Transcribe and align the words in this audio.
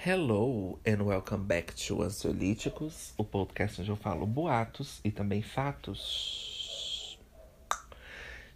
Hello 0.00 0.78
and 0.86 1.02
welcome 1.02 1.42
back 1.42 1.74
to 1.74 2.04
Ansiolíticos, 2.04 3.12
o 3.18 3.24
podcast 3.24 3.80
onde 3.80 3.90
eu 3.90 3.96
falo 3.96 4.24
boatos 4.28 5.00
e 5.02 5.10
também 5.10 5.42
fatos. 5.42 7.18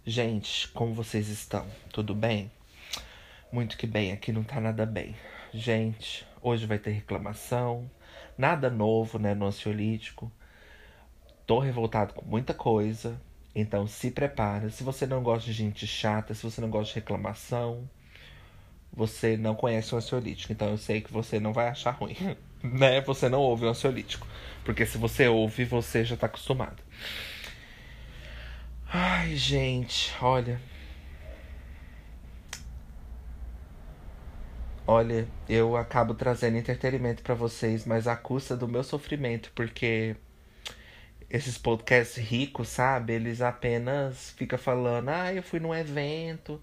Gente, 0.05 0.69
como 0.69 0.93
vocês 0.93 1.27
estão? 1.27 1.67
Tudo 1.91 2.15
bem? 2.15 2.49
Muito 3.51 3.75
que 3.75 3.85
bem, 3.85 4.13
aqui 4.13 4.31
não 4.31 4.41
tá 4.41 4.61
nada 4.61 4.85
bem. 4.85 5.17
Gente, 5.53 6.25
hoje 6.41 6.65
vai 6.65 6.79
ter 6.79 6.91
reclamação, 6.91 7.91
nada 8.37 8.69
novo, 8.69 9.19
né, 9.19 9.35
no 9.35 9.45
ansiolítico. 9.45 10.31
Tô 11.45 11.59
revoltado 11.59 12.13
com 12.13 12.23
muita 12.23 12.53
coisa, 12.53 13.19
então 13.53 13.85
se 13.85 14.11
prepara. 14.11 14.69
Se 14.69 14.81
você 14.81 15.05
não 15.05 15.21
gosta 15.21 15.47
de 15.47 15.53
gente 15.53 15.85
chata, 15.85 16.33
se 16.33 16.41
você 16.41 16.61
não 16.61 16.69
gosta 16.69 16.93
de 16.93 16.99
reclamação, 17.01 17.85
você 18.93 19.35
não 19.37 19.55
conhece 19.55 19.93
o 19.93 19.97
ansiolítico. 19.97 20.53
Então 20.53 20.69
eu 20.69 20.77
sei 20.77 21.01
que 21.01 21.11
você 21.11 21.39
não 21.39 21.53
vai 21.53 21.67
achar 21.67 21.91
ruim, 21.91 22.15
né? 22.63 23.01
Você 23.01 23.29
não 23.29 23.39
ouve 23.39 23.65
o 23.65 23.69
ansiolítico. 23.69 24.27
Porque 24.63 24.85
se 24.85 24.97
você 24.97 25.27
ouve, 25.27 25.65
você 25.65 26.05
já 26.05 26.15
tá 26.15 26.27
acostumado. 26.27 26.81
Ai, 28.91 29.35
gente, 29.35 30.13
olha. 30.21 30.59
Olha, 34.85 35.27
eu 35.47 35.77
acabo 35.77 36.13
trazendo 36.13 36.57
entretenimento 36.57 37.23
para 37.23 37.33
vocês, 37.33 37.85
mas 37.85 38.07
à 38.07 38.15
custa 38.17 38.55
do 38.55 38.67
meu 38.67 38.83
sofrimento, 38.83 39.51
porque 39.55 40.15
esses 41.29 41.57
podcasts 41.57 42.17
ricos, 42.17 42.67
sabe? 42.69 43.13
Eles 43.13 43.41
apenas 43.41 44.31
ficam 44.37 44.59
falando, 44.59 45.09
ah, 45.09 45.33
eu 45.33 45.41
fui 45.41 45.59
num 45.59 45.73
evento, 45.73 46.61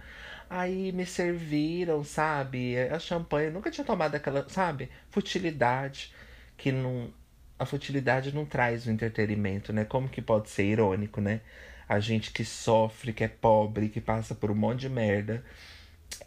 aí 0.51 0.91
me 0.93 1.07
serviram, 1.07 2.03
sabe? 2.05 2.77
A 2.79 2.99
champanhe, 2.99 3.51
nunca 3.51 3.71
tinha 3.71 3.85
tomado 3.85 4.17
aquela, 4.17 4.49
sabe? 4.49 4.91
Futilidade, 5.11 6.13
que 6.57 6.73
não. 6.73 7.13
A 7.59 7.65
futilidade 7.67 8.35
não 8.35 8.45
traz 8.45 8.87
o 8.87 8.91
entretenimento, 8.91 9.73
né? 9.73 9.85
Como 9.85 10.09
que 10.09 10.21
pode 10.21 10.51
ser 10.51 10.65
irônico, 10.65 11.21
né? 11.21 11.41
A 11.89 12.01
gente 12.01 12.33
que 12.33 12.45
sofre, 12.45 13.13
que 13.13 13.25
é 13.25 13.29
pobre, 13.29 13.89
que 13.89 14.01
passa 14.01 14.35
por 14.35 14.51
um 14.51 14.55
monte 14.55 14.81
de 14.81 14.89
merda, 14.89 15.45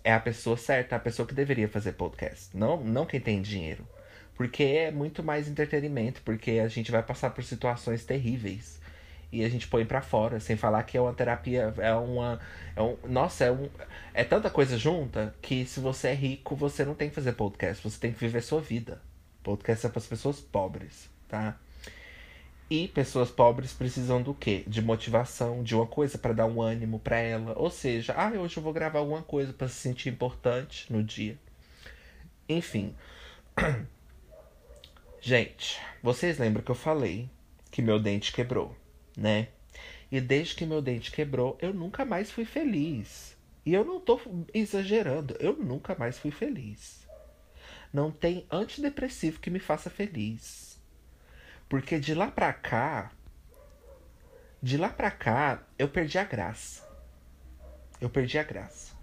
é 0.04 0.14
a 0.14 0.20
pessoa 0.20 0.58
certa, 0.58 0.96
a 0.96 1.00
pessoa 1.00 1.28
que 1.28 1.34
deveria 1.34 1.68
fazer 1.70 1.94
podcast. 1.94 2.56
Não, 2.56 2.84
não 2.84 3.06
quem 3.06 3.20
tem 3.20 3.42
dinheiro. 3.42 3.88
Porque 4.36 4.64
é 4.64 4.92
muito 4.92 5.24
mais 5.24 5.48
entretenimento, 5.48 6.22
porque 6.24 6.52
a 6.60 6.68
gente 6.68 6.92
vai 6.92 7.04
passar 7.04 7.32
por 7.32 7.44
situações 7.44 8.06
terríveis. 8.06 8.82
E 9.34 9.44
a 9.44 9.50
gente 9.50 9.68
põe 9.68 9.84
para 9.84 10.00
fora, 10.00 10.40
sem 10.40 10.56
falar 10.56 10.84
que 10.84 10.96
é 10.96 11.02
uma 11.02 11.12
terapia, 11.12 11.74
é 11.80 11.92
uma. 11.96 12.40
É 12.76 12.82
um, 12.84 12.96
nossa, 13.10 13.46
é, 13.46 13.52
um, 13.52 13.68
é 14.14 14.24
tanta 14.24 14.48
coisa 14.48 14.78
junta 14.78 15.34
que 15.42 15.66
se 15.66 15.80
você 15.80 16.10
é 16.10 16.14
rico, 16.14 16.56
você 16.56 16.86
não 16.86 16.94
tem 16.94 17.10
que 17.10 17.16
fazer 17.16 17.32
podcast, 17.32 17.84
você 17.84 18.00
tem 18.00 18.14
que 18.14 18.20
viver 18.20 18.44
sua 18.44 18.62
vida. 18.62 19.02
Podcast 19.42 19.88
é 19.88 19.90
para 19.90 19.98
as 19.98 20.06
pessoas 20.06 20.40
pobres, 20.40 21.10
tá? 21.28 21.58
E 22.70 22.88
pessoas 22.88 23.32
pobres 23.32 23.74
precisam 23.74 24.22
do 24.22 24.36
quê? 24.36 24.64
De 24.68 24.84
motivação, 24.84 25.64
de 25.64 25.74
uma 25.74 25.88
coisa 25.88 26.16
para 26.16 26.34
dar 26.34 26.46
um 26.46 26.62
ânimo 26.62 27.00
para 27.00 27.18
ela. 27.18 27.58
Ou 27.58 27.72
seja, 27.72 28.14
ah, 28.16 28.30
hoje 28.38 28.58
eu 28.58 28.62
vou 28.62 28.72
gravar 28.72 29.00
alguma 29.00 29.24
coisa 29.24 29.52
para 29.52 29.68
se 29.68 29.78
sentir 29.78 30.10
importante 30.10 30.94
no 30.94 31.04
dia. 31.04 31.40
Enfim. 32.48 32.96
Gente, 35.20 35.82
vocês 36.04 36.38
lembram 36.38 36.64
que 36.64 36.70
eu 36.70 36.76
falei 36.76 37.28
que 37.72 37.82
meu 37.82 38.00
dente 38.00 38.32
quebrou, 38.32 38.76
né? 39.16 39.50
E 40.12 40.22
desde 40.22 40.56
que 40.56 40.66
meu 40.66 40.82
dente 40.82 41.12
quebrou, 41.12 41.58
eu 41.62 41.74
nunca 41.74 42.06
mais 42.06 42.32
fui 42.32 42.46
feliz. 42.46 43.36
E 43.66 43.74
eu 43.74 43.86
não 43.86 44.00
tô 44.00 44.20
exagerando, 44.54 45.36
eu 45.40 45.56
nunca 45.58 45.96
mais 45.96 46.20
fui 46.20 46.32
feliz. 46.32 47.08
Não 47.92 48.12
tem 48.12 48.46
antidepressivo 48.52 49.40
que 49.40 49.50
me 49.50 49.60
faça 49.60 49.90
feliz. 49.90 50.80
Porque 51.70 52.00
de 52.00 52.14
lá 52.14 52.30
pra 52.30 52.52
cá, 52.52 53.12
de 54.62 54.78
lá 54.78 54.90
pra 54.90 55.10
cá, 55.12 55.64
eu 55.78 55.88
perdi 55.88 56.18
a 56.18 56.24
graça. 56.24 56.88
Eu 58.00 58.10
perdi 58.10 58.38
a 58.38 58.44
graça. 58.44 58.94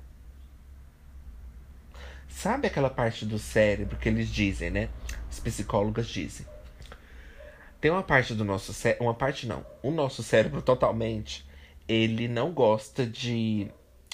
Sabe 2.28 2.66
aquela 2.66 2.90
parte 2.90 3.26
do 3.26 3.38
cérebro 3.38 3.96
que 3.98 4.08
eles 4.08 4.28
dizem, 4.28 4.70
né? 4.70 4.88
As 5.28 5.40
psicólogas 5.40 6.08
dizem. 6.08 6.46
Tem 7.80 7.90
uma 7.90 8.02
parte 8.02 8.34
do 8.34 8.44
nosso 8.44 8.74
cérebro. 8.74 9.06
Uma 9.06 9.14
parte 9.14 9.46
não. 9.46 9.64
O 9.82 9.90
nosso 9.90 10.22
cérebro 10.22 10.60
totalmente. 10.60 11.48
Ele 11.88 12.28
não 12.28 12.52
gosta 12.52 13.06
de 13.06 13.68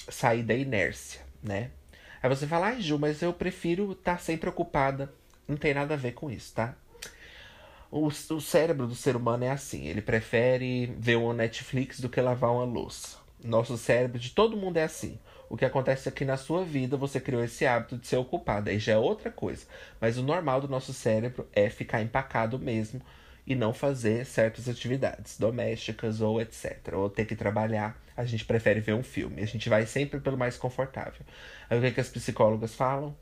sair 0.09 0.41
da 0.41 0.53
inércia, 0.53 1.21
né? 1.43 1.71
Aí 2.23 2.29
você 2.29 2.47
fala, 2.47 2.67
ai 2.67 2.81
Ju, 2.81 2.97
mas 2.97 3.21
eu 3.21 3.33
prefiro 3.33 3.91
estar 3.91 4.13
tá 4.13 4.17
sempre 4.17 4.49
ocupada. 4.49 5.13
Não 5.47 5.57
tem 5.57 5.73
nada 5.73 5.93
a 5.93 5.97
ver 5.97 6.13
com 6.13 6.31
isso, 6.31 6.53
tá? 6.55 6.75
O, 7.91 8.07
o 8.07 8.41
cérebro 8.41 8.87
do 8.87 8.95
ser 8.95 9.15
humano 9.15 9.43
é 9.43 9.51
assim. 9.51 9.85
Ele 9.85 10.01
prefere 10.01 10.87
ver 10.97 11.17
uma 11.17 11.33
Netflix 11.33 11.99
do 11.99 12.09
que 12.09 12.21
lavar 12.21 12.51
uma 12.51 12.63
louça. 12.63 13.17
Nosso 13.43 13.77
cérebro 13.77 14.17
de 14.17 14.31
todo 14.31 14.57
mundo 14.57 14.77
é 14.77 14.83
assim. 14.83 15.19
O 15.49 15.55
que 15.55 15.65
acontece 15.65 16.09
é 16.09 16.11
que 16.11 16.25
na 16.25 16.35
sua 16.35 16.63
vida 16.63 16.97
você 16.97 17.19
criou 17.19 17.43
esse 17.43 17.65
hábito 17.65 17.97
de 17.97 18.07
ser 18.07 18.17
ocupado. 18.17 18.69
Aí 18.69 18.79
já 18.79 18.93
é 18.93 18.97
outra 18.97 19.29
coisa. 19.29 19.65
Mas 19.99 20.17
o 20.17 20.23
normal 20.23 20.61
do 20.61 20.67
nosso 20.67 20.93
cérebro 20.93 21.47
é 21.53 21.69
ficar 21.69 22.01
empacado 22.01 22.57
mesmo 22.57 23.01
e 23.47 23.55
não 23.55 23.73
fazer 23.73 24.25
certas 24.25 24.67
atividades 24.67 25.39
domésticas 25.39 26.19
ou 26.19 26.41
etc. 26.41 26.93
Ou 26.93 27.09
ter 27.09 27.23
que 27.23 27.33
trabalhar. 27.33 27.97
A 28.15 28.25
gente 28.25 28.43
prefere 28.43 28.81
ver 28.81 28.93
um 28.93 29.01
filme. 29.01 29.41
A 29.41 29.45
gente 29.45 29.69
vai 29.69 29.85
sempre 29.85 30.19
pelo 30.19 30.37
mais 30.37 30.57
confortável. 30.57 31.25
Aí 31.69 31.77
o 31.77 31.81
que, 31.81 31.87
é 31.87 31.91
que 31.91 32.01
as 32.01 32.09
psicólogas 32.09 32.75
falam? 32.75 33.15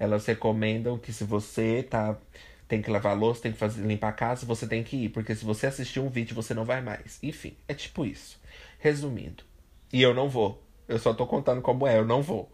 Elas 0.00 0.26
recomendam 0.26 0.98
que 0.98 1.12
se 1.12 1.22
você 1.22 1.84
tá 1.88 2.18
tem 2.66 2.80
que 2.80 2.90
lavar 2.90 3.16
louça, 3.16 3.42
tem 3.42 3.52
que 3.52 3.58
fazer, 3.58 3.86
limpar 3.86 4.08
a 4.08 4.12
casa, 4.12 4.46
você 4.46 4.66
tem 4.66 4.82
que 4.82 4.96
ir, 4.96 5.10
porque 5.10 5.34
se 5.34 5.44
você 5.44 5.66
assistir 5.66 6.00
um 6.00 6.08
vídeo, 6.08 6.34
você 6.34 6.54
não 6.54 6.64
vai 6.64 6.80
mais. 6.80 7.18
Enfim, 7.22 7.54
é 7.68 7.74
tipo 7.74 8.06
isso. 8.06 8.40
Resumindo, 8.78 9.44
e 9.92 10.00
eu 10.00 10.14
não 10.14 10.26
vou. 10.26 10.62
Eu 10.88 10.98
só 10.98 11.12
tô 11.12 11.26
contando 11.26 11.60
como 11.60 11.86
é, 11.86 11.98
eu 11.98 12.04
não 12.06 12.22
vou. 12.22 12.50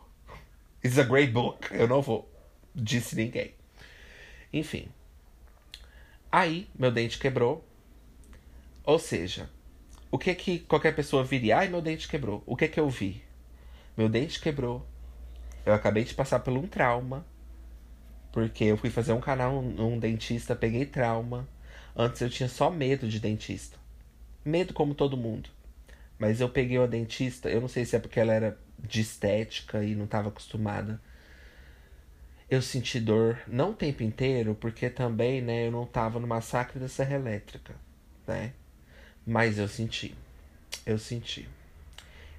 It's 0.85 0.99
a 0.99 1.05
great 1.05 1.33
book, 1.33 1.73
eu 1.73 1.87
não 1.87 2.03
vou. 2.03 2.29
Disse 2.75 3.15
ninguém. 3.15 3.55
Enfim. 4.53 4.89
Aí, 6.31 6.69
meu 6.78 6.91
dente 6.91 7.19
quebrou. 7.19 7.65
Ou 8.84 8.99
seja, 8.99 9.49
o 10.11 10.19
que 10.19 10.34
que 10.34 10.59
qualquer 10.61 10.94
pessoa 10.94 11.25
viria? 11.25 11.59
Ai, 11.59 11.69
meu 11.69 11.81
dente 11.81 12.09
quebrou. 12.09 12.43
O 12.47 12.56
que 12.56 12.69
que 12.69 12.78
eu 12.78 12.89
vi? 12.89 13.22
Meu 13.97 14.09
dente 14.09 14.41
quebrou. 14.41 14.87
Eu 15.65 15.72
acabei 15.72 16.05
de 16.05 16.15
passar 16.15 16.41
por 16.41 16.53
um 16.53 16.66
trauma. 16.66 17.27
Porque 18.33 18.65
eu 18.65 18.77
fui 18.77 18.91
fazer 18.91 19.12
um 19.12 19.21
canal 19.21 19.62
num 19.62 19.99
dentista, 19.99 20.55
peguei 20.55 20.84
trauma. 20.84 21.49
Antes 21.97 22.21
eu 22.21 22.31
tinha 22.31 22.49
só 22.49 22.71
medo 22.71 23.09
de 23.09 23.19
dentista. 23.19 23.78
Medo 24.45 24.75
como 24.75 24.95
todo 24.95 25.16
mundo. 25.16 25.50
Mas 26.19 26.41
eu 26.41 26.49
peguei 26.49 26.78
uma 26.78 26.89
dentista, 26.89 27.49
eu 27.49 27.60
não 27.60 27.69
sei 27.69 27.84
se 27.84 27.97
é 27.97 27.99
porque 27.99 28.21
ela 28.21 28.33
era 28.33 28.59
de 28.78 29.00
estética 29.00 29.83
e 29.83 29.95
não 29.95 30.05
estava 30.05 30.28
acostumada. 30.28 31.00
Eu 32.50 32.62
senti 32.62 32.98
dor, 32.98 33.38
não 33.47 33.70
o 33.72 33.75
tempo 33.75 34.03
inteiro, 34.03 34.54
porque 34.54 34.88
também, 34.88 35.42
né, 35.42 35.66
eu 35.66 35.72
não 35.72 35.84
estava 35.84 36.19
no 36.19 36.26
massacre 36.26 36.78
da 36.78 36.88
serra 36.88 37.16
elétrica, 37.16 37.75
né? 38.26 38.53
Mas 39.26 39.59
eu 39.59 39.69
senti. 39.69 40.14
Eu 40.86 40.98
senti. 40.98 41.48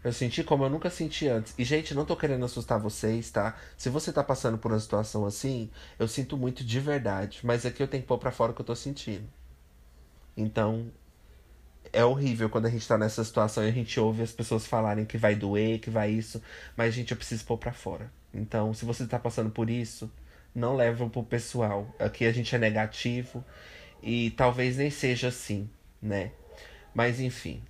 Eu 0.03 0.13
senti 0.13 0.43
como 0.43 0.63
eu 0.63 0.69
nunca 0.69 0.89
senti 0.89 1.27
antes. 1.27 1.53
E, 1.57 1.63
gente, 1.63 1.93
não 1.93 2.05
tô 2.05 2.15
querendo 2.15 2.45
assustar 2.45 2.79
vocês, 2.79 3.29
tá? 3.29 3.57
Se 3.77 3.89
você 3.89 4.11
tá 4.13 4.23
passando 4.23 4.57
por 4.57 4.71
uma 4.71 4.79
situação 4.79 5.25
assim, 5.25 5.69
eu 5.99 6.07
sinto 6.07 6.37
muito 6.37 6.63
de 6.63 6.79
verdade. 6.79 7.41
Mas 7.43 7.65
aqui 7.65 7.83
eu 7.83 7.87
tenho 7.87 8.01
que 8.01 8.07
pôr 8.07 8.17
pra 8.17 8.31
fora 8.31 8.51
o 8.51 8.55
que 8.55 8.61
eu 8.61 8.65
tô 8.65 8.75
sentindo. 8.75 9.27
Então, 10.37 10.91
é 11.93 12.03
horrível 12.03 12.49
quando 12.49 12.67
a 12.67 12.69
gente 12.69 12.87
tá 12.87 12.97
nessa 12.97 13.23
situação 13.23 13.63
e 13.63 13.69
a 13.69 13.71
gente 13.71 13.99
ouve 13.99 14.23
as 14.23 14.31
pessoas 14.31 14.65
falarem 14.65 15.05
que 15.05 15.17
vai 15.17 15.35
doer, 15.35 15.79
que 15.79 15.89
vai 15.89 16.11
isso, 16.11 16.41
mas, 16.77 16.93
gente, 16.93 17.11
eu 17.11 17.17
preciso 17.17 17.45
pôr 17.45 17.57
pra 17.57 17.73
fora. 17.73 18.11
Então, 18.33 18.73
se 18.73 18.85
você 18.85 19.07
tá 19.07 19.17
passando 19.17 19.49
por 19.49 19.69
isso, 19.69 20.11
não 20.53 20.75
leva 20.75 21.09
pro 21.09 21.23
pessoal. 21.23 21.93
Aqui 21.99 22.25
a 22.25 22.31
gente 22.31 22.55
é 22.55 22.59
negativo 22.59 23.43
e 24.01 24.31
talvez 24.31 24.77
nem 24.77 24.89
seja 24.89 25.29
assim, 25.29 25.69
né? 26.01 26.31
Mas, 26.93 27.19
enfim. 27.19 27.63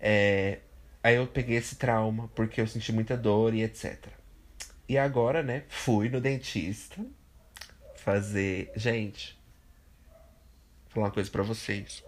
É... 0.00 0.58
Aí 1.02 1.14
eu 1.16 1.26
peguei 1.26 1.56
esse 1.56 1.76
trauma 1.76 2.28
porque 2.34 2.60
eu 2.60 2.66
senti 2.66 2.92
muita 2.92 3.16
dor 3.16 3.54
e 3.54 3.62
etc. 3.62 4.06
E 4.88 4.98
agora, 4.98 5.42
né, 5.42 5.64
fui 5.68 6.08
no 6.08 6.20
dentista 6.20 7.04
fazer. 7.94 8.72
Gente, 8.74 9.38
vou 10.84 10.94
falar 10.94 11.06
uma 11.06 11.12
coisa 11.12 11.30
pra 11.30 11.42
vocês 11.42 12.02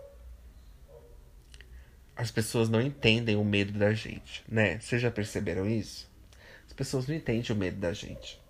as 2.20 2.30
pessoas 2.30 2.68
não 2.68 2.82
entendem 2.82 3.34
o 3.34 3.42
medo 3.42 3.78
da 3.78 3.94
gente, 3.94 4.44
né? 4.46 4.78
Vocês 4.78 5.00
já 5.00 5.10
perceberam 5.10 5.66
isso? 5.66 6.09
As 6.80 6.86
pessoas 6.86 7.06
não 7.06 7.14
entendem 7.14 7.52
o 7.52 7.54
medo 7.54 7.76
da 7.76 7.92
gente. 7.92 8.40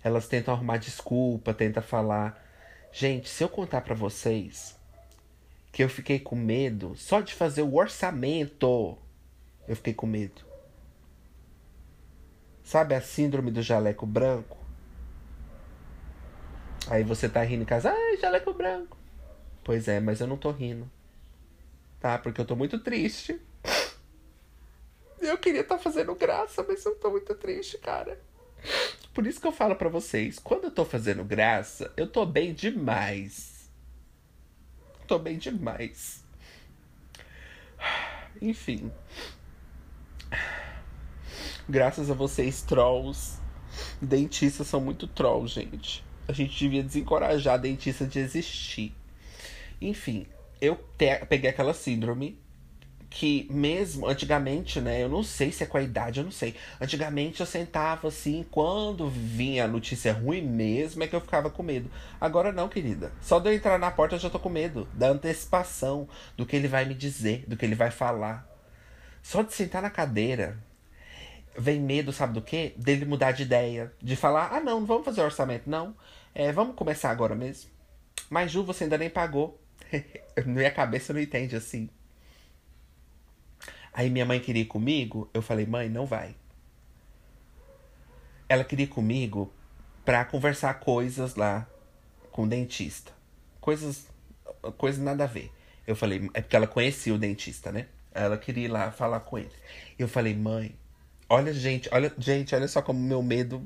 Elas 0.00 0.28
tentam 0.28 0.54
arrumar 0.54 0.76
desculpa, 0.76 1.52
tentam 1.52 1.82
falar. 1.82 2.40
Gente, 2.92 3.28
se 3.28 3.42
eu 3.42 3.48
contar 3.48 3.80
para 3.80 3.96
vocês 3.96 4.78
que 5.72 5.82
eu 5.82 5.88
fiquei 5.88 6.20
com 6.20 6.36
medo 6.36 6.94
só 6.94 7.20
de 7.20 7.34
fazer 7.34 7.62
o 7.62 7.74
orçamento, 7.74 8.96
eu 9.66 9.74
fiquei 9.74 9.92
com 9.92 10.06
medo. 10.06 10.44
Sabe 12.62 12.94
a 12.94 13.00
síndrome 13.00 13.50
do 13.50 13.60
jaleco 13.60 14.06
branco? 14.06 14.56
Aí 16.88 17.02
você 17.02 17.28
tá 17.28 17.42
rindo 17.42 17.64
em 17.64 17.66
casa, 17.66 17.90
ai, 17.90 18.18
jaleco 18.18 18.54
branco. 18.54 18.96
Pois 19.64 19.88
é, 19.88 19.98
mas 19.98 20.20
eu 20.20 20.28
não 20.28 20.36
tô 20.36 20.52
rindo. 20.52 20.88
Tá? 21.98 22.18
Porque 22.18 22.40
eu 22.40 22.44
tô 22.44 22.54
muito 22.54 22.78
triste. 22.78 23.40
Eu 25.24 25.38
queria 25.38 25.62
estar 25.62 25.76
tá 25.76 25.82
fazendo 25.82 26.14
graça, 26.14 26.64
mas 26.66 26.84
eu 26.84 26.94
tô 26.96 27.10
muito 27.10 27.34
triste, 27.34 27.78
cara. 27.78 28.20
Por 29.12 29.26
isso 29.26 29.40
que 29.40 29.46
eu 29.46 29.52
falo 29.52 29.76
para 29.76 29.88
vocês, 29.88 30.38
quando 30.38 30.64
eu 30.64 30.70
tô 30.70 30.84
fazendo 30.84 31.24
graça, 31.24 31.92
eu 31.96 32.06
tô 32.06 32.24
bem 32.26 32.52
demais. 32.52 33.70
Tô 35.06 35.18
bem 35.18 35.38
demais. 35.38 36.24
Enfim. 38.40 38.90
Graças 41.68 42.10
a 42.10 42.14
vocês, 42.14 42.62
trolls. 42.62 43.38
Dentistas 44.00 44.66
são 44.66 44.80
muito 44.80 45.06
trolls, 45.06 45.54
gente. 45.54 46.04
A 46.26 46.32
gente 46.32 46.58
devia 46.58 46.82
desencorajar 46.82 47.54
a 47.54 47.58
dentista 47.58 48.06
de 48.06 48.18
existir. 48.18 48.94
Enfim, 49.80 50.26
eu 50.60 50.76
peguei 51.28 51.50
aquela 51.50 51.74
síndrome 51.74 52.38
que 53.14 53.46
mesmo 53.48 54.08
antigamente, 54.08 54.80
né, 54.80 55.00
eu 55.00 55.08
não 55.08 55.22
sei 55.22 55.52
se 55.52 55.62
é 55.62 55.66
com 55.66 55.78
a 55.78 55.82
idade, 55.82 56.18
eu 56.18 56.24
não 56.24 56.32
sei. 56.32 56.56
Antigamente 56.80 57.38
eu 57.38 57.46
sentava 57.46 58.08
assim, 58.08 58.44
quando 58.50 59.08
vinha 59.08 59.64
a 59.64 59.68
notícia 59.68 60.12
ruim 60.12 60.42
mesmo, 60.42 61.00
é 61.00 61.06
que 61.06 61.14
eu 61.14 61.20
ficava 61.20 61.48
com 61.48 61.62
medo. 61.62 61.88
Agora 62.20 62.50
não, 62.50 62.68
querida. 62.68 63.12
Só 63.22 63.38
de 63.38 63.48
eu 63.48 63.54
entrar 63.54 63.78
na 63.78 63.88
porta 63.88 64.16
eu 64.16 64.18
já 64.18 64.28
tô 64.28 64.40
com 64.40 64.48
medo 64.48 64.88
da 64.92 65.10
antecipação 65.10 66.08
do 66.36 66.44
que 66.44 66.56
ele 66.56 66.66
vai 66.66 66.84
me 66.86 66.92
dizer, 66.92 67.44
do 67.46 67.56
que 67.56 67.64
ele 67.64 67.76
vai 67.76 67.88
falar. 67.88 68.48
Só 69.22 69.42
de 69.42 69.54
sentar 69.54 69.80
na 69.80 69.90
cadeira, 69.90 70.58
vem 71.56 71.80
medo, 71.80 72.12
sabe 72.12 72.32
do 72.32 72.42
quê? 72.42 72.74
Dele 72.76 73.04
mudar 73.04 73.30
de 73.30 73.44
ideia. 73.44 73.92
De 74.02 74.16
falar, 74.16 74.50
ah, 74.52 74.60
não, 74.60 74.80
não 74.80 74.86
vamos 74.86 75.04
fazer 75.04 75.20
orçamento, 75.22 75.70
não. 75.70 75.94
É, 76.34 76.50
vamos 76.50 76.74
começar 76.74 77.12
agora 77.12 77.36
mesmo. 77.36 77.70
Mas, 78.28 78.50
Ju, 78.50 78.64
você 78.64 78.82
ainda 78.82 78.98
nem 78.98 79.08
pagou. 79.08 79.62
minha 80.44 80.72
cabeça 80.72 81.12
não 81.12 81.20
entende 81.20 81.54
assim. 81.54 81.88
Aí 83.94 84.10
minha 84.10 84.26
mãe 84.26 84.40
queria 84.40 84.62
ir 84.62 84.66
comigo. 84.66 85.30
Eu 85.32 85.40
falei, 85.40 85.64
mãe, 85.64 85.88
não 85.88 86.04
vai. 86.04 86.34
Ela 88.48 88.64
queria 88.64 88.84
ir 88.84 88.88
comigo 88.88 89.50
pra 90.04 90.24
conversar 90.24 90.74
coisas 90.74 91.36
lá 91.36 91.66
com 92.30 92.42
o 92.42 92.46
dentista. 92.46 93.12
Coisas, 93.60 94.08
coisas 94.76 95.02
nada 95.02 95.24
a 95.24 95.28
ver. 95.28 95.50
Eu 95.86 95.96
falei, 95.96 96.28
é 96.34 96.42
porque 96.42 96.56
ela 96.56 96.66
conhecia 96.66 97.14
o 97.14 97.18
dentista, 97.18 97.72
né? 97.72 97.86
Ela 98.12 98.36
queria 98.36 98.64
ir 98.64 98.68
lá 98.68 98.90
falar 98.90 99.20
com 99.20 99.38
ele. 99.38 99.52
Eu 99.98 100.08
falei, 100.08 100.34
mãe, 100.34 100.74
Olha, 101.28 101.52
gente, 101.52 101.88
olha, 101.90 102.12
gente, 102.18 102.54
olha 102.54 102.68
só 102.68 102.82
como 102.82 103.00
meu 103.00 103.22
medo. 103.22 103.60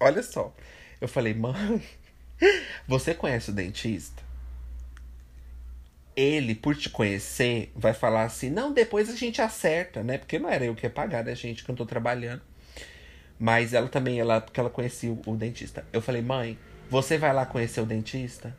Olha 0.00 0.22
só. 0.22 0.54
Eu 1.00 1.08
falei, 1.08 1.34
mãe, 1.34 1.82
você 2.86 3.12
conhece 3.14 3.50
o 3.50 3.52
dentista? 3.52 4.21
Ele, 6.14 6.54
por 6.54 6.76
te 6.76 6.90
conhecer, 6.90 7.72
vai 7.74 7.94
falar 7.94 8.24
assim: 8.24 8.50
não, 8.50 8.72
depois 8.72 9.08
a 9.08 9.16
gente 9.16 9.40
acerta, 9.40 10.02
né? 10.02 10.18
Porque 10.18 10.38
não 10.38 10.48
era 10.48 10.64
eu 10.64 10.74
que 10.74 10.86
ia 10.86 10.90
pagar, 10.90 11.24
né, 11.24 11.34
gente, 11.34 11.64
que 11.64 11.70
eu 11.70 11.74
tô 11.74 11.86
trabalhando. 11.86 12.42
Mas 13.38 13.72
ela 13.72 13.88
também, 13.88 14.20
ela, 14.20 14.40
porque 14.40 14.60
ela 14.60 14.70
conhecia 14.70 15.10
o, 15.10 15.20
o 15.26 15.36
dentista. 15.36 15.84
Eu 15.92 16.00
falei, 16.00 16.22
mãe, 16.22 16.58
você 16.88 17.18
vai 17.18 17.32
lá 17.32 17.46
conhecer 17.46 17.80
o 17.80 17.86
dentista? 17.86 18.54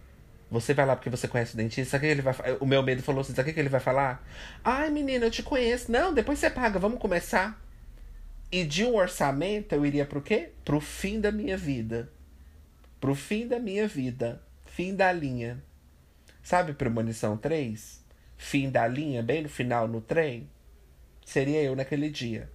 Você 0.53 0.73
vai 0.73 0.85
lá 0.85 0.95
porque 0.95 1.09
você 1.09 1.27
conhece 1.27 1.55
o 1.55 1.57
dentista? 1.57 1.91
Sabe 1.91 2.05
o 2.05 2.09
que 2.09 2.11
ele 2.11 2.21
vai 2.21 2.35
O 2.59 2.65
meu 2.65 2.83
medo 2.83 3.01
falou 3.01 3.21
assim: 3.21 3.33
sabe 3.33 3.51
o 3.51 3.53
que 3.53 3.59
ele 3.59 3.69
vai 3.69 3.79
falar? 3.79 4.23
Ai, 4.63 4.89
menina, 4.89 5.25
eu 5.25 5.31
te 5.31 5.41
conheço. 5.41 5.91
Não, 5.91 6.13
depois 6.13 6.37
você 6.37 6.49
paga, 6.49 6.77
vamos 6.77 6.99
começar. 6.99 7.59
E 8.51 8.63
de 8.63 8.85
um 8.85 8.95
orçamento 8.95 9.73
eu 9.73 9.83
iria 9.83 10.05
pro 10.05 10.21
quê? 10.21 10.49
Pro 10.63 10.79
fim 10.79 11.19
da 11.19 11.31
minha 11.31 11.57
vida. 11.57 12.07
Pro 13.01 13.15
fim 13.15 13.47
da 13.47 13.57
minha 13.57 13.87
vida. 13.87 14.41
Fim 14.67 14.95
da 14.95 15.11
linha. 15.11 15.59
Sabe 16.43 16.73
Premonição 16.73 17.37
3? 17.37 18.03
Fim 18.35 18.69
da 18.69 18.85
linha, 18.85 19.23
bem 19.23 19.43
no 19.43 19.49
final 19.49 19.87
no 19.87 20.01
trem? 20.01 20.49
Seria 21.25 21.63
eu 21.63 21.73
naquele 21.73 22.09
dia. 22.09 22.51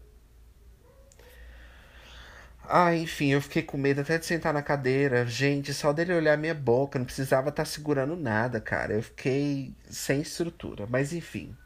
Ah, 2.62 2.94
enfim, 2.94 3.28
eu 3.28 3.40
fiquei 3.40 3.62
com 3.62 3.78
medo 3.78 4.02
até 4.02 4.18
de 4.18 4.26
sentar 4.26 4.52
na 4.52 4.60
cadeira. 4.60 5.26
Gente, 5.26 5.72
só 5.72 5.90
dele 5.90 6.12
olhar 6.12 6.36
minha 6.36 6.54
boca, 6.54 6.98
não 6.98 7.06
precisava 7.06 7.48
estar 7.48 7.62
tá 7.62 7.64
segurando 7.64 8.14
nada, 8.14 8.60
cara. 8.60 8.92
Eu 8.92 9.02
fiquei 9.02 9.72
sem 9.88 10.20
estrutura. 10.20 10.86
Mas 10.86 11.14
enfim. 11.14 11.56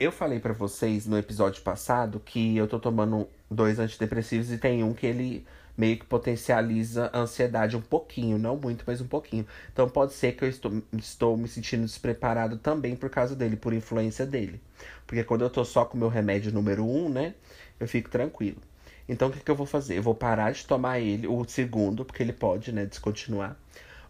Eu 0.00 0.10
falei 0.10 0.40
para 0.40 0.54
vocês 0.54 1.06
no 1.06 1.18
episódio 1.18 1.62
passado 1.62 2.18
que 2.18 2.56
eu 2.56 2.66
tô 2.66 2.80
tomando 2.80 3.28
dois 3.50 3.78
antidepressivos 3.78 4.50
e 4.50 4.56
tem 4.56 4.82
um 4.82 4.94
que 4.94 5.06
ele 5.06 5.46
meio 5.76 5.98
que 5.98 6.04
potencializa 6.04 7.10
a 7.12 7.20
ansiedade 7.20 7.76
um 7.76 7.80
pouquinho, 7.80 8.38
não 8.38 8.56
muito, 8.56 8.84
mas 8.86 9.00
um 9.00 9.06
pouquinho. 9.06 9.46
Então 9.72 9.88
pode 9.88 10.12
ser 10.12 10.32
que 10.32 10.44
eu 10.44 10.48
estou, 10.48 10.82
estou 10.96 11.36
me 11.36 11.48
sentindo 11.48 11.84
despreparado 11.84 12.56
também 12.56 12.96
por 12.96 13.10
causa 13.10 13.34
dele, 13.36 13.56
por 13.56 13.72
influência 13.72 14.26
dele. 14.26 14.60
Porque 15.06 15.22
quando 15.24 15.42
eu 15.42 15.50
tô 15.50 15.64
só 15.64 15.84
com 15.84 15.96
o 15.96 16.00
meu 16.00 16.08
remédio 16.08 16.52
número 16.52 16.84
um, 16.84 17.08
né, 17.08 17.34
eu 17.78 17.86
fico 17.86 18.08
tranquilo. 18.10 18.60
Então 19.08 19.28
o 19.28 19.32
que, 19.32 19.40
que 19.40 19.50
eu 19.50 19.56
vou 19.56 19.66
fazer? 19.66 19.98
Eu 19.98 20.02
vou 20.02 20.14
parar 20.14 20.52
de 20.52 20.64
tomar 20.64 21.00
ele, 21.00 21.26
o 21.26 21.44
segundo, 21.44 22.04
porque 22.04 22.22
ele 22.22 22.32
pode, 22.32 22.72
né, 22.72 22.86
descontinuar. 22.86 23.56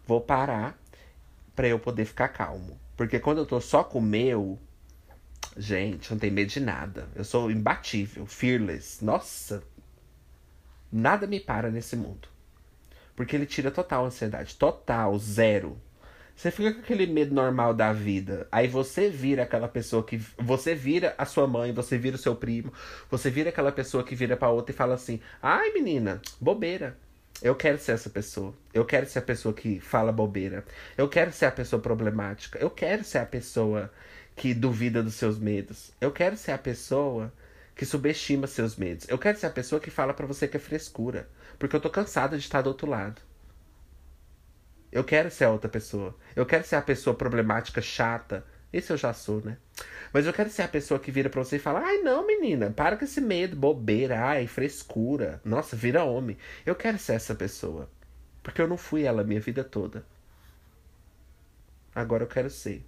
Vou 0.05 0.21
parar 0.21 0.79
para 1.55 1.67
eu 1.67 1.79
poder 1.79 2.05
ficar 2.05 2.29
calmo. 2.29 2.79
Porque 2.95 3.19
quando 3.19 3.39
eu 3.39 3.45
tô 3.45 3.61
só 3.61 3.83
com 3.83 3.99
o 3.99 4.01
meu, 4.01 4.57
Gente, 5.57 6.11
não 6.11 6.19
tem 6.19 6.29
medo 6.29 6.49
de 6.51 6.59
nada. 6.59 7.09
Eu 7.15 7.23
sou 7.23 7.49
imbatível, 7.49 8.27
fearless. 8.27 9.03
Nossa, 9.03 9.63
nada 10.91 11.27
me 11.27 11.39
para 11.39 11.69
nesse 11.69 11.95
mundo. 11.95 12.27
Porque 13.15 13.35
ele 13.35 13.45
tira 13.45 13.71
total 13.71 14.05
ansiedade. 14.05 14.55
Total, 14.55 15.17
zero. 15.17 15.77
Você 16.35 16.51
fica 16.51 16.71
com 16.71 16.81
aquele 16.81 17.07
medo 17.07 17.33
normal 17.33 17.73
da 17.73 17.91
vida. 17.91 18.47
Aí 18.51 18.67
você 18.67 19.09
vira 19.09 19.41
aquela 19.41 19.67
pessoa 19.67 20.03
que. 20.03 20.21
Você 20.37 20.75
vira 20.75 21.15
a 21.17 21.25
sua 21.25 21.47
mãe, 21.47 21.73
você 21.73 21.97
vira 21.97 22.15
o 22.15 22.19
seu 22.19 22.35
primo. 22.35 22.71
Você 23.09 23.31
vira 23.31 23.49
aquela 23.49 23.71
pessoa 23.71 24.03
que 24.03 24.13
vira 24.13 24.37
pra 24.37 24.49
outra 24.49 24.71
e 24.71 24.77
fala 24.77 24.93
assim: 24.93 25.19
Ai, 25.41 25.71
menina, 25.71 26.21
bobeira. 26.39 26.95
Eu 27.41 27.55
quero 27.55 27.79
ser 27.79 27.93
essa 27.93 28.09
pessoa. 28.09 28.53
Eu 28.71 28.85
quero 28.85 29.07
ser 29.07 29.19
a 29.19 29.23
pessoa 29.23 29.53
que 29.53 29.79
fala 29.79 30.11
bobeira. 30.11 30.63
Eu 30.95 31.09
quero 31.09 31.31
ser 31.31 31.45
a 31.45 31.51
pessoa 31.51 31.81
problemática. 31.81 32.59
Eu 32.59 32.69
quero 32.69 33.03
ser 33.03 33.17
a 33.17 33.25
pessoa 33.25 33.91
que 34.35 34.53
duvida 34.53 35.01
dos 35.01 35.15
seus 35.15 35.39
medos. 35.39 35.91
Eu 35.99 36.11
quero 36.11 36.37
ser 36.37 36.51
a 36.51 36.57
pessoa 36.57 37.33
que 37.77 37.85
subestima 37.85 38.47
seus 38.47 38.75
medos. 38.75 39.07
Eu 39.07 39.19
quero 39.19 39.37
ser 39.37 39.45
a 39.45 39.51
pessoa 39.51 39.79
que 39.79 39.91
fala 39.91 40.11
para 40.11 40.25
você 40.25 40.47
que 40.47 40.57
é 40.57 40.59
frescura, 40.59 41.29
porque 41.59 41.75
eu 41.75 41.79
tô 41.79 41.91
cansada 41.91 42.35
de 42.35 42.43
estar 42.43 42.63
do 42.63 42.67
outro 42.67 42.89
lado. 42.89 43.21
Eu 44.91 45.03
quero 45.03 45.29
ser 45.29 45.43
a 45.43 45.51
outra 45.51 45.69
pessoa. 45.69 46.17
Eu 46.35 46.43
quero 46.43 46.65
ser 46.65 46.75
a 46.75 46.81
pessoa 46.81 47.15
problemática, 47.15 47.79
chata. 47.79 48.43
Esse 48.73 48.91
eu 48.91 48.97
já 48.97 49.13
sou, 49.13 49.41
né? 49.41 49.57
Mas 50.11 50.25
eu 50.25 50.33
quero 50.33 50.49
ser 50.49 50.63
a 50.63 50.67
pessoa 50.67 50.99
que 50.99 51.11
vira 51.11 51.29
pra 51.29 51.43
você 51.43 51.57
e 51.57 51.59
fala: 51.59 51.81
ai, 51.81 51.99
não, 51.99 52.25
menina, 52.25 52.71
para 52.71 52.97
com 52.97 53.05
esse 53.05 53.21
medo, 53.21 53.55
bobeira, 53.55 54.25
ai, 54.25 54.47
frescura. 54.47 55.39
Nossa, 55.45 55.75
vira 55.75 56.03
homem. 56.03 56.37
Eu 56.65 56.73
quero 56.73 56.97
ser 56.97 57.13
essa 57.13 57.35
pessoa. 57.35 57.89
Porque 58.41 58.61
eu 58.61 58.67
não 58.67 58.77
fui 58.77 59.03
ela 59.03 59.23
minha 59.23 59.39
vida 59.39 59.63
toda. 59.63 60.03
Agora 61.93 62.23
eu 62.23 62.27
quero 62.27 62.49
ser. 62.49 62.83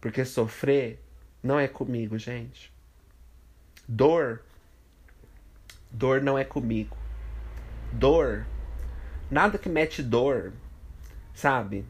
Porque 0.00 0.24
sofrer 0.24 1.02
não 1.42 1.58
é 1.58 1.68
comigo, 1.68 2.18
gente. 2.18 2.76
Dor. 3.88 4.42
Dor 5.90 6.20
não 6.20 6.36
é 6.36 6.44
comigo. 6.44 6.94
Dor. 7.90 8.44
Nada 9.30 9.56
que 9.56 9.70
mete 9.70 10.02
dor. 10.02 10.52
Sabe? 11.32 11.86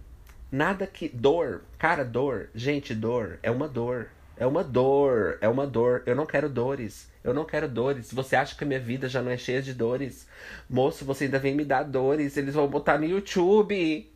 Nada 0.51 0.87
que. 0.87 1.09
Dor. 1.09 1.63
Cara, 1.77 2.05
dor. 2.05 2.51
Gente, 2.55 2.95
dor. 2.95 3.41
É 3.43 3.51
uma 3.51 3.67
dor. 3.67 4.11
É 4.37 4.47
uma 4.47 4.63
dor. 4.63 5.39
É 5.41 5.49
uma 5.49 5.67
dor. 5.67 6.05
Eu 6.07 6.15
não 6.15 6.25
quero 6.25 6.49
dores. 6.49 7.11
Eu 7.25 7.35
não 7.35 7.45
quero 7.45 7.69
dores. 7.69 8.13
Você 8.13 8.37
acha 8.37 8.55
que 8.55 8.63
a 8.63 8.67
minha 8.67 8.79
vida 8.79 9.09
já 9.09 9.21
não 9.21 9.33
é 9.33 9.37
cheia 9.37 9.61
de 9.61 9.75
dores? 9.75 10.29
Moço, 10.71 11.05
você 11.05 11.25
ainda 11.25 11.41
vem 11.41 11.55
me 11.55 11.65
dar 11.65 11.83
dores. 11.83 12.37
Eles 12.37 12.55
vão 12.55 12.69
botar 12.69 12.97
no 12.97 13.07
YouTube. 13.07 14.09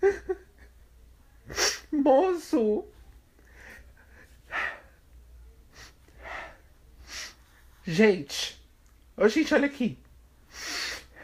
Moço. 1.90 2.84
Gente, 7.90 8.62
ô 9.16 9.26
gente, 9.28 9.54
olha 9.54 9.64
aqui. 9.64 9.98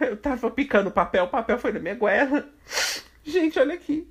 Eu 0.00 0.16
tava 0.16 0.50
picando 0.50 0.90
papel, 0.90 1.24
o 1.24 1.28
papel 1.28 1.58
foi 1.58 1.72
na 1.72 1.78
minha 1.78 1.94
goela. 1.94 2.48
Gente, 3.22 3.58
olha 3.58 3.74
aqui. 3.74 4.08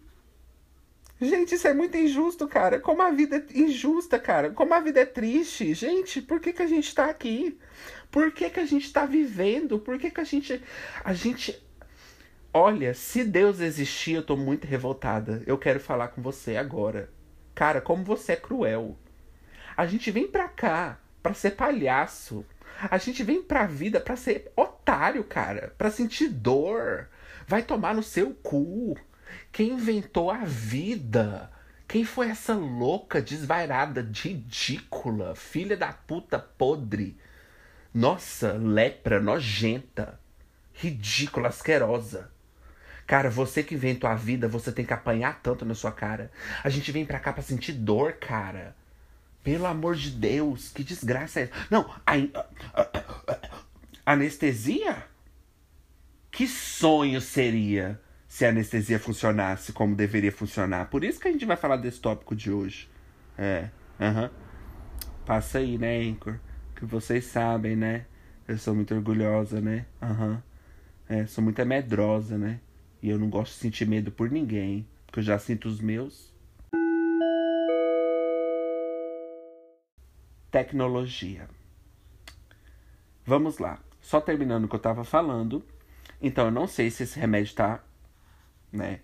Gente, 1.20 1.56
isso 1.56 1.68
é 1.68 1.74
muito 1.74 1.98
injusto, 1.98 2.48
cara. 2.48 2.80
Como 2.80 3.02
a 3.02 3.10
vida 3.10 3.38
é 3.38 3.58
injusta, 3.58 4.20
cara. 4.20 4.52
Como 4.52 4.72
a 4.72 4.80
vida 4.80 5.00
é 5.00 5.06
triste. 5.06 5.74
Gente, 5.74 6.22
por 6.22 6.40
que, 6.40 6.54
que 6.54 6.62
a 6.62 6.68
gente 6.68 6.94
tá 6.94 7.10
aqui? 7.10 7.58
Por 8.12 8.32
que, 8.32 8.48
que 8.52 8.60
a 8.60 8.66
gente 8.68 8.94
tá 8.94 9.04
vivendo? 9.04 9.80
Por 9.80 9.98
que, 9.98 10.12
que 10.12 10.22
a 10.22 10.24
gente. 10.24 10.62
A 11.04 11.12
gente. 11.12 11.60
Olha, 12.54 12.94
se 12.94 13.24
Deus 13.24 13.62
existir, 13.62 14.14
eu 14.14 14.24
tô 14.24 14.38
muito 14.38 14.68
revoltada. 14.68 15.42
Eu 15.48 15.58
quero 15.58 15.80
falar 15.80 16.10
com 16.10 16.22
você 16.22 16.56
agora. 16.56 17.10
Cara, 17.56 17.82
como 17.82 18.04
você 18.04 18.34
é 18.34 18.36
cruel. 18.36 18.96
A 19.76 19.88
gente 19.88 20.12
vem 20.12 20.28
pra 20.28 20.48
cá 20.48 21.00
para 21.24 21.34
ser 21.34 21.51
palhaço. 21.51 22.46
A 22.92 22.98
gente 22.98 23.24
vem 23.24 23.42
pra 23.42 23.65
vida 23.65 24.01
pra 24.01 24.18
ser 24.18 24.51
otário, 24.56 25.24
cara. 25.24 25.74
Pra 25.77 25.89
sentir 25.89 26.27
dor. 26.27 27.08
Vai 27.48 27.63
tomar 27.63 27.96
no 27.96 28.03
seu 28.03 28.34
cu. 28.36 28.98
Quem 29.51 29.72
inventou 29.72 30.30
a 30.30 30.44
vida? 30.44 31.50
Quem 31.88 32.03
foi 32.03 32.30
essa 32.30 32.53
louca, 32.53 33.22
desvairada, 33.22 34.08
ridícula, 34.13 35.36
filha 35.36 35.77
da 35.77 35.94
puta 35.94 36.39
podre? 36.39 37.18
Nossa, 37.94 38.53
lepra, 38.53 39.20
nojenta, 39.20 40.20
ridícula, 40.74 41.50
asquerosa. 41.50 42.32
Cara, 43.06 43.30
você 43.30 43.62
que 43.62 43.75
inventou 43.75 44.10
a 44.10 44.15
vida, 44.15 44.48
você 44.48 44.72
tem 44.72 44.86
que 44.86 44.94
apanhar 44.94 45.39
tanto 45.44 45.65
na 45.65 45.75
sua 45.75 45.92
cara. 45.92 46.32
A 46.63 46.70
gente 46.70 46.92
vem 46.92 47.06
pra 47.06 47.20
cá 47.20 47.32
pra 47.32 47.44
sentir 47.44 47.74
dor, 47.74 48.13
cara. 48.13 48.75
Pelo 49.44 49.66
amor 49.66 49.96
de 49.96 50.10
Deus, 50.10 50.70
que 50.70 50.84
desgraça 50.84 51.42
é 51.42 51.44
essa? 51.44 51.54
Não, 51.70 51.90
a, 52.06 52.14
a, 52.74 52.82
a, 54.06 54.14
anestesia? 54.14 55.06
Que 56.32 56.48
sonho 56.48 57.20
seria 57.20 58.00
se 58.28 58.46
a 58.46 58.50
anestesia 58.50 58.98
funcionasse 58.98 59.74
como 59.74 59.96
deveria 59.96 60.32
funcionar. 60.32 60.90
Por 60.90 61.04
isso 61.04 61.20
que 61.20 61.28
a 61.28 61.32
gente 61.32 61.46
vai 61.46 61.58
falar 61.58 61.78
desse 61.78 62.00
tópico 62.00 62.36
de 62.36 62.52
hoje. 62.52 62.90
É, 63.38 63.70
aham. 64.00 64.32
Passa 65.26 65.60
aí, 65.60 65.78
né, 65.78 66.00
Anchor? 66.00 66.40
Que 66.76 66.86
vocês 66.86 67.26
sabem, 67.26 67.76
né? 67.76 68.06
Eu 68.48 68.58
sou 68.58 68.74
muito 68.74 68.96
orgulhosa, 68.96 69.62
né? 69.62 69.86
Aham. 70.02 70.32
Uhum. 70.32 71.18
É, 71.18 71.26
sou 71.28 71.44
muito 71.44 71.64
medrosa, 71.66 72.38
né? 72.38 72.60
E 73.02 73.10
eu 73.10 73.20
não 73.20 73.30
gosto 73.30 73.54
de 73.54 73.60
sentir 73.60 73.86
medo 73.86 74.12
por 74.12 74.32
ninguém. 74.32 74.88
Porque 75.06 75.20
eu 75.20 75.24
já 75.24 75.38
sinto 75.38 75.68
os 75.68 75.80
meus. 75.80 76.33
Tecnologia. 80.54 81.50
Vamos 83.26 83.58
lá. 83.58 83.80
Só 84.00 84.22
terminando 84.22 84.66
o 84.66 84.68
que 84.68 84.76
eu 84.76 84.80
tava 84.80 85.04
falando. 85.04 85.66
Então, 86.22 86.46
eu 86.46 86.52
não 86.52 86.68
sei 86.68 86.92
se 86.92 87.02
esse 87.02 87.20
remédio 87.20 87.56
tá 87.56 87.84
né? 88.72 89.00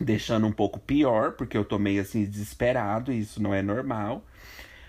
Deixando 0.00 0.44
um 0.44 0.52
pouco 0.52 0.80
pior, 0.80 1.36
porque 1.36 1.56
eu 1.56 1.64
tô 1.64 1.78
meio 1.78 2.02
assim 2.02 2.24
desesperado, 2.24 3.12
e 3.12 3.20
isso 3.20 3.40
não 3.40 3.54
é 3.54 3.62
normal. 3.62 4.24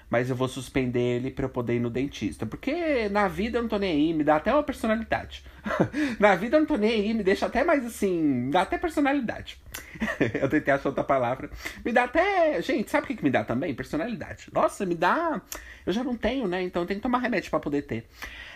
Mas 0.10 0.30
eu 0.30 0.36
vou 0.36 0.48
suspender 0.48 1.18
ele 1.18 1.32
para 1.32 1.46
eu 1.46 1.50
poder 1.50 1.76
ir 1.76 1.80
no 1.80 1.90
dentista. 1.90 2.46
Porque 2.46 3.10
na 3.10 3.28
vida 3.28 3.58
eu 3.58 3.62
não 3.62 3.70
tô 3.70 3.78
nem 3.78 3.92
aí, 3.92 4.14
me 4.14 4.24
dá 4.24 4.38
até 4.38 4.54
uma 4.54 4.64
personalidade. 4.64 5.44
na 6.20 6.36
vida 6.36 6.56
eu 6.56 6.62
não 6.62 6.68
tô 6.68 6.78
nem 6.78 6.92
aí, 6.92 7.14
me 7.14 7.24
deixa 7.24 7.46
até 7.46 7.64
mais 7.64 7.86
assim, 7.86 8.50
dá 8.50 8.62
até 8.62 8.78
personalidade. 8.78 9.60
eu 10.40 10.48
tentei 10.48 10.74
achar 10.74 10.90
outra 10.90 11.04
palavra. 11.04 11.50
Me 11.84 11.92
dá 11.92 12.06
até. 12.06 12.62
Gente, 12.62 12.90
sabe 12.90 13.06
o 13.06 13.08
que, 13.08 13.16
que 13.16 13.24
me 13.24 13.30
dá 13.30 13.44
também? 13.44 13.74
Personalidade. 13.74 14.48
Nossa, 14.54 14.86
me 14.86 14.96
dá. 14.96 15.42
Eu 15.86 15.94
já 15.94 16.04
não 16.04 16.16
tenho, 16.16 16.48
né? 16.48 16.62
Então 16.62 16.84
eu 16.84 16.88
tenho 16.88 17.00
que 17.00 17.04
tomar 17.04 17.20
remédio 17.20 17.50
para 17.50 17.60
poder 17.60 17.82
ter. 17.84 18.08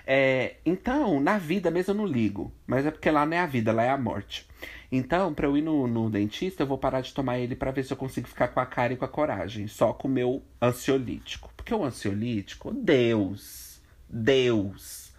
É, 0.06 0.56
então, 0.66 1.20
na 1.20 1.38
vida 1.38 1.70
mesmo 1.70 1.92
eu 1.92 1.98
não 1.98 2.06
ligo. 2.06 2.52
Mas 2.66 2.86
é 2.86 2.92
porque 2.92 3.10
lá 3.12 3.26
não 3.26 3.38
é 3.38 3.40
a 3.40 3.46
vida, 3.46 3.72
lá 3.72 3.84
é 3.84 3.90
a 3.90 3.98
morte. 3.98 4.48
Então, 4.92 5.34
pra 5.34 5.48
eu 5.48 5.58
ir 5.58 5.62
no, 5.62 5.88
no 5.88 6.10
dentista, 6.10 6.64
eu 6.64 6.68
vou 6.68 6.78
parar 6.78 7.02
de 7.02 7.14
tomar 7.14 7.40
ele 7.40 7.56
para 7.56 7.72
ver 7.72 7.84
se 7.84 7.94
eu 7.94 7.98
consigo 7.98 8.28
ficar 8.28 8.50
com 8.50 8.60
a 8.60 8.66
cara 8.66 8.94
e 8.94 8.98
com 8.98 9.06
a 9.06 9.10
coragem. 9.10 9.68
Só 9.68 9.94
com 9.94 10.08
o 10.08 10.12
meu 10.12 10.44
ansiolítico. 10.62 11.54
Porque 11.56 11.74
o 11.74 11.84
ansiolítico, 11.84 12.74
Deus, 12.74 13.82
Deus, 14.10 15.14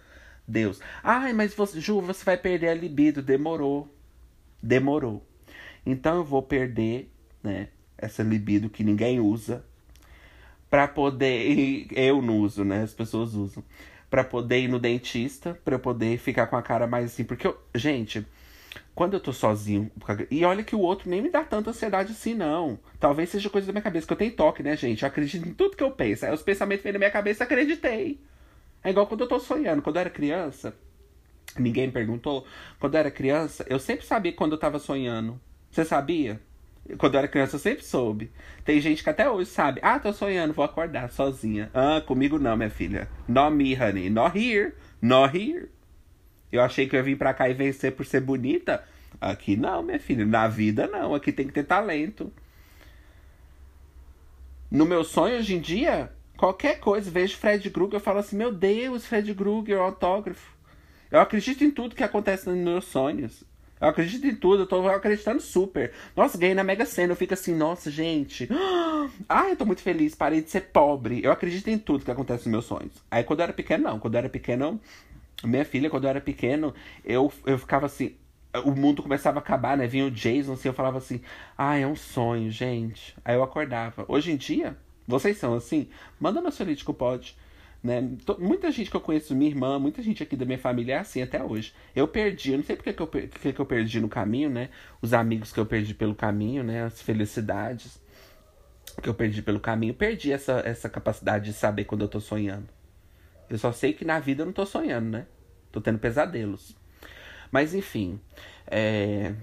Deus. 0.47 0.79
Ai, 1.03 1.33
mas 1.33 1.53
você, 1.55 1.79
Ju, 1.79 2.01
você 2.01 2.23
vai 2.23 2.37
perder 2.37 2.69
a 2.69 2.73
libido. 2.73 3.21
Demorou. 3.21 3.91
Demorou. 4.61 5.25
Então 5.85 6.17
eu 6.17 6.23
vou 6.23 6.43
perder, 6.43 7.11
né, 7.41 7.69
essa 7.97 8.23
libido 8.23 8.69
que 8.69 8.83
ninguém 8.83 9.19
usa. 9.19 9.65
Pra 10.69 10.87
poder. 10.87 11.87
Eu 11.95 12.21
não 12.21 12.39
uso, 12.39 12.63
né? 12.63 12.81
As 12.81 12.93
pessoas 12.93 13.35
usam 13.35 13.63
para 14.13 14.23
poder 14.23 14.59
ir 14.59 14.67
no 14.67 14.77
dentista, 14.77 15.59
para 15.65 15.73
eu 15.73 15.79
poder 15.79 16.19
ficar 16.19 16.45
com 16.45 16.55
a 16.55 16.61
cara 16.61 16.85
mais 16.85 17.05
assim. 17.05 17.23
Porque, 17.23 17.47
eu, 17.47 17.59
gente, 17.73 18.23
quando 18.93 19.15
eu 19.15 19.19
tô 19.19 19.33
sozinho. 19.33 19.89
E 20.29 20.45
olha 20.45 20.63
que 20.63 20.75
o 20.75 20.81
outro 20.81 21.09
nem 21.09 21.19
me 21.19 21.31
dá 21.31 21.43
tanta 21.43 21.71
ansiedade 21.71 22.11
assim, 22.11 22.35
não. 22.35 22.77
Talvez 22.99 23.29
seja 23.29 23.49
coisa 23.49 23.65
da 23.65 23.73
minha 23.73 23.81
cabeça, 23.81 24.05
que 24.05 24.13
eu 24.13 24.17
tenho 24.17 24.35
toque, 24.35 24.61
né, 24.61 24.77
gente? 24.77 25.01
Eu 25.01 25.07
acredito 25.07 25.49
em 25.49 25.53
tudo 25.55 25.75
que 25.75 25.81
eu 25.81 25.89
penso. 25.89 26.27
Aí 26.27 26.31
os 26.31 26.43
pensamentos 26.43 26.83
vêm 26.83 26.93
na 26.93 26.99
minha 26.99 27.09
cabeça, 27.09 27.43
acreditei. 27.43 28.19
É 28.83 28.91
igual 28.91 29.07
quando 29.07 29.21
eu 29.21 29.27
tô 29.27 29.39
sonhando. 29.39 29.81
Quando 29.81 29.95
eu 29.95 30.01
era 30.01 30.11
criança, 30.11 30.75
ninguém 31.57 31.87
me 31.87 31.93
perguntou. 31.93 32.45
Quando 32.79 32.93
eu 32.93 32.99
era 32.99 33.09
criança, 33.09 33.65
eu 33.67 33.79
sempre 33.79 34.05
sabia 34.05 34.33
quando 34.33 34.51
eu 34.51 34.59
tava 34.59 34.77
sonhando. 34.77 35.41
Você 35.71 35.83
sabia? 35.83 36.39
Quando 36.97 37.13
eu 37.13 37.19
era 37.19 37.27
criança, 37.27 37.55
eu 37.55 37.59
sempre 37.59 37.83
soube. 37.83 38.31
Tem 38.65 38.79
gente 38.81 39.03
que 39.03 39.09
até 39.09 39.29
hoje 39.29 39.49
sabe. 39.49 39.79
Ah, 39.81 39.99
tô 39.99 40.11
sonhando, 40.11 40.53
vou 40.53 40.65
acordar 40.65 41.09
sozinha. 41.09 41.71
Ah, 41.73 42.01
comigo 42.05 42.37
não, 42.37 42.57
minha 42.57 42.69
filha. 42.69 43.07
Not 43.27 43.55
me, 43.55 43.73
honey. 43.73 44.09
Not 44.09 44.37
here. 44.37 44.73
Not 45.01 45.37
here. 45.37 45.69
Eu 46.51 46.61
achei 46.61 46.87
que 46.87 46.95
eu 46.95 46.99
ia 46.99 47.03
vir 47.03 47.17
pra 47.17 47.33
cá 47.33 47.47
e 47.47 47.53
vencer 47.53 47.93
por 47.93 48.05
ser 48.05 48.19
bonita. 48.19 48.83
Aqui 49.19 49.55
não, 49.55 49.81
minha 49.81 49.99
filha. 49.99 50.25
Na 50.25 50.47
vida 50.47 50.85
não. 50.87 51.15
Aqui 51.15 51.31
tem 51.31 51.47
que 51.47 51.53
ter 51.53 51.63
talento. 51.63 52.31
No 54.69 54.85
meu 54.85 55.03
sonho 55.03 55.37
hoje 55.37 55.55
em 55.55 55.59
dia, 55.59 56.11
qualquer 56.35 56.79
coisa, 56.79 57.09
vejo 57.09 57.37
Fred 57.37 57.69
Krueger, 57.69 57.95
eu 57.95 57.99
falo 57.99 58.19
assim: 58.19 58.35
Meu 58.35 58.51
Deus, 58.51 59.05
Fred 59.05 59.33
Krueger, 59.33 59.79
autógrafo. 59.79 60.51
Eu 61.11 61.19
acredito 61.19 61.63
em 61.63 61.71
tudo 61.71 61.95
que 61.95 62.03
acontece 62.03 62.49
nos 62.49 62.57
meus 62.57 62.85
sonhos. 62.85 63.43
Eu 63.83 63.89
acredito 63.89 64.25
em 64.25 64.33
tudo, 64.33 64.63
eu 64.63 64.65
tô 64.65 64.87
acreditando 64.87 65.41
super. 65.41 65.91
Nossa, 66.15 66.37
ganhei 66.37 66.55
na 66.55 66.63
Mega 66.63 66.85
Sena, 66.85 67.11
eu 67.11 67.17
fico 67.17 67.33
assim, 67.33 67.53
nossa, 67.53 67.91
gente. 67.91 68.47
Ai, 69.27 69.51
eu 69.51 69.55
tô 69.57 69.65
muito 69.65 69.81
feliz, 69.81 70.15
parei 70.15 70.41
de 70.41 70.49
ser 70.49 70.61
pobre. 70.61 71.21
Eu 71.21 71.33
acredito 71.33 71.67
em 71.69 71.77
tudo 71.77 72.05
que 72.05 72.09
acontece 72.09 72.45
nos 72.45 72.51
meus 72.51 72.65
sonhos. 72.65 72.93
Aí 73.11 73.25
quando 73.25 73.41
eu 73.41 73.43
era 73.43 73.51
pequeno, 73.51 73.83
não. 73.83 73.99
Quando 73.99 74.13
eu 74.13 74.19
era 74.19 74.29
pequeno, 74.29 74.79
minha 75.43 75.65
filha, 75.65 75.89
quando 75.89 76.05
eu 76.05 76.11
era 76.11 76.21
pequeno, 76.21 76.73
eu, 77.03 77.29
eu 77.45 77.59
ficava 77.59 77.87
assim. 77.87 78.15
O 78.63 78.71
mundo 78.71 79.03
começava 79.03 79.39
a 79.39 79.41
acabar, 79.41 79.75
né? 79.75 79.85
Vinha 79.85 80.05
o 80.05 80.11
Jason, 80.11 80.53
assim, 80.53 80.69
eu 80.69 80.73
falava 80.73 80.99
assim, 80.99 81.19
ah, 81.57 81.77
é 81.77 81.85
um 81.85 81.95
sonho, 81.95 82.49
gente. 82.49 83.13
Aí 83.25 83.35
eu 83.35 83.43
acordava. 83.43 84.05
Hoje 84.07 84.31
em 84.31 84.37
dia, 84.37 84.77
vocês 85.05 85.37
são 85.37 85.55
assim? 85.55 85.89
Manda 86.17 86.39
no 86.39 86.53
Solítico 86.53 86.93
Pode. 86.93 87.35
Né? 87.83 88.01
Muita 88.39 88.71
gente 88.71 88.89
que 88.89 88.95
eu 88.95 89.01
conheço, 89.01 89.35
minha 89.35 89.51
irmã, 89.51 89.77
muita 89.77 90.01
gente 90.01 90.23
aqui 90.23 90.37
da 90.37 90.45
minha 90.45 90.57
família 90.57 90.93
é 90.93 90.97
assim 90.99 91.21
até 91.21 91.43
hoje. 91.43 91.73
Eu 91.93 92.07
perdi, 92.07 92.51
eu 92.51 92.57
não 92.57 92.63
sei 92.63 92.77
porque 92.77 92.93
que 92.93 93.01
eu, 93.01 93.07
que, 93.07 93.51
que 93.51 93.59
eu 93.59 93.65
perdi 93.65 93.99
no 93.99 94.07
caminho, 94.07 94.49
né? 94.49 94.69
Os 95.01 95.13
amigos 95.13 95.51
que 95.51 95.59
eu 95.59 95.65
perdi 95.65 95.93
pelo 95.93 96.15
caminho, 96.15 96.63
né? 96.63 96.83
As 96.83 97.01
felicidades 97.01 98.01
que 99.01 99.09
eu 99.09 99.13
perdi 99.13 99.41
pelo 99.41 99.59
caminho. 99.59 99.93
Perdi 99.93 100.31
essa, 100.31 100.61
essa 100.65 100.87
capacidade 100.89 101.45
de 101.45 101.53
saber 101.53 101.83
quando 101.83 102.01
eu 102.01 102.07
tô 102.07 102.21
sonhando. 102.21 102.69
Eu 103.49 103.57
só 103.57 103.73
sei 103.73 103.91
que 103.91 104.05
na 104.05 104.17
vida 104.17 104.43
eu 104.43 104.45
não 104.45 104.53
tô 104.53 104.65
sonhando, 104.65 105.09
né? 105.09 105.25
Tô 105.69 105.81
tendo 105.81 105.99
pesadelos. 105.99 106.77
Mas 107.51 107.73
enfim. 107.73 108.17
É... 108.65 109.33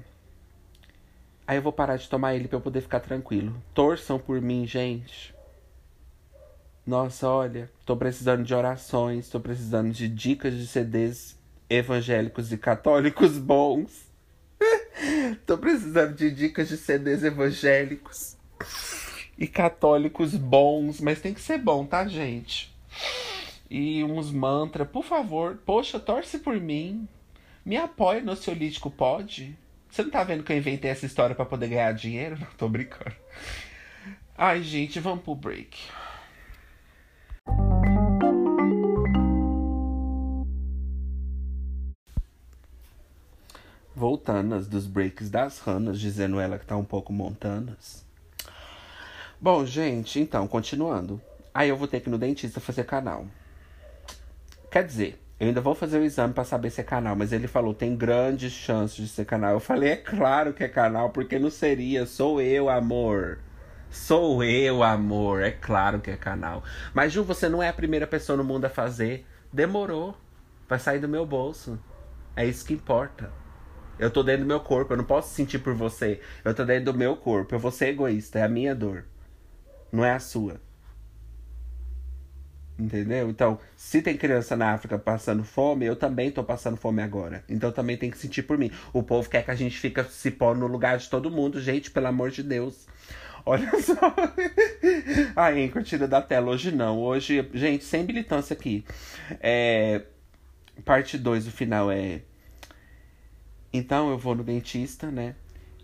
Aí 1.46 1.58
eu 1.58 1.62
vou 1.62 1.72
parar 1.72 1.96
de 1.96 2.08
tomar 2.08 2.34
ele 2.34 2.48
pra 2.48 2.56
eu 2.56 2.60
poder 2.62 2.80
ficar 2.80 3.00
tranquilo. 3.00 3.54
Torçam 3.74 4.18
por 4.18 4.40
mim, 4.40 4.66
gente. 4.66 5.34
Nossa, 6.90 7.28
olha, 7.28 7.70
tô 7.86 7.96
precisando 7.96 8.42
de 8.42 8.52
orações, 8.52 9.28
tô 9.28 9.38
precisando 9.38 9.92
de 9.92 10.08
dicas 10.08 10.52
de 10.52 10.66
CDs 10.66 11.38
evangélicos 11.68 12.52
e 12.52 12.58
católicos 12.58 13.38
bons. 13.38 14.10
tô 15.46 15.56
precisando 15.56 16.16
de 16.16 16.32
dicas 16.32 16.68
de 16.68 16.76
CDs 16.76 17.22
evangélicos 17.22 18.36
e 19.38 19.46
católicos 19.46 20.34
bons, 20.34 21.00
mas 21.00 21.20
tem 21.20 21.32
que 21.32 21.40
ser 21.40 21.58
bom, 21.58 21.86
tá, 21.86 22.08
gente? 22.08 22.76
E 23.70 24.02
uns 24.02 24.32
mantras, 24.32 24.88
por 24.88 25.04
favor, 25.04 25.62
poxa, 25.64 26.00
torce 26.00 26.40
por 26.40 26.58
mim. 26.58 27.06
Me 27.64 27.76
apoia 27.76 28.20
no 28.20 28.34
Ciolítico, 28.34 28.90
pode? 28.90 29.56
Você 29.88 30.02
não 30.02 30.10
tá 30.10 30.24
vendo 30.24 30.42
que 30.42 30.52
eu 30.52 30.58
inventei 30.58 30.90
essa 30.90 31.06
história 31.06 31.36
para 31.36 31.44
poder 31.44 31.68
ganhar 31.68 31.92
dinheiro? 31.92 32.34
Não, 32.42 32.48
tô 32.58 32.68
brincando. 32.68 33.14
Ai, 34.36 34.60
gente, 34.64 34.98
vamos 34.98 35.22
pro 35.22 35.36
break. 35.36 35.78
Voltanas 44.00 44.66
dos 44.66 44.86
breaks 44.86 45.28
das 45.28 45.58
ranas, 45.58 46.00
dizendo 46.00 46.40
ela 46.40 46.58
que 46.58 46.64
tá 46.64 46.74
um 46.74 46.84
pouco 46.86 47.12
montanas. 47.12 48.02
Bom, 49.38 49.66
gente, 49.66 50.18
então, 50.18 50.48
continuando. 50.48 51.20
Aí 51.52 51.68
eu 51.68 51.76
vou 51.76 51.86
ter 51.86 52.00
que 52.00 52.08
ir 52.08 52.10
no 52.10 52.16
dentista 52.16 52.60
fazer 52.60 52.84
canal. 52.84 53.26
Quer 54.70 54.86
dizer, 54.86 55.22
eu 55.38 55.48
ainda 55.48 55.60
vou 55.60 55.74
fazer 55.74 55.98
o 55.98 56.02
exame 56.02 56.32
para 56.32 56.44
saber 56.44 56.70
se 56.70 56.80
é 56.80 56.84
canal, 56.84 57.14
mas 57.14 57.30
ele 57.30 57.46
falou 57.46 57.74
tem 57.74 57.94
grandes 57.94 58.54
chances 58.54 58.96
de 58.96 59.06
ser 59.06 59.26
canal. 59.26 59.52
Eu 59.52 59.60
falei, 59.60 59.90
é 59.90 59.96
claro 59.96 60.54
que 60.54 60.64
é 60.64 60.68
canal, 60.68 61.10
porque 61.10 61.38
não 61.38 61.50
seria, 61.50 62.06
sou 62.06 62.40
eu, 62.40 62.70
amor. 62.70 63.40
Sou 63.90 64.42
eu, 64.42 64.82
amor. 64.82 65.42
É 65.42 65.50
claro 65.50 66.00
que 66.00 66.10
é 66.10 66.16
canal. 66.16 66.64
Mas, 66.94 67.12
Ju, 67.12 67.22
você 67.22 67.50
não 67.50 67.62
é 67.62 67.68
a 67.68 67.74
primeira 67.74 68.06
pessoa 68.06 68.38
no 68.38 68.44
mundo 68.44 68.64
a 68.64 68.70
fazer. 68.70 69.26
Demorou. 69.52 70.16
Vai 70.66 70.78
sair 70.78 71.00
do 71.00 71.06
meu 71.06 71.26
bolso. 71.26 71.78
É 72.34 72.46
isso 72.46 72.64
que 72.64 72.72
importa. 72.72 73.30
Eu 74.00 74.10
tô 74.10 74.22
dentro 74.22 74.44
do 74.44 74.48
meu 74.48 74.60
corpo, 74.60 74.94
eu 74.94 74.96
não 74.96 75.04
posso 75.04 75.34
sentir 75.34 75.58
por 75.58 75.74
você. 75.74 76.20
Eu 76.42 76.54
tô 76.54 76.64
dentro 76.64 76.92
do 76.92 76.98
meu 76.98 77.16
corpo. 77.16 77.54
Eu 77.54 77.58
vou 77.58 77.70
ser 77.70 77.88
egoísta, 77.88 78.38
é 78.38 78.42
a 78.42 78.48
minha 78.48 78.74
dor. 78.74 79.04
Não 79.92 80.04
é 80.04 80.12
a 80.12 80.18
sua. 80.18 80.60
Entendeu? 82.78 83.28
Então, 83.28 83.58
se 83.76 84.00
tem 84.00 84.16
criança 84.16 84.56
na 84.56 84.72
África 84.72 84.98
passando 84.98 85.44
fome, 85.44 85.84
eu 85.84 85.94
também 85.94 86.30
tô 86.30 86.42
passando 86.42 86.78
fome 86.78 87.02
agora. 87.02 87.44
Então 87.46 87.70
também 87.70 87.96
tem 87.96 88.10
que 88.10 88.16
sentir 88.16 88.42
por 88.42 88.56
mim. 88.56 88.70
O 88.92 89.02
povo 89.02 89.28
quer 89.28 89.44
que 89.44 89.50
a 89.50 89.54
gente 89.54 89.78
fique 89.78 90.02
se 90.04 90.30
pôr 90.30 90.56
no 90.56 90.66
lugar 90.66 90.96
de 90.96 91.08
todo 91.10 91.30
mundo, 91.30 91.60
gente, 91.60 91.90
pelo 91.90 92.06
amor 92.06 92.30
de 92.30 92.42
Deus. 92.42 92.86
Olha 93.44 93.70
só. 93.82 94.14
Aí, 95.36 95.68
curtida 95.68 96.08
da 96.08 96.22
tela. 96.22 96.50
Hoje 96.50 96.72
não. 96.72 96.98
Hoje, 96.98 97.46
gente, 97.52 97.84
sem 97.84 98.04
militância 98.04 98.54
aqui. 98.54 98.84
É... 99.40 100.02
Parte 100.84 101.18
2, 101.18 101.48
o 101.48 101.50
final 101.50 101.90
é. 101.90 102.22
Então 103.72 104.10
eu 104.10 104.18
vou 104.18 104.34
no 104.34 104.42
dentista, 104.42 105.10
né? 105.10 105.34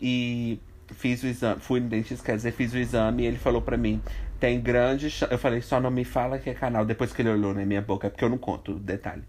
E 0.01 0.59
fiz 0.95 1.23
o 1.23 1.27
exame. 1.27 1.61
Fui 1.61 1.81
no 1.81 1.89
dentista, 1.89 2.25
quer 2.25 2.37
dizer, 2.37 2.53
fiz 2.53 2.73
o 2.73 2.79
exame 2.79 3.23
e 3.23 3.27
ele 3.27 3.39
falou 3.39 3.63
pra 3.63 3.77
mim: 3.77 4.01
tem 4.41 4.61
grande 4.61 5.11
chance. 5.11 5.33
Eu 5.33 5.39
falei, 5.39 5.61
só 5.63 5.81
não 5.81 5.91
me 5.91 6.05
fala 6.05 6.39
que 6.39 6.51
é 6.51 6.55
canal. 6.55 6.85
Depois 6.85 7.13
que 7.13 7.23
ele 7.23 7.31
olhou 7.31 7.55
na 7.55 7.65
minha 7.65 7.83
boca, 7.83 8.07
é 8.07 8.11
porque 8.11 8.25
eu 8.25 8.29
não 8.29 8.39
conto 8.39 8.73
o 8.73 8.79
detalhe. 8.79 9.23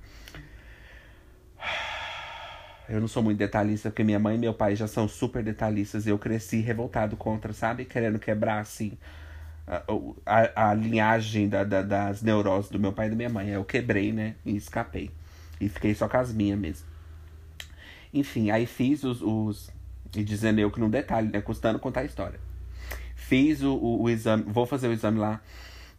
Eu 2.90 3.02
não 3.02 3.08
sou 3.08 3.22
muito 3.22 3.38
detalhista, 3.38 3.90
porque 3.90 4.02
minha 4.02 4.18
mãe 4.18 4.36
e 4.36 4.40
meu 4.40 4.54
pai 4.54 4.74
já 4.74 4.88
são 4.88 5.10
super 5.10 5.44
detalhistas. 5.44 6.06
E 6.08 6.10
eu 6.10 6.18
cresci 6.18 6.62
revoltado 6.62 7.18
contra, 7.18 7.52
sabe? 7.52 7.84
Querendo 7.84 8.18
quebrar, 8.18 8.60
assim, 8.60 8.98
a, 9.68 9.84
a, 10.26 10.70
a 10.70 10.74
linhagem 10.74 11.50
da, 11.50 11.66
da, 11.66 11.82
das 11.82 12.22
neuroses 12.22 12.72
do 12.72 12.80
meu 12.80 12.94
pai 12.94 13.08
e 13.08 13.10
da 13.10 13.16
minha 13.18 13.30
mãe. 13.30 13.50
Eu 13.50 13.66
quebrei, 13.66 14.14
né? 14.14 14.36
E 14.46 14.56
escapei. 14.56 15.12
E 15.60 15.68
fiquei 15.68 15.94
só 15.94 16.08
com 16.08 16.16
as 16.16 16.34
minhas 16.34 16.58
mesmo. 16.58 16.87
Enfim, 18.14 18.52
aí 18.52 18.66
fiz 18.66 19.04
os. 19.04 19.22
os 19.22 19.72
e 20.16 20.24
dizendo 20.24 20.60
eu 20.60 20.72
que 20.72 20.80
no 20.80 20.90
detalhe, 20.90 21.30
né? 21.32 21.42
Custando 21.42 21.80
contar 21.80 22.02
a 22.02 22.06
história. 22.06 22.40
Fiz 23.16 23.62
o, 23.62 23.74
o, 23.74 24.04
o 24.04 24.10
exame, 24.10 24.44
vou 24.48 24.66
fazer 24.66 24.88
o 24.88 24.94
exame 24.94 25.20
lá. 25.20 25.42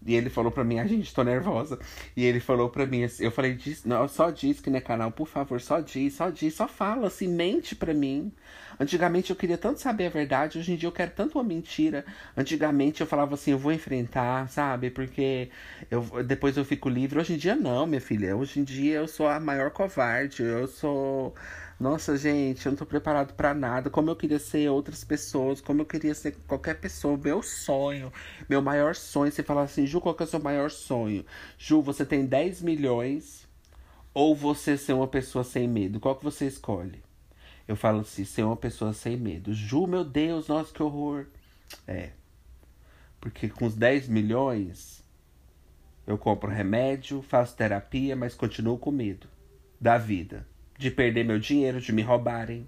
E 0.06 0.14
ele 0.14 0.30
falou 0.30 0.50
pra 0.52 0.62
mim, 0.62 0.78
a 0.78 0.86
gente, 0.86 1.12
tô 1.12 1.24
nervosa. 1.24 1.78
E 2.16 2.24
ele 2.24 2.38
falou 2.38 2.70
pra 2.70 2.86
mim, 2.86 3.02
assim, 3.02 3.24
eu 3.24 3.32
falei, 3.32 3.54
diz, 3.54 3.84
não, 3.84 4.06
só 4.06 4.30
diz 4.30 4.60
que 4.60 4.70
não 4.70 4.78
é 4.78 4.80
canal, 4.80 5.10
por 5.10 5.26
favor, 5.26 5.60
só 5.60 5.80
diz, 5.80 6.14
só 6.14 6.30
diz, 6.30 6.54
só 6.54 6.68
fala, 6.68 7.08
assim, 7.08 7.26
mente 7.26 7.74
pra 7.74 7.92
mim. 7.92 8.32
Antigamente 8.78 9.30
eu 9.30 9.36
queria 9.36 9.58
tanto 9.58 9.80
saber 9.80 10.06
a 10.06 10.10
verdade, 10.10 10.56
hoje 10.56 10.72
em 10.72 10.76
dia 10.76 10.86
eu 10.88 10.92
quero 10.92 11.10
tanto 11.10 11.36
uma 11.36 11.44
mentira. 11.44 12.04
Antigamente 12.36 13.00
eu 13.00 13.06
falava 13.08 13.34
assim, 13.34 13.50
eu 13.50 13.58
vou 13.58 13.72
enfrentar, 13.72 14.48
sabe? 14.48 14.88
Porque 14.88 15.50
eu, 15.90 16.22
depois 16.24 16.56
eu 16.56 16.64
fico 16.64 16.88
livre. 16.88 17.18
Hoje 17.18 17.34
em 17.34 17.36
dia 17.36 17.56
não, 17.56 17.86
minha 17.86 18.00
filha. 18.00 18.36
Hoje 18.36 18.60
em 18.60 18.64
dia 18.64 18.98
eu 18.98 19.08
sou 19.08 19.26
a 19.26 19.40
maior 19.40 19.70
covarde, 19.72 20.42
eu 20.44 20.68
sou 20.68 21.34
nossa, 21.80 22.16
gente, 22.16 22.66
eu 22.66 22.72
não 22.72 22.76
tô 22.76 22.84
preparado 22.84 23.34
para 23.34 23.54
nada. 23.54 23.88
Como 23.88 24.10
eu 24.10 24.16
queria 24.16 24.40
ser 24.40 24.68
outras 24.68 25.04
pessoas, 25.04 25.60
como 25.60 25.82
eu 25.82 25.86
queria 25.86 26.12
ser 26.12 26.36
qualquer 26.48 26.80
pessoa. 26.80 27.16
Meu 27.16 27.40
sonho, 27.40 28.12
meu 28.48 28.60
maior 28.60 28.96
sonho. 28.96 29.30
Você 29.30 29.44
fala 29.44 29.62
assim, 29.62 29.86
Ju, 29.86 30.00
qual 30.00 30.14
que 30.14 30.24
é 30.24 30.26
o 30.26 30.28
seu 30.28 30.40
maior 30.40 30.70
sonho? 30.72 31.24
Ju, 31.56 31.80
você 31.80 32.04
tem 32.04 32.26
10 32.26 32.62
milhões 32.62 33.46
ou 34.12 34.34
você 34.34 34.76
ser 34.76 34.92
uma 34.92 35.06
pessoa 35.06 35.44
sem 35.44 35.68
medo? 35.68 36.00
Qual 36.00 36.16
que 36.16 36.24
você 36.24 36.46
escolhe? 36.46 37.00
Eu 37.68 37.76
falo 37.76 38.00
assim, 38.00 38.24
ser 38.24 38.42
uma 38.42 38.56
pessoa 38.56 38.92
sem 38.92 39.16
medo. 39.16 39.54
Ju, 39.54 39.86
meu 39.86 40.04
Deus, 40.04 40.48
nossa, 40.48 40.72
que 40.72 40.82
horror. 40.82 41.26
É. 41.86 42.10
Porque 43.20 43.48
com 43.48 43.66
os 43.66 43.76
10 43.76 44.08
milhões, 44.08 45.04
eu 46.04 46.18
compro 46.18 46.50
remédio, 46.50 47.22
faço 47.22 47.54
terapia, 47.54 48.16
mas 48.16 48.34
continuo 48.34 48.78
com 48.78 48.90
medo 48.90 49.28
da 49.80 49.96
vida 49.96 50.44
de 50.78 50.90
perder 50.92 51.24
meu 51.24 51.40
dinheiro, 51.40 51.80
de 51.80 51.92
me 51.92 52.02
roubarem. 52.02 52.66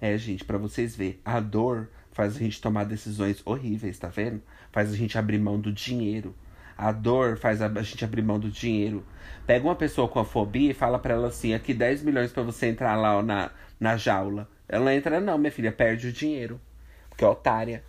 É, 0.00 0.16
gente, 0.16 0.44
para 0.44 0.58
vocês 0.58 0.94
verem, 0.94 1.18
a 1.24 1.40
dor 1.40 1.88
faz 2.12 2.36
a 2.36 2.38
gente 2.38 2.60
tomar 2.60 2.84
decisões 2.84 3.42
horríveis, 3.44 3.98
tá 3.98 4.08
vendo? 4.08 4.42
Faz 4.70 4.92
a 4.92 4.96
gente 4.96 5.16
abrir 5.16 5.38
mão 5.38 5.58
do 5.58 5.72
dinheiro. 5.72 6.34
A 6.76 6.92
dor 6.92 7.38
faz 7.38 7.60
a 7.60 7.68
gente 7.82 8.04
abrir 8.04 8.22
mão 8.22 8.38
do 8.38 8.50
dinheiro. 8.50 9.04
Pega 9.46 9.66
uma 9.66 9.74
pessoa 9.74 10.06
com 10.06 10.20
a 10.20 10.24
fobia 10.24 10.70
e 10.70 10.74
fala 10.74 10.98
para 10.98 11.14
ela 11.14 11.28
assim: 11.28 11.54
aqui 11.54 11.74
10 11.74 12.02
milhões 12.02 12.30
para 12.30 12.42
você 12.42 12.66
entrar 12.66 12.94
lá 12.94 13.18
ó, 13.18 13.22
na, 13.22 13.50
na 13.80 13.96
jaula. 13.96 14.48
Ela 14.68 14.94
entra, 14.94 15.18
não, 15.18 15.38
minha 15.38 15.50
filha, 15.50 15.72
perde 15.72 16.08
o 16.08 16.12
dinheiro. 16.12 16.60
Porque 17.08 17.24
é 17.24 17.26
otária. 17.26 17.82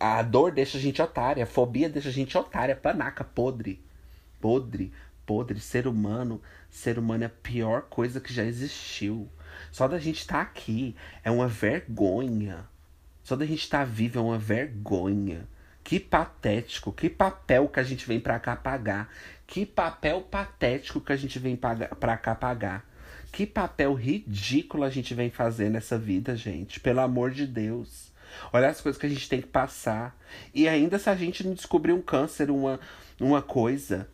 A 0.00 0.22
dor 0.22 0.52
deixa 0.52 0.78
a 0.78 0.80
gente 0.80 1.02
otária. 1.02 1.42
A 1.42 1.46
fobia 1.46 1.88
deixa 1.88 2.08
a 2.08 2.12
gente 2.12 2.38
otária. 2.38 2.76
Panaca, 2.76 3.24
podre. 3.24 3.84
Podre 4.40 4.92
podre, 5.26 5.60
ser 5.60 5.86
humano. 5.86 6.40
Ser 6.70 6.98
humano 6.98 7.24
é 7.24 7.26
a 7.26 7.30
pior 7.30 7.82
coisa 7.82 8.20
que 8.20 8.32
já 8.32 8.44
existiu. 8.44 9.28
Só 9.72 9.88
da 9.88 9.98
gente 9.98 10.20
estar 10.20 10.36
tá 10.36 10.42
aqui 10.42 10.94
é 11.22 11.30
uma 11.30 11.48
vergonha. 11.48 12.66
Só 13.22 13.34
da 13.36 13.44
gente 13.44 13.62
estar 13.62 13.80
tá 13.80 13.84
vivo 13.84 14.18
é 14.18 14.22
uma 14.22 14.38
vergonha. 14.38 15.48
Que 15.82 16.00
patético, 16.00 16.92
que 16.92 17.08
papel 17.08 17.68
que 17.68 17.78
a 17.78 17.82
gente 17.82 18.06
vem 18.06 18.18
pra 18.18 18.38
cá 18.38 18.56
pagar. 18.56 19.12
Que 19.46 19.64
papel 19.64 20.20
patético 20.22 21.00
que 21.00 21.12
a 21.12 21.16
gente 21.16 21.38
vem 21.38 21.56
pra 21.56 22.16
cá 22.16 22.34
pagar. 22.34 22.84
Que 23.30 23.46
papel 23.46 23.94
ridículo 23.94 24.84
a 24.84 24.90
gente 24.90 25.14
vem 25.14 25.30
fazer 25.30 25.68
nessa 25.68 25.98
vida, 25.98 26.34
gente. 26.34 26.80
Pelo 26.80 27.00
amor 27.00 27.30
de 27.30 27.46
Deus. 27.46 28.12
Olha 28.52 28.68
as 28.68 28.80
coisas 28.80 28.98
que 28.98 29.06
a 29.06 29.08
gente 29.08 29.28
tem 29.28 29.40
que 29.40 29.46
passar. 29.46 30.16
E 30.54 30.68
ainda 30.68 30.98
se 30.98 31.10
a 31.10 31.14
gente 31.14 31.46
não 31.46 31.54
descobrir 31.54 31.92
um 31.92 32.02
câncer, 32.02 32.50
uma, 32.50 32.80
uma 33.20 33.42
coisa, 33.42 34.08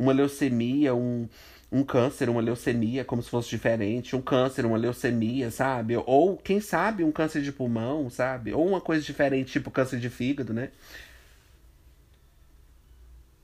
uma 0.00 0.12
leucemia, 0.12 0.94
um, 0.94 1.28
um 1.70 1.84
câncer, 1.84 2.30
uma 2.30 2.40
leucemia, 2.40 3.04
como 3.04 3.22
se 3.22 3.28
fosse 3.28 3.50
diferente, 3.50 4.16
um 4.16 4.22
câncer, 4.22 4.64
uma 4.64 4.78
leucemia, 4.78 5.50
sabe? 5.50 5.94
Ou, 6.06 6.38
quem 6.38 6.58
sabe, 6.58 7.04
um 7.04 7.12
câncer 7.12 7.42
de 7.42 7.52
pulmão, 7.52 8.08
sabe? 8.08 8.54
Ou 8.54 8.66
uma 8.66 8.80
coisa 8.80 9.04
diferente, 9.04 9.52
tipo 9.52 9.70
câncer 9.70 10.00
de 10.00 10.08
fígado, 10.08 10.54
né? 10.54 10.70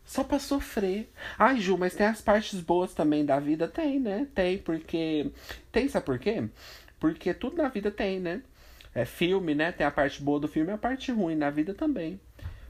Só 0.04 0.24
pra 0.24 0.38
sofrer. 0.38 1.12
Ai, 1.38 1.60
Ju, 1.60 1.76
mas 1.76 1.94
tem 1.94 2.06
as 2.06 2.22
partes 2.22 2.58
boas 2.60 2.94
também 2.94 3.24
da 3.24 3.38
vida? 3.38 3.68
Tem, 3.68 4.00
né? 4.00 4.26
Tem, 4.34 4.56
porque. 4.56 5.30
Tem, 5.70 5.88
sabe 5.88 6.06
por 6.06 6.18
quê? 6.18 6.48
Porque 6.98 7.34
tudo 7.34 7.56
na 7.56 7.68
vida 7.68 7.90
tem, 7.90 8.18
né? 8.18 8.40
É 8.94 9.04
filme, 9.04 9.54
né? 9.54 9.72
Tem 9.72 9.86
a 9.86 9.90
parte 9.90 10.22
boa 10.22 10.40
do 10.40 10.48
filme 10.48 10.70
e 10.70 10.74
a 10.74 10.78
parte 10.78 11.12
ruim 11.12 11.34
na 11.34 11.50
vida 11.50 11.74
também. 11.74 12.18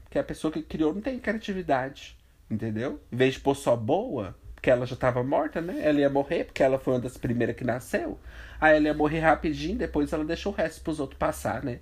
Porque 0.03 0.19
a 0.19 0.23
pessoa 0.23 0.51
que 0.51 0.61
criou 0.61 0.93
não 0.93 1.01
tem 1.01 1.19
criatividade. 1.19 2.17
Entendeu? 2.49 3.01
Em 3.11 3.15
vez 3.15 3.33
de 3.33 3.39
pôr 3.41 3.55
só 3.55 3.75
boa, 3.75 4.35
porque 4.55 4.69
ela 4.69 4.85
já 4.85 4.93
estava 4.93 5.23
morta, 5.23 5.61
né? 5.61 5.81
Ela 5.81 5.99
ia 5.99 6.09
morrer, 6.09 6.45
porque 6.45 6.63
ela 6.63 6.79
foi 6.79 6.93
uma 6.93 6.99
das 6.99 7.17
primeiras 7.17 7.55
que 7.55 7.63
nasceu. 7.63 8.19
Aí 8.59 8.75
ela 8.75 8.87
ia 8.87 8.93
morrer 8.93 9.19
rapidinho, 9.19 9.77
depois 9.77 10.11
ela 10.13 10.25
deixou 10.25 10.53
o 10.53 10.55
resto 10.55 10.81
pros 10.81 10.99
outros 10.99 11.19
passar, 11.19 11.63
né? 11.63 11.79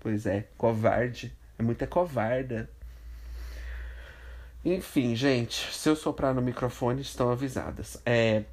Pois 0.00 0.26
é, 0.26 0.48
covarde. 0.56 1.32
É 1.58 1.62
muita 1.62 1.86
covarda. 1.86 2.68
Enfim, 4.64 5.14
gente, 5.14 5.72
se 5.74 5.88
eu 5.88 5.96
soprar 5.96 6.34
no 6.34 6.42
microfone, 6.42 7.00
estão 7.00 7.30
avisadas. 7.30 8.00
É. 8.04 8.44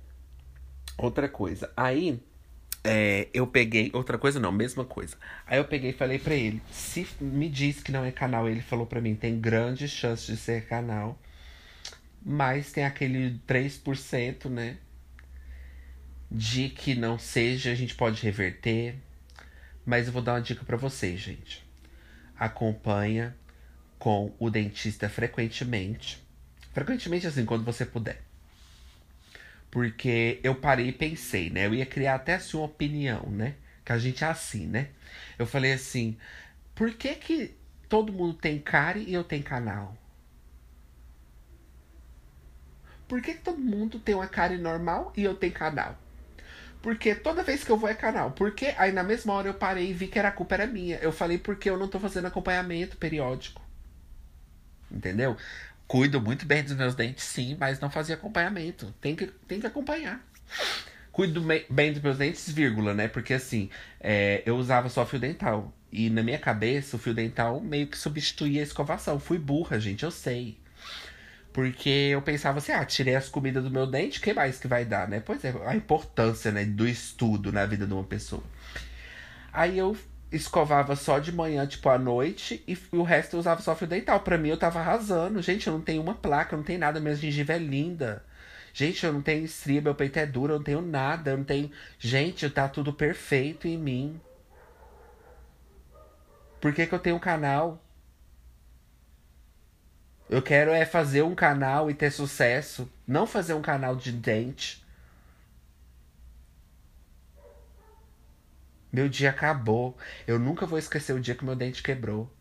Outra 0.98 1.28
coisa. 1.28 1.72
Aí, 1.76 2.22
é, 2.88 3.28
eu 3.34 3.46
peguei. 3.46 3.92
Outra 3.94 4.18
coisa 4.18 4.40
não, 4.40 4.52
mesma 4.52 4.86
coisa. 4.86 5.18
Aí 5.46 5.58
eu 5.58 5.66
peguei 5.66 5.92
e 5.92 5.94
falei 5.94 6.18
para 6.18 6.34
ele: 6.34 6.62
se 6.72 7.06
me 7.20 7.50
diz 7.50 7.82
que 7.82 7.92
não 7.92 8.06
é 8.06 8.12
canal, 8.12 8.48
ele 8.50 8.62
falou 8.62 8.86
para 8.86 9.02
mim: 9.02 9.16
tem 9.16 9.40
grandes 9.40 9.92
chances 9.92 10.26
de 10.26 10.38
ser 10.38 10.66
canal. 10.66 11.20
Mas 12.26 12.72
tem 12.72 12.84
aquele 12.84 13.40
3%, 13.48 14.50
né? 14.50 14.78
De 16.30 16.70
que 16.70 16.96
não 16.96 17.18
seja, 17.20 17.72
a 17.72 17.76
gente 17.76 17.96
pode 17.96 18.22
reverter. 18.22 18.96
Mas 19.86 20.08
eu 20.08 20.14
vou 20.14 20.22
dar 20.22 20.34
uma 20.34 20.42
dica 20.42 20.66
para 20.66 20.76
vocês, 20.76 21.20
gente. 21.20 21.66
Acompanha 22.38 23.36
com 23.98 24.34
o 24.40 24.50
dentista 24.50 25.08
frequentemente. 25.08 26.22
Frequentemente, 26.74 27.28
assim, 27.28 27.46
quando 27.46 27.64
você 27.64 27.86
puder. 27.86 28.27
Porque 29.78 30.40
eu 30.44 30.56
parei 30.56 30.88
e 30.88 30.92
pensei, 30.92 31.52
né? 31.52 31.68
Eu 31.68 31.76
ia 31.76 31.86
criar 31.86 32.16
até 32.16 32.34
assim 32.34 32.58
uma 32.58 32.66
opinião, 32.66 33.30
né? 33.30 33.54
Que 33.86 33.92
a 33.92 34.00
gente 34.00 34.24
é 34.24 34.28
assim, 34.28 34.66
né? 34.66 34.88
Eu 35.38 35.46
falei 35.46 35.72
assim: 35.72 36.18
por 36.74 36.92
que 36.96 37.14
que 37.14 37.56
todo 37.88 38.12
mundo 38.12 38.34
tem 38.34 38.58
cara 38.58 38.98
e 38.98 39.14
eu 39.14 39.24
tenho 39.24 39.44
canal? 39.44 39.96
Por 43.08 43.22
que, 43.22 43.36
que 43.36 43.42
todo 43.42 43.60
mundo 43.60 44.00
tem 44.00 44.16
uma 44.16 44.26
cara 44.26 44.58
normal 44.58 45.14
e 45.16 45.24
eu 45.24 45.36
tenho 45.36 45.54
canal? 45.54 45.96
Porque 46.82 47.14
toda 47.14 47.44
vez 47.44 47.64
que 47.64 47.70
eu 47.70 47.78
vou 47.78 47.88
é 47.88 47.94
canal. 47.94 48.32
Porque 48.32 48.74
aí 48.80 48.92
na 48.92 49.04
mesma 49.04 49.34
hora 49.34 49.50
eu 49.50 49.54
parei 49.54 49.92
e 49.92 49.94
vi 49.94 50.08
que 50.08 50.18
era 50.18 50.30
a 50.30 50.32
culpa 50.32 50.56
era 50.56 50.66
minha. 50.66 50.98
Eu 50.98 51.12
falei 51.12 51.38
porque 51.38 51.70
eu 51.70 51.78
não 51.78 51.88
tô 51.88 52.00
fazendo 52.00 52.26
acompanhamento 52.26 52.98
periódico. 52.98 53.62
Entendeu? 54.92 55.38
Cuido 55.88 56.22
muito 56.22 56.46
bem 56.46 56.64
dos 56.64 56.74
meus 56.76 56.96
dentes, 56.96 57.24
sim, 57.24 57.56
mas 57.60 57.80
não 57.80 57.90
fazia 57.90 58.16
acompanhamento. 58.16 58.94
Tem 59.00 59.16
que, 59.16 59.28
tem 59.48 59.60
que 59.60 59.68
acompanhar. 59.68 60.22
Cuido 61.12 61.42
bem 61.70 61.94
dos 61.94 62.02
meus 62.02 62.18
dentes, 62.18 62.52
vírgula, 62.52 62.94
né? 62.94 63.08
Porque 63.08 63.34
assim, 63.34 63.70
é, 64.00 64.44
eu 64.46 64.58
usava 64.58 64.90
só 64.90 65.06
fio 65.06 65.20
dental. 65.20 65.74
E 65.92 66.10
na 66.10 66.22
minha 66.22 66.38
cabeça, 66.38 66.98
o 66.98 67.00
fio 67.00 67.14
dental 67.14 67.62
meio 67.62 67.88
que 67.88 67.98
substituía 67.98 68.60
a 68.60 68.64
escovação. 68.64 69.20
Fui 69.20 69.40
burra, 69.40 69.80
gente, 69.80 70.04
eu 70.04 70.12
sei. 70.12 70.60
Porque 71.54 71.90
eu 71.90 72.22
pensava 72.22 72.60
assim, 72.60 72.72
ah, 72.72 72.86
tirei 72.86 73.16
as 73.16 73.30
comidas 73.30 73.64
do 73.64 73.72
meu 73.72 73.88
dente, 73.88 74.22
que 74.22 74.34
mais 74.34 74.60
que 74.60 74.68
vai 74.68 74.86
dar, 74.86 75.08
né? 75.08 75.20
Pois 75.20 75.44
é, 75.44 75.54
a 75.66 75.76
importância, 75.76 76.52
né, 76.52 76.66
do 76.66 76.88
estudo 76.88 77.52
na 77.52 77.66
vida 77.66 77.88
de 77.88 77.94
uma 77.94 78.04
pessoa. 78.04 78.44
Aí 79.52 79.78
eu 79.78 79.98
escovava 80.32 80.96
só 80.96 81.20
de 81.20 81.32
manhã, 81.32 81.66
tipo, 81.66 81.90
à 81.90 81.98
noite, 81.98 82.64
e 82.68 82.78
o 82.96 83.04
resto 83.04 83.36
eu 83.36 83.40
usava 83.40 83.62
só 83.62 83.76
fio 83.76 83.88
dental. 83.88 84.20
Pra 84.20 84.38
mim, 84.38 84.50
eu 84.50 84.58
tava 84.58 84.80
arrasando. 84.80 85.42
Gente, 85.42 85.68
eu 85.68 85.74
não 85.74 85.82
tenho 85.82 86.02
uma 86.02 86.16
placa, 86.16 86.56
não 86.56 86.64
tenho 86.64 86.80
nada, 86.80 87.00
minha 87.00 87.16
gengiva 87.16 87.54
é 87.54 87.58
linda. 87.58 88.24
Gente, 88.74 89.06
eu 89.06 89.14
não 89.14 89.22
tenho 89.22 89.44
estria, 89.46 89.82
meu 89.82 89.96
peito 89.96 90.20
é 90.20 90.26
duro, 90.26 90.54
eu 90.54 90.58
não 90.58 90.64
tenho 90.64 90.82
nada, 90.82 91.32
eu 91.32 91.38
não 91.38 91.44
tenho. 91.44 91.72
Gente, 91.98 92.50
tá 92.50 92.68
tudo 92.68 92.94
perfeito 92.94 93.68
em 93.68 93.78
mim. 93.78 94.22
Por 96.62 96.74
que, 96.74 96.86
que 96.86 96.94
eu 96.94 97.00
tenho 97.00 97.16
um 97.16 97.20
canal? 97.20 97.82
Eu 100.30 100.42
quero 100.42 100.72
é 100.72 100.86
fazer 100.86 101.22
um 101.22 101.34
canal 101.34 101.90
e 101.90 101.94
ter 101.94 102.12
sucesso, 102.12 102.92
não 103.08 103.26
fazer 103.26 103.54
um 103.54 103.62
canal 103.62 103.96
de 103.96 104.12
dente. 104.12 104.86
Meu 108.98 109.08
dia 109.08 109.30
acabou. 109.30 109.96
Eu 110.26 110.40
nunca 110.40 110.66
vou 110.66 110.80
esquecer 110.80 111.14
o 111.14 111.20
dia 111.20 111.36
que 111.36 111.46
meu 111.46 111.56
dente 111.56 111.84
quebrou. 111.84 112.34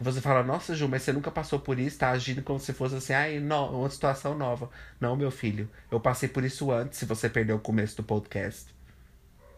Você 0.00 0.20
fala, 0.20 0.44
nossa, 0.44 0.72
Ju, 0.72 0.88
mas 0.88 1.02
você 1.02 1.12
nunca 1.12 1.28
passou 1.28 1.58
por 1.58 1.76
isso, 1.76 1.98
tá 1.98 2.10
agindo 2.10 2.40
como 2.40 2.60
se 2.60 2.72
fosse 2.72 2.94
assim, 2.94 3.12
ai, 3.12 3.40
não, 3.40 3.80
uma 3.80 3.90
situação 3.90 4.38
nova. 4.38 4.70
Não, 5.00 5.16
meu 5.16 5.32
filho, 5.32 5.68
eu 5.90 5.98
passei 5.98 6.28
por 6.28 6.44
isso 6.44 6.70
antes, 6.70 7.00
se 7.00 7.04
você 7.04 7.28
perdeu 7.28 7.56
o 7.56 7.60
começo 7.60 7.96
do 7.96 8.04
podcast. 8.04 8.72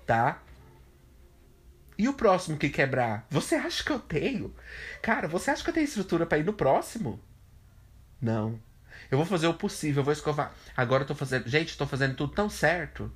Tá? 0.07 0.40
E 1.99 2.09
o 2.09 2.14
próximo 2.14 2.57
que 2.57 2.71
quebrar? 2.71 3.27
Você 3.29 3.55
acha 3.55 3.85
que 3.85 3.92
eu 3.92 3.99
tenho? 3.99 4.55
Cara, 5.03 5.29
você 5.29 5.51
acha 5.51 5.62
que 5.62 5.69
eu 5.69 5.75
tenho 5.75 5.85
estrutura 5.85 6.25
para 6.25 6.38
ir 6.38 6.45
no 6.45 6.55
próximo? 6.55 7.21
Não. 8.19 8.59
Eu 9.11 9.19
vou 9.19 9.27
fazer 9.27 9.47
o 9.47 9.53
possível, 9.53 10.01
eu 10.01 10.05
vou 10.05 10.12
escovar. 10.12 10.55
Agora 10.75 11.03
eu 11.03 11.07
tô 11.07 11.14
fazendo. 11.14 11.47
Gente, 11.47 11.77
tô 11.77 11.87
fazendo 11.87 12.16
tudo 12.16 12.33
tão 12.33 12.49
certo 12.49 13.12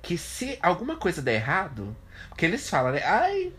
que 0.00 0.16
se 0.16 0.56
alguma 0.62 0.96
coisa 0.96 1.20
der 1.20 1.34
errado. 1.34 1.96
Porque 2.28 2.46
eles 2.46 2.68
falam, 2.68 2.92
né? 2.92 3.02
Ai. 3.04 3.52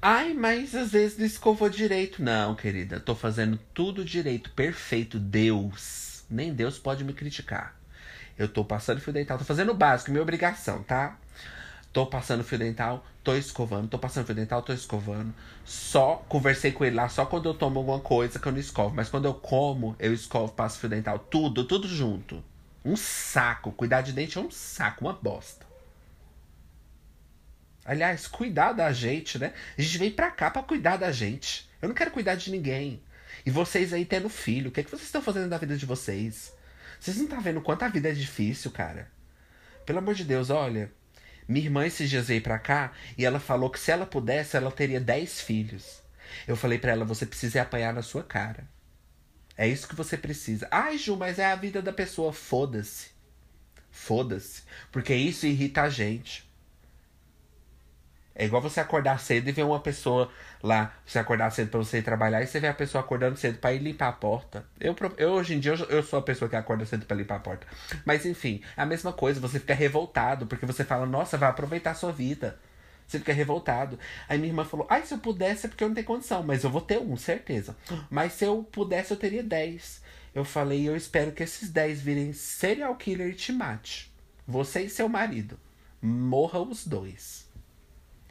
Ai, 0.00 0.32
mas 0.32 0.74
às 0.74 0.92
vezes 0.92 1.18
não 1.18 1.26
escovou 1.26 1.68
direito. 1.68 2.22
Não, 2.22 2.54
querida, 2.54 3.00
tô 3.00 3.14
fazendo 3.14 3.58
tudo 3.74 4.04
direito, 4.04 4.50
perfeito. 4.50 5.18
Deus. 5.18 6.24
Nem 6.30 6.52
Deus 6.54 6.78
pode 6.78 7.04
me 7.04 7.12
criticar. 7.12 7.74
Eu 8.38 8.48
tô 8.48 8.64
passando 8.64 9.00
fio 9.00 9.12
dental, 9.12 9.38
tô 9.38 9.44
fazendo 9.44 9.72
o 9.72 9.74
básico, 9.74 10.12
minha 10.12 10.22
obrigação, 10.22 10.82
tá? 10.84 11.16
Tô 11.92 12.06
passando 12.06 12.44
fio 12.44 12.58
dental, 12.58 13.04
tô 13.24 13.34
escovando, 13.34 13.88
tô 13.88 13.98
passando 13.98 14.26
fio 14.26 14.34
dental, 14.34 14.62
tô 14.62 14.72
escovando. 14.72 15.34
Só 15.64 16.24
conversei 16.28 16.70
com 16.70 16.84
ele 16.84 16.94
lá 16.94 17.08
só 17.08 17.26
quando 17.26 17.48
eu 17.48 17.54
tomo 17.54 17.80
alguma 17.80 17.98
coisa 17.98 18.38
que 18.38 18.46
eu 18.46 18.52
não 18.52 18.60
escovo. 18.60 18.94
Mas 18.94 19.08
quando 19.08 19.24
eu 19.24 19.34
como, 19.34 19.96
eu 19.98 20.14
escovo, 20.14 20.52
passo 20.52 20.78
fio 20.78 20.88
dental, 20.88 21.18
tudo, 21.18 21.64
tudo 21.64 21.88
junto. 21.88 22.44
Um 22.84 22.94
saco. 22.94 23.72
Cuidar 23.72 24.02
de 24.02 24.12
dente 24.12 24.38
é 24.38 24.40
um 24.40 24.50
saco, 24.50 25.04
uma 25.04 25.12
bosta. 25.12 25.66
Aliás, 27.88 28.26
cuidar 28.26 28.74
da 28.74 28.92
gente, 28.92 29.38
né? 29.38 29.54
A 29.76 29.80
gente 29.80 29.96
veio 29.96 30.12
pra 30.12 30.30
cá 30.30 30.50
pra 30.50 30.62
cuidar 30.62 30.98
da 30.98 31.10
gente. 31.10 31.66
Eu 31.80 31.88
não 31.88 31.94
quero 31.94 32.10
cuidar 32.10 32.34
de 32.34 32.50
ninguém. 32.50 33.02
E 33.46 33.50
vocês 33.50 33.94
aí 33.94 34.04
tendo 34.04 34.28
filho, 34.28 34.68
o 34.68 34.70
que, 34.70 34.80
é 34.80 34.82
que 34.82 34.90
vocês 34.90 35.04
estão 35.04 35.22
fazendo 35.22 35.48
da 35.48 35.56
vida 35.56 35.74
de 35.74 35.86
vocês? 35.86 36.52
Vocês 37.00 37.16
não 37.16 37.24
estão 37.24 37.38
tá 37.38 37.42
vendo 37.42 37.62
quanto 37.62 37.84
a 37.84 37.88
vida 37.88 38.10
é 38.10 38.12
difícil, 38.12 38.70
cara? 38.72 39.10
Pelo 39.86 40.00
amor 40.00 40.14
de 40.14 40.22
Deus, 40.22 40.50
olha. 40.50 40.92
Minha 41.48 41.64
irmã 41.64 41.86
esses 41.86 42.10
dias 42.10 42.28
veio 42.28 42.42
pra 42.42 42.58
cá 42.58 42.92
e 43.16 43.24
ela 43.24 43.40
falou 43.40 43.70
que 43.70 43.80
se 43.80 43.90
ela 43.90 44.04
pudesse, 44.04 44.54
ela 44.54 44.70
teria 44.70 45.00
10 45.00 45.40
filhos. 45.40 46.02
Eu 46.46 46.56
falei 46.56 46.78
para 46.78 46.92
ela, 46.92 47.06
você 47.06 47.24
precisa 47.24 47.62
apanhar 47.62 47.94
na 47.94 48.02
sua 48.02 48.22
cara. 48.22 48.68
É 49.56 49.66
isso 49.66 49.88
que 49.88 49.96
você 49.96 50.18
precisa. 50.18 50.68
Ai, 50.70 50.98
Ju, 50.98 51.16
mas 51.16 51.38
é 51.38 51.46
a 51.46 51.56
vida 51.56 51.80
da 51.80 51.92
pessoa. 51.92 52.34
Foda-se. 52.34 53.08
Foda-se. 53.90 54.64
Porque 54.92 55.14
isso 55.14 55.46
irrita 55.46 55.84
a 55.84 55.88
gente. 55.88 56.47
É 58.38 58.44
igual 58.44 58.62
você 58.62 58.78
acordar 58.78 59.18
cedo 59.18 59.48
e 59.48 59.52
ver 59.52 59.64
uma 59.64 59.80
pessoa 59.80 60.30
lá, 60.62 60.94
você 61.04 61.18
acordar 61.18 61.50
cedo 61.50 61.70
para 61.70 61.78
você 61.78 61.98
ir 61.98 62.02
trabalhar 62.02 62.40
e 62.40 62.46
você 62.46 62.60
vê 62.60 62.68
a 62.68 62.72
pessoa 62.72 63.02
acordando 63.02 63.36
cedo 63.36 63.58
para 63.58 63.74
ir 63.74 63.80
limpar 63.80 64.08
a 64.08 64.12
porta. 64.12 64.64
Eu, 64.78 64.94
eu 65.16 65.30
hoje 65.32 65.54
em 65.56 65.58
dia 65.58 65.72
eu, 65.72 65.84
eu 65.86 66.02
sou 66.04 66.20
a 66.20 66.22
pessoa 66.22 66.48
que 66.48 66.54
acorda 66.54 66.86
cedo 66.86 67.04
para 67.04 67.16
limpar 67.16 67.34
a 67.34 67.40
porta. 67.40 67.66
Mas 68.04 68.24
enfim, 68.24 68.62
a 68.76 68.86
mesma 68.86 69.12
coisa, 69.12 69.40
você 69.40 69.58
fica 69.58 69.74
revoltado 69.74 70.46
porque 70.46 70.64
você 70.64 70.84
fala: 70.84 71.04
"Nossa, 71.04 71.36
vai 71.36 71.50
aproveitar 71.50 71.90
a 71.90 71.94
sua 71.94 72.12
vida". 72.12 72.56
Você 73.08 73.18
fica 73.18 73.32
revoltado. 73.32 73.98
Aí 74.28 74.38
minha 74.38 74.50
irmã 74.50 74.64
falou: 74.64 74.86
Ai, 74.88 75.04
se 75.04 75.14
eu 75.14 75.18
pudesse 75.18 75.66
é 75.66 75.68
porque 75.68 75.82
eu 75.82 75.88
não 75.88 75.94
tenho 75.94 76.06
condição, 76.06 76.42
mas 76.42 76.62
eu 76.62 76.70
vou 76.70 76.82
ter 76.82 76.98
um, 76.98 77.16
certeza. 77.16 77.74
Mas 78.10 78.34
se 78.34 78.44
eu 78.44 78.62
pudesse, 78.70 79.10
eu 79.10 79.16
teria 79.16 79.42
dez. 79.42 80.00
Eu 80.34 80.44
falei: 80.44 80.86
Eu 80.86 80.94
espero 80.94 81.32
que 81.32 81.42
esses 81.42 81.70
dez 81.70 82.00
virem 82.00 82.32
serial 82.32 82.94
killer 82.94 83.30
e 83.30 83.34
te 83.34 83.50
mate. 83.50 84.12
Você 84.46 84.82
e 84.82 84.90
seu 84.90 85.08
marido. 85.08 85.58
Morra 86.00 86.60
os 86.60 86.86
dois. 86.86 87.47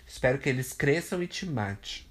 Espero 0.07 0.39
que 0.39 0.47
eles 0.47 0.71
cresçam 0.71 1.21
e 1.21 1.27
te 1.27 1.45
mate. 1.45 2.07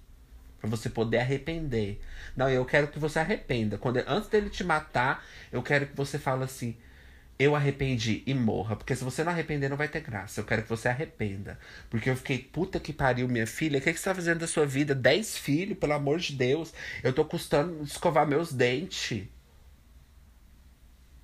Pra 0.61 0.68
você 0.68 0.90
poder 0.90 1.18
arrepender. 1.18 2.00
Não, 2.37 2.48
eu 2.48 2.64
quero 2.64 2.88
que 2.88 2.98
você 2.98 3.18
arrependa. 3.18 3.78
Quando 3.78 4.02
antes 4.06 4.28
dele 4.28 4.50
te 4.50 4.62
matar, 4.62 5.24
eu 5.50 5.62
quero 5.62 5.87
que 5.87 5.96
você 5.96 6.18
fale 6.18 6.44
assim: 6.44 6.76
eu 7.38 7.54
arrependi 7.54 8.22
e 8.26 8.35
morra. 8.35 8.76
Porque 8.76 8.94
se 8.94 9.04
você 9.04 9.24
não 9.24 9.32
arrepender, 9.32 9.68
não 9.68 9.76
vai 9.76 9.88
ter 9.88 10.00
graça. 10.00 10.40
Eu 10.40 10.44
quero 10.44 10.62
que 10.62 10.68
você 10.68 10.88
arrependa. 10.88 11.59
Porque 11.88 12.11
eu 12.11 12.16
fiquei, 12.16 12.38
puta 12.38 12.78
que 12.78 12.92
pariu, 12.92 13.28
minha 13.28 13.46
filha. 13.46 13.78
O 13.78 13.82
que, 13.82 13.90
é 13.90 13.92
que 13.92 13.98
você 13.98 14.09
tá 14.09 14.14
fazendo 14.14 14.40
da 14.40 14.46
sua 14.46 14.66
vida? 14.66 14.94
Dez 14.94 15.37
filhos, 15.38 15.78
pelo 15.78 15.92
amor 15.94 16.18
de 16.18 16.35
Deus. 16.35 16.72
Eu 17.02 17.12
tô 17.12 17.24
custando 17.24 17.82
escovar 17.82 18.26
meus 18.26 18.52
dentes. 18.52 19.24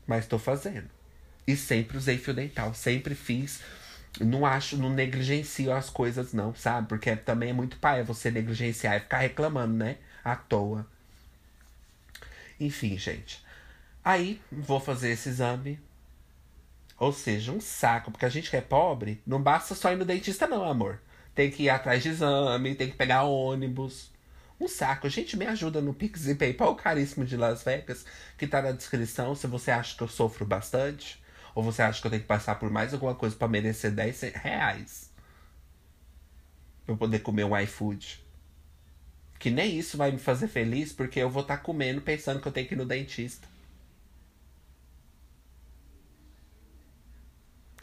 Mas 0.07 0.27
tô 0.27 0.39
fazendo. 0.39 0.89
E 1.47 1.57
sempre 1.57 1.97
usei 1.97 2.19
fio 2.19 2.35
dental. 2.35 2.75
Sempre 2.75 3.15
fiz 3.15 3.61
não 4.21 4.45
acho, 4.45 4.77
não 4.77 4.91
negligencio 4.91 5.73
as 5.73 5.89
coisas, 5.89 6.33
não, 6.33 6.55
sabe? 6.55 6.89
Porque 6.89 7.17
também 7.17 7.51
é 7.51 7.53
muito 7.53 7.79
pai 7.79 8.03
você 8.03 8.31
negligenciar 8.31 8.97
e 8.97 9.01
ficar 9.01 9.19
reclamando, 9.19 9.75
né? 9.75 9.97
À 10.25 10.37
toa. 10.37 10.87
Enfim, 12.61 12.97
gente. 12.99 13.43
Aí 14.05 14.41
vou 14.51 14.81
fazer 14.81 15.11
esse 15.11 15.29
exame. 15.29 15.81
Ou 16.99 17.13
seja, 17.13 17.53
um 17.53 17.61
saco, 17.61 18.11
porque 18.11 18.27
a 18.27 18.29
gente 18.29 18.51
que 18.51 18.57
é 18.57 18.61
pobre, 18.61 19.21
não 19.27 19.43
basta 19.43 19.75
só 19.75 19.93
ir 19.93 19.97
no 19.97 20.05
dentista, 20.05 20.47
não, 20.47 20.65
amor. 20.65 21.01
Tem 21.35 21.51
que 21.51 21.65
ir 21.65 21.71
atrás 21.71 22.03
de 22.03 22.11
exame, 22.11 22.75
tem 22.75 22.91
que 22.91 22.97
pegar 22.97 23.25
ônibus. 23.25 24.11
Um 24.61 24.69
saco. 24.69 25.09
Gente, 25.09 25.37
me 25.37 25.47
ajuda 25.47 25.81
no 25.81 25.95
Pix 25.95 26.29
e 26.29 26.35
PayPal 26.35 26.77
caríssimo 26.77 27.25
de 27.25 27.37
Las 27.37 27.65
Vegas, 27.65 28.05
que 28.39 28.47
tá 28.47 28.63
na 28.63 28.73
descrição, 28.73 29.35
se 29.35 29.47
você 29.47 29.71
acha 29.71 29.97
que 29.97 30.03
eu 30.03 30.09
sofro 30.09 30.45
bastante. 30.45 31.22
Ou 31.55 31.63
você 31.63 31.83
acha 31.83 32.01
que 32.01 32.07
eu 32.07 32.11
tenho 32.11 32.23
que 32.23 32.29
passar 32.29 32.55
por 32.57 32.71
mais 32.71 32.93
alguma 32.95 33.15
coisa 33.15 33.37
para 33.37 33.49
merecer 33.49 33.91
10 33.91 34.21
reais? 34.35 35.11
Pra 36.85 36.95
eu 36.95 36.99
poder 36.99 37.21
comer 37.21 37.45
um 37.45 37.59
iFood. 37.59 38.25
Que 39.39 39.51
nem 39.51 39.79
isso 39.79 39.97
vai 39.97 40.11
me 40.13 40.19
fazer 40.19 40.49
feliz, 40.49 40.93
porque 40.93 41.19
eu 41.21 41.29
vou 41.29 41.43
estar 41.43 41.59
tá 41.59 41.63
comendo 41.63 42.01
pensando 42.01 42.41
que 42.41 42.47
eu 42.49 42.53
tenho 42.53 42.69
que 42.69 42.75
ir 42.75 42.77
no 42.77 42.87
dentista. 42.87 43.47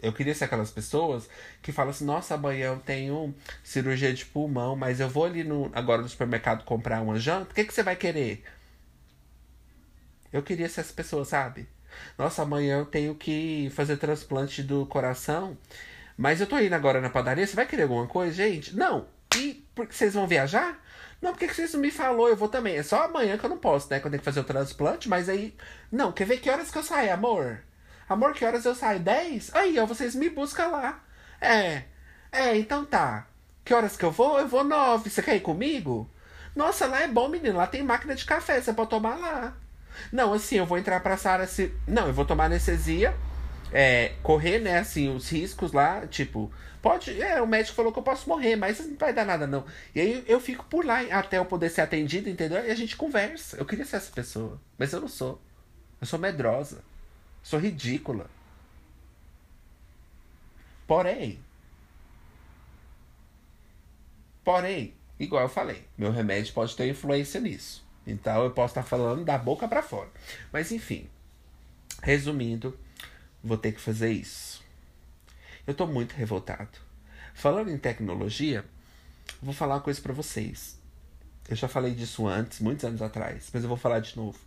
Eu 0.01 0.13
queria 0.13 0.33
ser 0.33 0.45
aquelas 0.45 0.71
pessoas 0.71 1.29
que 1.61 1.71
falam 1.71 1.91
assim: 1.91 2.05
nossa, 2.05 2.35
amanhã 2.35 2.67
eu 2.67 2.79
tenho 2.79 3.35
cirurgia 3.63 4.13
de 4.13 4.25
pulmão, 4.25 4.75
mas 4.75 4.99
eu 4.99 5.09
vou 5.09 5.25
ali 5.25 5.43
no, 5.43 5.69
agora 5.73 6.01
no 6.01 6.09
supermercado 6.09 6.63
comprar 6.63 7.01
uma 7.01 7.19
janta. 7.19 7.51
O 7.51 7.53
que, 7.53 7.65
que 7.65 7.73
você 7.73 7.83
vai 7.83 7.95
querer? 7.95 8.43
Eu 10.31 10.41
queria 10.43 10.69
ser 10.69 10.81
essa 10.81 10.93
pessoa, 10.93 11.25
sabe? 11.25 11.67
Nossa, 12.17 12.41
amanhã 12.43 12.79
eu 12.79 12.85
tenho 12.85 13.15
que 13.15 13.71
fazer 13.75 13.97
transplante 13.97 14.63
do 14.63 14.85
coração. 14.85 15.57
Mas 16.17 16.41
eu 16.41 16.47
tô 16.47 16.59
indo 16.59 16.73
agora 16.73 16.99
na 17.01 17.09
padaria. 17.09 17.47
Você 17.47 17.55
vai 17.55 17.65
querer 17.65 17.83
alguma 17.83 18.07
coisa, 18.07 18.33
gente? 18.33 18.75
Não. 18.75 19.07
E 19.35 19.65
porque 19.73 19.93
vocês 19.93 20.13
vão 20.13 20.27
viajar? 20.27 20.77
Não, 21.21 21.31
porque 21.31 21.47
vocês 21.47 21.73
não 21.73 21.79
me 21.81 21.91
falou, 21.91 22.29
eu 22.29 22.35
vou 22.35 22.49
também. 22.49 22.75
É 22.75 22.83
só 22.83 23.03
amanhã 23.03 23.37
que 23.37 23.45
eu 23.45 23.49
não 23.49 23.57
posso, 23.57 23.89
né? 23.89 23.99
Que 23.99 24.07
eu 24.07 24.11
tenho 24.11 24.21
que 24.21 24.25
fazer 24.25 24.39
o 24.39 24.43
transplante, 24.43 25.09
mas 25.09 25.29
aí. 25.29 25.55
Não, 25.91 26.11
quer 26.11 26.25
ver 26.25 26.39
que 26.39 26.49
horas 26.49 26.71
que 26.71 26.77
eu 26.77 26.83
saio, 26.83 27.13
amor? 27.13 27.63
Amor, 28.07 28.33
que 28.33 28.43
horas 28.45 28.65
eu 28.65 28.75
saio? 28.75 28.99
10? 28.99 29.55
Aí, 29.55 29.79
ó, 29.79 29.85
vocês 29.85 30.15
me 30.15 30.29
buscam 30.29 30.67
lá. 30.67 31.03
É. 31.39 31.83
É, 32.31 32.57
então 32.57 32.85
tá. 32.85 33.27
Que 33.63 33.73
horas 33.73 33.95
que 33.95 34.03
eu 34.03 34.11
vou? 34.11 34.39
Eu 34.39 34.47
vou 34.47 34.63
9. 34.63 35.09
Você 35.09 35.21
quer 35.21 35.35
ir 35.35 35.41
comigo? 35.41 36.09
Nossa, 36.55 36.87
lá 36.87 37.01
é 37.01 37.07
bom, 37.07 37.27
menino. 37.29 37.57
Lá 37.57 37.67
tem 37.67 37.83
máquina 37.83 38.15
de 38.15 38.25
café, 38.25 38.59
você 38.59 38.73
pode 38.73 38.89
tomar 38.89 39.15
lá. 39.17 39.55
Não, 40.11 40.33
assim, 40.33 40.57
eu 40.57 40.65
vou 40.65 40.77
entrar 40.77 40.99
pra 41.01 41.17
sala 41.17 41.45
se. 41.47 41.73
Não, 41.87 42.07
eu 42.07 42.13
vou 42.13 42.25
tomar 42.25 42.45
anestesia, 42.45 43.15
é, 43.71 44.13
correr, 44.23 44.59
né, 44.59 44.79
assim, 44.79 45.13
os 45.13 45.29
riscos 45.29 45.71
lá, 45.71 46.07
tipo, 46.07 46.51
pode. 46.81 47.21
É, 47.21 47.41
o 47.41 47.47
médico 47.47 47.75
falou 47.75 47.91
que 47.91 47.99
eu 47.99 48.03
posso 48.03 48.27
morrer, 48.27 48.55
mas 48.55 48.79
não 48.79 48.97
vai 48.97 49.13
dar 49.13 49.25
nada, 49.25 49.47
não. 49.47 49.65
E 49.93 50.01
aí 50.01 50.23
eu 50.27 50.39
fico 50.39 50.65
por 50.65 50.85
lá 50.85 51.01
até 51.11 51.37
eu 51.37 51.45
poder 51.45 51.69
ser 51.69 51.81
atendido, 51.81 52.29
entendeu? 52.29 52.65
E 52.65 52.71
a 52.71 52.75
gente 52.75 52.95
conversa. 52.95 53.57
Eu 53.57 53.65
queria 53.65 53.85
ser 53.85 53.97
essa 53.97 54.11
pessoa, 54.11 54.59
mas 54.77 54.93
eu 54.93 55.01
não 55.01 55.07
sou. 55.07 55.41
Eu 56.01 56.07
sou 56.07 56.19
medrosa. 56.19 56.83
Sou 57.43 57.59
ridícula. 57.59 58.29
Porém. 60.87 61.39
Porém, 64.43 64.95
igual 65.19 65.43
eu 65.43 65.49
falei, 65.49 65.85
meu 65.97 66.11
remédio 66.11 66.53
pode 66.53 66.75
ter 66.75 66.87
influência 66.89 67.39
nisso. 67.39 67.87
Então 68.05 68.43
eu 68.43 68.51
posso 68.51 68.71
estar 68.71 68.83
falando 68.83 69.23
da 69.23 69.37
boca 69.37 69.67
para 69.67 69.83
fora. 69.83 70.09
Mas 70.51 70.71
enfim, 70.71 71.09
resumindo, 72.01 72.77
vou 73.43 73.57
ter 73.57 73.73
que 73.73 73.81
fazer 73.81 74.11
isso. 74.11 74.63
Eu 75.67 75.73
tô 75.73 75.85
muito 75.85 76.13
revoltado. 76.13 76.79
Falando 77.33 77.69
em 77.69 77.77
tecnologia, 77.77 78.65
vou 79.41 79.53
falar 79.53 79.75
uma 79.75 79.81
coisa 79.81 80.01
para 80.01 80.13
vocês. 80.13 80.79
Eu 81.47 81.55
já 81.55 81.67
falei 81.67 81.93
disso 81.93 82.27
antes, 82.27 82.59
muitos 82.59 82.83
anos 82.83 83.01
atrás, 83.01 83.49
mas 83.53 83.63
eu 83.63 83.69
vou 83.69 83.77
falar 83.77 83.99
de 83.99 84.15
novo. 84.17 84.39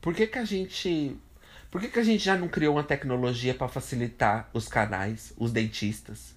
Por 0.00 0.14
que, 0.14 0.28
que 0.28 0.38
a 0.38 0.44
gente. 0.44 1.20
Por 1.68 1.80
que, 1.80 1.88
que 1.88 1.98
a 1.98 2.04
gente 2.04 2.24
já 2.24 2.36
não 2.36 2.46
criou 2.46 2.76
uma 2.76 2.84
tecnologia 2.84 3.52
para 3.52 3.66
facilitar 3.66 4.48
os 4.52 4.68
canais, 4.68 5.32
os 5.36 5.50
dentistas? 5.50 6.35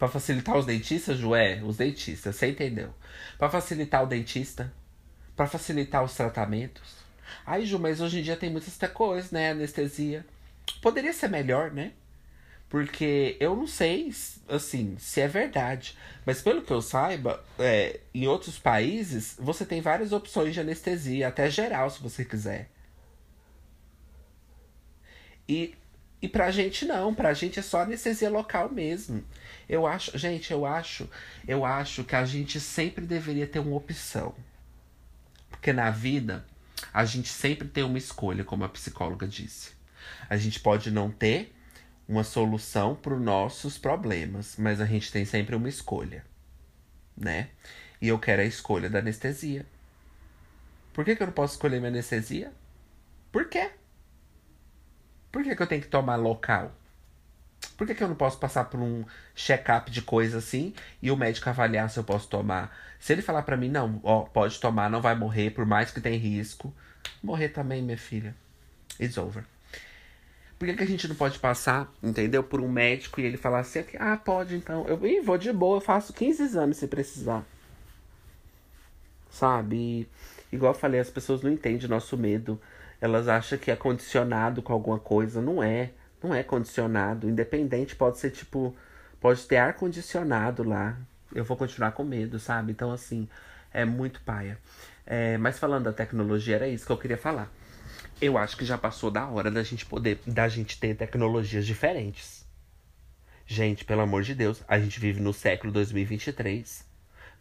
Para 0.00 0.08
facilitar 0.08 0.56
os 0.56 0.64
dentistas, 0.64 1.18
Joé, 1.18 1.62
os 1.62 1.76
dentistas, 1.76 2.34
você 2.34 2.48
entendeu? 2.48 2.88
Para 3.36 3.50
facilitar 3.50 4.02
o 4.02 4.06
dentista, 4.06 4.72
para 5.36 5.46
facilitar 5.46 6.02
os 6.02 6.14
tratamentos. 6.14 6.96
Ai, 7.44 7.66
Ju, 7.66 7.78
mas 7.78 8.00
hoje 8.00 8.20
em 8.20 8.22
dia 8.22 8.34
tem 8.34 8.48
muitas 8.48 8.78
coisas, 8.94 9.30
né? 9.30 9.50
Anestesia. 9.50 10.24
Poderia 10.80 11.12
ser 11.12 11.28
melhor, 11.28 11.70
né? 11.70 11.92
Porque 12.66 13.36
eu 13.38 13.54
não 13.54 13.66
sei, 13.66 14.10
assim, 14.48 14.96
se 14.98 15.20
é 15.20 15.28
verdade. 15.28 15.98
Mas 16.24 16.40
pelo 16.40 16.62
que 16.62 16.72
eu 16.72 16.80
saiba, 16.80 17.44
é, 17.58 18.00
em 18.14 18.26
outros 18.26 18.58
países, 18.58 19.36
você 19.38 19.66
tem 19.66 19.82
várias 19.82 20.12
opções 20.12 20.54
de 20.54 20.60
anestesia, 20.60 21.28
até 21.28 21.50
geral, 21.50 21.90
se 21.90 22.02
você 22.02 22.24
quiser. 22.24 22.70
E, 25.46 25.74
e 26.22 26.28
pra 26.28 26.50
gente 26.50 26.86
não, 26.86 27.14
pra 27.14 27.34
gente 27.34 27.58
é 27.58 27.62
só 27.62 27.82
anestesia 27.82 28.30
local 28.30 28.70
mesmo. 28.70 29.22
Eu 29.70 29.86
acho, 29.86 30.18
gente, 30.18 30.52
eu 30.52 30.66
acho, 30.66 31.08
eu 31.46 31.64
acho 31.64 32.02
que 32.02 32.16
a 32.16 32.24
gente 32.24 32.58
sempre 32.58 33.06
deveria 33.06 33.46
ter 33.46 33.60
uma 33.60 33.76
opção. 33.76 34.34
Porque 35.48 35.72
na 35.72 35.92
vida, 35.92 36.44
a 36.92 37.04
gente 37.04 37.28
sempre 37.28 37.68
tem 37.68 37.84
uma 37.84 37.96
escolha, 37.96 38.42
como 38.42 38.64
a 38.64 38.68
psicóloga 38.68 39.28
disse. 39.28 39.70
A 40.28 40.36
gente 40.36 40.58
pode 40.58 40.90
não 40.90 41.08
ter 41.08 41.54
uma 42.08 42.24
solução 42.24 42.96
para 42.96 43.14
os 43.14 43.22
nossos 43.22 43.78
problemas, 43.78 44.56
mas 44.58 44.80
a 44.80 44.86
gente 44.86 45.12
tem 45.12 45.24
sempre 45.24 45.54
uma 45.54 45.68
escolha, 45.68 46.24
né? 47.16 47.50
E 48.02 48.08
eu 48.08 48.18
quero 48.18 48.42
a 48.42 48.44
escolha 48.44 48.90
da 48.90 48.98
anestesia. 48.98 49.64
Por 50.92 51.04
que, 51.04 51.14
que 51.14 51.22
eu 51.22 51.28
não 51.28 51.34
posso 51.34 51.54
escolher 51.54 51.78
minha 51.78 51.90
anestesia? 51.90 52.52
Por 53.30 53.48
quê? 53.48 53.70
Por 55.30 55.44
que, 55.44 55.54
que 55.54 55.62
eu 55.62 55.66
tenho 55.68 55.82
que 55.82 55.86
tomar 55.86 56.16
local? 56.16 56.74
Por 57.76 57.86
que, 57.86 57.94
que 57.94 58.02
eu 58.02 58.08
não 58.08 58.14
posso 58.14 58.38
passar 58.38 58.64
por 58.64 58.80
um 58.80 59.04
check-up 59.34 59.90
de 59.90 60.02
coisa 60.02 60.38
assim 60.38 60.74
e 61.00 61.10
o 61.10 61.16
médico 61.16 61.48
avaliar 61.48 61.88
se 61.90 61.98
eu 61.98 62.04
posso 62.04 62.28
tomar? 62.28 62.74
Se 62.98 63.12
ele 63.12 63.22
falar 63.22 63.42
para 63.42 63.56
mim, 63.56 63.68
não, 63.68 64.00
ó, 64.02 64.20
pode 64.20 64.60
tomar, 64.60 64.90
não 64.90 65.00
vai 65.00 65.14
morrer, 65.14 65.50
por 65.50 65.64
mais 65.64 65.90
que 65.90 66.00
tenha 66.00 66.18
risco. 66.18 66.72
Morrer 67.22 67.48
também, 67.48 67.82
minha 67.82 67.96
filha. 67.96 68.34
It's 69.00 69.16
over. 69.16 69.44
Por 70.58 70.68
que, 70.68 70.74
que 70.74 70.82
a 70.82 70.86
gente 70.86 71.08
não 71.08 71.16
pode 71.16 71.38
passar, 71.38 71.90
entendeu? 72.02 72.42
Por 72.42 72.60
um 72.60 72.68
médico 72.68 73.18
e 73.18 73.24
ele 73.24 73.38
falar 73.38 73.60
assim, 73.60 73.82
ah, 73.98 74.18
pode 74.18 74.54
então. 74.54 74.86
Eu 74.86 75.06
ih, 75.06 75.20
vou 75.22 75.38
de 75.38 75.50
boa, 75.50 75.78
eu 75.78 75.80
faço 75.80 76.12
15 76.12 76.42
exames 76.42 76.76
se 76.76 76.86
precisar. 76.86 77.42
Sabe? 79.30 80.06
Igual 80.52 80.74
eu 80.74 80.78
falei, 80.78 81.00
as 81.00 81.08
pessoas 81.08 81.40
não 81.40 81.50
entendem 81.50 81.88
nosso 81.88 82.14
medo. 82.18 82.60
Elas 83.00 83.26
acham 83.26 83.56
que 83.58 83.70
é 83.70 83.76
condicionado 83.76 84.60
com 84.60 84.74
alguma 84.74 84.98
coisa. 84.98 85.40
Não 85.40 85.62
é. 85.62 85.92
Não 86.22 86.34
é 86.34 86.42
condicionado. 86.42 87.28
Independente, 87.28 87.96
pode 87.96 88.18
ser 88.18 88.30
tipo. 88.30 88.76
Pode 89.20 89.46
ter 89.46 89.56
ar-condicionado 89.56 90.62
lá. 90.62 90.98
Eu 91.34 91.44
vou 91.44 91.56
continuar 91.56 91.92
com 91.92 92.04
medo, 92.04 92.38
sabe? 92.38 92.72
Então, 92.72 92.90
assim, 92.90 93.28
é 93.72 93.84
muito 93.84 94.20
paia. 94.22 94.58
É, 95.06 95.36
mas 95.38 95.58
falando 95.58 95.84
da 95.84 95.92
tecnologia, 95.92 96.56
era 96.56 96.68
isso 96.68 96.86
que 96.86 96.92
eu 96.92 96.98
queria 96.98 97.18
falar. 97.18 97.50
Eu 98.20 98.36
acho 98.38 98.56
que 98.56 98.64
já 98.64 98.78
passou 98.78 99.10
da 99.10 99.26
hora 99.26 99.50
da 99.50 99.62
gente 99.62 99.86
poder. 99.86 100.20
da 100.26 100.48
gente 100.48 100.78
ter 100.78 100.94
tecnologias 100.94 101.66
diferentes. 101.66 102.46
Gente, 103.46 103.84
pelo 103.84 104.02
amor 104.02 104.22
de 104.22 104.34
Deus, 104.34 104.62
a 104.68 104.78
gente 104.78 105.00
vive 105.00 105.20
no 105.20 105.32
século 105.32 105.72
2023. 105.72 106.89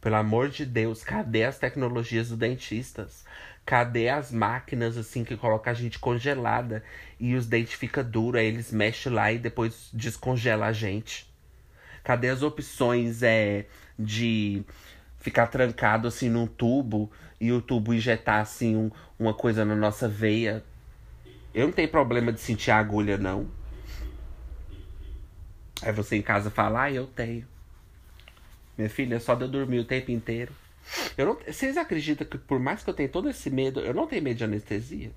Pelo 0.01 0.15
amor 0.15 0.49
de 0.49 0.65
Deus, 0.65 1.03
cadê 1.03 1.43
as 1.43 1.57
tecnologias 1.57 2.29
dos 2.29 2.37
dentistas? 2.37 3.25
Cadê 3.65 4.07
as 4.07 4.31
máquinas 4.31 4.97
assim 4.97 5.23
que 5.25 5.35
colocam 5.35 5.71
a 5.71 5.75
gente 5.75 5.99
congelada 5.99 6.83
e 7.19 7.35
os 7.35 7.45
dentes 7.45 7.73
ficam 7.73 8.03
duros, 8.03 8.39
aí 8.39 8.47
eles 8.47 8.71
mexem 8.71 9.11
lá 9.11 9.31
e 9.31 9.37
depois 9.37 9.89
descongela 9.93 10.67
a 10.67 10.71
gente? 10.71 11.29
Cadê 12.03 12.29
as 12.29 12.41
opções 12.41 13.21
é, 13.21 13.65
de 13.97 14.63
ficar 15.17 15.47
trancado 15.47 16.07
assim 16.07 16.29
num 16.29 16.47
tubo 16.47 17.11
e 17.39 17.51
o 17.51 17.61
tubo 17.61 17.93
injetar 17.93 18.39
assim 18.39 18.77
um, 18.77 18.89
uma 19.19 19.33
coisa 19.33 19.65
na 19.65 19.75
nossa 19.75 20.07
veia? 20.07 20.63
Eu 21.53 21.67
não 21.67 21.73
tenho 21.73 21.89
problema 21.89 22.31
de 22.31 22.39
sentir 22.39 22.71
a 22.71 22.77
agulha, 22.77 23.17
não. 23.17 23.51
Aí 25.81 25.91
você 25.91 26.15
em 26.15 26.21
casa 26.21 26.49
fala, 26.49 26.83
ah, 26.83 26.91
eu 26.91 27.05
tenho. 27.05 27.45
Minha 28.79 28.89
filha, 28.89 29.19
só 29.19 29.35
de 29.35 29.43
eu 29.43 29.49
dormir 29.49 29.79
o 29.79 29.83
tempo 29.83 30.09
inteiro. 30.09 30.53
Eu 31.17 31.25
não, 31.25 31.37
vocês 31.45 31.75
acreditam 31.75 32.25
que 32.25 32.37
por 32.37 32.61
mais 32.61 32.81
que 32.81 32.89
eu 32.89 32.93
tenha 32.93 33.09
todo 33.09 33.29
esse 33.29 33.49
medo, 33.49 33.81
eu 33.81 33.93
não 33.93 34.07
tenho 34.07 34.23
medo 34.23 34.37
de 34.37 34.45
anestesia? 34.45 35.11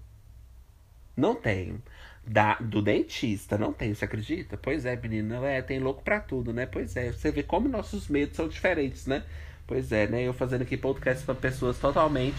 Não 1.17 1.37
tenho. 1.37 1.81
Da, 2.27 2.57
do 2.57 2.83
dentista, 2.83 3.57
não 3.57 3.73
tenho, 3.73 3.95
você 3.95 4.05
acredita? 4.05 4.57
Pois 4.57 4.85
é, 4.85 4.97
menina, 4.97 5.47
é, 5.47 5.63
tem 5.63 5.79
louco 5.79 6.03
pra 6.03 6.19
tudo, 6.19 6.53
né? 6.53 6.67
Pois 6.67 6.97
é, 6.97 7.13
você 7.13 7.31
vê 7.31 7.45
como 7.45 7.69
nossos 7.69 8.09
medos 8.09 8.35
são 8.35 8.49
diferentes, 8.49 9.07
né? 9.07 9.23
Pois 9.65 9.93
é, 9.93 10.09
né? 10.09 10.23
Eu 10.23 10.35
fazendo 10.35 10.63
aqui 10.63 10.77
podcast 10.77 11.25
pra 11.25 11.37
pessoas 11.37 11.79
totalmente. 11.79 12.39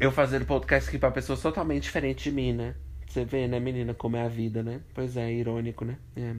Eu 0.00 0.10
fazendo 0.10 0.44
podcast 0.44 0.88
aqui 0.88 0.98
pra 0.98 1.12
pessoas 1.12 1.40
totalmente 1.40 1.84
diferentes 1.84 2.24
de 2.24 2.32
mim, 2.32 2.52
né? 2.52 2.74
Você 3.06 3.24
vê, 3.24 3.46
né, 3.46 3.60
menina, 3.60 3.94
como 3.94 4.16
é 4.16 4.24
a 4.24 4.28
vida, 4.28 4.60
né? 4.64 4.80
Pois 4.92 5.16
é, 5.16 5.32
irônico, 5.32 5.84
né? 5.84 5.96
É. 6.16 6.34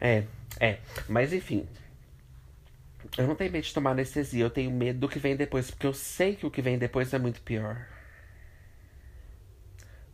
É, 0.00 0.24
é. 0.60 0.78
Mas 1.08 1.32
enfim. 1.32 1.66
Eu 3.16 3.26
não 3.26 3.34
tenho 3.34 3.52
medo 3.52 3.64
de 3.64 3.72
tomar 3.72 3.92
anestesia, 3.92 4.44
eu 4.44 4.50
tenho 4.50 4.70
medo 4.70 5.00
do 5.00 5.08
que 5.08 5.18
vem 5.18 5.36
depois, 5.36 5.70
porque 5.70 5.86
eu 5.86 5.94
sei 5.94 6.34
que 6.34 6.44
o 6.44 6.50
que 6.50 6.60
vem 6.60 6.76
depois 6.76 7.14
é 7.14 7.18
muito 7.18 7.40
pior. 7.40 7.86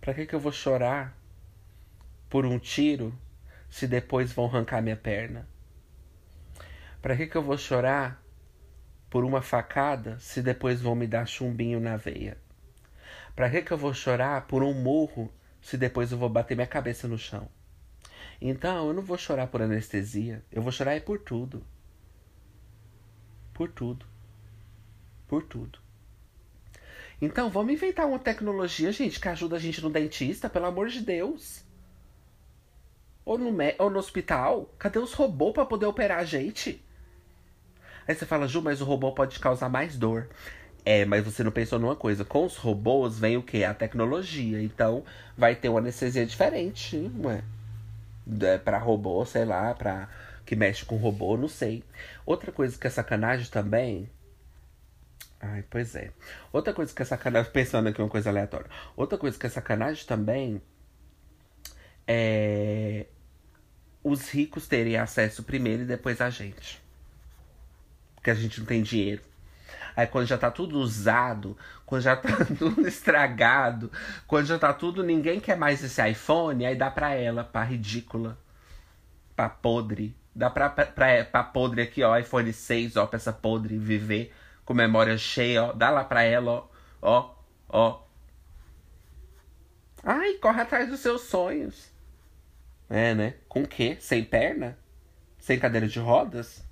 Pra 0.01 0.13
que, 0.13 0.27
que 0.27 0.35
eu 0.35 0.41
vou 0.41 0.53
chorar 0.53 1.17
por 2.29 2.45
um 2.45 2.59
tiro 2.59 3.17
se 3.71 3.87
depois 3.87 4.33
vão 4.33 4.47
arrancar 4.47 4.83
minha 4.83 4.97
perna? 4.97 5.49
Pra 7.01 7.17
que, 7.17 7.27
que 7.27 7.37
eu 7.37 7.43
vou 7.43 7.57
chorar 7.57 8.23
por 9.09 9.25
uma 9.25 9.43
facada 9.43 10.19
se 10.21 10.43
depois 10.43 10.81
vão 10.81 10.95
me 10.95 11.07
dar 11.07 11.27
chumbinho 11.27 11.81
na 11.81 11.97
veia? 11.97 12.37
Pra 13.35 13.49
que, 13.51 13.63
que 13.63 13.73
eu 13.73 13.79
vou 13.79 13.95
chorar 13.95 14.47
por 14.47 14.63
um 14.63 14.75
murro 14.75 15.33
se 15.61 15.77
depois 15.77 16.13
eu 16.13 16.19
vou 16.19 16.29
bater 16.29 16.55
minha 16.55 16.67
cabeça 16.67 17.09
no 17.09 17.19
chão? 17.19 17.49
Então, 18.45 18.89
eu 18.89 18.93
não 18.93 19.03
vou 19.05 19.17
chorar 19.17 19.47
por 19.47 19.63
anestesia, 19.63 20.45
eu 20.51 20.61
vou 20.61 20.73
chorar 20.73 20.97
é 20.97 21.01
por 21.01 21.21
tudo. 21.21 21.63
Por 23.55 23.71
tudo. 23.71 24.05
Por 25.29 25.45
tudo. 25.45 25.79
Então, 27.21 27.49
vamos 27.49 27.73
inventar 27.73 28.05
uma 28.05 28.19
tecnologia, 28.19 28.91
gente, 28.91 29.21
que 29.21 29.29
ajuda 29.29 29.55
a 29.55 29.59
gente 29.61 29.81
no 29.81 29.89
dentista, 29.89 30.51
pelo 30.51 30.67
amor 30.67 30.89
de 30.89 31.03
Deus. 31.03 31.65
Ou 33.25 33.39
no, 33.39 33.57
ou 33.79 33.89
no 33.89 34.01
hospital. 34.01 34.75
Cadê 34.77 34.99
os 34.99 35.13
robôs 35.13 35.55
para 35.55 35.65
poder 35.65 35.87
operar 35.87 36.19
a 36.19 36.25
gente? 36.25 36.85
Aí 38.09 38.15
você 38.17 38.27
fala, 38.27 38.49
Ju, 38.49 38.61
mas 38.61 38.81
o 38.81 38.85
robô 38.85 39.13
pode 39.13 39.39
causar 39.39 39.69
mais 39.69 39.97
dor. 39.97 40.29
É, 40.85 41.05
mas 41.05 41.25
você 41.25 41.45
não 41.45 41.53
pensou 41.53 41.79
numa 41.79 41.95
coisa. 41.95 42.25
Com 42.25 42.45
os 42.45 42.57
robôs 42.57 43.21
vem 43.21 43.37
o 43.37 43.43
quê? 43.43 43.63
A 43.63 43.73
tecnologia. 43.73 44.61
Então, 44.61 45.05
vai 45.39 45.55
ter 45.55 45.69
uma 45.69 45.79
anestesia 45.79 46.27
diferente, 46.27 47.09
ué 47.23 47.45
é, 48.41 48.59
para 48.59 48.79
robô, 48.79 49.25
sei 49.25 49.45
lá, 49.45 49.75
para 49.75 50.09
que 50.45 50.57
mexe 50.57 50.85
com 50.85 50.97
robô, 50.97 51.37
não 51.37 51.49
sei. 51.49 51.85
Outra 52.27 52.53
coisa 52.53 52.79
que 52.79 52.87
é 52.87 52.91
sacanagem 52.91 53.47
também. 53.51 54.11
Ai, 55.41 55.65
pois 55.69 55.95
é. 55.95 56.13
Outra 56.53 56.73
coisa 56.73 56.95
que 56.95 57.03
é 57.03 57.05
sacanagem, 57.05 57.51
pensando 57.53 57.89
aqui 57.89 58.01
uma 58.01 58.09
coisa 58.09 58.31
aleatória. 58.31 58.71
Outra 58.97 59.19
coisa 59.19 59.39
que 59.39 59.47
é 59.47 59.51
sacanagem 59.51 60.07
também 60.07 60.63
é 62.07 63.07
os 64.05 64.31
ricos 64.31 64.67
terem 64.67 64.97
acesso 64.97 65.45
primeiro 65.45 65.83
e 65.83 65.87
depois 65.87 66.21
a 66.21 66.29
gente. 66.31 66.83
Porque 68.15 68.31
a 68.31 68.35
gente 68.35 68.61
não 68.61 68.67
tem 68.67 68.83
dinheiro. 68.83 69.23
Aí 69.95 70.07
quando 70.07 70.27
já 70.27 70.39
tá 70.39 70.51
tudo 70.51 70.79
usado, 70.79 71.57
quando 71.93 72.01
já 72.05 72.17
tá 72.17 72.31
tudo 72.59 72.89
estragado, 72.89 73.93
quando 74.27 74.47
já 74.47 74.59
tá 74.59 74.73
tudo, 74.73 75.03
ninguém 75.03 75.39
quer 75.39 75.59
mais 75.59 75.85
esse 75.85 76.03
iPhone, 76.09 76.65
aí 76.65 76.75
dá 76.75 76.91
pra 76.91 77.15
ela, 77.15 77.45
pra 77.45 77.63
ridícula, 77.65 78.39
pra 79.37 79.51
podre. 79.51 80.17
Dá 80.35 80.49
pra, 80.49 80.71
pra, 80.71 80.87
pra, 80.87 81.23
pra 81.23 81.45
podre 81.45 81.83
aqui, 81.83 82.03
ó, 82.03 82.17
iPhone 82.17 82.51
6, 82.51 82.97
ó, 82.97 83.05
pra 83.05 83.19
essa 83.19 83.31
podre 83.31 83.77
viver 83.77 84.33
com 84.65 84.73
memória 84.73 85.19
cheia, 85.19 85.65
ó. 85.65 85.73
Dá 85.75 85.91
lá 85.91 86.03
pra 86.03 86.23
ela, 86.23 86.51
ó, 86.51 86.65
ó, 87.03 87.35
ó. 87.69 88.03
Ai, 90.03 90.33
corre 90.39 90.63
atrás 90.63 90.89
dos 90.89 91.01
seus 91.01 91.21
sonhos. 91.25 91.93
É, 92.89 93.15
né? 93.15 93.35
Com 93.47 93.67
quê? 93.67 93.99
Sem 94.01 94.25
perna? 94.25 94.79
Sem 95.39 95.59
cadeira 95.59 95.87
de 95.87 95.99
rodas? 95.99 96.65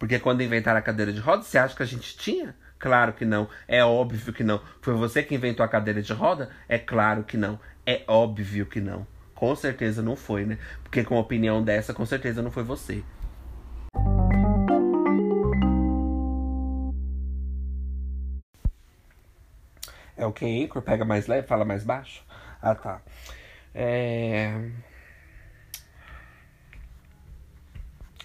Porque 0.00 0.18
quando 0.18 0.42
inventaram 0.42 0.80
a 0.80 0.82
cadeira 0.82 1.12
de 1.12 1.20
roda, 1.20 1.44
você 1.44 1.58
acha 1.58 1.76
que 1.76 1.82
a 1.84 1.86
gente 1.86 2.16
tinha? 2.16 2.56
Claro 2.78 3.12
que 3.12 3.24
não. 3.24 3.48
É 3.66 3.84
óbvio 3.84 4.32
que 4.32 4.44
não. 4.44 4.60
Foi 4.80 4.94
você 4.94 5.22
que 5.22 5.34
inventou 5.34 5.64
a 5.64 5.68
cadeira 5.68 6.02
de 6.02 6.12
roda? 6.12 6.50
É 6.68 6.78
claro 6.78 7.24
que 7.24 7.36
não. 7.36 7.58
É 7.86 8.02
óbvio 8.06 8.66
que 8.66 8.80
não. 8.80 9.06
Com 9.34 9.54
certeza 9.54 10.02
não 10.02 10.16
foi, 10.16 10.44
né? 10.44 10.58
Porque 10.82 11.04
com 11.04 11.14
uma 11.14 11.20
opinião 11.20 11.62
dessa, 11.62 11.92
com 11.94 12.06
certeza 12.06 12.42
não 12.42 12.50
foi 12.50 12.62
você. 12.62 13.02
É 20.16 20.24
o 20.24 20.32
que 20.32 20.44
Anchor? 20.64 20.82
Pega 20.82 21.04
mais 21.04 21.26
leve, 21.26 21.46
fala 21.46 21.64
mais 21.64 21.84
baixo? 21.84 22.24
Ah, 22.62 22.74
tá. 22.74 23.00
É. 23.74 24.70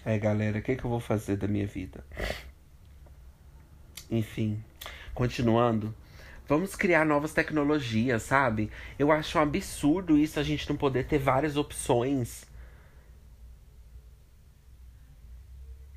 É, 0.05 0.17
galera, 0.17 0.59
o 0.59 0.61
que, 0.61 0.75
que 0.75 0.83
eu 0.83 0.89
vou 0.89 0.99
fazer 0.99 1.35
da 1.37 1.47
minha 1.47 1.67
vida? 1.67 2.03
Enfim, 4.11 4.61
continuando. 5.15 5.95
Vamos 6.45 6.75
criar 6.75 7.05
novas 7.05 7.33
tecnologias, 7.33 8.23
sabe? 8.23 8.69
Eu 8.99 9.09
acho 9.09 9.39
um 9.39 9.41
absurdo 9.41 10.17
isso 10.17 10.37
a 10.37 10.43
gente 10.43 10.69
não 10.69 10.75
poder 10.75 11.05
ter 11.05 11.17
várias 11.17 11.55
opções. 11.55 12.45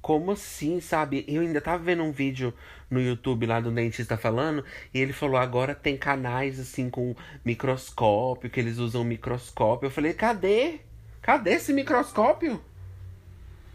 Como 0.00 0.30
assim, 0.30 0.80
sabe? 0.80 1.24
Eu 1.26 1.42
ainda 1.42 1.60
tava 1.60 1.82
vendo 1.82 2.04
um 2.04 2.12
vídeo 2.12 2.54
no 2.88 3.00
YouTube 3.00 3.46
lá 3.46 3.58
do 3.58 3.72
dentista 3.72 4.16
falando, 4.16 4.64
e 4.92 5.00
ele 5.00 5.12
falou: 5.12 5.36
agora 5.38 5.74
tem 5.74 5.96
canais 5.96 6.60
assim 6.60 6.88
com 6.88 7.16
microscópio, 7.44 8.48
que 8.48 8.60
eles 8.60 8.78
usam 8.78 9.02
microscópio. 9.02 9.88
Eu 9.88 9.90
falei: 9.90 10.12
cadê? 10.12 10.78
Cadê 11.20 11.54
esse 11.54 11.72
microscópio? 11.72 12.62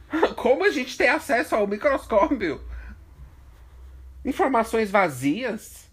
Como 0.37 0.63
a 0.63 0.69
gente 0.69 0.95
tem 0.95 1.09
acesso 1.09 1.55
ao 1.55 1.67
microscópio? 1.67 2.68
Informações 4.23 4.91
vazias? 4.91 5.89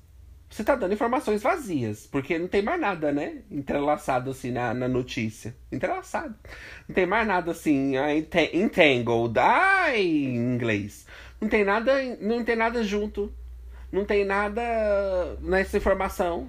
Você 0.48 0.64
tá 0.64 0.74
dando 0.74 0.94
informações 0.94 1.42
vazias, 1.42 2.06
porque 2.06 2.38
não 2.38 2.48
tem 2.48 2.62
mais 2.62 2.80
nada, 2.80 3.12
né? 3.12 3.42
Entrelaçado 3.50 4.30
assim 4.30 4.50
na, 4.50 4.72
na 4.72 4.88
notícia. 4.88 5.54
Entrelaçado. 5.70 6.34
Não 6.88 6.94
tem 6.94 7.04
mais 7.04 7.26
nada 7.26 7.50
assim, 7.50 7.94
entangled, 8.52 9.38
ai, 9.38 10.00
em 10.00 10.36
inglês. 10.36 11.06
Não 11.40 11.48
tem 11.48 11.64
nada, 11.64 11.92
não 12.20 12.44
tem 12.44 12.56
nada 12.56 12.82
junto. 12.82 13.32
Não 13.92 14.04
tem 14.04 14.24
nada 14.24 15.36
nessa 15.40 15.76
informação. 15.76 16.48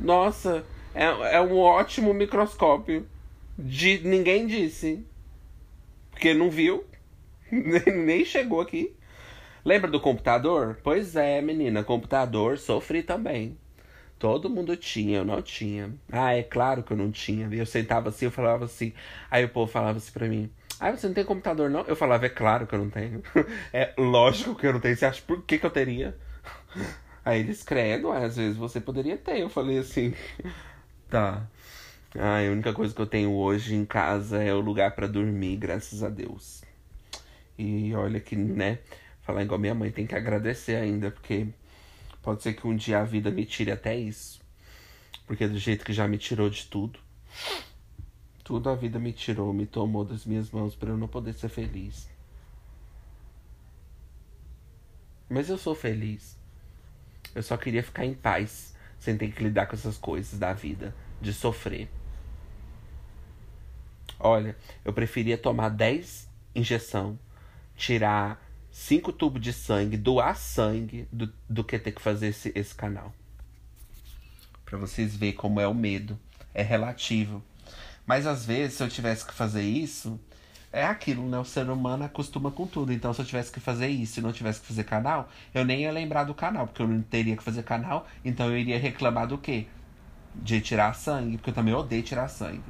Nossa, 0.00 0.64
é, 0.94 1.36
é 1.36 1.40
um 1.40 1.56
ótimo 1.58 2.14
microscópio. 2.14 3.06
De, 3.58 3.98
ninguém 4.04 4.46
disse. 4.46 5.04
Porque 6.10 6.32
não 6.32 6.50
viu. 6.50 6.84
Nem 7.50 8.24
chegou 8.24 8.60
aqui. 8.60 8.94
Lembra 9.64 9.90
do 9.90 10.00
computador? 10.00 10.78
Pois 10.82 11.16
é, 11.16 11.40
menina, 11.40 11.82
computador 11.82 12.58
sofri 12.58 13.02
também. 13.02 13.56
Todo 14.18 14.50
mundo 14.50 14.76
tinha, 14.76 15.18
eu 15.18 15.24
não 15.24 15.40
tinha. 15.40 15.94
Ah, 16.10 16.34
é 16.34 16.42
claro 16.42 16.82
que 16.82 16.92
eu 16.92 16.96
não 16.96 17.10
tinha. 17.10 17.48
Eu 17.52 17.66
sentava 17.66 18.08
assim, 18.08 18.24
eu 18.24 18.30
falava 18.30 18.64
assim. 18.64 18.92
Aí 19.30 19.44
o 19.44 19.48
povo 19.48 19.70
falava 19.70 19.98
assim 19.98 20.10
pra 20.10 20.26
mim: 20.26 20.50
Ah, 20.80 20.90
você 20.90 21.06
não 21.06 21.14
tem 21.14 21.24
computador, 21.24 21.70
não? 21.70 21.82
Eu 21.82 21.94
falava: 21.94 22.26
É 22.26 22.28
claro 22.28 22.66
que 22.66 22.74
eu 22.74 22.80
não 22.80 22.90
tenho. 22.90 23.22
é 23.72 23.94
lógico 23.96 24.56
que 24.56 24.66
eu 24.66 24.72
não 24.72 24.80
tenho. 24.80 24.96
Você 24.96 25.06
acha 25.06 25.22
por 25.22 25.42
que, 25.42 25.58
que 25.58 25.66
eu 25.66 25.70
teria? 25.70 26.16
Aí 27.24 27.40
eles 27.40 27.62
credo, 27.62 28.10
às 28.10 28.36
vezes 28.36 28.56
você 28.56 28.80
poderia 28.80 29.16
ter. 29.16 29.38
Eu 29.38 29.48
falei 29.48 29.78
assim: 29.78 30.12
Tá. 31.08 31.46
Ah, 32.18 32.38
a 32.38 32.50
única 32.50 32.72
coisa 32.72 32.94
que 32.94 33.00
eu 33.00 33.06
tenho 33.06 33.32
hoje 33.32 33.74
em 33.74 33.84
casa 33.84 34.42
é 34.42 34.52
o 34.52 34.60
lugar 34.60 34.94
para 34.94 35.06
dormir, 35.06 35.56
graças 35.56 36.02
a 36.02 36.08
Deus. 36.08 36.62
E 37.58 37.94
olha 37.94 38.18
que, 38.20 38.34
né, 38.36 38.78
falar 39.28 39.42
igual 39.42 39.60
minha 39.60 39.74
mãe, 39.74 39.90
tem 39.90 40.06
que 40.06 40.14
agradecer 40.14 40.76
ainda, 40.76 41.10
porque 41.10 41.48
pode 42.22 42.42
ser 42.42 42.54
que 42.54 42.66
um 42.66 42.74
dia 42.74 43.00
a 43.00 43.04
vida 43.04 43.30
me 43.30 43.44
tire 43.44 43.70
até 43.70 43.94
isso. 43.94 44.40
Porque 45.26 45.46
do 45.46 45.58
jeito 45.58 45.84
que 45.84 45.92
já 45.92 46.08
me 46.08 46.16
tirou 46.16 46.48
de 46.48 46.64
tudo, 46.64 46.98
tudo 48.42 48.70
a 48.70 48.74
vida 48.74 48.98
me 48.98 49.12
tirou, 49.12 49.52
me 49.52 49.66
tomou 49.66 50.02
das 50.02 50.24
minhas 50.24 50.50
mãos 50.50 50.74
para 50.74 50.88
eu 50.88 50.96
não 50.96 51.06
poder 51.06 51.34
ser 51.34 51.50
feliz. 51.50 52.08
Mas 55.28 55.50
eu 55.50 55.58
sou 55.58 55.74
feliz. 55.74 56.38
Eu 57.34 57.42
só 57.42 57.58
queria 57.58 57.82
ficar 57.82 58.06
em 58.06 58.14
paz, 58.14 58.74
sem 58.98 59.18
ter 59.18 59.30
que 59.30 59.42
lidar 59.42 59.66
com 59.66 59.76
essas 59.76 59.98
coisas 59.98 60.38
da 60.38 60.54
vida, 60.54 60.94
de 61.20 61.34
sofrer. 61.34 61.90
Olha, 64.18 64.56
eu 64.82 64.92
preferia 64.94 65.36
tomar 65.36 65.68
10 65.68 66.26
injeção, 66.54 67.18
tirar 67.76 68.47
5 68.78 69.12
tubos 69.12 69.42
de 69.42 69.52
sangue, 69.52 69.96
doar 69.96 70.36
sangue, 70.36 71.08
do, 71.12 71.30
do 71.50 71.64
que 71.64 71.80
ter 71.80 71.90
que 71.90 72.00
fazer 72.00 72.28
esse, 72.28 72.52
esse 72.54 72.72
canal. 72.72 73.12
Para 74.64 74.78
vocês 74.78 75.16
verem 75.16 75.34
como 75.34 75.58
é 75.58 75.66
o 75.66 75.74
medo. 75.74 76.16
É 76.54 76.62
relativo. 76.62 77.42
Mas 78.06 78.24
às 78.24 78.46
vezes, 78.46 78.76
se 78.76 78.82
eu 78.84 78.88
tivesse 78.88 79.26
que 79.26 79.34
fazer 79.34 79.62
isso, 79.62 80.18
é 80.72 80.86
aquilo, 80.86 81.28
né? 81.28 81.36
O 81.40 81.44
ser 81.44 81.68
humano 81.68 82.04
acostuma 82.04 82.52
com 82.52 82.68
tudo. 82.68 82.92
Então, 82.92 83.12
se 83.12 83.20
eu 83.20 83.26
tivesse 83.26 83.50
que 83.50 83.58
fazer 83.58 83.88
isso 83.88 84.20
e 84.20 84.22
não 84.22 84.32
tivesse 84.32 84.60
que 84.60 84.68
fazer 84.68 84.84
canal, 84.84 85.28
eu 85.52 85.64
nem 85.64 85.82
ia 85.82 85.90
lembrar 85.90 86.22
do 86.22 86.32
canal, 86.32 86.68
porque 86.68 86.80
eu 86.80 86.86
não 86.86 87.02
teria 87.02 87.36
que 87.36 87.42
fazer 87.42 87.64
canal. 87.64 88.06
Então, 88.24 88.46
eu 88.46 88.56
iria 88.56 88.78
reclamar 88.78 89.26
do 89.26 89.36
quê? 89.36 89.66
De 90.36 90.60
tirar 90.60 90.94
sangue, 90.94 91.36
porque 91.36 91.50
eu 91.50 91.54
também 91.54 91.74
odeio 91.74 92.04
tirar 92.04 92.28
sangue. 92.28 92.62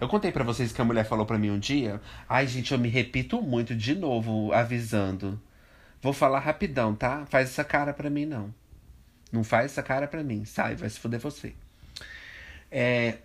Eu 0.00 0.08
contei 0.08 0.32
para 0.32 0.44
vocês 0.44 0.72
que 0.72 0.80
a 0.80 0.84
mulher 0.84 1.04
falou 1.04 1.24
para 1.24 1.38
mim 1.38 1.50
um 1.50 1.58
dia. 1.58 2.00
Ai, 2.28 2.46
gente, 2.46 2.72
eu 2.72 2.78
me 2.78 2.88
repito 2.88 3.40
muito 3.40 3.74
de 3.74 3.94
novo, 3.94 4.52
avisando. 4.52 5.40
Vou 6.02 6.12
falar 6.12 6.40
rapidão, 6.40 6.94
tá? 6.94 7.24
Faz 7.26 7.50
essa 7.50 7.64
cara 7.64 7.92
pra 7.92 8.10
mim, 8.10 8.26
não. 8.26 8.52
Não 9.32 9.42
faz 9.42 9.72
essa 9.72 9.82
cara 9.82 10.06
pra 10.06 10.22
mim. 10.22 10.44
Sai, 10.44 10.74
vai 10.74 10.90
se 10.90 10.98
fuder 10.98 11.20
você. 11.20 11.54
É, 12.70 13.18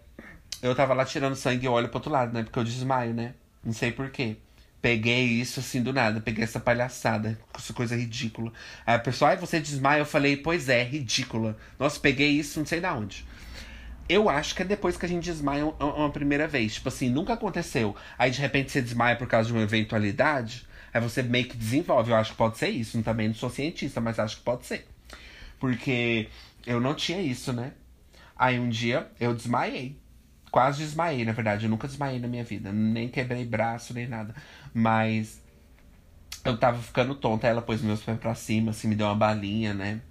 eu 0.61 0.75
tava 0.75 0.93
lá 0.93 1.03
tirando 1.05 1.35
sangue 1.35 1.65
e 1.65 1.69
olho 1.69 1.89
pro 1.89 1.97
outro 1.97 2.11
lado, 2.11 2.33
né? 2.33 2.43
Porque 2.43 2.59
eu 2.59 2.63
desmaio, 2.63 3.13
né? 3.13 3.33
Não 3.63 3.73
sei 3.73 3.91
porquê. 3.91 4.37
Peguei 4.81 5.25
isso 5.25 5.59
assim 5.59 5.83
do 5.83 5.91
nada, 5.91 6.21
peguei 6.21 6.43
essa 6.43 6.59
palhaçada, 6.59 7.37
essa 7.53 7.73
coisa 7.73 7.97
ridícula. 7.97 8.53
Aí 8.85 8.95
a 8.95 8.99
pessoa, 8.99 9.31
ai, 9.31 9.37
você 9.37 9.59
desmaia? 9.59 9.99
Eu 9.99 10.05
falei, 10.05 10.37
pois 10.37 10.69
é, 10.69 10.83
ridícula. 10.83 11.57
Nossa, 11.77 11.99
peguei 11.99 12.29
isso, 12.29 12.59
não 12.59 12.65
sei 12.65 12.79
da 12.79 12.93
onde. 12.93 13.25
Eu 14.09 14.27
acho 14.27 14.55
que 14.55 14.63
é 14.63 14.65
depois 14.65 14.97
que 14.97 15.05
a 15.05 15.09
gente 15.09 15.23
desmaia 15.23 15.63
uma 15.63 16.09
primeira 16.09 16.47
vez. 16.47 16.73
Tipo 16.73 16.89
assim, 16.89 17.09
nunca 17.09 17.33
aconteceu. 17.33 17.95
Aí 18.17 18.31
de 18.31 18.41
repente 18.41 18.71
você 18.71 18.81
desmaia 18.81 19.15
por 19.15 19.27
causa 19.27 19.47
de 19.47 19.53
uma 19.53 19.61
eventualidade. 19.61 20.67
Aí 20.91 20.99
você 20.99 21.21
meio 21.21 21.47
que 21.47 21.55
desenvolve. 21.55 22.09
Eu 22.09 22.17
acho 22.17 22.31
que 22.31 22.37
pode 22.37 22.57
ser 22.57 22.69
isso. 22.69 22.99
Também 23.03 23.27
não 23.27 23.35
sou 23.35 23.51
cientista, 23.51 24.01
mas 24.01 24.17
acho 24.17 24.37
que 24.37 24.43
pode 24.43 24.65
ser. 24.65 24.87
Porque 25.59 26.27
eu 26.65 26.81
não 26.81 26.95
tinha 26.95 27.21
isso, 27.21 27.53
né? 27.53 27.73
Aí 28.35 28.59
um 28.59 28.67
dia 28.67 29.07
eu 29.19 29.35
desmaiei. 29.35 29.95
Quase 30.49 30.79
desmaiei, 30.83 31.23
na 31.23 31.31
verdade. 31.31 31.65
Eu 31.65 31.69
nunca 31.69 31.87
desmaiei 31.87 32.19
na 32.19 32.27
minha 32.27 32.43
vida. 32.43 32.71
Nem 32.71 33.09
quebrei 33.09 33.45
braço, 33.45 33.93
nem 33.93 34.07
nada. 34.07 34.33
Mas 34.73 35.39
eu 36.43 36.57
tava 36.57 36.81
ficando 36.81 37.13
tonta. 37.13 37.45
Ela 37.45 37.61
pôs 37.61 37.79
meus 37.83 38.01
pés 38.01 38.17
pra 38.17 38.33
cima, 38.33 38.71
assim, 38.71 38.87
me 38.87 38.95
deu 38.95 39.05
uma 39.05 39.15
balinha, 39.15 39.71
né? 39.71 40.01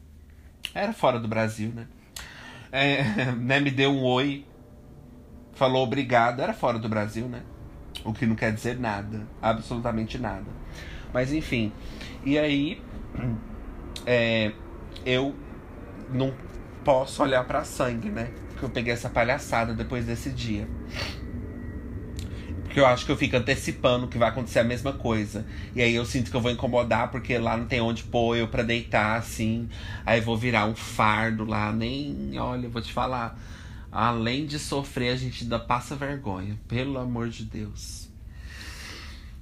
Era 0.72 0.92
fora 0.92 1.18
do 1.18 1.26
Brasil, 1.26 1.72
né? 1.74 1.88
É, 2.72 3.33
né, 3.37 3.61
me 3.61 3.70
deu 3.70 3.90
um 3.90 4.04
oi, 4.04 4.44
falou 5.54 5.83
obrigado, 5.83 6.40
era 6.40 6.52
fora 6.52 6.78
do 6.78 6.88
Brasil, 6.88 7.26
né? 7.28 7.42
O 8.04 8.12
que 8.12 8.26
não 8.26 8.37
quer 8.37 8.52
dizer 8.52 8.78
nada, 8.78 9.26
absolutamente 9.42 10.18
nada. 10.18 10.46
Mas 11.12 11.33
enfim, 11.33 11.72
e 12.24 12.38
aí 12.38 12.83
é, 14.07 14.52
eu 15.04 15.35
não 16.12 16.33
posso 16.85 17.22
olhar 17.22 17.44
para 17.44 17.64
sangue, 17.64 18.09
né? 18.09 18.31
Porque 18.50 18.64
eu 18.64 18.70
peguei 18.70 18.92
essa 18.92 19.09
palhaçada 19.09 19.74
depois 19.74 20.07
desse 20.07 20.31
dia. 20.31 20.68
Porque 22.78 22.86
eu 22.86 22.92
acho 22.94 23.06
que 23.06 23.10
eu 23.10 23.16
fico 23.16 23.36
antecipando 23.36 24.06
que 24.06 24.18
vai 24.18 24.28
acontecer 24.28 24.60
a 24.60 24.64
mesma 24.64 24.92
coisa. 24.92 25.44
E 25.74 25.82
aí 25.82 25.92
eu 25.92 26.04
sinto 26.04 26.30
que 26.30 26.36
eu 26.36 26.40
vou 26.40 26.48
incomodar 26.48 27.10
porque 27.10 27.36
lá 27.36 27.56
não 27.56 27.66
tem 27.66 27.80
onde 27.80 28.04
pôr 28.04 28.36
eu 28.36 28.46
pra 28.46 28.62
deitar, 28.62 29.18
assim. 29.18 29.68
Aí 30.06 30.20
vou 30.20 30.36
virar 30.36 30.64
um 30.64 30.76
fardo 30.76 31.44
lá. 31.44 31.72
Nem. 31.72 32.38
Olha, 32.38 32.66
eu 32.66 32.70
vou 32.70 32.80
te 32.80 32.92
falar. 32.92 33.36
Além 33.90 34.46
de 34.46 34.60
sofrer, 34.60 35.12
a 35.12 35.16
gente 35.16 35.42
ainda 35.42 35.58
passa 35.58 35.96
vergonha. 35.96 36.56
Pelo 36.68 36.98
amor 36.98 37.28
de 37.30 37.46
Deus. 37.46 38.08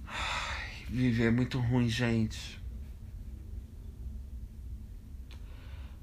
Ai, 0.09 0.87
viver 0.89 1.27
é 1.27 1.31
muito 1.31 1.59
ruim, 1.59 1.91
gente. 1.91 2.59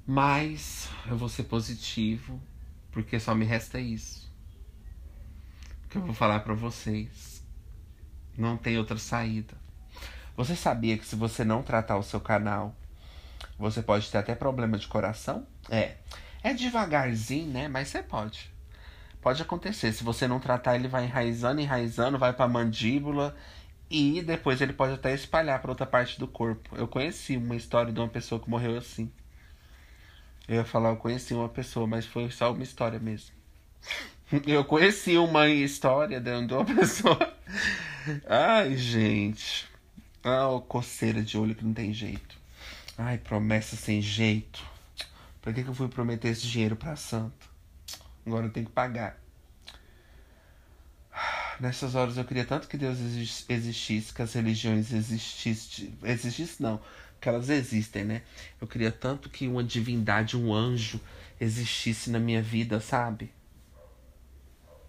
Mas 0.06 0.88
eu 1.08 1.16
vou 1.16 1.28
ser 1.28 1.42
positivo. 1.42 2.40
Porque 2.92 3.18
só 3.18 3.34
me 3.34 3.44
resta 3.44 3.80
isso 3.80 4.23
que 5.94 5.98
eu 5.98 6.06
vou 6.06 6.14
falar 6.14 6.40
para 6.40 6.54
vocês. 6.54 7.40
Não 8.36 8.56
tem 8.56 8.76
outra 8.76 8.98
saída. 8.98 9.54
Você 10.36 10.56
sabia 10.56 10.98
que 10.98 11.06
se 11.06 11.14
você 11.14 11.44
não 11.44 11.62
tratar 11.62 11.96
o 11.96 12.02
seu 12.02 12.20
canal, 12.20 12.74
você 13.56 13.80
pode 13.80 14.10
ter 14.10 14.18
até 14.18 14.34
problema 14.34 14.76
de 14.76 14.88
coração? 14.88 15.46
É. 15.70 15.94
É 16.42 16.52
devagarzinho, 16.52 17.52
né? 17.52 17.68
Mas 17.68 17.88
você 17.88 18.02
pode. 18.02 18.52
Pode 19.22 19.40
acontecer. 19.40 19.92
Se 19.92 20.02
você 20.02 20.26
não 20.26 20.40
tratar, 20.40 20.74
ele 20.74 20.88
vai 20.88 21.04
enraizando, 21.04 21.60
enraizando, 21.60 22.18
vai 22.18 22.32
pra 22.32 22.48
mandíbula 22.48 23.36
e 23.88 24.20
depois 24.20 24.60
ele 24.60 24.72
pode 24.72 24.94
até 24.94 25.14
espalhar 25.14 25.60
para 25.60 25.70
outra 25.70 25.86
parte 25.86 26.18
do 26.18 26.26
corpo. 26.26 26.74
Eu 26.74 26.88
conheci 26.88 27.36
uma 27.36 27.54
história 27.54 27.92
de 27.92 28.00
uma 28.00 28.08
pessoa 28.08 28.40
que 28.40 28.50
morreu 28.50 28.76
assim. 28.76 29.12
Eu 30.48 30.56
ia 30.56 30.64
falar, 30.64 30.88
eu 30.88 30.96
conheci 30.96 31.32
uma 31.32 31.48
pessoa, 31.48 31.86
mas 31.86 32.04
foi 32.04 32.28
só 32.32 32.52
uma 32.52 32.64
história 32.64 32.98
mesmo. 32.98 33.32
Eu 34.46 34.64
conheci 34.64 35.16
uma 35.16 35.48
história 35.48 36.20
de 36.20 36.30
uma 36.30 36.64
pessoa. 36.66 37.34
Ai, 38.26 38.76
gente. 38.76 39.66
Ah, 40.24 40.48
coceira 40.66 41.22
de 41.22 41.38
olho 41.38 41.54
que 41.54 41.64
não 41.64 41.72
tem 41.72 41.92
jeito. 41.92 42.36
Ai, 42.98 43.18
promessa 43.18 43.76
sem 43.76 44.00
jeito. 44.00 44.64
Pra 45.40 45.52
que, 45.52 45.62
que 45.62 45.68
eu 45.68 45.74
fui 45.74 45.88
prometer 45.88 46.28
esse 46.28 46.46
dinheiro 46.46 46.74
pra 46.74 46.96
santo? 46.96 47.48
Agora 48.26 48.46
eu 48.46 48.50
tenho 48.50 48.66
que 48.66 48.72
pagar. 48.72 49.18
Nessas 51.60 51.94
horas 51.94 52.16
eu 52.16 52.24
queria 52.24 52.44
tanto 52.44 52.66
que 52.66 52.76
Deus 52.76 52.98
existisse, 53.48 54.12
que 54.12 54.22
as 54.22 54.32
religiões 54.32 54.92
existissem. 54.92 55.96
Existisse 56.02 56.60
não, 56.60 56.80
que 57.20 57.28
elas 57.28 57.48
existem, 57.50 58.04
né? 58.04 58.22
Eu 58.60 58.66
queria 58.66 58.90
tanto 58.90 59.30
que 59.30 59.46
uma 59.46 59.62
divindade, 59.62 60.36
um 60.36 60.52
anjo 60.52 61.00
existisse 61.40 62.10
na 62.10 62.18
minha 62.18 62.42
vida, 62.42 62.80
sabe? 62.80 63.30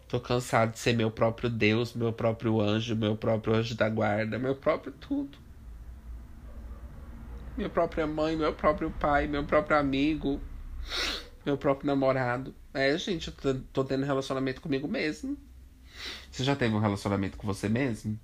Tô 0.07 0.19
cansado 0.19 0.73
de 0.73 0.79
ser 0.79 0.93
meu 0.93 1.09
próprio 1.09 1.49
Deus, 1.49 1.93
meu 1.93 2.13
próprio 2.13 2.61
anjo, 2.61 2.95
meu 2.95 3.15
próprio 3.15 3.55
anjo 3.55 3.75
da 3.75 3.89
guarda, 3.89 4.37
meu 4.37 4.55
próprio 4.55 4.93
tudo. 4.93 5.37
Minha 7.57 7.69
própria 7.69 8.05
mãe, 8.05 8.35
meu 8.35 8.53
próprio 8.53 8.91
pai, 8.91 9.27
meu 9.27 9.43
próprio 9.45 9.77
amigo, 9.77 10.39
meu 11.45 11.57
próprio 11.57 11.87
namorado. 11.87 12.53
É, 12.73 12.95
gente, 12.97 13.33
eu 13.43 13.61
tô 13.73 13.83
tendo 13.83 14.05
relacionamento 14.05 14.61
comigo 14.61 14.87
mesmo. 14.87 15.37
Você 16.29 16.43
já 16.43 16.55
teve 16.55 16.75
um 16.75 16.79
relacionamento 16.79 17.37
com 17.37 17.47
você 17.47 17.69
mesmo? 17.69 18.19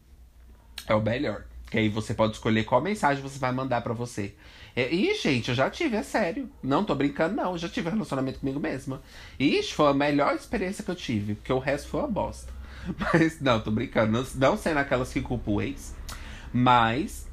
É 0.85 0.93
o 0.93 1.01
melhor. 1.01 1.45
Que 1.69 1.77
aí 1.77 1.89
você 1.89 2.13
pode 2.13 2.33
escolher 2.33 2.65
qual 2.65 2.81
mensagem 2.81 3.23
você 3.23 3.39
vai 3.39 3.51
mandar 3.53 3.81
para 3.81 3.93
você. 3.93 4.35
É, 4.75 4.93
e, 4.93 5.13
gente, 5.15 5.49
eu 5.49 5.55
já 5.55 5.69
tive, 5.69 5.97
é 5.97 6.03
sério. 6.03 6.49
Não 6.63 6.83
tô 6.83 6.95
brincando, 6.95 7.35
não. 7.35 7.51
Eu 7.51 7.57
já 7.57 7.69
tive 7.69 7.89
um 7.89 7.91
relacionamento 7.91 8.39
comigo 8.39 8.59
mesma. 8.59 9.01
E 9.39 9.57
isso 9.57 9.73
foi 9.73 9.87
a 9.87 9.93
melhor 9.93 10.35
experiência 10.35 10.83
que 10.83 10.91
eu 10.91 10.95
tive. 10.95 11.35
Porque 11.35 11.51
o 11.51 11.59
resto 11.59 11.89
foi 11.89 12.01
uma 12.01 12.07
bosta. 12.07 12.51
Mas, 12.97 13.39
não, 13.41 13.59
tô 13.59 13.71
brincando. 13.71 14.11
Não, 14.11 14.25
não 14.35 14.57
sendo 14.57 14.77
aquelas 14.77 15.11
que 15.11 15.21
culpam 15.21 15.51
o 15.51 15.61
ex. 15.61 15.95
Mas, 16.53 17.27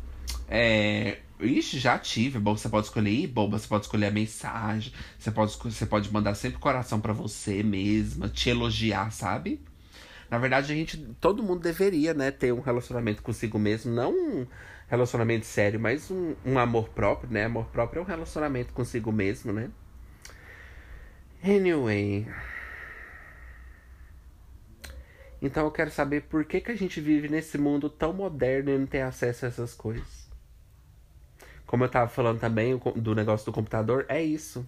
é, 0.48 1.18
Ixi, 1.40 1.78
já 1.78 1.98
tive. 1.98 2.38
Bom, 2.38 2.56
você 2.56 2.68
pode 2.68 2.86
escolher 2.86 3.10
ir, 3.10 3.26
boba, 3.28 3.58
você 3.58 3.68
pode 3.68 3.84
escolher 3.84 4.06
a 4.06 4.10
mensagem. 4.10 4.92
Você 5.18 5.30
pode, 5.30 5.56
você 5.56 5.86
pode 5.86 6.12
mandar 6.12 6.34
sempre 6.34 6.58
coração 6.58 7.00
para 7.00 7.12
você 7.12 7.62
mesma, 7.62 8.28
te 8.28 8.50
elogiar, 8.50 9.12
sabe? 9.12 9.60
Na 10.30 10.38
verdade, 10.38 10.72
a 10.72 10.74
gente. 10.74 10.96
Todo 11.20 11.42
mundo 11.42 11.60
deveria, 11.60 12.12
né, 12.12 12.30
ter 12.30 12.52
um 12.52 12.60
relacionamento 12.60 13.22
consigo 13.22 13.58
mesmo. 13.58 13.92
Não 13.92 14.46
relacionamento 14.88 15.46
sério, 15.46 15.78
mas 15.78 16.10
um, 16.10 16.34
um 16.44 16.58
amor 16.58 16.88
próprio, 16.88 17.30
né? 17.30 17.44
Amor 17.44 17.66
próprio 17.66 18.00
é 18.00 18.02
um 18.02 18.06
relacionamento 18.06 18.72
consigo 18.72 19.12
mesmo, 19.12 19.52
né? 19.52 19.70
Anyway. 21.44 22.26
Então 25.40 25.64
eu 25.66 25.70
quero 25.70 25.90
saber 25.90 26.22
por 26.22 26.44
que, 26.44 26.60
que 26.60 26.72
a 26.72 26.76
gente 26.76 27.00
vive 27.00 27.28
nesse 27.28 27.56
mundo 27.58 27.88
tão 27.88 28.12
moderno 28.12 28.70
e 28.70 28.78
não 28.78 28.86
tem 28.86 29.02
acesso 29.02 29.44
a 29.44 29.48
essas 29.48 29.74
coisas. 29.74 30.28
Como 31.66 31.84
eu 31.84 31.88
tava 31.88 32.08
falando 32.08 32.40
também 32.40 32.76
do 32.96 33.14
negócio 33.14 33.44
do 33.46 33.52
computador, 33.52 34.06
é 34.08 34.22
isso. 34.22 34.66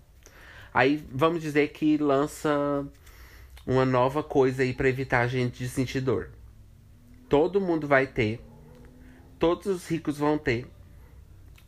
Aí 0.72 1.04
vamos 1.10 1.42
dizer 1.42 1.68
que 1.68 1.96
lança 1.96 2.86
uma 3.66 3.84
nova 3.84 4.22
coisa 4.22 4.62
aí 4.62 4.72
para 4.72 4.88
evitar 4.88 5.20
a 5.20 5.26
gente 5.26 5.58
de 5.58 5.68
sentir 5.68 6.00
dor. 6.00 6.30
Todo 7.28 7.60
mundo 7.60 7.88
vai 7.88 8.06
ter. 8.06 8.40
Todos 9.40 9.66
os 9.66 9.88
ricos 9.88 10.18
vão 10.18 10.36
ter. 10.38 10.70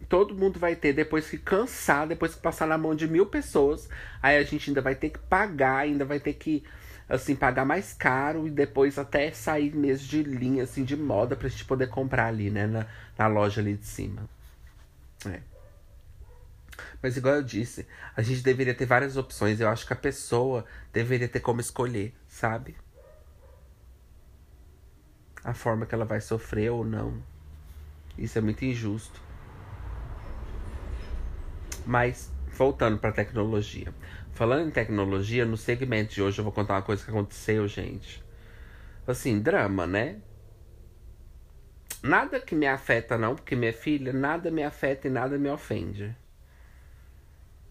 Todo 0.09 0.35
mundo 0.35 0.61
vai 0.61 0.77
ter 0.77 0.93
depois 0.93 1.31
que 1.31 1.39
cansar, 1.39 2.07
depois 2.07 2.35
que 2.35 2.43
passar 2.43 2.67
na 2.67 2.77
mão 2.77 2.95
de 2.95 3.09
mil 3.09 3.25
pessoas. 3.25 3.89
Aí 4.23 4.37
a 4.37 4.43
gente 4.43 4.69
ainda 4.69 4.83
vai 4.83 4.95
ter 4.95 5.09
que 5.09 5.19
pagar, 5.19 5.79
ainda 5.79 6.05
vai 6.05 6.21
ter 6.21 6.35
que 6.35 6.63
assim 7.09 7.35
pagar 7.35 7.65
mais 7.65 7.95
caro 7.95 8.47
e 8.47 8.51
depois 8.51 8.99
até 8.99 9.33
sair 9.33 9.75
mesmo 9.75 10.07
de 10.07 10.23
linha 10.23 10.65
assim 10.65 10.85
de 10.85 10.97
moda 10.97 11.35
pra 11.35 11.49
gente 11.49 11.65
poder 11.65 11.89
comprar 11.89 12.27
ali, 12.27 12.51
né, 12.51 12.67
na, 12.67 12.87
na 13.19 13.27
loja 13.27 13.61
ali 13.63 13.75
de 13.75 13.87
cima. 13.87 14.29
É. 15.27 15.41
Mas 17.03 17.17
igual 17.17 17.37
eu 17.37 17.43
disse, 17.43 17.87
a 18.15 18.21
gente 18.21 18.43
deveria 18.43 18.75
ter 18.75 18.85
várias 18.85 19.17
opções. 19.17 19.61
Eu 19.61 19.69
acho 19.69 19.87
que 19.87 19.93
a 19.95 19.97
pessoa 19.97 20.67
deveria 20.93 21.29
ter 21.29 21.41
como 21.41 21.61
escolher, 21.61 22.15
sabe? 22.29 22.77
A 25.43 25.55
forma 25.55 25.87
que 25.87 25.95
ela 25.95 26.05
vai 26.05 26.21
sofrer 26.21 26.71
ou 26.71 26.85
não. 26.85 27.32
Isso 28.17 28.39
é 28.39 28.41
muito 28.41 28.65
injusto. 28.65 29.21
Mas, 31.87 32.31
voltando 32.53 32.99
para 32.99 33.13
tecnologia. 33.13 33.93
Falando 34.33 34.69
em 34.69 34.71
tecnologia, 34.71 35.45
no 35.45 35.57
segmento 35.57 36.15
de 36.15 36.23
hoje 36.23 36.39
eu 36.39 36.45
vou 36.45 36.53
contar 36.53 36.75
uma 36.75 36.83
coisa 36.83 37.05
que 37.05 37.11
aconteceu, 37.11 37.67
gente. 37.69 38.23
Assim, 39.07 39.41
drama, 39.41 39.87
né? 39.87 40.21
Nada 42.03 42.41
que 42.41 42.55
me 42.55 42.67
afeta, 42.67 43.17
não, 43.17 43.37
porque 43.37 43.55
minha 43.55 43.73
filha, 43.73 44.13
nada 44.13 44.51
me 44.51 44.65
afeta 44.65 45.07
e 45.07 45.11
nada 45.11 45.39
me 45.39 45.49
ofende. 45.49 46.17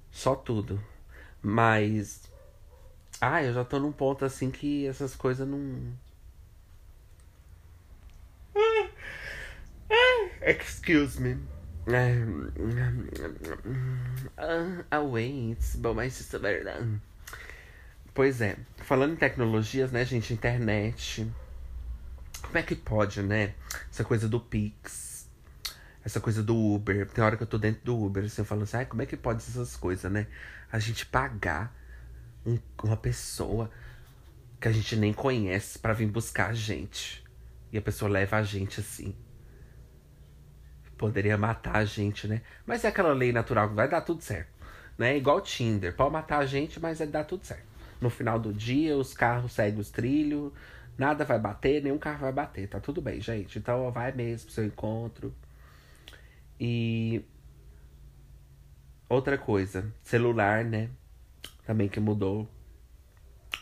Só 0.09 0.35
tudo. 0.35 0.81
Mas. 1.41 2.31
Ah, 3.19 3.43
eu 3.43 3.53
já 3.53 3.63
tô 3.65 3.79
num 3.79 3.91
ponto 3.91 4.25
assim 4.25 4.51
que 4.51 4.87
essas 4.87 5.15
coisas 5.15 5.47
não. 5.47 5.93
Excuse 10.41 11.21
me. 11.21 11.37
Ah, 14.89 14.99
wait, 14.99 15.59
bom, 15.77 15.93
mas 15.93 16.19
isso 16.19 16.35
é 16.35 16.39
verdade. 16.39 17.01
Pois 18.13 18.41
é, 18.41 18.57
falando 18.77 19.13
em 19.13 19.15
tecnologias, 19.15 19.91
né, 19.91 20.03
gente, 20.03 20.33
internet 20.33 21.31
como 22.41 22.57
é 22.57 22.63
que 22.63 22.75
pode, 22.75 23.21
né? 23.21 23.53
Essa 23.89 24.03
coisa 24.03 24.27
do 24.27 24.39
Pix. 24.39 25.29
Essa 26.03 26.19
coisa 26.19 26.43
do 26.43 26.53
Uber. 26.53 27.07
Tem 27.09 27.23
hora 27.23 27.37
que 27.37 27.43
eu 27.43 27.47
tô 27.47 27.57
dentro 27.57 27.81
do 27.85 27.97
Uber, 27.97 28.25
assim, 28.25 28.41
eu 28.41 28.45
falo 28.45 28.63
assim, 28.63 28.77
ah, 28.77 28.85
como 28.85 29.01
é 29.01 29.05
que 29.05 29.15
pode 29.15 29.39
essas 29.39 29.77
coisas, 29.77 30.11
né? 30.11 30.27
A 30.71 30.79
gente 30.79 31.05
pagar 31.05 31.73
um, 32.45 32.59
uma 32.83 32.97
pessoa 32.97 33.71
que 34.59 34.67
a 34.67 34.71
gente 34.71 34.95
nem 34.95 35.13
conhece 35.13 35.79
para 35.79 35.93
vir 35.93 36.07
buscar 36.07 36.49
a 36.49 36.53
gente. 36.53 37.23
E 37.71 37.77
a 37.77 37.81
pessoa 37.81 38.11
leva 38.11 38.37
a 38.37 38.43
gente 38.43 38.79
assim. 38.79 39.15
Poderia 41.01 41.35
matar 41.35 41.77
a 41.77 41.83
gente, 41.83 42.27
né? 42.27 42.41
Mas 42.65 42.85
é 42.85 42.89
aquela 42.89 43.11
lei 43.11 43.33
natural 43.33 43.67
que 43.69 43.75
vai 43.75 43.89
dar 43.89 44.01
tudo 44.01 44.21
certo. 44.21 44.51
Né? 44.97 45.17
Igual 45.17 45.41
Tinder. 45.41 45.95
Pode 45.95 46.13
matar 46.13 46.37
a 46.37 46.45
gente, 46.45 46.79
mas 46.79 46.99
vai 46.99 47.07
dar 47.07 47.23
tudo 47.23 47.43
certo. 47.43 47.65
No 47.99 48.09
final 48.09 48.39
do 48.39 48.53
dia, 48.53 48.95
os 48.95 49.11
carros 49.11 49.51
seguem 49.51 49.79
os 49.79 49.89
trilhos, 49.89 50.53
Nada 51.01 51.25
vai 51.25 51.39
bater, 51.39 51.81
nenhum 51.81 51.97
carro 51.97 52.19
vai 52.19 52.31
bater. 52.31 52.67
Tá 52.67 52.79
tudo 52.79 53.01
bem, 53.01 53.19
gente. 53.19 53.57
Então 53.57 53.91
vai 53.91 54.11
mesmo 54.11 54.45
pro 54.45 54.53
seu 54.53 54.65
encontro. 54.65 55.33
E 56.59 57.25
outra 59.09 59.35
coisa, 59.35 59.91
celular, 60.03 60.63
né? 60.63 60.91
Também 61.65 61.89
que 61.89 61.99
mudou 61.99 62.47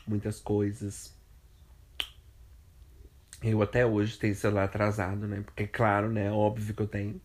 muitas 0.06 0.42
coisas. 0.42 1.18
Eu 3.42 3.62
até 3.62 3.86
hoje 3.86 4.18
tenho 4.18 4.36
celular 4.36 4.66
atrasado, 4.66 5.26
né? 5.26 5.42
Porque, 5.46 5.66
claro, 5.66 6.12
né? 6.12 6.30
Óbvio 6.30 6.76
que 6.76 6.82
eu 6.82 6.88
tenho. 6.88 7.22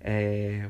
É, 0.00 0.68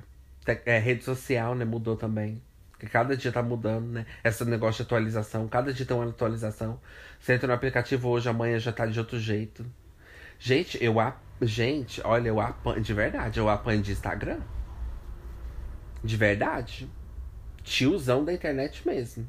é, 0.64 0.78
rede 0.78 1.04
social, 1.04 1.54
né? 1.54 1.64
Mudou 1.64 1.96
também. 1.96 2.42
Porque 2.70 2.86
cada 2.86 3.16
dia 3.16 3.32
tá 3.32 3.42
mudando, 3.42 3.88
né? 3.88 4.06
Esse 4.22 4.44
negócio 4.44 4.84
de 4.84 4.86
atualização. 4.86 5.48
Cada 5.48 5.72
dia 5.72 5.84
tem 5.84 5.96
uma 5.96 6.08
atualização. 6.08 6.80
Você 7.18 7.34
entra 7.34 7.48
no 7.48 7.54
aplicativo 7.54 8.08
hoje, 8.08 8.28
amanhã 8.28 8.58
já 8.58 8.72
tá 8.72 8.86
de 8.86 8.98
outro 8.98 9.18
jeito. 9.18 9.66
Gente, 10.38 10.82
eu 10.82 11.00
Gente, 11.40 12.00
olha, 12.04 12.28
eu 12.28 12.40
apanho. 12.40 12.80
De 12.80 12.92
verdade, 12.94 13.38
eu 13.38 13.48
apanho 13.48 13.82
de 13.82 13.92
Instagram. 13.92 14.40
De 16.02 16.16
verdade. 16.16 16.88
Tiozão 17.62 18.24
da 18.24 18.32
internet 18.32 18.86
mesmo. 18.86 19.28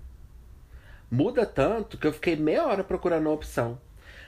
Muda 1.10 1.46
tanto 1.46 1.98
que 1.98 2.06
eu 2.06 2.14
fiquei 2.14 2.36
meia 2.36 2.68
hora 2.68 2.84
procurando 2.84 3.28
a 3.30 3.32
opção. 3.32 3.80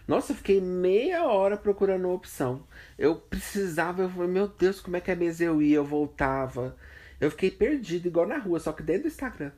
Nossa, 0.08 0.32
eu 0.32 0.36
fiquei 0.36 0.60
meia 0.60 1.26
hora 1.26 1.56
procurando 1.58 2.08
a 2.08 2.14
opção. 2.14 2.68
Eu 2.98 3.16
precisava, 3.16 4.04
eu 4.04 4.10
falei, 4.10 4.30
meu 4.30 4.48
Deus, 4.48 4.82
como 4.82 4.98
é 4.98 5.02
que 5.02 5.12
é 5.12 5.16
mesmo 5.16 5.46
eu 5.46 5.62
ia, 5.62 5.78
eu 5.78 5.86
voltava. 5.86 6.76
Eu 7.20 7.32
fiquei 7.32 7.52
perdido, 7.52 8.08
igual 8.08 8.28
na 8.28 8.38
rua, 8.38 8.60
só 8.60 8.74
que 8.74 8.84
dentro 8.84 9.04
do 9.04 9.08
Instagram. 9.08 9.52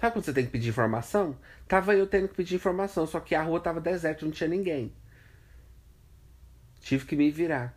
Sabe 0.00 0.12
quando 0.12 0.24
você 0.24 0.32
tem 0.32 0.46
que 0.46 0.52
pedir 0.52 0.68
informação? 0.68 1.36
Tava 1.66 1.94
eu 1.94 2.06
tendo 2.06 2.28
que 2.28 2.34
pedir 2.34 2.54
informação, 2.54 3.06
só 3.06 3.18
que 3.20 3.34
a 3.34 3.42
rua 3.42 3.60
tava 3.60 3.80
deserta, 3.80 4.24
não 4.24 4.32
tinha 4.32 4.48
ninguém. 4.48 4.92
Tive 6.80 7.04
que 7.04 7.16
me 7.16 7.30
virar. 7.30 7.76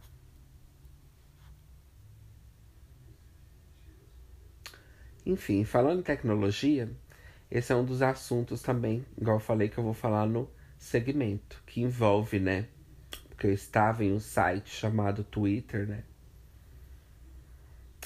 Enfim, 5.25 5.63
falando 5.63 5.99
em 5.99 6.03
tecnologia, 6.03 6.89
esse 7.49 7.71
é 7.71 7.75
um 7.75 7.85
dos 7.85 8.01
assuntos 8.01 8.61
também, 8.61 9.05
igual 9.17 9.37
eu 9.37 9.41
falei 9.41 9.69
que 9.69 9.77
eu 9.77 9.83
vou 9.83 9.93
falar 9.93 10.25
no 10.25 10.49
segmento, 10.81 11.61
que 11.65 11.79
envolve, 11.79 12.39
né? 12.39 12.67
Porque 13.29 13.45
eu 13.45 13.53
estava 13.53 14.03
em 14.03 14.11
um 14.11 14.19
site 14.19 14.69
chamado 14.69 15.23
Twitter, 15.23 15.87
né? 15.87 16.03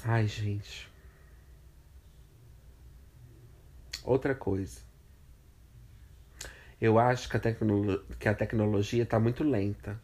Ai, 0.04 0.28
gente. 0.28 0.92
Outra 4.04 4.36
coisa. 4.36 4.82
Eu 6.80 7.00
acho 7.00 7.30
que 7.30 7.38
a, 7.38 7.40
tecno 7.40 8.04
que 8.20 8.28
a 8.28 8.36
tecnologia 8.36 9.06
tá 9.06 9.20
muito 9.20 9.44
lenta, 9.44 10.00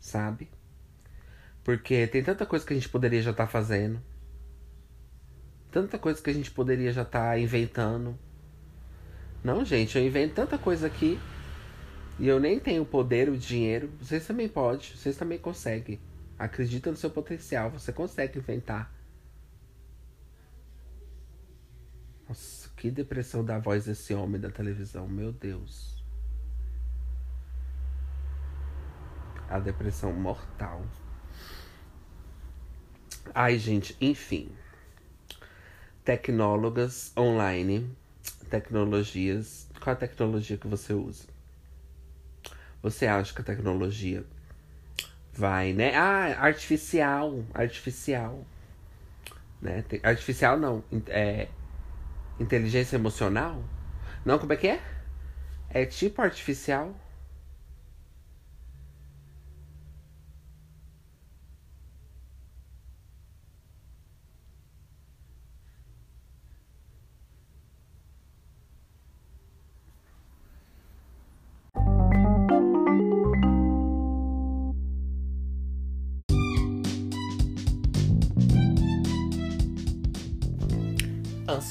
sabe? 0.00 0.50
Porque 1.62 2.06
tem 2.06 2.24
tanta 2.24 2.46
coisa 2.46 2.64
que 2.66 2.72
a 2.72 2.76
gente 2.76 2.88
poderia 2.88 3.20
já 3.20 3.32
estar 3.32 3.44
tá 3.46 3.52
fazendo. 3.52 4.02
Tanta 5.70 5.98
coisa 5.98 6.22
que 6.22 6.30
a 6.30 6.34
gente 6.34 6.50
poderia 6.50 6.90
já 6.90 7.02
estar 7.02 7.32
tá 7.32 7.38
inventando. 7.38 8.18
Não, 9.44 9.62
gente, 9.62 9.98
eu 9.98 10.04
invento 10.04 10.34
tanta 10.34 10.56
coisa 10.56 10.86
aqui. 10.86 11.20
E 12.18 12.26
eu 12.26 12.40
nem 12.40 12.58
tenho 12.58 12.82
o 12.82 12.86
poder, 12.86 13.28
o 13.28 13.38
dinheiro. 13.38 13.90
Vocês 14.00 14.26
também 14.26 14.48
podem, 14.48 14.80
vocês 14.96 15.16
também 15.16 15.38
conseguem. 15.38 16.00
Acredita 16.36 16.90
no 16.90 16.96
seu 16.96 17.10
potencial, 17.10 17.70
você 17.70 17.92
consegue 17.92 18.38
inventar. 18.38 18.92
Nossa, 22.28 22.68
que 22.76 22.90
depressão 22.90 23.44
da 23.44 23.58
voz 23.58 23.84
desse 23.86 24.12
homem 24.14 24.40
da 24.40 24.50
televisão, 24.50 25.08
meu 25.08 25.32
Deus. 25.32 26.04
A 29.48 29.58
depressão 29.58 30.12
mortal. 30.12 30.84
Ai, 33.34 33.58
gente, 33.58 33.96
enfim. 34.00 34.50
Tecnólogas 36.04 37.12
online, 37.16 37.90
tecnologias. 38.50 39.68
Qual 39.80 39.94
a 39.94 39.98
tecnologia 39.98 40.58
que 40.58 40.66
você 40.66 40.92
usa? 40.92 41.37
Você 42.82 43.06
acha 43.06 43.34
que 43.34 43.40
a 43.40 43.44
tecnologia 43.44 44.24
vai, 45.32 45.72
né? 45.72 45.94
Ah, 45.96 46.36
artificial, 46.40 47.44
artificial. 47.54 48.44
Né? 49.60 49.84
Artificial 50.02 50.58
não, 50.58 50.84
é 51.08 51.48
inteligência 52.38 52.96
emocional? 52.96 53.62
Não, 54.24 54.38
como 54.38 54.52
é 54.52 54.56
que 54.56 54.68
é? 54.68 54.82
É 55.70 55.84
tipo 55.84 56.22
artificial? 56.22 56.94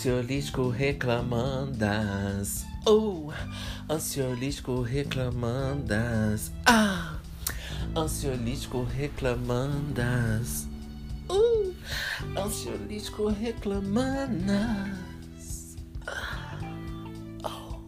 Ansiolítico 0.07 0.69
reclamandas. 0.69 2.65
Oh, 2.85 3.29
ansiolítico 3.89 4.81
reclamandas. 4.81 6.53
Ah, 6.65 7.19
ansiolítico 7.93 8.85
reclamandas. 8.85 10.65
Uh, 11.29 11.73
ansiolítico 12.39 13.27
reclamandas. 13.27 15.75
Ah, 16.07 16.57
oh. 17.43 17.81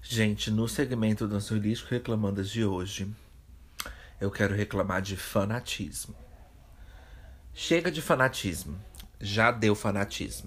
Gente, 0.00 0.50
no 0.50 0.66
segmento 0.66 1.28
do 1.28 1.36
ansiolítico 1.36 1.90
reclamandas 1.90 2.48
de 2.48 2.64
hoje, 2.64 3.06
eu 4.18 4.30
quero 4.30 4.54
reclamar 4.54 5.02
de 5.02 5.18
fanatismo. 5.18 6.25
Chega 7.58 7.90
de 7.90 8.02
fanatismo. 8.02 8.78
Já 9.18 9.50
deu 9.50 9.74
fanatismo. 9.74 10.46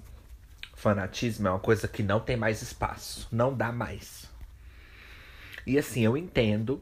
Fanatismo 0.76 1.48
é 1.48 1.50
uma 1.50 1.58
coisa 1.58 1.88
que 1.88 2.04
não 2.04 2.20
tem 2.20 2.36
mais 2.36 2.62
espaço. 2.62 3.26
Não 3.32 3.52
dá 3.52 3.72
mais. 3.72 4.30
E 5.66 5.76
assim, 5.76 6.04
eu 6.04 6.16
entendo 6.16 6.80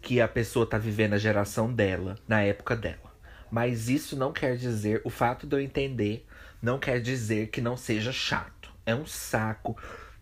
que 0.00 0.20
a 0.20 0.28
pessoa 0.28 0.64
tá 0.64 0.78
vivendo 0.78 1.14
a 1.14 1.18
geração 1.18 1.70
dela, 1.70 2.16
na 2.28 2.42
época 2.42 2.76
dela. 2.76 3.12
Mas 3.50 3.88
isso 3.88 4.16
não 4.16 4.32
quer 4.32 4.56
dizer, 4.56 5.02
o 5.04 5.10
fato 5.10 5.48
de 5.48 5.56
eu 5.56 5.60
entender, 5.60 6.24
não 6.62 6.78
quer 6.78 7.00
dizer 7.00 7.48
que 7.48 7.60
não 7.60 7.76
seja 7.76 8.12
chato. 8.12 8.72
É 8.86 8.94
um 8.94 9.04
saco 9.04 9.76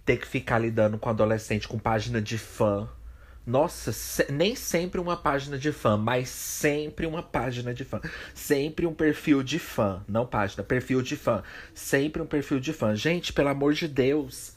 ter 0.06 0.16
que 0.16 0.26
ficar 0.26 0.58
lidando 0.58 0.96
com 0.96 1.10
adolescente 1.10 1.68
com 1.68 1.78
página 1.78 2.22
de 2.22 2.38
fã, 2.38 2.88
nossa, 3.48 3.92
se, 3.92 4.30
nem 4.30 4.54
sempre 4.54 5.00
uma 5.00 5.16
página 5.16 5.56
de 5.56 5.72
fã, 5.72 5.96
mas 5.96 6.28
sempre 6.28 7.06
uma 7.06 7.22
página 7.22 7.72
de 7.72 7.82
fã. 7.82 7.98
Sempre 8.34 8.86
um 8.86 8.92
perfil 8.92 9.42
de 9.42 9.58
fã. 9.58 10.04
Não 10.06 10.26
página, 10.26 10.62
perfil 10.62 11.00
de 11.00 11.16
fã. 11.16 11.42
Sempre 11.72 12.20
um 12.20 12.26
perfil 12.26 12.60
de 12.60 12.74
fã. 12.74 12.94
Gente, 12.94 13.32
pelo 13.32 13.48
amor 13.48 13.72
de 13.72 13.88
Deus. 13.88 14.54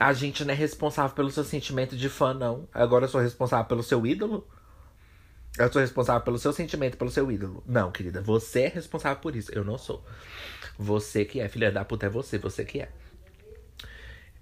A 0.00 0.14
gente 0.14 0.42
não 0.42 0.54
é 0.54 0.56
responsável 0.56 1.14
pelo 1.14 1.30
seu 1.30 1.44
sentimento 1.44 1.94
de 1.98 2.08
fã, 2.08 2.32
não. 2.32 2.66
Agora 2.72 3.04
eu 3.04 3.08
sou 3.10 3.20
responsável 3.20 3.66
pelo 3.66 3.82
seu 3.82 4.06
ídolo? 4.06 4.48
Eu 5.58 5.70
sou 5.70 5.82
responsável 5.82 6.22
pelo 6.22 6.38
seu 6.38 6.52
sentimento, 6.54 6.96
pelo 6.96 7.10
seu 7.10 7.30
ídolo. 7.30 7.62
Não, 7.66 7.92
querida, 7.92 8.22
você 8.22 8.62
é 8.62 8.68
responsável 8.68 9.20
por 9.20 9.36
isso. 9.36 9.52
Eu 9.52 9.64
não 9.64 9.76
sou. 9.76 10.02
Você 10.78 11.26
que 11.26 11.40
é, 11.40 11.48
filha 11.50 11.70
da 11.70 11.84
puta, 11.84 12.06
é 12.06 12.08
você, 12.08 12.38
você 12.38 12.64
que 12.64 12.80
é. 12.80 12.90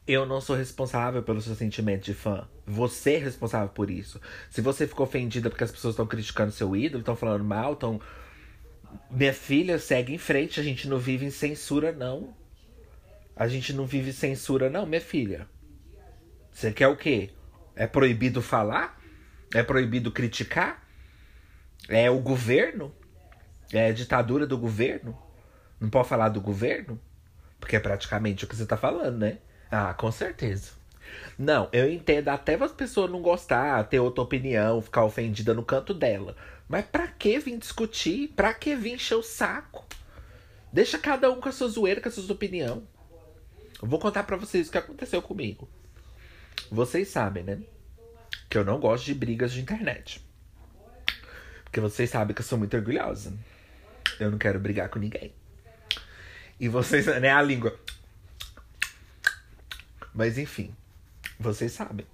Eu 0.06 0.26
não 0.26 0.40
sou 0.40 0.56
responsável 0.56 1.22
pelo 1.22 1.40
seu 1.40 1.54
sentimento 1.54 2.04
de 2.04 2.14
fã. 2.14 2.48
Você 2.66 3.14
é 3.14 3.18
responsável 3.18 3.68
por 3.68 3.88
isso. 3.88 4.20
Se 4.50 4.60
você 4.60 4.86
ficou 4.86 5.06
ofendida 5.06 5.48
porque 5.48 5.62
as 5.62 5.70
pessoas 5.70 5.92
estão 5.92 6.06
criticando 6.06 6.50
seu 6.50 6.74
ídolo, 6.74 7.00
estão 7.00 7.14
falando 7.14 7.44
mal, 7.44 7.74
estão. 7.74 8.00
Minha 9.10 9.32
filha, 9.32 9.78
segue 9.78 10.12
em 10.12 10.18
frente. 10.18 10.58
A 10.58 10.62
gente 10.62 10.88
não 10.88 10.98
vive 10.98 11.24
em 11.24 11.30
censura, 11.30 11.92
não. 11.92 12.34
A 13.36 13.46
gente 13.46 13.72
não 13.72 13.86
vive 13.86 14.12
censura, 14.12 14.68
não, 14.68 14.84
minha 14.86 15.00
filha. 15.00 15.46
Você 16.50 16.72
quer 16.72 16.88
o 16.88 16.96
quê? 16.96 17.30
É 17.76 17.86
proibido 17.86 18.42
falar? 18.42 19.00
É 19.54 19.62
proibido 19.62 20.10
criticar? 20.10 20.84
É 21.88 22.10
o 22.10 22.18
governo? 22.18 22.92
É 23.72 23.86
a 23.86 23.92
ditadura 23.92 24.46
do 24.46 24.58
governo? 24.58 25.16
Não 25.80 25.88
pode 25.88 26.08
falar 26.08 26.28
do 26.28 26.40
governo? 26.40 27.00
Porque 27.58 27.76
é 27.76 27.80
praticamente 27.80 28.44
o 28.44 28.48
que 28.48 28.56
você 28.56 28.66
tá 28.66 28.76
falando, 28.76 29.18
né? 29.18 29.38
Ah, 29.72 29.94
com 29.94 30.12
certeza. 30.12 30.72
Não, 31.38 31.66
eu 31.72 31.90
entendo 31.90 32.28
até 32.28 32.62
as 32.62 32.72
pessoas 32.72 33.10
não 33.10 33.22
gostar, 33.22 33.82
ter 33.84 33.98
outra 33.98 34.22
opinião, 34.22 34.82
ficar 34.82 35.02
ofendida 35.02 35.54
no 35.54 35.64
canto 35.64 35.94
dela. 35.94 36.36
Mas 36.68 36.84
pra 36.84 37.08
que 37.08 37.38
vir 37.38 37.56
discutir? 37.56 38.28
Pra 38.36 38.52
que 38.52 38.76
vir 38.76 38.96
encher 38.96 39.14
o 39.14 39.22
saco? 39.22 39.86
Deixa 40.70 40.98
cada 40.98 41.30
um 41.30 41.40
com 41.40 41.48
a 41.48 41.52
sua 41.52 41.68
zoeira, 41.68 42.02
com 42.02 42.08
a 42.10 42.12
sua 42.12 42.34
opinião. 42.34 42.82
Eu 43.80 43.88
vou 43.88 43.98
contar 43.98 44.24
para 44.24 44.36
vocês 44.36 44.68
o 44.68 44.70
que 44.70 44.78
aconteceu 44.78 45.22
comigo. 45.22 45.66
Vocês 46.70 47.08
sabem, 47.08 47.42
né? 47.42 47.58
Que 48.50 48.58
eu 48.58 48.64
não 48.64 48.78
gosto 48.78 49.06
de 49.06 49.14
brigas 49.14 49.52
de 49.52 49.62
internet. 49.62 50.22
Porque 51.64 51.80
vocês 51.80 52.10
sabem 52.10 52.34
que 52.34 52.42
eu 52.42 52.46
sou 52.46 52.58
muito 52.58 52.76
orgulhosa. 52.76 53.32
Eu 54.20 54.30
não 54.30 54.36
quero 54.36 54.60
brigar 54.60 54.90
com 54.90 54.98
ninguém. 54.98 55.32
E 56.60 56.68
vocês, 56.68 57.06
né? 57.06 57.30
A 57.30 57.40
língua. 57.40 57.74
Mas 60.14 60.38
enfim, 60.38 60.74
vocês 61.38 61.72
sabem. 61.72 62.06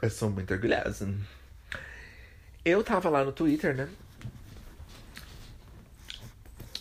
Eu 0.00 0.10
sou 0.10 0.30
muito 0.30 0.52
orgulhosa. 0.52 1.12
Eu 2.64 2.82
tava 2.82 3.08
lá 3.08 3.24
no 3.24 3.32
Twitter, 3.32 3.74
né? 3.76 3.88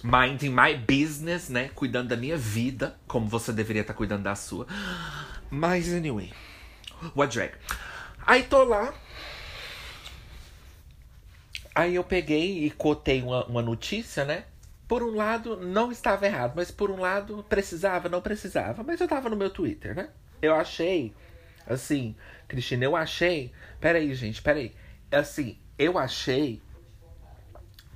Minding 0.04 0.50
my 0.50 0.76
business, 0.76 1.50
né? 1.50 1.70
Cuidando 1.76 2.10
da 2.10 2.18
minha 2.18 2.38
vida, 2.38 2.98
como 3.08 3.28
você 3.28 3.52
deveria 3.52 3.82
estar 3.82 3.94
tá 3.94 3.98
cuidando 3.98 4.24
da 4.24 4.36
sua. 4.36 4.66
Mas, 5.50 5.94
anyway. 5.94 6.34
What 7.16 7.36
drag? 7.36 7.54
Aí 8.26 8.44
tô 8.44 8.64
lá. 8.64 8.94
Aí 11.74 11.96
eu 11.96 12.04
peguei 12.04 12.66
e 12.66 12.72
cotei 12.72 13.22
uma, 13.22 13.46
uma 13.46 13.62
notícia, 13.62 14.26
né? 14.26 14.46
Por 14.92 15.04
um 15.04 15.16
lado, 15.16 15.56
não 15.56 15.90
estava 15.90 16.26
errado, 16.26 16.52
mas 16.54 16.70
por 16.70 16.92
um 16.92 17.00
lado, 17.00 17.46
precisava, 17.48 18.10
não 18.10 18.20
precisava. 18.20 18.84
Mas 18.84 19.00
eu 19.00 19.08
tava 19.08 19.30
no 19.30 19.38
meu 19.38 19.50
Twitter, 19.50 19.96
né? 19.96 20.10
Eu 20.42 20.54
achei, 20.54 21.16
assim, 21.66 22.14
Cristina, 22.46 22.84
eu 22.84 22.94
achei. 22.94 23.54
Peraí, 23.80 24.14
gente, 24.14 24.42
peraí. 24.42 24.76
Assim, 25.10 25.58
eu 25.80 25.98
achei 25.98 26.62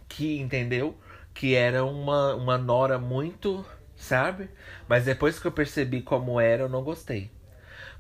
que, 0.08 0.40
entendeu? 0.40 0.98
Que 1.34 1.54
era 1.54 1.84
uma, 1.84 2.34
uma 2.34 2.58
nora 2.58 2.98
muito, 2.98 3.66
sabe? 3.98 4.50
Mas 4.88 5.04
depois 5.04 5.38
que 5.38 5.46
eu 5.46 5.52
percebi 5.52 6.02
como 6.02 6.40
era, 6.40 6.64
eu 6.64 6.70
não 6.70 6.82
gostei. 6.82 7.30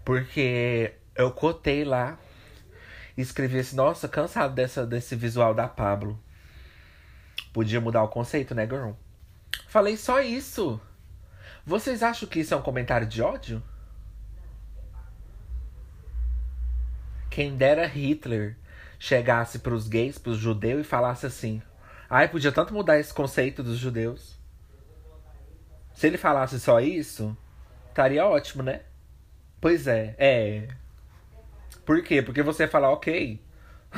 Porque 0.05 0.93
eu 1.17 1.31
cotei 1.31 1.83
lá 1.83 2.17
e 3.17 3.21
escrevi 3.21 3.59
assim, 3.59 3.75
nossa, 3.75 4.07
cansado 4.07 4.55
dessa, 4.55 4.87
desse 4.87 5.17
visual 5.17 5.53
da 5.53 5.67
Pablo. 5.67 6.17
Podia 7.55 7.79
mudar 7.79 8.03
o 8.03 8.09
conceito, 8.09 8.53
né, 8.53 8.67
girl? 8.67 8.91
Falei 9.69 9.95
só 9.95 10.19
isso. 10.19 10.77
Vocês 11.65 12.03
acham 12.03 12.27
que 12.27 12.41
isso 12.41 12.53
é 12.53 12.57
um 12.57 12.61
comentário 12.61 13.07
de 13.07 13.21
ódio? 13.21 13.63
Quem 17.29 17.55
dera 17.55 17.87
Hitler 17.87 18.57
chegasse 18.99 19.59
para 19.59 19.73
os 19.73 19.87
gays, 19.87 20.17
para 20.17 20.33
os 20.33 20.37
judeus 20.37 20.81
e 20.81 20.89
falasse 20.89 21.25
assim: 21.27 21.61
ai, 22.09 22.27
podia 22.27 22.51
tanto 22.51 22.73
mudar 22.73 22.99
esse 22.99 23.13
conceito 23.13 23.63
dos 23.63 23.77
judeus. 23.77 24.37
Se 25.93 26.07
ele 26.07 26.17
falasse 26.17 26.59
só 26.59 26.81
isso, 26.81 27.37
estaria 27.87 28.25
ótimo, 28.25 28.63
né? 28.63 28.81
Pois 29.61 29.87
é, 29.87 30.13
é. 30.17 30.67
Por 31.85 32.03
quê? 32.03 32.21
Porque 32.21 32.43
você 32.43 32.67
fala, 32.67 32.89
ok. 32.89 33.41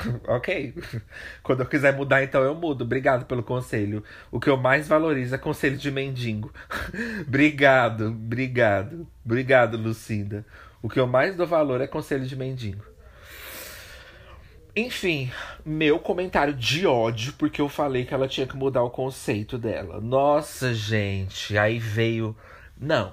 ok. 0.28 0.74
Quando 1.43 1.62
eu 1.62 1.66
quiser 1.66 1.95
mudar, 1.95 2.24
então 2.24 2.41
eu 2.43 2.56
mudo. 2.56 2.84
Obrigado 2.84 3.26
pelo 3.26 3.43
conselho. 3.43 4.04
O 4.32 4.39
que 4.39 4.50
eu 4.50 4.58
mais 4.58 4.88
valorizo 4.88 5.36
é 5.36 5.38
conselho 5.38 5.78
de 5.78 5.91
mendigo. 5.91 6.52
obrigado, 7.28 8.08
obrigado. 8.08 9.08
Obrigado, 9.26 9.78
Lucinda. 9.78 10.45
O 10.82 10.89
que 10.89 11.00
eu 11.00 11.08
mais 11.08 11.36
dou 11.36 11.48
valor 11.48 11.82
é 11.82 11.88
conselho 11.88 12.26
de 12.26 12.36
mendigo. 12.36 12.84
Enfim, 14.76 15.32
meu 15.66 15.98
comentário 15.98 16.54
de 16.54 16.86
ódio, 16.86 17.34
porque 17.34 17.60
eu 17.60 17.68
falei 17.68 18.06
que 18.06 18.14
ela 18.14 18.28
tinha 18.28 18.45
que 18.45 18.56
mudar 18.56 18.84
o 18.84 18.91
conceito 18.91 19.58
dela. 19.58 20.00
Nossa, 20.00 20.72
gente, 20.72 21.58
aí 21.58 21.80
veio. 21.80 22.36
Não. 22.80 23.12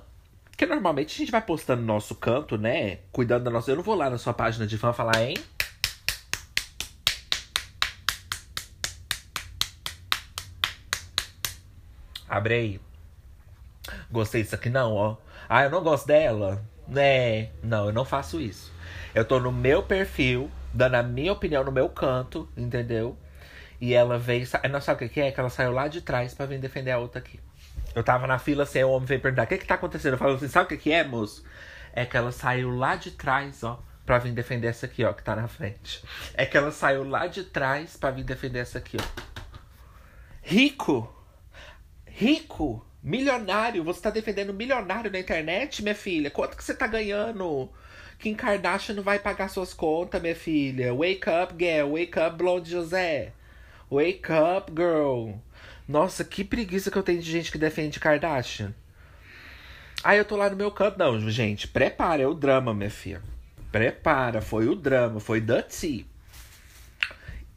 Porque 0.50 0.66
normalmente 0.66 1.14
a 1.14 1.16
gente 1.16 1.32
vai 1.32 1.40
postando 1.40 1.80
no 1.80 1.88
nosso 1.88 2.14
canto, 2.14 2.58
né? 2.58 2.98
Cuidando 3.10 3.44
da 3.44 3.50
nossa. 3.50 3.70
Eu 3.70 3.76
não 3.76 3.82
vou 3.82 3.94
lá 3.94 4.10
na 4.10 4.18
sua 4.18 4.34
página 4.34 4.66
de 4.66 4.76
fã 4.76 4.92
falar, 4.92 5.22
hein? 5.22 5.36
Abre 12.28 12.54
aí. 12.54 12.80
Gostei 14.10 14.42
disso 14.42 14.54
aqui 14.54 14.70
não, 14.70 14.92
ó. 14.94 15.16
Ah, 15.48 15.64
eu 15.64 15.70
não 15.70 15.82
gosto 15.82 16.06
dela. 16.06 16.64
Né? 16.86 17.50
Não, 17.62 17.86
eu 17.86 17.92
não 17.92 18.04
faço 18.04 18.40
isso. 18.40 18.72
Eu 19.14 19.24
tô 19.24 19.38
no 19.38 19.52
meu 19.52 19.82
perfil 19.82 20.50
dando 20.72 20.96
a 20.96 21.02
minha 21.02 21.32
opinião 21.32 21.64
no 21.64 21.72
meu 21.72 21.88
canto, 21.88 22.48
entendeu? 22.56 23.16
E 23.80 23.94
ela 23.94 24.18
veio. 24.18 24.46
Não 24.70 24.80
sabe 24.80 25.04
o 25.04 25.08
que 25.08 25.20
é? 25.20 25.30
Que 25.30 25.40
ela 25.40 25.50
saiu 25.50 25.72
lá 25.72 25.88
de 25.88 26.00
trás 26.00 26.34
para 26.34 26.46
vir 26.46 26.58
defender 26.58 26.90
a 26.90 26.98
outra 26.98 27.20
aqui. 27.20 27.40
Eu 27.94 28.02
tava 28.02 28.26
na 28.26 28.38
fila 28.38 28.64
assim, 28.64 28.82
o 28.82 28.90
homem 28.90 29.06
veio 29.06 29.20
perguntar: 29.20 29.44
o 29.44 29.46
que 29.46 29.58
que 29.58 29.66
tá 29.66 29.74
acontecendo? 29.74 30.14
Eu 30.14 30.18
falei 30.18 30.34
assim: 30.34 30.48
sabe 30.48 30.74
o 30.74 30.78
que 30.78 30.92
é, 30.92 31.04
moço? 31.04 31.44
É 31.92 32.04
que 32.04 32.16
ela 32.16 32.32
saiu 32.32 32.76
lá 32.76 32.96
de 32.96 33.12
trás, 33.12 33.62
ó, 33.62 33.80
pra 34.04 34.18
vir 34.18 34.32
defender 34.32 34.66
essa 34.66 34.86
aqui, 34.86 35.04
ó, 35.04 35.12
que 35.12 35.22
tá 35.22 35.36
na 35.36 35.46
frente. 35.46 36.02
É 36.34 36.44
que 36.44 36.56
ela 36.56 36.72
saiu 36.72 37.08
lá 37.08 37.28
de 37.28 37.44
trás 37.44 37.96
pra 37.96 38.10
vir 38.10 38.24
defender 38.24 38.58
essa 38.58 38.78
aqui, 38.78 38.96
ó. 39.00 39.22
Rico! 40.42 41.13
Rico! 42.16 42.86
Milionário! 43.02 43.82
Você 43.82 44.00
tá 44.00 44.08
defendendo 44.08 44.54
milionário 44.54 45.10
na 45.10 45.18
internet, 45.18 45.82
minha 45.82 45.96
filha? 45.96 46.30
Quanto 46.30 46.56
que 46.56 46.62
você 46.62 46.72
tá 46.72 46.86
ganhando? 46.86 47.68
Kim 48.20 48.36
Kardashian 48.36 48.94
não 48.94 49.02
vai 49.02 49.18
pagar 49.18 49.48
suas 49.48 49.74
contas, 49.74 50.22
minha 50.22 50.36
filha. 50.36 50.94
Wake 50.94 51.28
up, 51.28 51.52
girl. 51.58 51.90
Wake 51.94 52.16
up, 52.20 52.36
Blonde 52.36 52.70
José. 52.70 53.32
Wake 53.90 54.30
up, 54.30 54.70
girl. 54.70 55.32
Nossa, 55.88 56.22
que 56.22 56.44
preguiça 56.44 56.88
que 56.88 56.96
eu 56.96 57.02
tenho 57.02 57.20
de 57.20 57.28
gente 57.28 57.50
que 57.50 57.58
defende 57.58 57.98
Kardashian. 57.98 58.72
Aí 60.04 60.16
eu 60.16 60.24
tô 60.24 60.36
lá 60.36 60.48
no 60.48 60.54
meu 60.54 60.70
canto. 60.70 60.96
Não, 60.96 61.18
gente, 61.28 61.66
prepara, 61.66 62.22
é 62.22 62.26
o 62.28 62.32
drama, 62.32 62.72
minha 62.72 62.90
filha. 62.90 63.20
Prepara, 63.72 64.40
foi 64.40 64.68
o 64.68 64.76
drama, 64.76 65.18
foi 65.18 65.40
Dutty. 65.40 66.06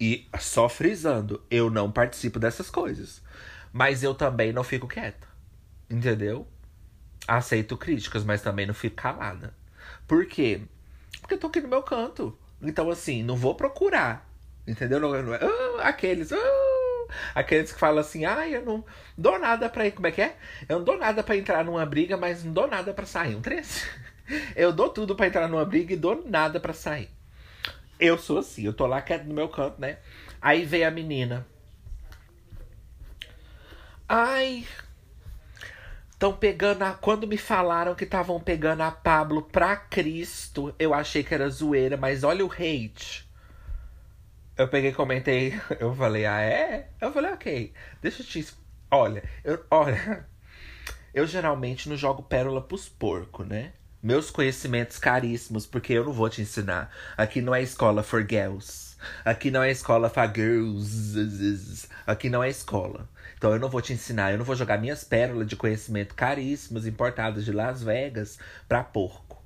E 0.02 0.28
só 0.40 0.68
frisando, 0.68 1.44
eu 1.52 1.70
não 1.70 1.92
participo 1.92 2.40
dessas 2.40 2.72
coisas. 2.72 3.22
Mas 3.78 4.02
eu 4.02 4.16
também 4.16 4.52
não 4.52 4.64
fico 4.64 4.88
quieta. 4.88 5.28
Entendeu? 5.88 6.48
Aceito 7.28 7.78
críticas, 7.78 8.24
mas 8.24 8.42
também 8.42 8.66
não 8.66 8.74
fico 8.74 8.96
calada. 8.96 9.54
Por 10.08 10.26
quê? 10.26 10.62
Porque 11.22 11.36
eu 11.36 11.38
tô 11.38 11.46
aqui 11.46 11.62
no 11.62 11.68
meu 11.68 11.84
canto. 11.84 12.36
Então, 12.60 12.90
assim, 12.90 13.22
não 13.22 13.36
vou 13.36 13.54
procurar. 13.54 14.28
Entendeu? 14.68 15.00
Não, 15.00 15.12
não 15.22 15.36
é, 15.36 15.46
uh, 15.46 15.82
aqueles. 15.82 16.32
Uh, 16.32 17.08
aqueles 17.36 17.72
que 17.72 17.80
falam 17.80 18.00
assim, 18.00 18.26
ah, 18.26 18.50
eu 18.50 18.66
não 18.66 18.84
dou 19.16 19.38
nada 19.38 19.70
pra 19.70 19.86
ir. 19.86 19.92
Como 19.92 20.08
é 20.08 20.12
que 20.12 20.24
é? 20.24 20.36
Eu 20.68 20.80
não 20.80 20.84
dou 20.84 20.98
nada 20.98 21.22
pra 21.22 21.38
entrar 21.38 21.64
numa 21.64 21.86
briga, 21.86 22.18
mas 22.18 22.44
não 22.44 22.54
dou 22.54 22.68
nada 22.68 22.96
pra 22.96 23.06
sair. 23.06 23.36
Um 23.36 23.42
três. 23.42 23.88
Eu 24.58 24.74
dou 24.74 24.90
tudo 24.90 25.16
pra 25.16 25.28
entrar 25.28 25.48
numa 25.48 25.64
briga 25.64 25.94
e 25.94 25.98
dou 25.98 26.24
nada 26.28 26.60
pra 26.60 26.74
sair. 26.74 27.12
Eu 28.00 28.18
sou 28.18 28.40
assim, 28.40 28.66
eu 28.66 28.74
tô 28.74 28.86
lá 28.86 29.02
quieto 29.02 29.26
no 29.26 29.34
meu 29.34 29.48
canto, 29.48 29.80
né? 29.80 30.00
Aí 30.42 30.66
veio 30.66 30.88
a 30.88 30.92
menina. 30.92 31.46
Ai, 34.10 34.66
Estão 36.18 36.34
pegando 36.34 36.82
a. 36.82 36.94
Quando 36.94 37.28
me 37.28 37.38
falaram 37.38 37.94
que 37.94 38.04
estavam 38.04 38.40
pegando 38.40 38.82
a 38.82 38.90
Pablo 38.90 39.44
pra 39.44 39.76
Cristo, 39.76 40.74
eu 40.80 40.92
achei 40.92 41.24
que 41.24 41.32
era 41.32 41.48
zoeira, 41.48 41.96
mas 41.96 42.24
olha 42.24 42.44
o 42.44 42.52
hate. 42.52 43.30
Eu 44.58 44.68
peguei 44.68 44.92
comentei. 44.92 45.54
Eu 45.80 45.94
falei, 45.94 46.26
ah, 46.26 46.42
é? 46.42 46.90
Eu 47.00 47.14
falei, 47.14 47.32
ok. 47.32 47.72
Deixa 48.02 48.24
eu 48.24 48.26
te. 48.26 48.48
Olha, 48.90 49.24
eu, 49.44 49.64
olha. 49.70 50.26
Eu 51.14 51.28
geralmente 51.28 51.88
não 51.90 51.96
jogo 51.96 52.24
pérola 52.24 52.62
pros 52.62 52.90
porcos, 52.90 53.46
né? 53.48 53.74
Meus 54.02 54.32
conhecimentos 54.32 55.00
caríssimos, 55.00 55.66
porque 55.66 55.94
eu 55.94 56.06
não 56.06 56.14
vou 56.14 56.30
te 56.30 56.42
ensinar. 56.42 56.92
Aqui 57.18 57.42
não 57.42 57.56
é 57.56 57.62
escola 57.62 58.04
for 58.04 58.26
girls. 58.28 58.87
Aqui 59.24 59.52
não 59.52 59.62
é 59.62 59.72
escola 59.72 60.10
for 60.10 60.32
girls. 60.34 61.88
Aqui 62.06 62.30
não 62.30 62.44
é 62.44 62.50
escola. 62.50 63.08
Então 63.38 63.52
eu 63.52 63.60
não 63.60 63.70
vou 63.70 63.82
te 63.82 63.94
ensinar, 63.94 64.32
eu 64.32 64.38
não 64.38 64.46
vou 64.46 64.56
jogar 64.56 64.80
minhas 64.80 65.04
pérolas 65.04 65.48
de 65.48 65.56
conhecimento 65.56 66.16
caríssimas 66.16 66.88
importadas 66.88 67.46
de 67.46 67.52
Las 67.52 67.84
Vegas 67.84 68.40
pra 68.68 68.84
porco. 68.84 69.44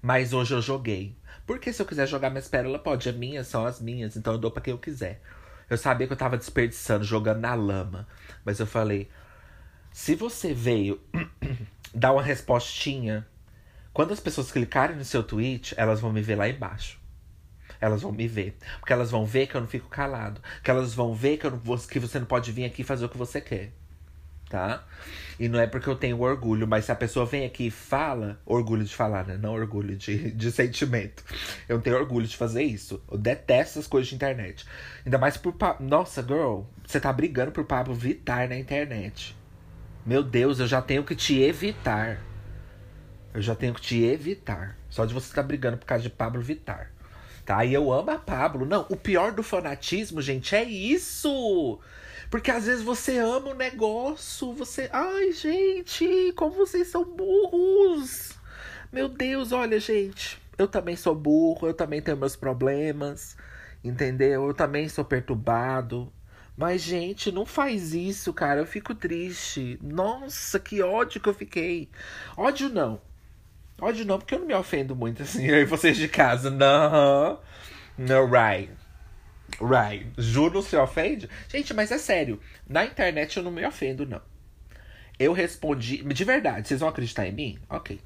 Mas 0.00 0.32
hoje 0.32 0.54
eu 0.54 0.62
joguei. 0.62 1.16
Porque 1.46 1.72
se 1.72 1.80
eu 1.80 1.86
quiser 1.86 2.06
jogar 2.06 2.30
minhas 2.30 2.48
pérolas, 2.48 2.80
pode. 2.80 3.08
É 3.08 3.12
minhas, 3.12 3.46
são 3.46 3.66
as 3.66 3.80
minhas. 3.80 4.16
Então 4.16 4.34
eu 4.34 4.38
dou 4.38 4.50
pra 4.50 4.62
quem 4.62 4.72
eu 4.72 4.78
quiser. 4.78 5.20
Eu 5.68 5.76
sabia 5.76 6.06
que 6.06 6.12
eu 6.12 6.16
tava 6.16 6.36
desperdiçando, 6.36 7.04
jogando 7.04 7.40
na 7.40 7.54
lama. 7.54 8.06
Mas 8.44 8.58
eu 8.58 8.66
falei: 8.66 9.10
se 9.92 10.14
você 10.14 10.54
veio 10.54 11.00
dar 11.94 12.12
uma 12.12 12.22
respostinha, 12.22 13.26
quando 13.92 14.12
as 14.12 14.20
pessoas 14.20 14.50
clicarem 14.50 14.96
no 14.96 15.04
seu 15.04 15.22
tweet, 15.22 15.74
elas 15.76 16.00
vão 16.00 16.12
me 16.12 16.22
ver 16.22 16.36
lá 16.36 16.48
embaixo. 16.48 17.00
Elas 17.80 18.02
vão 18.02 18.12
me 18.12 18.26
ver. 18.26 18.56
Porque 18.78 18.92
elas 18.92 19.10
vão 19.10 19.24
ver 19.24 19.46
que 19.46 19.54
eu 19.54 19.60
não 19.60 19.68
fico 19.68 19.88
calado. 19.88 20.40
Que 20.62 20.70
elas 20.70 20.94
vão 20.94 21.14
ver 21.14 21.36
que, 21.36 21.46
eu 21.46 21.50
não, 21.50 21.78
que 21.78 21.98
você 21.98 22.18
não 22.18 22.26
pode 22.26 22.52
vir 22.52 22.64
aqui 22.64 22.82
fazer 22.82 23.04
o 23.04 23.08
que 23.08 23.18
você 23.18 23.40
quer. 23.40 23.72
Tá? 24.48 24.84
E 25.38 25.48
não 25.48 25.58
é 25.58 25.66
porque 25.66 25.88
eu 25.88 25.96
tenho 25.96 26.20
orgulho, 26.20 26.66
mas 26.66 26.86
se 26.86 26.92
a 26.92 26.94
pessoa 26.94 27.26
vem 27.26 27.44
aqui 27.44 27.66
e 27.66 27.70
fala, 27.70 28.40
orgulho 28.46 28.84
de 28.84 28.94
falar, 28.94 29.26
né? 29.26 29.36
Não 29.36 29.52
orgulho 29.52 29.96
de, 29.96 30.30
de 30.32 30.52
sentimento. 30.52 31.22
Eu 31.68 31.76
não 31.76 31.82
tenho 31.82 31.96
orgulho 31.96 32.26
de 32.26 32.36
fazer 32.36 32.62
isso. 32.62 33.02
Eu 33.10 33.18
detesto 33.18 33.78
essas 33.78 33.86
coisas 33.86 34.08
de 34.08 34.14
internet. 34.14 34.64
Ainda 35.04 35.18
mais 35.18 35.36
por. 35.36 35.54
Nossa, 35.80 36.22
girl, 36.22 36.62
você 36.86 36.98
tá 36.98 37.12
brigando 37.12 37.52
por 37.52 37.64
Pablo 37.64 37.94
Vitar 37.94 38.48
na 38.48 38.56
internet. 38.56 39.36
Meu 40.06 40.22
Deus, 40.22 40.60
eu 40.60 40.66
já 40.66 40.80
tenho 40.80 41.04
que 41.04 41.14
te 41.14 41.40
evitar. 41.42 42.22
Eu 43.34 43.42
já 43.42 43.54
tenho 43.54 43.74
que 43.74 43.80
te 43.80 44.02
evitar. 44.04 44.78
Só 44.88 45.04
de 45.04 45.12
você 45.12 45.26
estar 45.26 45.42
tá 45.42 45.48
brigando 45.48 45.76
por 45.76 45.84
causa 45.84 46.02
de 46.02 46.10
Pablo 46.10 46.40
Vitar 46.40 46.95
tá? 47.46 47.64
E 47.64 47.72
eu 47.72 47.92
amo 47.92 48.10
a 48.10 48.18
Pablo. 48.18 48.66
Não, 48.66 48.84
o 48.90 48.96
pior 48.96 49.32
do 49.32 49.42
fanatismo, 49.42 50.20
gente, 50.20 50.54
é 50.54 50.64
isso. 50.64 51.78
Porque 52.28 52.50
às 52.50 52.66
vezes 52.66 52.82
você 52.82 53.18
ama 53.18 53.50
o 53.50 53.54
negócio, 53.54 54.52
você. 54.52 54.90
Ai, 54.92 55.32
gente, 55.32 56.32
como 56.36 56.52
vocês 56.52 56.88
são 56.88 57.04
burros! 57.04 58.32
Meu 58.92 59.08
Deus, 59.08 59.52
olha, 59.52 59.78
gente, 59.78 60.40
eu 60.58 60.66
também 60.66 60.96
sou 60.96 61.14
burro, 61.14 61.68
eu 61.68 61.74
também 61.74 62.02
tenho 62.02 62.16
meus 62.16 62.34
problemas, 62.34 63.36
entendeu? 63.84 64.46
Eu 64.48 64.54
também 64.54 64.88
sou 64.88 65.04
perturbado. 65.04 66.12
Mas, 66.56 66.80
gente, 66.82 67.30
não 67.30 67.44
faz 67.46 67.94
isso, 67.94 68.32
cara. 68.32 68.60
Eu 68.60 68.66
fico 68.66 68.94
triste. 68.94 69.78
Nossa, 69.82 70.58
que 70.58 70.82
ódio 70.82 71.20
que 71.20 71.28
eu 71.28 71.34
fiquei. 71.34 71.90
Ódio 72.36 72.68
não. 72.70 73.00
Ódio 73.80 74.06
não, 74.06 74.18
porque 74.18 74.34
eu 74.34 74.38
não 74.38 74.46
me 74.46 74.54
ofendo 74.54 74.96
muito 74.96 75.22
assim. 75.22 75.48
Aí 75.52 75.64
vocês 75.64 75.96
de 75.96 76.08
casa, 76.08 76.50
não. 76.50 77.38
No, 77.98 78.26
right. 78.26 78.70
Right. 79.60 80.10
Ju 80.16 80.50
não 80.50 80.62
se 80.62 80.76
ofende? 80.76 81.28
Gente, 81.48 81.72
mas 81.74 81.90
é 81.90 81.98
sério. 81.98 82.40
Na 82.66 82.84
internet 82.84 83.36
eu 83.36 83.42
não 83.42 83.50
me 83.50 83.64
ofendo, 83.66 84.06
não. 84.06 84.20
Eu 85.18 85.32
respondi. 85.32 86.02
De 86.02 86.24
verdade, 86.24 86.68
vocês 86.68 86.80
vão 86.80 86.88
acreditar 86.88 87.26
em 87.26 87.32
mim? 87.32 87.58
Ok. 87.68 88.00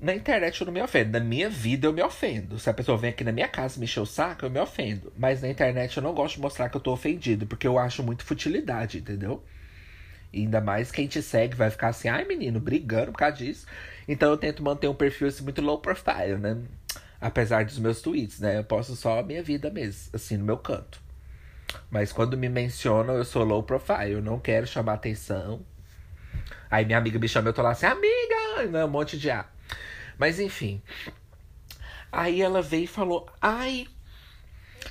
Na 0.00 0.14
internet 0.14 0.60
eu 0.60 0.64
não 0.66 0.72
me 0.72 0.82
ofendo. 0.82 1.12
Na 1.12 1.20
minha 1.20 1.50
vida 1.50 1.86
eu 1.86 1.92
me 1.92 2.02
ofendo. 2.02 2.58
Se 2.58 2.70
a 2.70 2.74
pessoa 2.74 2.96
vem 2.96 3.10
aqui 3.10 3.24
na 3.24 3.32
minha 3.32 3.48
casa 3.48 3.78
me 3.78 3.84
encher 3.84 4.00
o 4.00 4.06
saco, 4.06 4.44
eu 4.44 4.50
me 4.50 4.60
ofendo. 4.60 5.12
Mas 5.16 5.42
na 5.42 5.48
internet 5.48 5.96
eu 5.96 6.02
não 6.02 6.14
gosto 6.14 6.36
de 6.36 6.40
mostrar 6.40 6.68
que 6.68 6.76
eu 6.76 6.80
tô 6.80 6.92
ofendido. 6.92 7.46
Porque 7.46 7.66
eu 7.66 7.78
acho 7.78 8.02
muito 8.02 8.24
futilidade, 8.24 8.98
entendeu? 8.98 9.42
Ainda 10.32 10.60
mais 10.60 10.90
quem 10.90 11.06
te 11.06 11.22
segue 11.22 11.56
vai 11.56 11.70
ficar 11.70 11.88
assim, 11.88 12.08
ai 12.08 12.24
menino, 12.24 12.60
brigando 12.60 13.12
por 13.12 13.18
causa 13.18 13.36
disso. 13.36 13.66
Então 14.06 14.30
eu 14.30 14.36
tento 14.36 14.62
manter 14.62 14.88
um 14.88 14.94
perfil 14.94 15.28
assim, 15.28 15.44
muito 15.44 15.62
low 15.62 15.78
profile, 15.78 16.36
né? 16.36 16.58
Apesar 17.20 17.64
dos 17.64 17.78
meus 17.78 18.00
tweets, 18.00 18.38
né? 18.40 18.58
Eu 18.58 18.64
posto 18.64 18.94
só 18.94 19.18
a 19.18 19.22
minha 19.22 19.42
vida 19.42 19.70
mesmo, 19.70 20.10
assim, 20.14 20.36
no 20.36 20.44
meu 20.44 20.58
canto. 20.58 21.00
Mas 21.90 22.12
quando 22.12 22.36
me 22.36 22.48
mencionam, 22.48 23.14
eu 23.14 23.24
sou 23.24 23.44
low 23.44 23.62
profile, 23.62 24.12
eu 24.12 24.22
não 24.22 24.38
quero 24.38 24.66
chamar 24.66 24.94
atenção. 24.94 25.64
Aí 26.70 26.84
minha 26.84 26.98
amiga 26.98 27.18
me 27.18 27.28
chama, 27.28 27.48
eu 27.48 27.52
tô 27.52 27.62
lá 27.62 27.70
assim, 27.70 27.86
amiga! 27.86 28.66
Não, 28.70 28.86
um 28.86 28.90
monte 28.90 29.18
de 29.18 29.30
A. 29.30 29.46
Mas 30.18 30.38
enfim. 30.38 30.82
Aí 32.10 32.40
ela 32.40 32.62
veio 32.62 32.84
e 32.84 32.88
falou, 32.88 33.28
ai, 33.40 33.86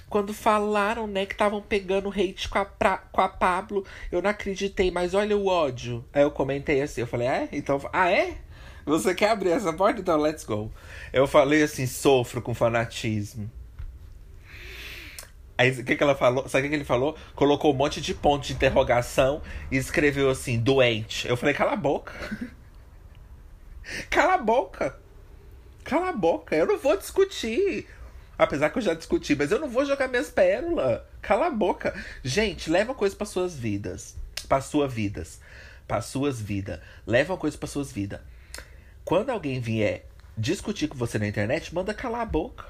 Quando 0.09 0.33
falaram, 0.33 1.07
né, 1.07 1.25
que 1.25 1.33
estavam 1.33 1.61
pegando 1.61 2.09
hate 2.09 2.47
com 2.49 2.59
a, 2.59 2.65
pra, 2.65 2.97
com 2.97 3.21
a 3.21 3.29
Pablo, 3.29 3.85
eu 4.11 4.21
não 4.21 4.29
acreditei, 4.29 4.91
mas 4.91 5.13
olha 5.13 5.35
o 5.35 5.47
ódio. 5.47 6.03
Aí 6.13 6.23
eu 6.23 6.31
comentei 6.31 6.81
assim, 6.81 7.01
eu 7.01 7.07
falei, 7.07 7.27
é? 7.27 7.49
Então, 7.51 7.79
ah, 7.91 8.11
é? 8.11 8.37
Você 8.85 9.13
quer 9.13 9.31
abrir 9.31 9.49
essa 9.49 9.73
porta? 9.73 9.99
Então, 9.99 10.17
let's 10.17 10.45
go. 10.45 10.71
Eu 11.11 11.27
falei 11.27 11.61
assim, 11.61 11.85
sofro 11.85 12.41
com 12.41 12.53
fanatismo. 12.53 13.51
Aí 15.57 15.71
o 15.71 15.83
que, 15.83 15.95
que 15.95 16.03
ela 16.03 16.15
falou? 16.15 16.47
Sabe 16.47 16.61
o 16.61 16.63
que, 16.63 16.69
que 16.69 16.75
ele 16.75 16.85
falou? 16.85 17.17
Colocou 17.35 17.73
um 17.73 17.75
monte 17.75 17.99
de 17.99 18.13
ponto 18.13 18.45
de 18.45 18.53
interrogação 18.53 19.41
e 19.71 19.75
escreveu 19.75 20.29
assim, 20.29 20.59
doente. 20.59 21.27
Eu 21.27 21.35
falei, 21.35 21.53
cala 21.53 21.73
a 21.73 21.75
boca. 21.75 22.13
cala 24.09 24.35
a 24.35 24.37
boca. 24.37 24.97
Cala 25.83 26.09
a 26.09 26.13
boca. 26.13 26.55
Eu 26.55 26.67
não 26.67 26.77
vou 26.77 26.95
discutir. 26.95 27.87
Apesar 28.37 28.69
que 28.69 28.77
eu 28.77 28.83
já 28.83 28.93
discuti, 28.93 29.35
mas 29.35 29.51
eu 29.51 29.59
não 29.59 29.69
vou 29.69 29.83
jogar 29.83 30.07
minhas 30.07 30.29
pérolas. 30.29 31.01
Cala 31.21 31.47
a 31.47 31.51
boca. 31.51 31.93
Gente, 32.23 32.69
leva 32.69 32.93
coisa 32.93 33.15
para 33.15 33.25
suas 33.25 33.55
vidas. 33.55 34.15
Para 34.47 34.61
suas 34.61 34.93
vidas. 34.93 35.41
Para 35.87 36.01
suas 36.01 36.39
vidas. 36.39 36.79
Leva 37.05 37.35
coisa 37.35 37.57
para 37.57 37.67
suas 37.67 37.91
vidas. 37.91 38.19
Quando 39.03 39.31
alguém 39.31 39.59
vier 39.59 40.05
discutir 40.37 40.87
com 40.87 40.97
você 40.97 41.17
na 41.17 41.27
internet, 41.27 41.73
manda 41.73 41.93
calar 41.93 42.21
a 42.21 42.25
boca. 42.25 42.65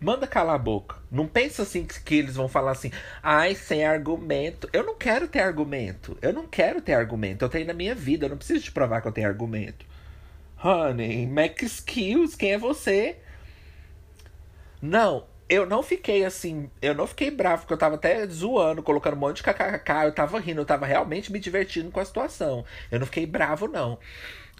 Manda 0.00 0.26
calar 0.26 0.54
a 0.54 0.58
boca. 0.58 0.96
Não 1.10 1.26
pensa 1.26 1.62
assim 1.62 1.84
que, 1.84 2.00
que, 2.00 2.14
eles 2.14 2.36
vão 2.36 2.48
falar 2.48 2.72
assim, 2.72 2.92
ai, 3.22 3.54
sem 3.56 3.84
argumento. 3.84 4.68
Eu 4.72 4.84
não 4.84 4.94
quero 4.94 5.26
ter 5.26 5.40
argumento. 5.40 6.16
Eu 6.22 6.32
não 6.32 6.46
quero 6.46 6.80
ter 6.80 6.92
argumento. 6.92 7.44
Eu 7.44 7.48
tenho 7.48 7.66
na 7.66 7.74
minha 7.74 7.94
vida. 7.94 8.26
Eu 8.26 8.30
não 8.30 8.36
preciso 8.36 8.62
te 8.62 8.70
provar 8.70 9.00
que 9.00 9.08
eu 9.08 9.12
tenho 9.12 9.26
argumento. 9.26 9.84
Honey, 10.62 11.26
Mac 11.26 11.62
Skills, 11.62 12.36
quem 12.36 12.52
é 12.52 12.58
você? 12.58 13.16
Não, 14.80 15.26
eu 15.48 15.64
não 15.66 15.82
fiquei 15.82 16.24
assim. 16.24 16.70
Eu 16.82 16.94
não 16.94 17.06
fiquei 17.06 17.30
bravo, 17.30 17.62
porque 17.62 17.74
eu 17.74 17.78
tava 17.78 17.94
até 17.96 18.26
zoando, 18.26 18.82
colocando 18.82 19.14
um 19.14 19.20
monte 19.20 19.36
de 19.36 19.42
kkk. 19.42 20.04
Eu 20.04 20.12
tava 20.12 20.38
rindo, 20.40 20.60
eu 20.60 20.66
tava 20.66 20.86
realmente 20.86 21.32
me 21.32 21.38
divertindo 21.38 21.90
com 21.90 22.00
a 22.00 22.04
situação. 22.04 22.64
Eu 22.90 22.98
não 22.98 23.06
fiquei 23.06 23.26
bravo, 23.26 23.68
não. 23.68 23.98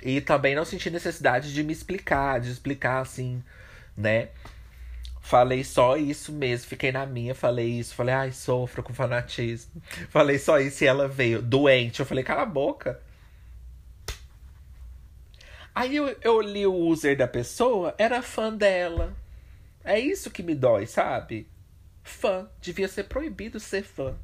E 0.02 0.20
também 0.20 0.54
não 0.54 0.64
senti 0.64 0.90
necessidade 0.90 1.52
de 1.52 1.62
me 1.62 1.72
explicar, 1.72 2.40
de 2.40 2.50
explicar 2.50 3.00
assim, 3.00 3.42
né? 3.96 4.28
Falei 5.20 5.64
só 5.64 5.96
isso 5.96 6.32
mesmo, 6.32 6.68
fiquei 6.68 6.92
na 6.92 7.04
minha, 7.04 7.34
falei 7.34 7.66
isso, 7.66 7.96
falei, 7.96 8.14
ai, 8.14 8.32
sofro 8.32 8.80
com 8.82 8.94
fanatismo. 8.94 9.82
Falei 10.08 10.38
só 10.38 10.60
isso 10.60 10.84
e 10.84 10.86
ela 10.86 11.08
veio, 11.08 11.42
doente. 11.42 11.98
Eu 11.98 12.06
falei, 12.06 12.22
cala 12.22 12.42
a 12.42 12.46
boca. 12.46 13.00
Aí 15.74 15.96
eu, 15.96 16.16
eu 16.22 16.40
li 16.40 16.64
o 16.64 16.72
user 16.72 17.16
da 17.16 17.26
pessoa, 17.26 17.92
era 17.98 18.22
fã 18.22 18.52
dela. 18.52 19.12
É 19.86 20.00
isso 20.00 20.32
que 20.32 20.42
me 20.42 20.52
dói, 20.52 20.84
sabe? 20.84 21.48
Fã. 22.02 22.50
Devia 22.60 22.88
ser 22.88 23.04
proibido 23.04 23.60
ser 23.60 23.84
fã. 23.84 24.16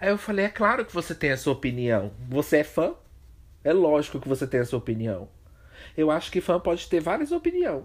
Aí 0.00 0.08
eu 0.08 0.18
falei, 0.18 0.46
é 0.46 0.48
claro 0.48 0.84
que 0.84 0.92
você 0.92 1.14
tem 1.14 1.30
a 1.30 1.36
sua 1.36 1.52
opinião. 1.52 2.12
Você 2.28 2.58
é 2.58 2.64
fã? 2.64 2.96
É 3.62 3.72
lógico 3.72 4.18
que 4.18 4.28
você 4.28 4.44
tem 4.44 4.58
a 4.58 4.64
sua 4.64 4.80
opinião. 4.80 5.28
Eu 5.96 6.10
acho 6.10 6.32
que 6.32 6.40
fã 6.40 6.58
pode 6.58 6.88
ter 6.88 6.98
várias 6.98 7.30
opiniões. 7.30 7.84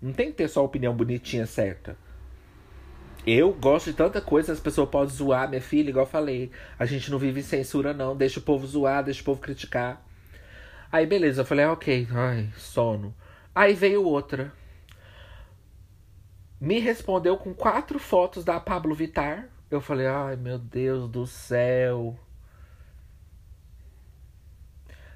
Não 0.00 0.14
tem 0.14 0.28
que 0.28 0.38
ter 0.38 0.48
só 0.48 0.60
a 0.60 0.64
opinião 0.64 0.96
bonitinha 0.96 1.46
certa. 1.46 1.94
Eu 3.26 3.52
gosto 3.52 3.90
de 3.90 3.96
tanta 3.98 4.18
coisa, 4.22 4.50
as 4.50 4.60
pessoas 4.60 4.88
podem 4.88 5.14
zoar, 5.14 5.46
minha 5.46 5.60
filha, 5.60 5.90
igual 5.90 6.06
eu 6.06 6.10
falei. 6.10 6.50
A 6.78 6.86
gente 6.86 7.10
não 7.10 7.18
vive 7.18 7.40
em 7.40 7.42
censura, 7.42 7.92
não. 7.92 8.16
Deixa 8.16 8.40
o 8.40 8.42
povo 8.42 8.66
zoar, 8.66 9.04
deixa 9.04 9.20
o 9.20 9.24
povo 9.24 9.42
criticar. 9.42 10.02
Aí, 10.92 11.06
beleza, 11.06 11.42
eu 11.42 11.46
falei, 11.46 11.64
ah, 11.64 11.72
ok, 11.72 12.08
ai, 12.10 12.52
sono. 12.56 13.14
Aí 13.54 13.74
veio 13.74 14.04
outra. 14.04 14.52
Me 16.60 16.78
respondeu 16.78 17.36
com 17.36 17.54
quatro 17.54 17.98
fotos 17.98 18.44
da 18.44 18.60
Pablo 18.60 18.94
Vitar. 18.94 19.48
Eu 19.70 19.80
falei, 19.80 20.06
ai, 20.06 20.36
meu 20.36 20.58
Deus 20.58 21.08
do 21.08 21.26
céu. 21.26 22.18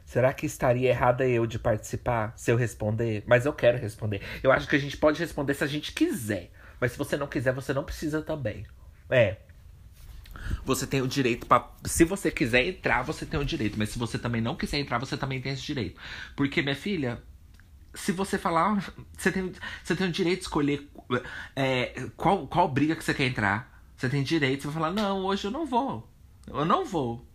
Será 0.05 0.33
que 0.33 0.47
estaria 0.47 0.91
errada 0.91 1.27
eu 1.27 1.47
de 1.47 1.59
participar 1.59 2.33
se 2.37 2.51
eu 2.51 2.57
responder? 2.57 3.25
Mas 3.27 3.47
eu 3.47 3.53
quero 3.53 3.79
responder. 3.79 4.23
Eu 4.43 4.53
acho 4.53 4.69
que 4.69 4.77
a 4.77 4.79
gente 4.79 4.97
pode 4.97 5.19
responder 5.19 5.55
se 5.55 5.65
a 5.65 5.67
gente 5.67 5.93
quiser. 5.93 6.51
Mas 6.81 6.93
se 6.93 6.99
você 6.99 7.17
não 7.17 7.27
quiser, 7.27 7.53
você 7.53 7.73
não 7.73 7.83
precisa 7.83 8.23
também. 8.23 8.65
É. 9.11 9.39
Você 10.65 10.87
tem 10.87 11.03
o 11.03 11.09
direito 11.09 11.47
para. 11.47 11.71
Se 11.85 12.05
você 12.05 12.31
quiser 12.31 12.67
entrar, 12.67 13.03
você 13.03 13.25
tem 13.25 13.39
o 13.39 13.45
direito. 13.45 13.79
Mas 13.79 13.91
se 13.91 13.99
você 13.99 14.19
também 14.19 14.41
não 14.41 14.57
quiser 14.57 14.79
entrar, 14.79 14.99
você 14.99 15.17
também 15.17 15.41
tem 15.41 15.53
esse 15.53 15.63
direito. 15.63 16.01
Porque, 16.37 16.63
minha 16.63 16.77
filha, 16.77 17.23
se 17.95 18.13
você 18.13 18.39
falar. 18.39 18.93
Você 19.17 19.31
tem, 19.31 19.53
você 19.83 19.97
tem 19.97 20.09
o 20.09 20.13
direito 20.13 20.41
de 20.41 20.45
escolher 20.45 20.89
é, 21.55 22.09
qual, 22.17 22.47
qual 22.47 22.69
briga 22.69 22.97
que 22.97 23.05
você 23.05 23.15
quer 23.15 23.27
entrar. 23.27 23.73
Você 23.97 24.09
tem 24.09 24.23
direito, 24.23 24.63
você 24.63 24.69
vai 24.69 24.75
falar, 24.75 24.91
não, 24.91 25.25
hoje 25.25 25.47
eu 25.47 25.51
não 25.51 25.65
vou. 25.65 26.09
Eu 26.47 26.65
não 26.65 26.85
vou. 26.85 27.27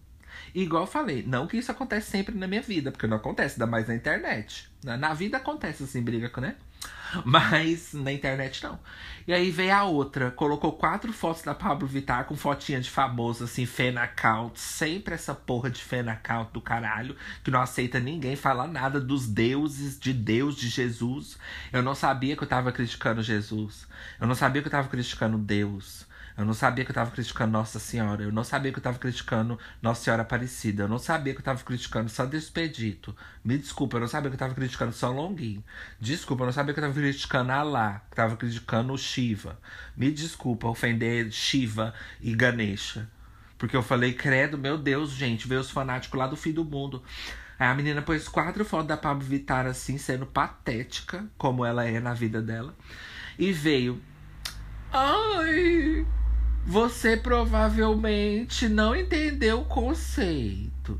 E 0.53 0.63
igual 0.63 0.83
eu 0.83 0.87
falei, 0.87 1.23
não 1.25 1.47
que 1.47 1.57
isso 1.57 1.71
acontece 1.71 2.09
sempre 2.09 2.35
na 2.35 2.47
minha 2.47 2.61
vida, 2.61 2.91
porque 2.91 3.07
não 3.07 3.17
acontece, 3.17 3.55
ainda 3.55 3.67
mais 3.67 3.87
na 3.87 3.95
internet. 3.95 4.69
Na, 4.83 4.97
na 4.97 5.13
vida 5.13 5.37
acontece 5.37 5.83
assim, 5.83 6.01
briga, 6.01 6.31
né? 6.41 6.55
Mas 7.25 7.93
na 7.93 8.11
internet 8.11 8.63
não. 8.63 8.79
E 9.27 9.33
aí 9.33 9.51
veio 9.51 9.75
a 9.75 9.83
outra, 9.83 10.31
colocou 10.31 10.71
quatro 10.73 11.13
fotos 11.13 11.43
da 11.43 11.53
Pablo 11.53 11.87
Vittar 11.87 12.25
com 12.25 12.35
fotinha 12.35 12.81
de 12.81 12.89
famoso, 12.89 13.43
assim, 13.43 13.65
fan 13.65 13.99
account. 13.99 14.59
Sempre 14.59 15.13
essa 15.13 15.35
porra 15.35 15.69
de 15.69 15.83
fan 15.83 16.09
account 16.09 16.51
do 16.51 16.61
caralho, 16.61 17.15
que 17.43 17.51
não 17.51 17.61
aceita 17.61 17.99
ninguém 17.99 18.35
falar 18.35 18.67
nada 18.67 18.99
dos 18.99 19.27
deuses, 19.27 19.99
de 19.99 20.13
Deus, 20.13 20.55
de 20.55 20.67
Jesus. 20.67 21.37
Eu 21.71 21.83
não 21.83 21.93
sabia 21.93 22.35
que 22.35 22.43
eu 22.43 22.47
tava 22.47 22.71
criticando 22.71 23.21
Jesus. 23.21 23.87
Eu 24.19 24.27
não 24.27 24.35
sabia 24.35 24.61
que 24.61 24.67
eu 24.67 24.71
tava 24.71 24.87
criticando 24.87 25.37
Deus. 25.37 26.08
Eu 26.39 26.45
não 26.45 26.53
sabia 26.53 26.85
que 26.85 26.91
eu 26.91 26.95
tava 26.95 27.11
criticando 27.11 27.51
Nossa 27.51 27.79
Senhora. 27.79 28.23
Eu 28.23 28.31
não 28.31 28.45
sabia 28.45 28.71
que 28.71 28.79
eu 28.79 28.81
tava 28.81 28.97
criticando 28.97 29.59
Nossa 29.81 30.05
Senhora 30.05 30.21
Aparecida. 30.21 30.83
Eu 30.83 30.87
não 30.87 30.97
sabia 30.97 31.33
que 31.33 31.41
eu 31.41 31.43
tava 31.43 31.61
criticando 31.61 32.09
Santo 32.09 32.33
Expedito. 32.37 33.13
Me 33.43 33.57
desculpa, 33.57 33.97
eu 33.97 33.99
não 33.99 34.07
sabia 34.07 34.29
que 34.29 34.35
eu 34.35 34.39
tava 34.39 34.55
criticando 34.55 34.93
São 34.93 35.11
Longuinho. 35.11 35.61
Desculpa, 35.99 36.43
eu 36.43 36.45
não 36.45 36.53
sabia 36.53 36.73
que 36.73 36.79
eu 36.79 36.83
tava 36.83 36.93
criticando 36.93 37.51
Alá. 37.51 38.01
Que 38.09 38.15
tava 38.15 38.37
criticando 38.37 38.97
Shiva. 38.97 39.59
Me 39.97 40.09
desculpa 40.11 40.69
ofender 40.69 41.29
Shiva 41.29 41.93
e 42.21 42.33
Ganesha. 42.33 43.09
Porque 43.57 43.75
eu 43.75 43.83
falei, 43.83 44.13
credo, 44.13 44.57
meu 44.57 44.77
Deus, 44.77 45.11
gente, 45.11 45.45
veio 45.45 45.59
os 45.59 45.69
fanáticos 45.69 46.17
lá 46.17 46.25
do 46.25 46.37
fim 46.37 46.53
do 46.53 46.63
mundo. 46.63 47.03
Aí 47.59 47.67
a 47.67 47.75
menina 47.75 48.01
pôs 48.01 48.29
quatro 48.29 48.63
fotos 48.63 48.87
da 48.87 48.95
Pablo 48.95 49.25
Vittar 49.25 49.65
assim, 49.65 49.97
sendo 49.97 50.25
patética, 50.25 51.25
como 51.37 51.65
ela 51.65 51.83
é 51.83 51.99
na 51.99 52.13
vida 52.13 52.41
dela. 52.41 52.73
E 53.37 53.51
veio. 53.51 54.01
Ai, 54.93 56.07
você 56.65 57.17
provavelmente 57.17 58.69
não 58.69 58.95
entendeu 58.95 59.61
o 59.61 59.65
conceito. 59.65 60.99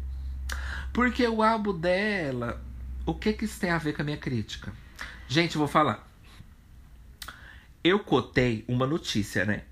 Porque 0.92 1.28
o 1.28 1.44
álbum 1.44 1.78
dela, 1.78 2.62
o 3.06 3.14
que 3.14 3.34
que 3.34 3.46
isso 3.46 3.60
tem 3.60 3.70
a 3.70 3.78
ver 3.78 3.94
com 3.94 4.02
a 4.02 4.06
minha 4.06 4.18
crítica? 4.18 4.74
Gente, 5.28 5.58
vou 5.58 5.68
falar. 5.68 6.08
Eu 7.84 8.00
cotei 8.00 8.66
uma 8.68 8.86
notícia, 8.86 9.46
né? 9.46 9.64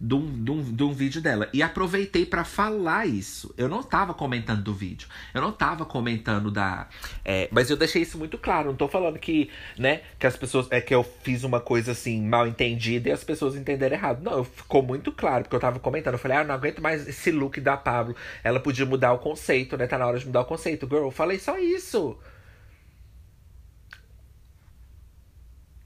De 0.00 0.14
um, 0.14 0.44
de 0.44 0.50
um, 0.50 0.62
de 0.62 0.82
um 0.82 0.92
vídeo 0.92 1.20
dela. 1.20 1.48
E 1.52 1.62
aproveitei 1.62 2.24
para 2.24 2.42
falar 2.42 3.06
isso. 3.06 3.52
Eu 3.56 3.68
não 3.68 3.82
tava 3.82 4.14
comentando 4.14 4.62
do 4.62 4.72
vídeo. 4.72 5.06
Eu 5.34 5.42
não 5.42 5.52
tava 5.52 5.84
comentando 5.84 6.50
da. 6.50 6.88
É, 7.22 7.48
mas 7.52 7.68
eu 7.68 7.76
deixei 7.76 8.02
isso 8.02 8.16
muito 8.16 8.38
claro. 8.38 8.70
Não 8.70 8.76
tô 8.76 8.88
falando 8.88 9.18
que, 9.18 9.50
né, 9.76 10.00
que 10.18 10.26
as 10.26 10.36
pessoas. 10.36 10.66
É 10.70 10.80
que 10.80 10.94
eu 10.94 11.04
fiz 11.22 11.44
uma 11.44 11.60
coisa 11.60 11.92
assim, 11.92 12.22
mal 12.22 12.46
entendida 12.46 13.10
e 13.10 13.12
as 13.12 13.22
pessoas 13.22 13.54
entenderam 13.54 13.94
errado. 13.94 14.22
Não, 14.22 14.42
ficou 14.42 14.82
muito 14.82 15.12
claro, 15.12 15.44
porque 15.44 15.56
eu 15.56 15.60
tava 15.60 15.78
comentando. 15.78 16.14
Eu 16.14 16.18
falei, 16.18 16.38
ah, 16.38 16.44
não 16.44 16.54
aguento 16.54 16.80
mais 16.80 17.06
esse 17.06 17.30
look 17.30 17.60
da 17.60 17.76
Pablo. 17.76 18.16
Ela 18.42 18.58
podia 18.58 18.86
mudar 18.86 19.12
o 19.12 19.18
conceito, 19.18 19.76
né? 19.76 19.86
Tá 19.86 19.98
na 19.98 20.06
hora 20.06 20.18
de 20.18 20.26
mudar 20.26 20.40
o 20.40 20.46
conceito. 20.46 20.86
Girl, 20.86 21.04
eu 21.04 21.10
falei 21.10 21.38
só 21.38 21.58
isso. 21.58 22.16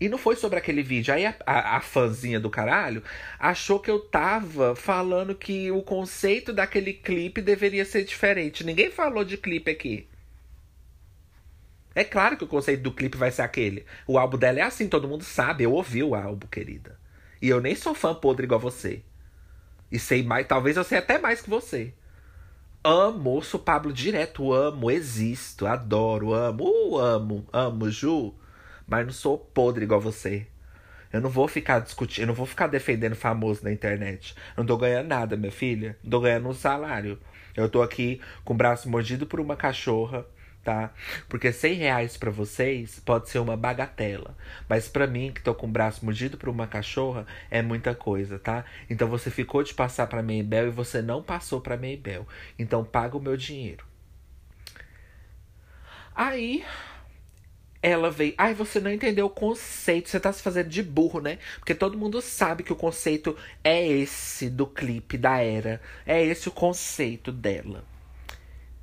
E 0.00 0.08
não 0.08 0.18
foi 0.18 0.36
sobre 0.36 0.58
aquele 0.58 0.82
vídeo. 0.82 1.14
Aí 1.14 1.24
a, 1.24 1.34
a, 1.46 1.76
a 1.76 1.80
fãzinha 1.80 2.40
do 2.40 2.50
caralho 2.50 3.02
achou 3.38 3.78
que 3.78 3.90
eu 3.90 4.00
tava 4.00 4.74
falando 4.74 5.34
que 5.34 5.70
o 5.70 5.82
conceito 5.82 6.52
daquele 6.52 6.92
clipe 6.92 7.40
deveria 7.40 7.84
ser 7.84 8.04
diferente. 8.04 8.64
Ninguém 8.64 8.90
falou 8.90 9.24
de 9.24 9.36
clipe 9.36 9.70
aqui. 9.70 10.08
É 11.94 12.02
claro 12.02 12.36
que 12.36 12.44
o 12.44 12.48
conceito 12.48 12.82
do 12.82 12.92
clipe 12.92 13.16
vai 13.16 13.30
ser 13.30 13.42
aquele. 13.42 13.86
O 14.06 14.18
álbum 14.18 14.36
dela 14.36 14.58
é 14.58 14.62
assim, 14.62 14.88
todo 14.88 15.08
mundo 15.08 15.22
sabe. 15.22 15.64
Eu 15.64 15.72
ouvi 15.72 16.02
o 16.02 16.14
álbum, 16.14 16.46
querida. 16.48 16.98
E 17.40 17.48
eu 17.48 17.60
nem 17.60 17.74
sou 17.76 17.94
fã 17.94 18.14
podre 18.14 18.46
igual 18.46 18.58
você. 18.58 19.02
E 19.92 19.98
sei 19.98 20.24
mais, 20.24 20.46
talvez 20.46 20.76
eu 20.76 20.82
sei 20.82 20.98
até 20.98 21.18
mais 21.18 21.40
que 21.40 21.48
você. 21.48 21.94
Amo, 22.82 23.40
sou 23.42 23.60
Pablo 23.60 23.92
direto, 23.92 24.52
amo, 24.52 24.90
existo, 24.90 25.66
adoro, 25.66 26.34
amo, 26.34 26.64
uh, 26.64 26.98
amo, 26.98 27.46
amo, 27.52 27.88
Ju. 27.90 28.34
Mas 28.86 29.06
não 29.06 29.12
sou 29.12 29.38
podre 29.38 29.84
igual 29.84 30.00
você. 30.00 30.46
Eu 31.12 31.20
não 31.20 31.30
vou 31.30 31.46
ficar 31.46 31.78
discutindo, 31.78 32.22
eu 32.22 32.26
não 32.26 32.34
vou 32.34 32.44
ficar 32.44 32.66
defendendo 32.66 33.14
famoso 33.14 33.62
na 33.62 33.70
internet. 33.70 34.34
Eu 34.56 34.62
não 34.62 34.66
tô 34.66 34.76
ganhando 34.76 35.06
nada, 35.06 35.36
minha 35.36 35.52
filha. 35.52 35.96
Não 36.02 36.10
tô 36.10 36.20
ganhando 36.20 36.48
um 36.48 36.52
salário. 36.52 37.20
Eu 37.56 37.68
tô 37.68 37.82
aqui 37.82 38.20
com 38.44 38.52
o 38.52 38.56
braço 38.56 38.90
mordido 38.90 39.24
por 39.24 39.38
uma 39.38 39.54
cachorra, 39.54 40.26
tá? 40.64 40.92
Porque 41.28 41.52
100 41.52 41.74
reais 41.74 42.16
pra 42.16 42.32
vocês 42.32 42.98
pode 42.98 43.28
ser 43.28 43.38
uma 43.38 43.56
bagatela. 43.56 44.36
Mas 44.68 44.88
pra 44.88 45.06
mim, 45.06 45.30
que 45.32 45.40
tô 45.40 45.54
com 45.54 45.68
o 45.68 45.70
braço 45.70 46.04
mordido 46.04 46.36
por 46.36 46.48
uma 46.48 46.66
cachorra, 46.66 47.26
é 47.48 47.62
muita 47.62 47.94
coisa, 47.94 48.38
tá? 48.38 48.64
Então 48.90 49.06
você 49.06 49.30
ficou 49.30 49.62
de 49.62 49.72
passar 49.72 50.08
pra 50.08 50.22
Maybell 50.22 50.66
e 50.66 50.70
você 50.70 51.00
não 51.00 51.22
passou 51.22 51.60
pra 51.60 51.76
Maybell. 51.76 52.26
Então 52.58 52.84
paga 52.84 53.16
o 53.16 53.22
meu 53.22 53.36
dinheiro. 53.36 53.86
Aí 56.12 56.64
ela 57.84 58.10
veio. 58.10 58.32
Ai, 58.38 58.54
você 58.54 58.80
não 58.80 58.90
entendeu 58.90 59.26
o 59.26 59.30
conceito. 59.30 60.08
Você 60.08 60.18
tá 60.18 60.32
se 60.32 60.42
fazendo 60.42 60.70
de 60.70 60.82
burro, 60.82 61.20
né? 61.20 61.38
Porque 61.58 61.74
todo 61.74 61.98
mundo 61.98 62.22
sabe 62.22 62.62
que 62.62 62.72
o 62.72 62.76
conceito 62.76 63.36
é 63.62 63.86
esse 63.86 64.48
do 64.48 64.66
clipe 64.66 65.18
da 65.18 65.36
era. 65.36 65.82
É 66.06 66.24
esse 66.24 66.48
o 66.48 66.52
conceito 66.52 67.30
dela. 67.30 67.84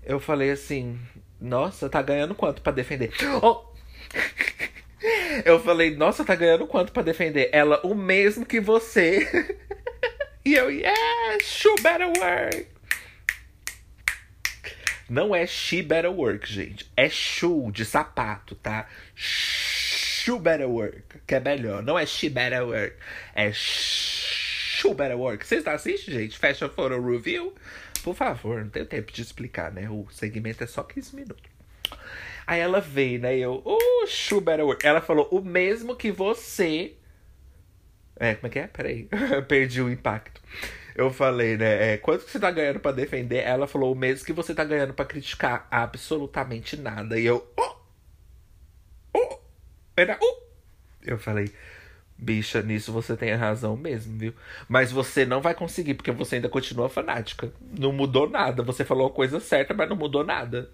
Eu 0.03 0.19
falei 0.19 0.51
assim: 0.51 0.99
Nossa, 1.39 1.89
tá 1.89 1.99
ganhando 1.99 2.35
quanto 2.35 2.61
para 2.61 2.73
defender? 2.73 3.11
Oh! 3.41 3.65
Eu 5.43 5.59
falei: 5.59 5.95
Nossa, 5.95 6.23
tá 6.23 6.35
ganhando 6.35 6.67
quanto 6.67 6.91
para 6.91 7.01
defender? 7.01 7.49
Ela, 7.51 7.81
o 7.83 7.95
mesmo 7.95 8.45
que 8.45 8.59
você. 8.59 9.27
e 10.45 10.53
eu, 10.53 10.69
yes, 10.69 11.43
shoe 11.43 11.73
better 11.81 12.07
work. 12.07 12.70
Não 15.11 15.35
é 15.35 15.45
she 15.45 15.81
better 15.81 16.09
work, 16.09 16.49
gente. 16.49 16.89
É 16.95 17.09
shoe 17.09 17.69
de 17.69 17.83
sapato, 17.83 18.55
tá? 18.55 18.87
Shoe 19.13 20.39
better 20.39 20.69
work, 20.69 21.03
que 21.27 21.35
é 21.35 21.39
melhor. 21.41 21.83
Não 21.83 21.99
é 21.99 22.05
she 22.05 22.29
better 22.29 22.65
work. 22.65 22.95
É 23.35 23.51
shoe 23.51 24.93
better 24.93 25.19
work. 25.19 25.45
Vocês 25.45 25.67
assistindo, 25.67 26.13
gente? 26.13 26.39
Fashion 26.39 26.69
Photo 26.69 26.97
Review? 27.01 27.53
Por 28.01 28.15
favor, 28.15 28.63
não 28.63 28.69
tenho 28.69 28.85
tempo 28.85 29.11
de 29.11 29.21
explicar, 29.21 29.69
né? 29.73 29.89
O 29.89 30.07
segmento 30.11 30.63
é 30.63 30.67
só 30.67 30.81
15 30.81 31.13
minutos. 31.13 31.43
Aí 32.47 32.61
ela 32.61 32.79
veio, 32.79 33.19
né? 33.19 33.37
Eu, 33.37 33.61
oh, 33.65 34.07
shoe 34.07 34.39
better 34.39 34.65
work. 34.65 34.87
Ela 34.87 35.01
falou, 35.01 35.27
o 35.29 35.41
mesmo 35.41 35.93
que 35.93 36.09
você. 36.09 36.93
É, 38.15 38.35
como 38.35 38.47
é 38.47 38.49
que 38.49 38.59
é? 38.59 38.67
Peraí. 38.67 39.09
Perdi 39.45 39.81
o 39.81 39.91
impacto. 39.91 40.41
Eu 40.95 41.11
falei, 41.11 41.57
né? 41.57 41.93
É, 41.93 41.97
quanto 41.97 42.25
que 42.25 42.31
você 42.31 42.39
tá 42.39 42.51
ganhando 42.51 42.79
para 42.79 42.91
defender? 42.91 43.43
Ela 43.43 43.67
falou 43.67 43.93
o 43.93 43.95
mesmo 43.95 44.25
que 44.25 44.33
você 44.33 44.53
tá 44.53 44.63
ganhando 44.63 44.93
para 44.93 45.05
criticar 45.05 45.67
absolutamente 45.71 46.77
nada. 46.77 47.19
E 47.19 47.25
eu. 47.25 47.47
Oh! 47.57 47.75
Oh! 49.15 49.39
Era. 49.95 50.17
Oh! 50.21 50.41
Eu 51.03 51.17
falei. 51.17 51.51
Bicha, 52.17 52.61
nisso 52.61 52.91
você 52.91 53.17
tem 53.17 53.33
razão 53.33 53.75
mesmo, 53.75 54.17
viu? 54.17 54.33
Mas 54.69 54.91
você 54.91 55.25
não 55.25 55.41
vai 55.41 55.55
conseguir, 55.55 55.95
porque 55.95 56.11
você 56.11 56.35
ainda 56.35 56.49
continua 56.49 56.87
fanática. 56.87 57.51
Não 57.79 57.91
mudou 57.91 58.29
nada. 58.29 58.61
Você 58.63 58.85
falou 58.85 59.07
a 59.07 59.11
coisa 59.11 59.39
certa, 59.39 59.73
mas 59.73 59.89
não 59.89 59.95
mudou 59.95 60.23
nada. 60.23 60.69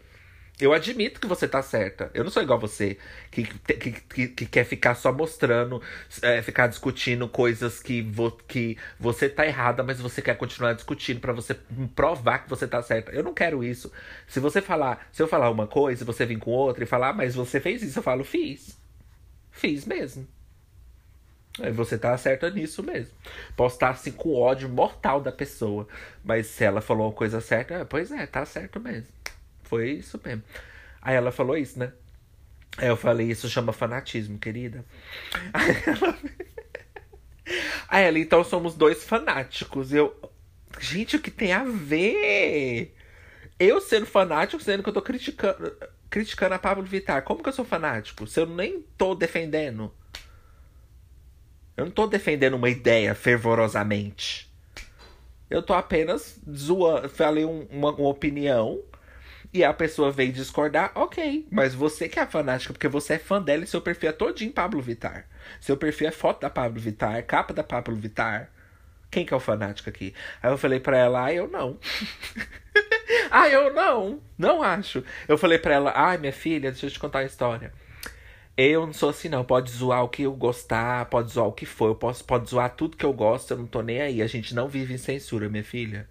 Eu 0.60 0.74
admito 0.74 1.20
que 1.20 1.28
você 1.28 1.48
tá 1.48 1.62
certa. 1.62 2.10
Eu 2.16 2.24
não 2.24 2.32
sou 2.32 2.42
igual 2.42 2.60
você, 2.60 2.98
que, 3.30 3.44
que, 3.44 3.92
que, 3.92 4.28
que 4.30 4.46
quer 4.48 4.64
ficar 4.64 4.96
só 4.96 5.14
mostrando, 5.14 5.80
é, 6.24 6.42
ficar 6.42 6.66
discutindo 6.66 7.30
coisas 7.30 7.80
que, 7.80 8.02
vo, 8.02 8.32
que 8.32 8.76
você 9.00 9.30
tá 9.30 9.46
errada, 9.46 9.84
mas 9.84 10.02
você 10.02 10.20
quer 10.20 10.36
continuar 10.36 10.74
discutindo 10.74 11.20
para 11.20 11.32
você 11.32 11.56
provar 11.96 12.40
que 12.40 12.50
você 12.50 12.68
tá 12.68 12.82
certa. 12.82 13.12
Eu 13.12 13.24
não 13.24 13.36
quero 13.36 13.64
isso. 13.64 13.92
Se 14.28 14.40
você 14.40 14.60
falar, 14.60 15.08
se 15.12 15.22
eu 15.22 15.28
falar 15.28 15.52
uma 15.52 15.68
coisa, 15.68 16.04
você 16.04 16.26
vir 16.26 16.40
com 16.40 16.50
outra 16.50 16.84
e 16.84 16.88
falar, 16.88 17.10
ah, 17.10 17.14
mas 17.14 17.36
você 17.36 17.60
fez 17.60 17.84
isso, 17.84 18.00
eu 18.00 18.04
falo, 18.04 18.24
fiz. 18.24 18.80
Fiz 19.52 19.86
mesmo. 19.86 20.28
Aí 21.62 21.72
você 21.72 21.98
tá 21.98 22.16
certa 22.18 22.50
nisso 22.50 22.84
mesmo. 22.84 23.14
Posso 23.56 23.76
estar 23.76 23.90
assim 23.90 24.12
com 24.12 24.34
ódio 24.36 24.70
mortal 24.70 25.22
da 25.22 25.32
pessoa. 25.32 25.88
Mas 26.24 26.48
se 26.48 26.64
ela 26.64 26.82
falou 26.82 27.08
uma 27.08 27.14
coisa 27.14 27.42
certa, 27.42 27.86
pois 27.86 28.12
é, 28.12 28.26
tá 28.26 28.46
certo 28.46 28.80
mesmo. 28.80 29.17
Foi 29.68 30.02
mesmo. 30.26 30.44
Aí 31.02 31.16
ela 31.16 31.32
falou 31.32 31.58
isso, 31.58 31.78
né? 31.78 31.92
Aí 32.78 32.88
eu 32.88 32.98
falei, 32.98 33.30
isso 33.30 33.50
chama 33.50 33.74
fanatismo, 33.74 34.38
querida. 34.38 34.86
Aí 35.54 35.72
ela. 35.86 36.18
Aí 37.88 38.04
ela, 38.04 38.20
então 38.20 38.44
somos 38.44 38.76
dois 38.76 39.04
fanáticos. 39.04 39.94
Eu. 39.94 40.16
Gente, 40.80 41.16
o 41.16 41.22
que 41.22 41.32
tem 41.32 41.54
a 41.54 41.64
ver? 41.64 42.94
Eu 43.60 43.82
sendo 43.82 44.06
fanático, 44.06 44.62
sendo 44.62 44.84
que 44.84 44.90
eu 44.90 44.94
tô 44.94 45.02
criticando, 45.02 45.76
criticando 46.10 46.56
a 46.56 46.60
Pablo 46.60 46.84
Vittar. 46.84 47.24
Como 47.24 47.42
que 47.42 47.50
eu 47.50 47.54
sou 47.54 47.66
fanático? 47.66 48.28
Se 48.28 48.40
eu 48.40 48.46
nem 48.46 48.82
tô 48.98 49.16
defendendo. 49.16 49.94
Eu 51.76 51.86
não 51.86 51.92
tô 51.92 52.08
defendendo 52.08 52.56
uma 52.56 52.70
ideia 52.70 53.16
fervorosamente. 53.16 54.52
Eu 55.50 55.64
tô 55.64 55.74
apenas 55.74 56.40
zoando. 56.50 57.10
Falei 57.10 57.46
um, 57.46 57.66
uma, 57.72 57.92
uma 57.92 58.10
opinião 58.10 58.84
e 59.54 59.64
a 59.64 59.74
pessoa 59.74 60.12
veio 60.12 60.32
discordar, 60.32 60.92
ok. 60.96 61.48
Mas 61.52 61.74
você 61.74 62.10
que 62.10 62.20
é 62.20 62.26
fanática, 62.26 62.74
porque 62.74 62.88
você 62.88 63.14
é 63.14 63.20
fã 63.20 63.42
dela 63.42 63.64
e 63.64 63.68
seu 63.68 63.82
perfil 63.82 64.10
é 64.10 64.14
todinho 64.14 64.52
Pablo 64.52 64.82
Vittar. 64.82 65.26
Seu 65.60 65.78
perfil 65.78 66.08
é 66.08 66.12
foto 66.12 66.42
da 66.42 66.50
Pablo 66.50 66.80
Vittar, 66.80 67.24
capa 67.26 67.54
da 67.54 67.64
Pablo 67.64 67.96
Vittar. 67.96 68.50
Quem 69.10 69.26
que 69.26 69.34
é 69.34 69.38
o 69.38 69.40
fanático 69.40 69.90
aqui? 69.90 70.14
Aí 70.44 70.52
eu 70.52 70.58
falei 70.58 70.80
pra 70.80 70.98
ela, 70.98 71.26
ah, 71.26 71.34
eu 71.34 71.48
não. 71.48 71.78
ah, 73.32 73.48
eu 73.48 73.74
não. 73.74 74.22
Não 74.38 74.62
acho. 74.62 75.04
Eu 75.28 75.38
falei 75.38 75.58
pra 75.58 75.74
ela, 75.74 75.94
ai, 75.96 76.18
minha 76.18 76.34
filha, 76.34 76.72
deixa 76.72 76.88
eu 76.88 76.92
te 76.92 77.00
contar 77.00 77.20
a 77.20 77.24
história. 77.24 77.72
Eu 78.58 78.86
não 78.86 78.94
sou 78.94 79.10
assim, 79.10 79.30
não. 79.30 79.46
Pode 79.46 79.72
zoar 79.72 80.04
o 80.04 80.10
que 80.10 80.24
eu 80.24 80.34
gostar, 80.34 81.06
pode 81.06 81.32
zoar 81.32 81.48
o 81.48 81.54
que 81.54 81.66
for. 81.66 81.88
Eu 81.88 81.96
posso, 81.96 82.24
pode 82.26 82.50
zoar 82.50 82.76
tudo 82.76 82.98
que 82.98 83.06
eu 83.06 83.14
gosto, 83.14 83.52
eu 83.52 83.58
não 83.58 83.68
tô 83.68 83.82
nem 83.82 84.02
aí. 84.02 84.22
A 84.22 84.28
gente 84.28 84.54
não 84.54 84.68
vive 84.68 84.94
em 84.94 84.98
censura, 84.98 85.48
minha 85.48 85.64
filha. 85.64 86.08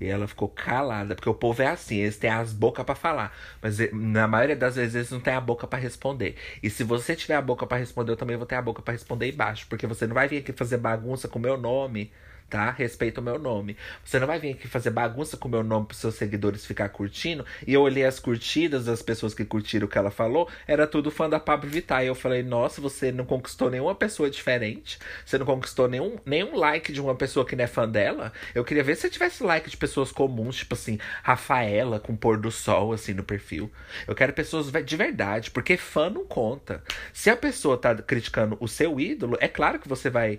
E 0.00 0.06
ela 0.06 0.26
ficou 0.26 0.48
calada, 0.48 1.14
porque 1.14 1.28
o 1.28 1.34
povo 1.34 1.62
é 1.62 1.68
assim, 1.68 1.96
eles 1.96 2.16
têm 2.16 2.30
as 2.30 2.52
bocas 2.52 2.84
para 2.84 2.94
falar, 2.94 3.36
mas 3.62 3.78
eh, 3.78 3.90
na 3.92 4.26
maioria 4.26 4.56
das 4.56 4.76
vezes 4.76 4.94
eles 4.94 5.10
não 5.10 5.20
têm 5.20 5.34
a 5.34 5.40
boca 5.40 5.66
para 5.66 5.78
responder. 5.78 6.36
E 6.62 6.68
se 6.68 6.82
você 6.82 7.14
tiver 7.14 7.34
a 7.36 7.42
boca 7.42 7.66
para 7.66 7.78
responder, 7.78 8.12
eu 8.12 8.16
também 8.16 8.36
vou 8.36 8.46
ter 8.46 8.56
a 8.56 8.62
boca 8.62 8.82
para 8.82 8.92
responder 8.92 9.30
embaixo, 9.32 9.66
porque 9.68 9.86
você 9.86 10.06
não 10.06 10.14
vai 10.14 10.28
vir 10.28 10.38
aqui 10.38 10.52
fazer 10.52 10.78
bagunça 10.78 11.28
com 11.28 11.38
o 11.38 11.42
meu 11.42 11.56
nome 11.56 12.12
tá? 12.48 12.70
Respeita 12.70 13.20
o 13.20 13.24
meu 13.24 13.38
nome. 13.38 13.76
Você 14.04 14.18
não 14.18 14.26
vai 14.26 14.38
vir 14.38 14.52
aqui 14.52 14.68
fazer 14.68 14.90
bagunça 14.90 15.36
com 15.36 15.48
o 15.48 15.50
meu 15.50 15.62
nome 15.62 15.86
para 15.86 15.96
seus 15.96 16.14
seguidores 16.14 16.64
ficar 16.64 16.88
curtindo. 16.88 17.44
E 17.66 17.74
eu 17.74 17.82
olhei 17.82 18.04
as 18.04 18.18
curtidas 18.18 18.84
das 18.84 19.02
pessoas 19.02 19.34
que 19.34 19.44
curtiram 19.44 19.86
o 19.86 19.88
que 19.88 19.98
ela 19.98 20.10
falou, 20.10 20.48
era 20.66 20.86
tudo 20.86 21.10
fã 21.10 21.28
da 21.28 21.40
Pablo 21.40 21.68
Vittar. 21.68 22.04
E 22.04 22.06
eu 22.06 22.14
falei, 22.14 22.42
nossa, 22.42 22.80
você 22.80 23.10
não 23.10 23.24
conquistou 23.24 23.70
nenhuma 23.70 23.94
pessoa 23.94 24.30
diferente. 24.30 24.98
Você 25.24 25.38
não 25.38 25.46
conquistou 25.46 25.88
nenhum, 25.88 26.16
nenhum 26.24 26.56
like 26.56 26.92
de 26.92 27.00
uma 27.00 27.14
pessoa 27.14 27.44
que 27.44 27.56
não 27.56 27.64
é 27.64 27.66
fã 27.66 27.88
dela. 27.88 28.32
Eu 28.54 28.64
queria 28.64 28.84
ver 28.84 28.96
se 28.96 29.10
tivesse 29.10 29.42
like 29.42 29.68
de 29.68 29.76
pessoas 29.76 30.12
comuns, 30.12 30.56
tipo 30.56 30.74
assim, 30.74 30.98
Rafaela 31.22 31.98
com 31.98 32.14
pôr 32.14 32.38
do 32.38 32.50
sol, 32.50 32.92
assim, 32.92 33.14
no 33.14 33.24
perfil. 33.24 33.70
Eu 34.06 34.14
quero 34.14 34.32
pessoas 34.32 34.70
de 34.70 34.96
verdade, 34.96 35.50
porque 35.50 35.76
fã 35.76 36.08
não 36.10 36.24
conta. 36.24 36.82
Se 37.12 37.30
a 37.30 37.36
pessoa 37.36 37.76
tá 37.76 37.94
criticando 37.94 38.56
o 38.60 38.68
seu 38.68 39.00
ídolo, 39.00 39.36
é 39.40 39.48
claro 39.48 39.78
que 39.78 39.88
você 39.88 40.10
vai 40.10 40.38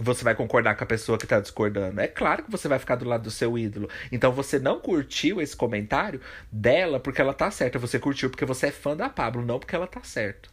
você 0.00 0.24
vai 0.24 0.34
concordar 0.34 0.76
com 0.76 0.84
a 0.84 0.86
pessoa 0.86 1.18
que 1.18 1.26
tá 1.26 1.40
discordando. 1.40 2.00
É 2.00 2.06
claro 2.06 2.44
que 2.44 2.50
você 2.50 2.68
vai 2.68 2.78
ficar 2.78 2.96
do 2.96 3.04
lado 3.04 3.24
do 3.24 3.30
seu 3.30 3.58
ídolo. 3.58 3.88
Então 4.12 4.32
você 4.32 4.58
não 4.58 4.80
curtiu 4.80 5.40
esse 5.40 5.56
comentário 5.56 6.20
dela 6.50 7.00
porque 7.00 7.20
ela 7.20 7.34
tá 7.34 7.50
certa. 7.50 7.78
Você 7.78 7.98
curtiu 7.98 8.30
porque 8.30 8.44
você 8.44 8.68
é 8.68 8.70
fã 8.70 8.96
da 8.96 9.08
Pablo, 9.08 9.44
não 9.44 9.58
porque 9.58 9.74
ela 9.74 9.86
tá 9.86 10.02
certa. 10.02 10.48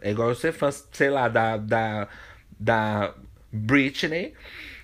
É 0.00 0.10
igual 0.10 0.34
você 0.34 0.52
fã, 0.52 0.70
sei 0.70 1.10
lá, 1.10 1.28
da, 1.28 1.56
da, 1.56 2.08
da 2.58 3.14
Britney. 3.52 4.34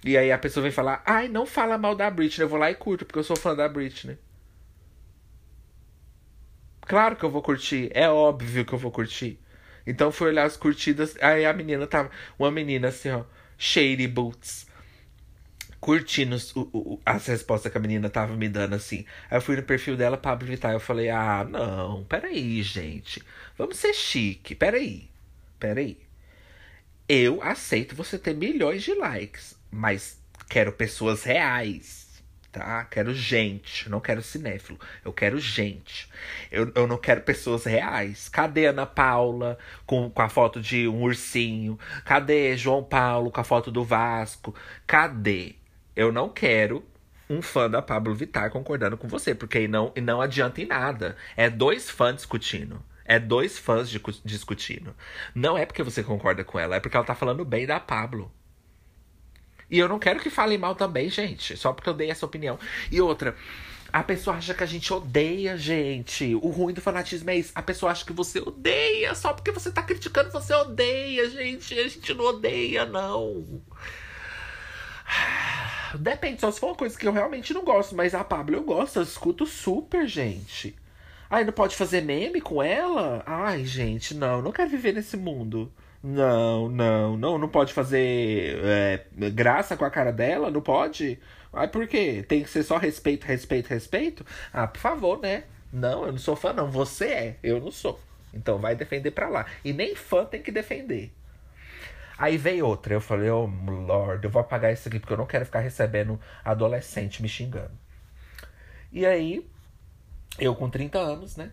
E 0.04 0.16
aí 0.16 0.32
a 0.32 0.38
pessoa 0.38 0.62
vem 0.62 0.72
falar, 0.72 1.02
ai, 1.06 1.28
não 1.28 1.44
fala 1.46 1.76
mal 1.76 1.94
da 1.94 2.10
Britney. 2.10 2.44
Eu 2.44 2.48
vou 2.48 2.58
lá 2.58 2.70
e 2.70 2.74
curto, 2.74 3.04
porque 3.04 3.18
eu 3.18 3.24
sou 3.24 3.36
fã 3.36 3.54
da 3.54 3.68
Britney. 3.68 4.18
Claro 6.82 7.16
que 7.16 7.24
eu 7.24 7.30
vou 7.30 7.42
curtir. 7.42 7.90
É 7.94 8.08
óbvio 8.08 8.64
que 8.64 8.72
eu 8.72 8.78
vou 8.78 8.90
curtir. 8.90 9.38
Então 9.86 10.12
fui 10.12 10.28
olhar 10.28 10.44
as 10.44 10.56
curtidas. 10.56 11.16
Aí 11.20 11.44
a 11.44 11.52
menina 11.52 11.86
tava. 11.86 12.10
Uma 12.38 12.50
menina 12.50 12.88
assim, 12.88 13.10
ó. 13.10 13.24
Shady 13.58 14.06
Boots. 14.08 14.66
Curtindo 15.80 16.36
o, 16.54 16.60
o, 16.72 17.00
as 17.06 17.26
respostas 17.26 17.72
que 17.72 17.78
a 17.78 17.80
menina 17.80 18.10
tava 18.10 18.36
me 18.36 18.48
dando 18.48 18.74
assim. 18.74 19.04
Aí 19.30 19.38
eu 19.38 19.42
fui 19.42 19.56
no 19.56 19.62
perfil 19.62 19.96
dela 19.96 20.16
pra 20.16 20.32
habilitar. 20.32 20.72
Eu 20.72 20.80
falei: 20.80 21.10
Ah, 21.10 21.46
não, 21.48 22.04
peraí, 22.04 22.62
gente. 22.62 23.22
Vamos 23.56 23.78
ser 23.78 23.94
chique. 23.94 24.54
Peraí. 24.54 25.08
Peraí. 25.58 25.98
Eu 27.08 27.42
aceito 27.42 27.94
você 27.94 28.18
ter 28.18 28.34
milhões 28.34 28.82
de 28.82 28.94
likes. 28.94 29.56
Mas 29.70 30.18
quero 30.48 30.72
pessoas 30.72 31.22
reais 31.24 31.99
tá? 32.52 32.84
Quero 32.84 33.14
gente, 33.14 33.88
não 33.88 34.00
quero 34.00 34.22
cinéfilo. 34.22 34.78
Eu 35.04 35.12
quero 35.12 35.38
gente. 35.38 36.08
Eu, 36.50 36.70
eu 36.74 36.86
não 36.86 36.98
quero 36.98 37.22
pessoas 37.22 37.64
reais. 37.64 38.28
Cadê 38.28 38.66
Ana 38.66 38.86
Paula 38.86 39.58
com, 39.86 40.10
com 40.10 40.22
a 40.22 40.28
foto 40.28 40.60
de 40.60 40.88
um 40.88 41.02
ursinho? 41.02 41.78
Cadê 42.04 42.56
João 42.56 42.82
Paulo 42.82 43.30
com 43.30 43.40
a 43.40 43.44
foto 43.44 43.70
do 43.70 43.84
Vasco? 43.84 44.54
Cadê? 44.86 45.54
Eu 45.94 46.12
não 46.12 46.28
quero 46.28 46.84
um 47.28 47.40
fã 47.40 47.70
da 47.70 47.80
Pablo 47.80 48.14
Vittar 48.14 48.50
concordando 48.50 48.96
com 48.96 49.06
você, 49.06 49.34
porque 49.34 49.68
não, 49.68 49.92
não 50.02 50.20
adianta 50.20 50.60
em 50.60 50.66
nada. 50.66 51.16
É 51.36 51.48
dois 51.48 51.88
fãs 51.88 52.16
discutindo. 52.16 52.82
É 53.04 53.18
dois 53.18 53.58
fãs 53.58 53.88
discutindo. 54.24 54.94
Não 55.34 55.56
é 55.56 55.64
porque 55.64 55.82
você 55.82 56.02
concorda 56.02 56.44
com 56.44 56.58
ela, 56.58 56.76
é 56.76 56.80
porque 56.80 56.96
ela 56.96 57.06
tá 57.06 57.14
falando 57.14 57.44
bem 57.44 57.66
da 57.66 57.78
Pablo. 57.78 58.32
E 59.70 59.78
eu 59.78 59.88
não 59.88 59.98
quero 59.98 60.20
que 60.20 60.30
falem 60.30 60.58
mal 60.58 60.74
também, 60.74 61.08
gente. 61.10 61.56
Só 61.56 61.72
porque 61.72 61.88
eu 61.88 61.94
dei 61.94 62.10
essa 62.10 62.26
opinião. 62.26 62.58
E 62.90 63.00
outra, 63.00 63.36
A 63.92 64.02
pessoa 64.04 64.36
acha 64.36 64.54
que 64.54 64.62
a 64.62 64.66
gente 64.66 64.92
odeia, 64.92 65.56
gente. 65.58 66.34
O 66.36 66.48
ruim 66.50 66.72
do 66.74 66.80
fanatismo 66.80 67.30
é 67.30 67.36
isso. 67.36 67.52
A 67.54 67.62
pessoa 67.62 67.90
acha 67.92 68.04
que 68.04 68.12
você 68.12 68.38
odeia. 68.40 69.14
Só 69.14 69.32
porque 69.32 69.50
você 69.52 69.70
tá 69.72 69.82
criticando, 69.82 70.30
você 70.30 70.54
odeia, 70.54 71.28
gente. 71.30 71.78
A 71.78 71.88
gente 71.88 72.14
não 72.14 72.24
odeia, 72.26 72.86
não. 72.86 73.44
Depende, 75.98 76.40
só 76.40 76.50
se 76.50 76.60
for 76.60 76.68
uma 76.68 76.74
coisa 76.76 76.98
que 76.98 77.06
eu 77.06 77.12
realmente 77.12 77.52
não 77.52 77.64
gosto. 77.64 77.94
Mas 77.96 78.14
a 78.14 78.22
Pablo 78.24 78.56
eu 78.56 78.62
gosto, 78.62 78.96
eu 78.96 79.02
escuto 79.02 79.46
super, 79.46 80.06
gente. 80.06 80.76
Ai, 81.28 81.44
não 81.44 81.52
pode 81.52 81.76
fazer 81.76 82.02
meme 82.02 82.40
com 82.40 82.62
ela? 82.62 83.22
Ai, 83.26 83.64
gente, 83.64 84.14
não, 84.14 84.42
não 84.42 84.52
quero 84.52 84.70
viver 84.70 84.92
nesse 84.94 85.16
mundo. 85.16 85.72
Não, 86.02 86.68
não, 86.68 87.16
não, 87.16 87.38
não 87.38 87.48
pode 87.48 87.74
fazer 87.74 88.58
é, 88.64 89.04
graça 89.30 89.76
com 89.76 89.84
a 89.84 89.90
cara 89.90 90.10
dela, 90.10 90.50
não 90.50 90.62
pode? 90.62 91.18
Ai, 91.52 91.68
por 91.68 91.86
quê? 91.86 92.24
Tem 92.26 92.42
que 92.42 92.48
ser 92.48 92.62
só 92.62 92.78
respeito, 92.78 93.24
respeito, 93.24 93.68
respeito? 93.68 94.24
Ah, 94.52 94.66
por 94.66 94.78
favor, 94.78 95.20
né? 95.20 95.44
Não, 95.72 96.06
eu 96.06 96.12
não 96.12 96.18
sou 96.18 96.36
fã, 96.36 96.52
não. 96.52 96.70
Você 96.70 97.06
é, 97.06 97.36
eu 97.42 97.60
não 97.60 97.70
sou. 97.70 98.00
Então 98.32 98.58
vai 98.58 98.74
defender 98.74 99.10
pra 99.10 99.28
lá. 99.28 99.46
E 99.64 99.72
nem 99.72 99.94
fã 99.94 100.24
tem 100.24 100.42
que 100.42 100.50
defender. 100.50 101.12
Aí 102.16 102.36
veio 102.36 102.66
outra. 102.66 102.94
Eu 102.94 103.00
falei, 103.00 103.30
oh 103.30 103.46
Lord, 103.46 104.24
eu 104.24 104.30
vou 104.30 104.40
apagar 104.40 104.72
isso 104.72 104.88
aqui 104.88 104.98
porque 104.98 105.12
eu 105.12 105.18
não 105.18 105.26
quero 105.26 105.44
ficar 105.44 105.60
recebendo 105.60 106.20
adolescente 106.44 107.22
me 107.22 107.28
xingando. 107.28 107.72
E 108.92 109.06
aí, 109.06 109.46
eu 110.38 110.54
com 110.54 110.70
30 110.70 110.98
anos, 110.98 111.36
né? 111.36 111.50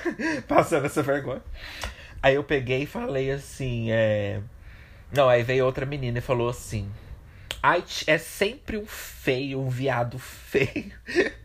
Passando 0.48 0.86
essa 0.86 1.02
vergonha. 1.02 1.42
Aí 2.22 2.34
eu 2.34 2.44
peguei 2.44 2.82
e 2.82 2.86
falei 2.86 3.30
assim, 3.30 3.90
é. 3.90 4.40
Não, 5.12 5.28
aí 5.28 5.42
veio 5.42 5.64
outra 5.64 5.86
menina 5.86 6.18
e 6.18 6.22
falou 6.22 6.48
assim. 6.48 6.90
Ai, 7.62 7.84
é 8.06 8.18
sempre 8.18 8.78
um 8.78 8.86
feio, 8.86 9.60
um 9.60 9.68
viado 9.68 10.18
feio. 10.18 10.92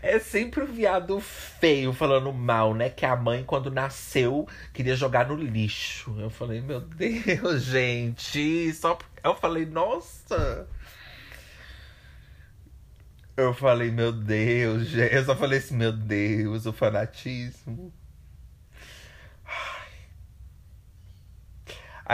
É 0.00 0.18
sempre 0.18 0.62
um 0.62 0.66
viado 0.66 1.18
feio 1.20 1.92
falando 1.92 2.32
mal, 2.32 2.74
né? 2.74 2.88
Que 2.88 3.04
a 3.04 3.16
mãe, 3.16 3.42
quando 3.42 3.70
nasceu, 3.70 4.46
queria 4.72 4.94
jogar 4.94 5.26
no 5.26 5.34
lixo. 5.34 6.14
Eu 6.20 6.30
falei, 6.30 6.60
meu 6.60 6.80
Deus, 6.80 7.62
gente. 7.66 8.72
Só 8.74 8.96
Eu 9.24 9.34
falei, 9.34 9.66
nossa. 9.66 10.68
Eu 13.36 13.52
falei, 13.54 13.90
meu 13.90 14.12
Deus, 14.12 14.86
gente. 14.86 15.14
Eu 15.14 15.24
só 15.24 15.34
falei 15.34 15.58
assim, 15.58 15.76
meu 15.76 15.92
Deus, 15.92 16.66
o 16.66 16.72
fanatismo. 16.72 17.92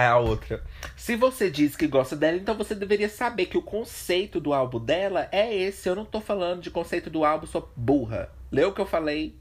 A 0.07 0.19
outra. 0.19 0.63
Se 0.97 1.17
você 1.17 1.51
diz 1.51 1.75
que 1.75 1.87
gosta 1.87 2.15
dela, 2.15 2.37
então 2.37 2.55
você 2.55 2.75
deveria 2.75 3.09
saber 3.09 3.47
que 3.47 3.59
o 3.59 3.63
conceito 3.63 4.41
do 4.41 4.53
álbum 4.53 4.79
dela 4.79 5.29
é 5.33 5.55
esse. 5.55 5.89
Eu 5.89 5.97
não 5.97 6.05
tô 6.05 6.21
falando 6.21 6.61
de 6.61 6.71
conceito 6.71 7.11
do 7.11 7.25
álbum, 7.25 7.47
sou 7.47 7.71
burra. 7.75 8.31
Leu 8.51 8.69
o 8.69 8.73
que 8.73 8.81
eu 8.81 8.87
falei? 8.87 9.37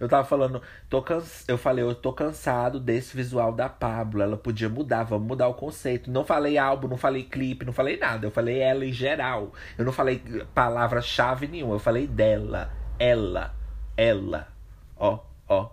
Eu 0.00 0.08
tava 0.08 0.24
falando, 0.24 0.60
tô 0.88 1.00
cansa... 1.00 1.44
eu 1.46 1.56
falei, 1.56 1.84
eu 1.84 1.94
tô 1.94 2.12
cansado 2.12 2.80
desse 2.80 3.16
visual 3.16 3.52
da 3.52 3.68
Pablo. 3.68 4.22
Ela 4.22 4.36
podia 4.36 4.68
mudar, 4.68 5.04
vamos 5.04 5.26
mudar 5.26 5.48
o 5.48 5.54
conceito. 5.54 6.10
Não 6.10 6.24
falei 6.24 6.58
álbum, 6.58 6.88
não 6.88 6.96
falei 6.96 7.22
clipe, 7.22 7.64
não 7.64 7.72
falei 7.72 7.96
nada. 7.96 8.26
Eu 8.26 8.30
falei 8.30 8.58
ela 8.58 8.84
em 8.84 8.92
geral. 8.92 9.52
Eu 9.78 9.84
não 9.84 9.92
falei 9.92 10.22
palavra-chave 10.54 11.46
nenhuma. 11.46 11.74
Eu 11.74 11.78
falei 11.78 12.06
dela. 12.06 12.72
Ela. 12.98 13.54
Ela. 13.96 14.48
Ó, 14.96 15.20
ó. 15.48 15.70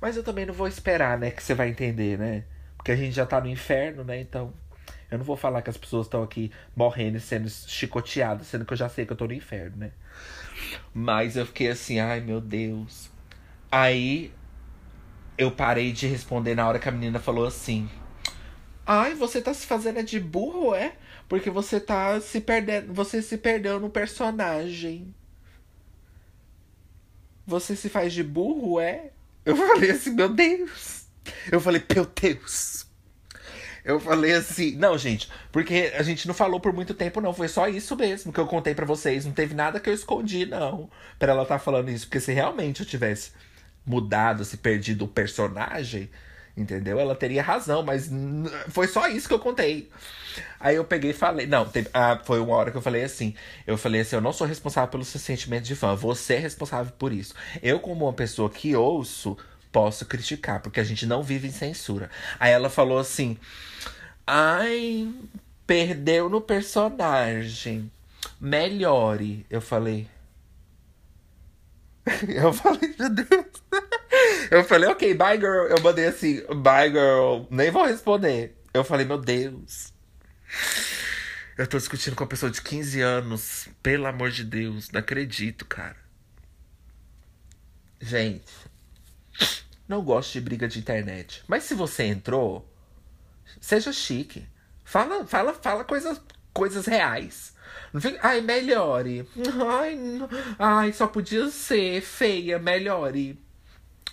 Mas 0.00 0.16
eu 0.16 0.22
também 0.22 0.44
não 0.44 0.54
vou 0.54 0.66
esperar, 0.66 1.18
né? 1.18 1.30
Que 1.30 1.42
você 1.42 1.54
vai 1.54 1.68
entender, 1.68 2.18
né? 2.18 2.44
Porque 2.84 2.92
a 2.92 2.96
gente 2.96 3.14
já 3.14 3.24
tá 3.24 3.40
no 3.40 3.48
inferno, 3.48 4.04
né? 4.04 4.20
Então, 4.20 4.52
eu 5.10 5.16
não 5.16 5.24
vou 5.24 5.38
falar 5.38 5.62
que 5.62 5.70
as 5.70 5.76
pessoas 5.78 6.04
estão 6.04 6.22
aqui 6.22 6.52
morrendo 6.76 7.16
e 7.16 7.20
sendo 7.20 7.48
chicoteadas, 7.48 8.46
sendo 8.46 8.66
que 8.66 8.74
eu 8.74 8.76
já 8.76 8.90
sei 8.90 9.06
que 9.06 9.12
eu 9.14 9.16
tô 9.16 9.26
no 9.26 9.32
inferno, 9.32 9.78
né? 9.78 9.92
Mas 10.92 11.34
eu 11.34 11.46
fiquei 11.46 11.70
assim, 11.70 11.98
ai 11.98 12.20
meu 12.20 12.42
Deus. 12.42 13.08
Aí 13.72 14.30
eu 15.38 15.50
parei 15.50 15.92
de 15.92 16.06
responder 16.06 16.54
na 16.54 16.68
hora 16.68 16.78
que 16.78 16.86
a 16.86 16.92
menina 16.92 17.18
falou 17.18 17.46
assim: 17.46 17.88
Ai, 18.84 19.14
você 19.14 19.40
tá 19.40 19.54
se 19.54 19.64
fazendo 19.64 20.02
de 20.02 20.20
burro, 20.20 20.74
é? 20.74 20.92
Porque 21.26 21.48
você 21.48 21.80
tá 21.80 22.20
se 22.20 22.38
perdendo. 22.38 22.92
Você 22.92 23.22
se 23.22 23.38
perdeu 23.38 23.80
no 23.80 23.88
personagem. 23.88 25.14
Você 27.46 27.74
se 27.74 27.88
faz 27.88 28.12
de 28.12 28.22
burro, 28.22 28.78
é? 28.78 29.10
Eu 29.42 29.56
falei 29.56 29.90
assim, 29.90 30.10
meu 30.10 30.28
Deus. 30.28 31.03
Eu 31.50 31.60
falei, 31.60 31.82
meu 31.94 32.04
Deus. 32.04 32.86
Eu 33.84 34.00
falei 34.00 34.32
assim, 34.32 34.74
não, 34.76 34.96
gente, 34.96 35.30
porque 35.52 35.92
a 35.94 36.02
gente 36.02 36.26
não 36.26 36.32
falou 36.32 36.58
por 36.58 36.72
muito 36.72 36.94
tempo, 36.94 37.20
não. 37.20 37.34
Foi 37.34 37.48
só 37.48 37.68
isso 37.68 37.94
mesmo 37.94 38.32
que 38.32 38.40
eu 38.40 38.46
contei 38.46 38.74
para 38.74 38.86
vocês. 38.86 39.26
Não 39.26 39.32
teve 39.32 39.54
nada 39.54 39.78
que 39.78 39.90
eu 39.90 39.94
escondi, 39.94 40.46
não. 40.46 40.88
Pra 41.18 41.32
ela 41.32 41.42
estar 41.42 41.58
tá 41.58 41.64
falando 41.64 41.90
isso. 41.90 42.06
Porque 42.06 42.18
se 42.18 42.32
realmente 42.32 42.80
eu 42.80 42.86
tivesse 42.86 43.32
mudado, 43.84 44.42
se 44.42 44.56
perdido 44.56 45.04
o 45.04 45.08
personagem, 45.08 46.10
entendeu? 46.56 46.98
Ela 46.98 47.14
teria 47.14 47.42
razão, 47.42 47.82
mas 47.82 48.10
foi 48.68 48.86
só 48.86 49.06
isso 49.06 49.28
que 49.28 49.34
eu 49.34 49.38
contei. 49.38 49.90
Aí 50.58 50.76
eu 50.76 50.84
peguei 50.84 51.10
e 51.10 51.14
falei. 51.14 51.46
Não, 51.46 51.66
teve, 51.68 51.90
ah, 51.92 52.18
foi 52.24 52.40
uma 52.40 52.56
hora 52.56 52.70
que 52.70 52.78
eu 52.78 52.82
falei 52.82 53.04
assim. 53.04 53.34
Eu 53.66 53.76
falei 53.76 54.00
assim: 54.00 54.16
eu 54.16 54.22
não 54.22 54.32
sou 54.32 54.46
responsável 54.46 54.88
pelo 54.90 55.04
seu 55.04 55.20
sentimento 55.20 55.64
de 55.64 55.74
fã. 55.74 55.94
Você 55.94 56.34
é 56.34 56.38
responsável 56.38 56.92
por 56.98 57.12
isso. 57.12 57.34
Eu, 57.62 57.78
como 57.80 58.06
uma 58.06 58.14
pessoa 58.14 58.48
que 58.48 58.74
ouço 58.74 59.36
posso 59.74 60.06
criticar, 60.06 60.60
porque 60.60 60.78
a 60.78 60.84
gente 60.84 61.04
não 61.04 61.20
vive 61.20 61.48
em 61.48 61.52
censura. 61.52 62.08
Aí 62.38 62.52
ela 62.52 62.70
falou 62.70 62.96
assim: 62.96 63.36
Ai, 64.24 65.12
perdeu 65.66 66.28
no 66.28 66.40
personagem. 66.40 67.90
Melhore. 68.40 69.44
Eu 69.50 69.60
falei. 69.60 70.08
Eu 72.28 72.52
falei, 72.52 72.94
meu 72.98 73.10
Deus. 73.10 73.46
Eu 74.50 74.62
falei, 74.62 74.88
ok, 74.88 75.14
bye 75.14 75.36
girl. 75.36 75.66
Eu 75.66 75.80
mandei 75.82 76.06
assim, 76.06 76.42
bye 76.62 76.90
girl. 76.90 77.44
Nem 77.50 77.70
vou 77.70 77.84
responder. 77.84 78.56
Eu 78.72 78.84
falei, 78.84 79.04
meu 79.04 79.18
Deus. 79.18 79.92
Eu 81.58 81.66
tô 81.66 81.78
discutindo 81.78 82.14
com 82.14 82.22
uma 82.22 82.28
pessoa 82.28 82.52
de 82.52 82.62
15 82.62 83.00
anos. 83.00 83.68
Pelo 83.82 84.06
amor 84.06 84.30
de 84.30 84.44
Deus. 84.44 84.90
Não 84.90 85.00
acredito, 85.00 85.64
cara. 85.64 85.96
Gente. 88.00 88.52
Não 89.88 90.02
gosto 90.02 90.32
de 90.32 90.40
briga 90.40 90.66
de 90.66 90.78
internet. 90.78 91.42
Mas 91.46 91.64
se 91.64 91.74
você 91.74 92.04
entrou, 92.04 92.66
seja 93.60 93.92
chique. 93.92 94.46
Fala, 94.84 95.26
fala, 95.26 95.52
fala 95.54 95.84
coisas, 95.84 96.20
coisas 96.52 96.86
reais. 96.86 97.54
Não 97.92 98.00
fica, 98.00 98.18
ai, 98.22 98.40
melhore. 98.40 99.28
Ai, 99.66 99.98
ai, 100.58 100.92
só 100.92 101.06
podia 101.06 101.48
ser 101.50 102.00
feia, 102.00 102.58
melhore. 102.58 103.38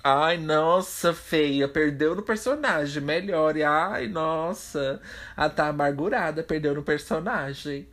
Ai, 0.03 0.37
nossa, 0.37 1.13
feia, 1.13 1.67
perdeu 1.67 2.15
no 2.15 2.23
personagem, 2.23 3.03
melhore. 3.03 3.63
Ai, 3.63 4.07
nossa, 4.07 5.01
a 5.37 5.49
tá 5.49 5.67
amargurada, 5.67 6.43
perdeu 6.43 6.73
no 6.73 6.83
personagem. 6.83 7.87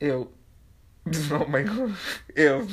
Eu. 0.00 0.32
Oh 1.32 1.48
my 1.48 1.62
God. 1.64 1.94
Eu. 2.34 2.66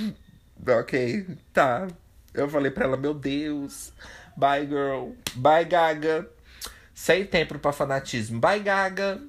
Ok, 0.68 1.26
tá. 1.54 1.88
Eu 2.36 2.50
falei 2.50 2.70
pra 2.70 2.86
ela, 2.86 2.98
meu 2.98 3.14
Deus. 3.14 3.94
Bye, 4.36 4.68
girl. 4.68 5.12
Bye, 5.36 5.66
Gaga. 5.66 6.30
Sem 6.94 7.26
tempo 7.26 7.58
pra 7.58 7.72
fanatismo. 7.72 8.40
Bye, 8.40 8.60
Gaga. 8.60 9.22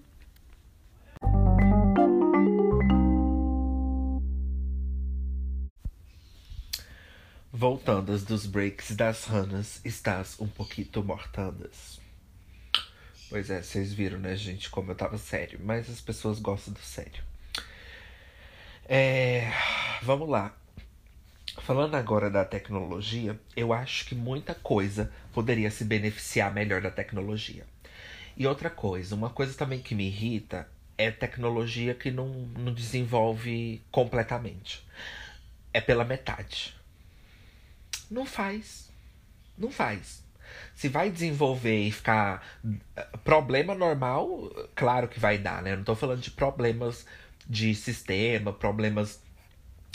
Voltandas 7.53 8.23
dos 8.23 8.45
breaks 8.45 8.95
das 8.95 9.25
ranas, 9.25 9.81
estás 9.83 10.39
um 10.39 10.47
pouquinho 10.47 11.03
mortandas. 11.03 11.99
Pois 13.31 13.49
é, 13.51 13.63
vocês 13.63 13.93
viram, 13.93 14.19
né, 14.19 14.37
gente, 14.37 14.69
como 14.69 14.91
eu 14.91 14.95
tava 14.95 15.17
sério. 15.17 15.59
Mas 15.63 15.89
as 15.89 16.01
pessoas 16.01 16.39
gostam 16.39 16.75
do 16.75 16.81
sério. 16.81 17.25
É. 18.89 19.51
Vamos 20.03 20.29
lá. 20.29 20.55
Falando 21.63 21.95
agora 21.95 22.31
da 22.31 22.45
tecnologia, 22.45 23.39
eu 23.57 23.73
acho 23.73 24.07
que 24.07 24.15
muita 24.15 24.55
coisa 24.55 25.11
poderia 25.33 25.71
se 25.71 25.85
beneficiar 25.85 26.53
melhor 26.53 26.81
da 26.81 26.91
tecnologia. 26.91 27.65
E 28.37 28.47
outra 28.47 28.69
coisa, 28.69 29.15
uma 29.15 29.31
coisa 29.31 29.57
também 29.57 29.81
que 29.81 29.95
me 29.95 30.07
irrita 30.07 30.69
é 30.99 31.11
tecnologia 31.11 31.95
que 31.95 32.11
não, 32.11 32.29
não 32.29 32.73
desenvolve 32.73 33.83
completamente. 33.91 34.87
É 35.73 35.81
pela 35.81 36.05
metade. 36.05 36.75
Não 38.11 38.27
faz. 38.27 38.91
Não 39.57 39.71
faz. 39.71 40.23
Se 40.75 40.89
vai 40.89 41.11
desenvolver 41.11 41.81
e 41.81 41.91
ficar. 41.91 42.47
Problema 43.25 43.75
normal, 43.75 44.51
claro 44.75 45.09
que 45.09 45.19
vai 45.19 45.39
dar, 45.39 45.63
né? 45.63 45.73
Eu 45.73 45.79
não 45.79 45.85
tô 45.85 45.95
falando 45.95 46.21
de 46.21 46.31
problemas 46.31 47.07
de 47.49 47.75
sistema, 47.75 48.53
problemas 48.53 49.21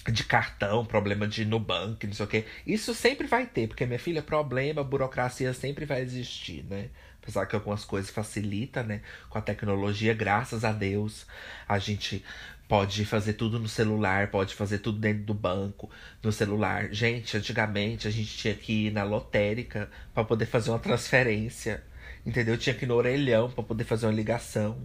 de 0.09 0.23
cartão, 0.23 0.85
problema 0.85 1.27
de 1.27 1.45
Nubank, 1.45 2.07
não 2.07 2.13
sei 2.13 2.25
o 2.25 2.29
quê. 2.29 2.45
Isso 2.65 2.93
sempre 2.93 3.27
vai 3.27 3.45
ter, 3.45 3.67
porque 3.67 3.85
minha 3.85 3.99
filha, 3.99 4.21
problema, 4.21 4.83
burocracia 4.83 5.53
sempre 5.53 5.85
vai 5.85 6.01
existir, 6.01 6.63
né? 6.63 6.89
Apesar 7.21 7.45
que 7.45 7.55
algumas 7.55 7.85
coisas 7.85 8.09
facilita, 8.09 8.81
né? 8.81 9.01
Com 9.29 9.37
a 9.37 9.41
tecnologia, 9.41 10.13
graças 10.13 10.65
a 10.65 10.71
Deus, 10.71 11.27
a 11.67 11.77
gente 11.77 12.23
pode 12.67 13.03
fazer 13.05 13.33
tudo 13.33 13.59
no 13.59 13.67
celular, 13.67 14.29
pode 14.31 14.55
fazer 14.55 14.79
tudo 14.79 14.97
dentro 14.97 15.23
do 15.23 15.33
banco, 15.33 15.89
no 16.23 16.31
celular. 16.31 16.87
Gente, 16.91 17.35
antigamente 17.35 18.07
a 18.07 18.11
gente 18.11 18.37
tinha 18.37 18.53
que 18.53 18.87
ir 18.87 18.91
na 18.91 19.03
lotérica 19.03 19.91
para 20.13 20.23
poder 20.23 20.45
fazer 20.45 20.71
uma 20.71 20.79
transferência, 20.79 21.83
entendeu? 22.25 22.57
Tinha 22.57 22.73
que 22.73 22.85
ir 22.85 22.87
no 22.87 22.95
orelhão 22.95 23.51
para 23.51 23.63
poder 23.63 23.83
fazer 23.83 24.05
uma 24.05 24.13
ligação, 24.13 24.77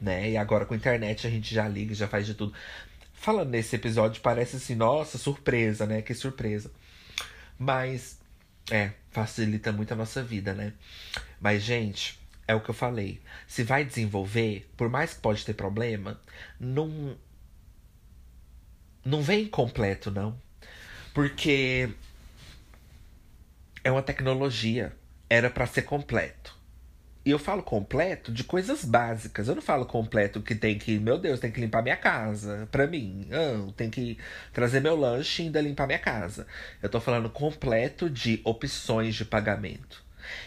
né? 0.00 0.30
E 0.30 0.36
agora 0.36 0.66
com 0.66 0.74
a 0.74 0.76
internet 0.76 1.26
a 1.26 1.30
gente 1.30 1.52
já 1.54 1.66
liga, 1.66 1.94
já 1.94 2.06
faz 2.06 2.26
de 2.26 2.34
tudo. 2.34 2.52
Falando 3.20 3.50
nesse 3.50 3.74
episódio, 3.74 4.22
parece 4.22 4.56
assim, 4.56 4.74
nossa, 4.74 5.18
surpresa, 5.18 5.84
né? 5.84 6.00
Que 6.02 6.14
surpresa. 6.14 6.70
Mas, 7.58 8.18
é, 8.70 8.92
facilita 9.10 9.72
muito 9.72 9.92
a 9.92 9.96
nossa 9.96 10.22
vida, 10.22 10.54
né? 10.54 10.72
Mas, 11.40 11.62
gente, 11.62 12.18
é 12.46 12.54
o 12.54 12.60
que 12.60 12.70
eu 12.70 12.74
falei. 12.74 13.20
Se 13.46 13.62
vai 13.64 13.84
desenvolver, 13.84 14.70
por 14.76 14.88
mais 14.88 15.14
que 15.14 15.20
pode 15.20 15.44
ter 15.44 15.54
problema, 15.54 16.20
não. 16.58 17.16
Não 19.04 19.20
vem 19.20 19.46
completo, 19.46 20.10
não. 20.10 20.40
Porque 21.12 21.90
é 23.82 23.90
uma 23.90 24.02
tecnologia. 24.02 24.96
Era 25.28 25.50
para 25.50 25.66
ser 25.66 25.82
completo. 25.82 26.57
E 27.28 27.30
eu 27.30 27.38
falo 27.38 27.62
completo 27.62 28.32
de 28.32 28.42
coisas 28.42 28.86
básicas. 28.86 29.48
Eu 29.48 29.54
não 29.54 29.60
falo 29.60 29.84
completo 29.84 30.40
que 30.40 30.54
tem 30.54 30.78
que, 30.78 30.98
meu 30.98 31.18
Deus, 31.18 31.38
tem 31.38 31.52
que 31.52 31.60
limpar 31.60 31.82
minha 31.82 31.94
casa. 31.94 32.66
Pra 32.72 32.86
mim. 32.86 33.26
Não, 33.28 33.70
tem 33.70 33.90
que 33.90 34.16
trazer 34.50 34.80
meu 34.80 34.96
lanche 34.96 35.42
e 35.42 35.44
ainda 35.44 35.60
limpar 35.60 35.86
minha 35.86 35.98
casa. 35.98 36.46
Eu 36.82 36.88
tô 36.88 36.98
falando 36.98 37.28
completo 37.28 38.08
de 38.08 38.40
opções 38.44 39.14
de 39.14 39.26
pagamento. 39.26 40.02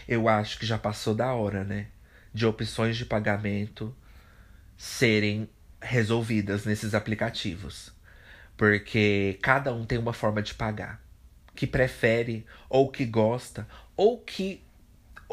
Eu 0.08 0.28
acho 0.28 0.58
que 0.58 0.66
já 0.66 0.76
passou 0.76 1.14
da 1.14 1.32
hora, 1.32 1.62
né? 1.62 1.86
De 2.34 2.44
opções 2.46 2.96
de 2.96 3.06
pagamento 3.06 3.94
serem 4.76 5.48
resolvidas 5.80 6.64
nesses 6.64 6.94
aplicativos. 6.96 7.92
Porque 8.56 9.38
cada 9.40 9.72
um 9.72 9.84
tem 9.84 9.98
uma 9.98 10.12
forma 10.12 10.42
de 10.42 10.52
pagar. 10.52 11.00
Que 11.54 11.64
prefere, 11.64 12.44
ou 12.68 12.90
que 12.90 13.04
gosta, 13.04 13.68
ou 13.96 14.18
que 14.18 14.64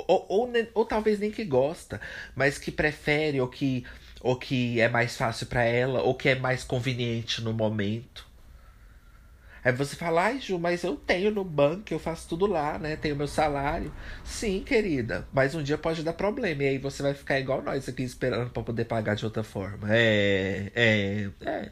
ou, 0.08 0.26
ou, 0.30 0.54
ou, 0.74 0.86
talvez 0.86 1.20
nem 1.20 1.32
que 1.32 1.44
gosta, 1.46 2.00
mas 2.36 2.58
que 2.58 2.72
prefere, 2.72 3.40
ou 3.42 3.48
que, 3.48 3.86
ou 4.22 4.36
que 4.36 4.80
é 4.80 4.88
mais 4.90 5.16
fácil 5.18 5.48
para 5.48 5.64
ela, 5.64 6.02
ou 6.02 6.16
que 6.16 6.30
é 6.30 6.36
mais 6.36 6.64
conveniente 6.64 7.42
no 7.42 7.54
momento. 7.54 8.28
Aí 9.64 9.74
você 9.74 9.96
fala, 9.96 10.24
ai 10.24 10.40
Ju, 10.40 10.58
mas 10.58 10.84
eu 10.84 10.96
tenho 10.96 11.32
no 11.32 11.44
banco, 11.44 11.94
eu 11.94 12.00
faço 12.00 12.28
tudo 12.30 12.46
lá, 12.46 12.80
né? 12.80 12.96
Tenho 12.96 13.16
meu 13.16 13.28
salário. 13.28 13.92
Sim, 14.24 14.64
querida, 14.64 15.28
mas 15.34 15.54
um 15.54 15.62
dia 15.62 15.78
pode 15.78 16.02
dar 16.04 16.14
problema. 16.14 16.64
E 16.64 16.68
aí 16.70 16.78
você 16.78 17.04
vai 17.04 17.14
ficar 17.14 17.40
igual 17.40 17.62
nós 17.62 17.88
aqui 17.90 18.04
esperando 18.04 18.50
para 18.52 18.64
poder 18.64 18.86
pagar 18.86 19.16
de 19.16 19.26
outra 19.26 19.44
forma. 19.44 19.88
É, 19.92 20.72
é, 20.76 21.30
é. 21.42 21.72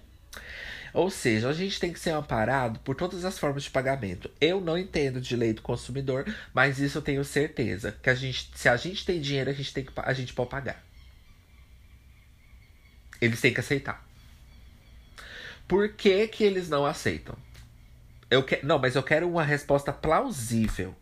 Ou 0.97 1.11
seja, 1.11 1.47
a 1.47 1.53
gente 1.53 1.79
tem 1.79 1.93
que 1.93 1.99
ser 1.99 2.09
amparado 2.09 2.79
por 2.79 2.95
todas 2.95 3.23
as 3.23 3.37
formas 3.37 3.61
de 3.61 3.69
pagamento. 3.69 4.31
Eu 4.41 4.59
não 4.59 4.75
entendo 4.75 5.21
de 5.21 5.35
lei 5.35 5.53
do 5.53 5.61
consumidor, 5.61 6.25
mas 6.51 6.79
isso 6.79 6.97
eu 6.97 7.03
tenho 7.03 7.23
certeza. 7.23 7.91
Que 8.01 8.09
a 8.09 8.15
gente, 8.15 8.49
se 8.55 8.67
a 8.67 8.75
gente 8.75 9.05
tem 9.05 9.21
dinheiro, 9.21 9.51
a 9.51 9.53
gente, 9.53 9.71
tem 9.71 9.85
que, 9.85 9.91
a 9.95 10.11
gente 10.11 10.33
pode 10.33 10.49
pagar. 10.49 10.83
Eles 13.21 13.39
têm 13.39 13.53
que 13.53 13.59
aceitar. 13.59 14.03
Por 15.67 15.89
que, 15.89 16.27
que 16.29 16.43
eles 16.43 16.67
não 16.67 16.83
aceitam? 16.83 17.37
Eu 18.27 18.41
que, 18.41 18.65
não, 18.65 18.79
mas 18.79 18.95
eu 18.95 19.03
quero 19.03 19.29
uma 19.29 19.43
resposta 19.43 19.93
plausível. 19.93 20.95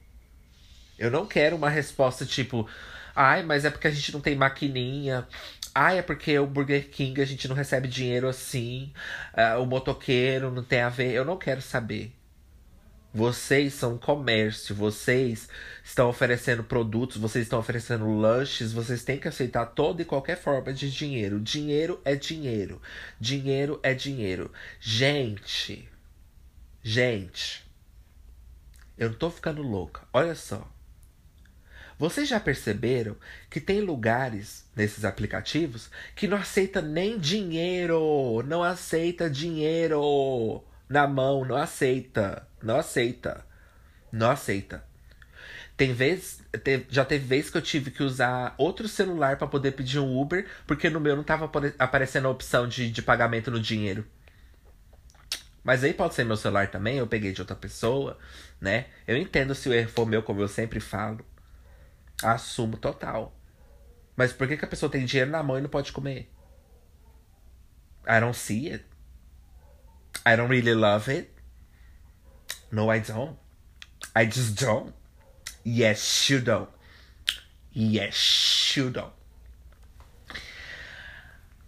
Eu 1.00 1.10
não 1.10 1.26
quero 1.26 1.56
uma 1.56 1.70
resposta 1.70 2.26
tipo, 2.26 2.70
ai, 3.16 3.44
mas 3.44 3.64
é 3.64 3.70
porque 3.70 3.88
a 3.88 3.92
gente 3.92 4.12
não 4.12 4.20
tem 4.20 4.36
maquininha. 4.36 5.26
Ah, 5.78 5.94
é 5.94 6.02
porque 6.02 6.40
o 6.40 6.48
Burger 6.48 6.90
King 6.90 7.22
a 7.22 7.26
gente 7.26 7.50
não 7.50 7.56
recebe 7.56 7.88
dinheiro 7.90 8.30
assim. 8.30 8.94
Uh, 9.34 9.62
o 9.62 9.66
motoqueiro 9.66 10.50
não 10.50 10.64
tem 10.64 10.80
a 10.82 10.88
ver. 10.88 11.12
Eu 11.12 11.26
não 11.26 11.38
quero 11.38 11.62
saber. 11.62 12.14
Vocês 13.14 13.74
são 13.74 13.98
comércio, 13.98 14.76
vocês 14.76 15.48
estão 15.84 16.10
oferecendo 16.10 16.64
produtos, 16.64 17.18
vocês 17.18 17.46
estão 17.46 17.60
oferecendo 17.60 18.18
lanches, 18.18 18.74
vocês 18.74 19.04
têm 19.06 19.18
que 19.18 19.28
aceitar 19.28 19.66
toda 19.68 20.02
e 20.02 20.06
qualquer 20.06 20.38
forma 20.38 20.74
de 20.74 20.90
dinheiro. 20.92 21.40
Dinheiro 21.40 22.02
é 22.06 22.16
dinheiro. 22.16 22.82
Dinheiro 23.20 23.80
é 23.84 23.94
dinheiro. 23.94 24.52
Gente, 24.80 25.90
gente, 26.84 27.66
eu 28.98 29.10
não 29.10 29.18
tô 29.18 29.30
ficando 29.30 29.62
louca. 29.62 30.02
Olha 30.14 30.36
só. 30.36 30.75
Vocês 31.98 32.28
já 32.28 32.40
perceberam 32.40 33.16
que 33.50 33.62
tem 33.62 33.80
lugares 33.80 34.66
nesses 34.76 35.06
aplicativos 35.06 35.90
que 36.16 36.28
não 36.28 36.38
aceita 36.38 36.82
nem 36.82 37.18
dinheiro, 37.18 38.44
não 38.46 38.62
aceita 38.62 39.30
dinheiro 39.30 40.64
na 40.90 41.08
mão, 41.08 41.46
não 41.46 41.56
aceita, 41.56 42.48
não 42.62 42.78
aceita, 42.78 43.46
não 44.12 44.30
aceita. 44.30 44.84
Tem 45.78 45.94
vez, 45.94 46.42
já 46.90 47.04
teve 47.04 47.26
vez 47.26 47.50
que 47.50 47.58
eu 47.58 47.62
tive 47.62 47.92
que 47.92 48.04
usar 48.04 48.56
outro 48.58 48.88
celular 48.88 49.38
para 49.38 49.48
poder 49.48 49.72
pedir 49.72 50.00
um 50.00 50.20
Uber, 50.20 50.48
porque 50.66 50.90
no 50.90 51.00
meu 51.00 51.16
não 51.16 51.24
tava 51.24 51.50
aparecendo 51.78 52.28
a 52.28 52.32
opção 52.32 52.68
de, 52.68 52.90
de 52.90 53.02
pagamento 53.02 53.52
no 53.52 53.60
dinheiro. 53.60 54.06
Mas 55.64 55.84
aí 55.84 55.94
pode 55.94 56.14
ser 56.14 56.24
meu 56.24 56.38
celular 56.38 56.70
também, 56.70 56.98
eu 56.98 57.08
peguei 57.08 57.34
de 57.34 57.42
outra 57.42 57.56
pessoa, 57.56 58.18
né? 58.62 58.86
Eu 59.08 59.18
entendo 59.18 59.56
se 59.56 59.68
o 59.68 59.74
erro 59.74 59.90
for 59.90 60.06
meu, 60.06 60.22
como 60.22 60.40
eu 60.40 60.48
sempre 60.48 60.80
falo. 60.80 61.26
Assumo 62.24 62.78
total. 62.78 63.34
Mas 64.16 64.32
por 64.32 64.48
que, 64.48 64.58
que 64.58 64.66
a 64.66 64.68
pessoa 64.68 64.92
tem 64.92 65.06
dinheiro 65.06 65.32
na 65.32 65.44
mão 65.44 65.58
e 65.58 65.62
não 65.62 65.70
pode 65.70 65.92
comer? 65.92 66.32
I 68.08 68.20
don't 68.20 68.38
see 68.38 68.72
it. 68.72 68.86
I 70.26 70.36
don't 70.36 70.50
really 70.50 70.74
love 70.74 71.12
it. 71.12 71.32
No, 72.72 72.92
I 72.94 73.00
don't. 73.00 73.38
I 74.16 74.26
just 74.26 74.56
don't. 74.56 74.94
Yes, 75.66 76.30
you 76.30 76.40
don't. 76.40 76.70
Yes, 77.76 78.76
you 78.78 78.90
don't. 78.90 79.14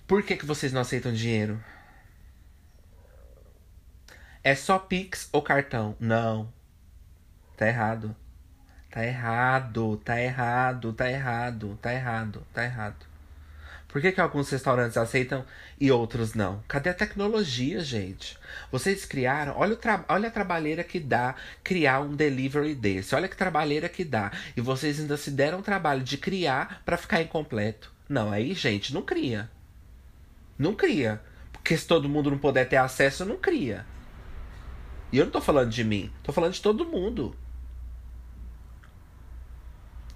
Por 0.07 0.23
que, 0.23 0.37
que 0.37 0.45
vocês 0.45 0.71
não 0.71 0.81
aceitam 0.81 1.11
dinheiro? 1.11 1.61
É 4.43 4.55
só 4.55 4.79
Pix 4.79 5.27
ou 5.33 5.41
cartão? 5.41 5.97
Não. 5.99 6.53
Tá 7.57 7.67
errado. 7.67 8.15
Tá 8.89 9.05
errado, 9.05 9.97
tá 9.97 10.21
errado, 10.21 10.93
tá 10.93 11.09
errado, 11.09 11.77
tá 11.81 11.93
errado, 11.93 12.47
tá 12.53 12.63
errado. 12.63 13.05
Por 13.87 14.01
que, 14.01 14.11
que 14.11 14.21
alguns 14.21 14.49
restaurantes 14.49 14.97
aceitam 14.97 15.45
e 15.79 15.91
outros 15.91 16.33
não? 16.33 16.61
Cadê 16.67 16.89
a 16.89 16.93
tecnologia, 16.93 17.79
gente? 17.79 18.37
Vocês 18.71 19.05
criaram. 19.05 19.55
Olha, 19.57 19.73
o 19.73 19.77
tra... 19.77 20.03
olha 20.09 20.27
a 20.27 20.31
trabalheira 20.31 20.83
que 20.83 20.99
dá 20.99 21.35
criar 21.63 22.01
um 22.01 22.15
delivery 22.15 22.75
desse. 22.75 23.15
Olha 23.15 23.27
que 23.27 23.37
trabalheira 23.37 23.87
que 23.87 24.03
dá. 24.03 24.31
E 24.55 24.61
vocês 24.61 24.99
ainda 24.99 25.15
se 25.15 25.31
deram 25.31 25.59
o 25.59 25.63
trabalho 25.63 26.03
de 26.03 26.17
criar 26.17 26.81
para 26.85 26.97
ficar 26.97 27.21
incompleto. 27.21 27.91
Não, 28.09 28.31
aí, 28.31 28.53
gente, 28.53 28.93
não 28.93 29.01
cria. 29.01 29.49
Não 30.59 30.75
cria. 30.75 31.21
Porque 31.51 31.77
se 31.77 31.87
todo 31.87 32.09
mundo 32.09 32.29
não 32.29 32.37
puder 32.37 32.67
ter 32.67 32.77
acesso, 32.77 33.25
não 33.25 33.37
cria. 33.37 33.85
E 35.11 35.17
eu 35.17 35.25
não 35.25 35.31
tô 35.31 35.41
falando 35.41 35.69
de 35.69 35.83
mim, 35.83 36.11
tô 36.21 36.33
falando 36.33 36.53
de 36.53 36.61
todo 36.61 36.85
mundo. 36.85 37.35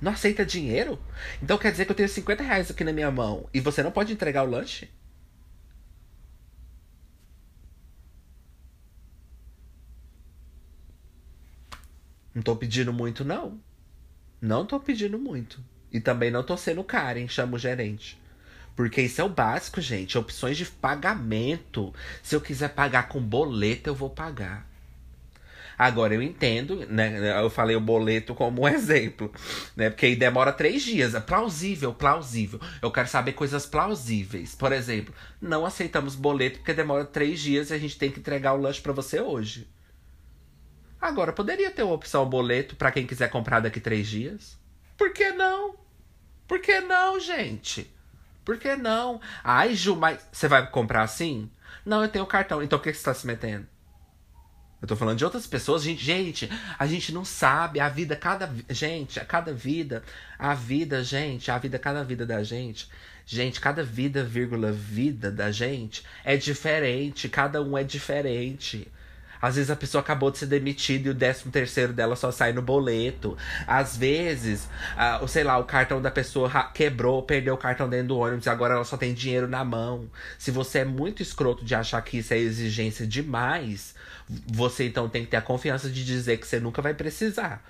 Não 0.02 0.12
aceita 0.12 0.44
dinheiro? 0.44 1.00
Então 1.42 1.58
quer 1.58 1.72
dizer 1.72 1.86
que 1.86 1.92
eu 1.92 1.96
tenho 1.96 2.10
50 2.10 2.42
reais 2.44 2.72
aqui 2.72 2.84
na 2.84 2.92
minha 2.92 3.12
mão 3.12 3.48
e 3.54 3.60
você 3.60 3.84
não 3.84 3.92
pode 3.92 4.12
entregar 4.12 4.44
o 4.44 4.50
lanche? 4.50 4.90
Não 12.34 12.42
tô 12.42 12.56
pedindo 12.56 12.92
muito, 12.92 13.24
não. 13.24 13.60
Não 14.42 14.66
tô 14.66 14.80
pedindo 14.80 15.20
muito. 15.20 15.64
E 15.92 16.00
também 16.00 16.32
não 16.32 16.44
tô 16.44 16.58
sendo 16.58 16.84
Karen, 16.84 17.28
chamo 17.28 17.58
o 17.58 17.60
gerente. 17.60 18.20
Porque 18.76 19.02
isso 19.02 19.22
é 19.22 19.24
o 19.24 19.30
básico, 19.30 19.82
gente. 19.82 20.18
Opções 20.18 20.58
de 20.58 20.66
pagamento. 20.66 21.94
Se 22.24 22.36
eu 22.36 22.42
quiser 22.42 22.70
pagar 22.70 23.10
com 23.10 23.22
boleto, 23.22 23.90
eu 23.90 23.96
vou 23.96 24.10
pagar. 24.10 24.71
Agora, 25.82 26.14
eu 26.14 26.22
entendo, 26.22 26.86
né? 26.88 27.42
Eu 27.42 27.50
falei 27.50 27.76
o 27.76 27.82
boleto 27.82 28.36
como 28.36 28.62
um 28.62 28.68
exemplo, 28.70 29.34
né? 29.76 29.90
Porque 29.90 30.06
aí 30.06 30.16
demora 30.16 30.54
três 30.54 30.84
dias. 30.84 31.16
É 31.16 31.20
plausível, 31.20 31.92
plausível. 31.92 32.62
Eu 32.84 32.92
quero 32.92 33.08
saber 33.08 33.34
coisas 33.34 33.66
plausíveis. 33.66 34.54
Por 34.54 34.72
exemplo, 34.72 35.12
não 35.42 35.66
aceitamos 35.66 36.14
boleto 36.14 36.60
porque 36.60 36.72
demora 36.72 37.04
três 37.04 37.40
dias 37.40 37.72
e 37.72 37.74
a 37.74 37.80
gente 37.80 37.98
tem 37.98 38.12
que 38.12 38.20
entregar 38.20 38.54
o 38.54 38.62
lanche 38.62 38.80
para 38.80 38.94
você 38.94 39.20
hoje. 39.20 39.68
Agora, 41.02 41.34
poderia 41.34 41.72
ter 41.72 41.82
uma 41.82 41.96
opção 41.96 42.30
boleto 42.30 42.76
para 42.76 42.92
quem 42.92 43.08
quiser 43.08 43.32
comprar 43.32 43.60
daqui 43.60 43.80
três 43.80 44.08
dias? 44.08 44.60
Por 44.96 45.12
que 45.12 45.32
não? 45.32 45.74
Por 46.48 46.60
que 46.60 46.80
não, 46.80 47.20
gente? 47.20 47.92
Por 48.46 48.60
que 48.60 48.76
não? 48.76 49.20
Ai, 49.44 49.74
Ju, 49.74 49.96
mas 49.96 50.20
você 50.32 50.48
vai 50.48 50.70
comprar 50.70 51.02
assim? 51.02 51.50
Não, 51.84 52.04
eu 52.04 52.08
tenho 52.08 52.28
cartão. 52.28 52.62
Então 52.62 52.78
o 52.78 52.82
que 52.84 52.94
você 52.94 53.00
está 53.00 53.16
se 53.16 53.26
metendo? 53.26 53.66
Eu 54.82 54.88
tô 54.88 54.96
falando 54.96 55.18
de 55.18 55.24
outras 55.24 55.46
pessoas. 55.46 55.84
Gente, 55.84 56.04
gente, 56.04 56.50
a 56.80 56.88
gente 56.88 57.14
não 57.14 57.24
sabe. 57.24 57.80
A 57.80 57.88
vida, 57.88 58.16
cada. 58.16 58.52
Gente, 58.70 59.20
a 59.20 59.26
cada 59.26 59.54
vida. 59.54 60.04
A 60.40 60.56
vida, 60.56 61.04
gente, 61.04 61.52
a 61.52 61.58
vida, 61.58 61.78
cada 61.78 62.04
vida 62.04 62.26
da 62.26 62.44
gente. 62.44 62.90
Gente, 63.26 63.62
cada 63.62 63.84
vida, 63.84 64.24
vírgula, 64.24 64.72
vida 64.72 65.32
da 65.32 65.52
gente 65.52 66.04
é 66.24 66.36
diferente. 66.36 67.30
Cada 67.30 67.62
um 67.62 67.78
é 67.78 67.84
diferente. 67.84 68.88
Às 69.42 69.56
vezes 69.56 69.72
a 69.72 69.76
pessoa 69.76 70.02
acabou 70.02 70.30
de 70.30 70.38
ser 70.38 70.46
demitida 70.46 71.08
e 71.08 71.12
o 71.12 71.14
décimo 71.14 71.52
terceiro 71.52 71.92
dela 71.92 72.16
só 72.16 72.32
sai 72.32 72.54
no 72.54 72.62
boleto. 72.62 73.36
Às 73.66 73.98
vezes, 73.98 74.70
uh, 74.96 75.28
sei 75.28 75.44
lá, 75.44 75.58
o 75.58 75.64
cartão 75.64 76.02
da 76.02 76.12
pessoa 76.12 76.50
quebrou, 76.74 77.24
perdeu 77.24 77.56
o 77.56 77.58
cartão 77.58 77.90
dentro 77.90 78.10
do 78.10 78.18
ônibus 78.20 78.46
e 78.46 78.50
agora 78.50 78.76
ela 78.76 78.84
só 78.84 78.98
tem 78.98 79.14
dinheiro 79.14 79.48
na 79.48 79.66
mão. 79.66 80.10
Se 80.38 80.52
você 80.52 80.80
é 80.80 80.86
muito 80.86 81.24
escroto 81.24 81.66
de 81.66 81.74
achar 81.74 82.02
que 82.02 82.20
isso 82.20 82.34
é 82.34 82.38
exigência 82.38 83.08
demais, 83.08 83.96
você 84.48 84.86
então 84.86 85.10
tem 85.10 85.24
que 85.24 85.32
ter 85.32 85.38
a 85.38 85.42
confiança 85.42 85.90
de 85.90 86.06
dizer 86.06 86.38
que 86.38 86.48
você 86.48 86.60
nunca 86.60 86.82
vai 86.82 86.94
precisar. 86.94 87.64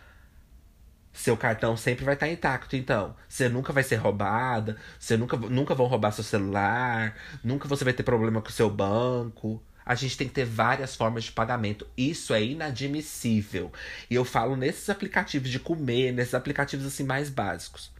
Seu 1.13 1.35
cartão 1.35 1.75
sempre 1.75 2.05
vai 2.05 2.13
estar 2.13 2.29
intacto, 2.29 2.75
então. 2.75 3.15
Você 3.27 3.49
nunca 3.49 3.73
vai 3.73 3.83
ser 3.83 3.97
roubada, 3.97 4.77
você 4.97 5.17
nunca, 5.17 5.35
nunca 5.37 5.75
vão 5.75 5.87
roubar 5.87 6.11
seu 6.11 6.23
celular, 6.23 7.15
nunca 7.43 7.67
você 7.67 7.83
vai 7.83 7.93
ter 7.93 8.03
problema 8.03 8.41
com 8.41 8.49
o 8.49 8.51
seu 8.51 8.69
banco 8.69 9.61
a 9.85 9.95
gente 9.95 10.17
tem 10.17 10.27
que 10.27 10.33
ter 10.33 10.45
várias 10.45 10.95
formas 10.95 11.23
de 11.23 11.31
pagamento. 11.31 11.87
Isso 11.97 12.33
é 12.33 12.43
inadmissível. 12.43 13.71
E 14.09 14.15
eu 14.15 14.23
falo 14.23 14.55
nesses 14.55 14.89
aplicativos 14.89 15.49
de 15.49 15.59
comer, 15.59 16.11
nesses 16.11 16.33
aplicativos 16.33 16.85
assim 16.85 17.03
mais 17.03 17.29
básicos. 17.29 17.91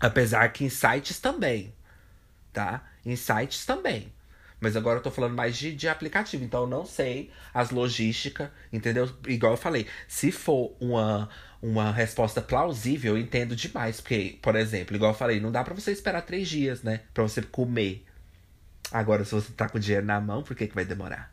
Apesar 0.00 0.48
que 0.52 0.64
em 0.64 0.68
sites 0.68 1.18
também, 1.18 1.72
tá? 2.52 2.84
Em 3.04 3.16
sites 3.16 3.64
também. 3.64 4.12
Mas 4.58 4.74
agora 4.74 4.98
eu 4.98 5.02
tô 5.02 5.10
falando 5.10 5.34
mais 5.34 5.56
de, 5.56 5.74
de 5.74 5.88
aplicativo, 5.88 6.42
então 6.42 6.62
eu 6.62 6.66
não 6.66 6.86
sei 6.86 7.30
as 7.52 7.70
logísticas, 7.70 8.48
entendeu? 8.72 9.08
Igual 9.28 9.52
eu 9.52 9.56
falei, 9.56 9.86
se 10.08 10.32
for 10.32 10.74
uma, 10.80 11.28
uma 11.60 11.92
resposta 11.92 12.40
plausível, 12.40 13.16
eu 13.16 13.22
entendo 13.22 13.54
demais. 13.54 14.00
Porque, 14.00 14.38
por 14.40 14.56
exemplo, 14.56 14.96
igual 14.96 15.12
eu 15.12 15.16
falei, 15.16 15.40
não 15.40 15.52
dá 15.52 15.62
para 15.62 15.74
você 15.74 15.92
esperar 15.92 16.22
três 16.22 16.48
dias, 16.48 16.82
né? 16.82 17.02
Pra 17.12 17.22
você 17.22 17.42
comer. 17.42 18.05
Agora, 18.96 19.26
se 19.26 19.32
você 19.32 19.52
tá 19.52 19.68
com 19.68 19.76
o 19.76 19.80
dinheiro 19.80 20.06
na 20.06 20.18
mão, 20.18 20.42
por 20.42 20.56
que, 20.56 20.66
que 20.66 20.74
vai 20.74 20.86
demorar? 20.86 21.30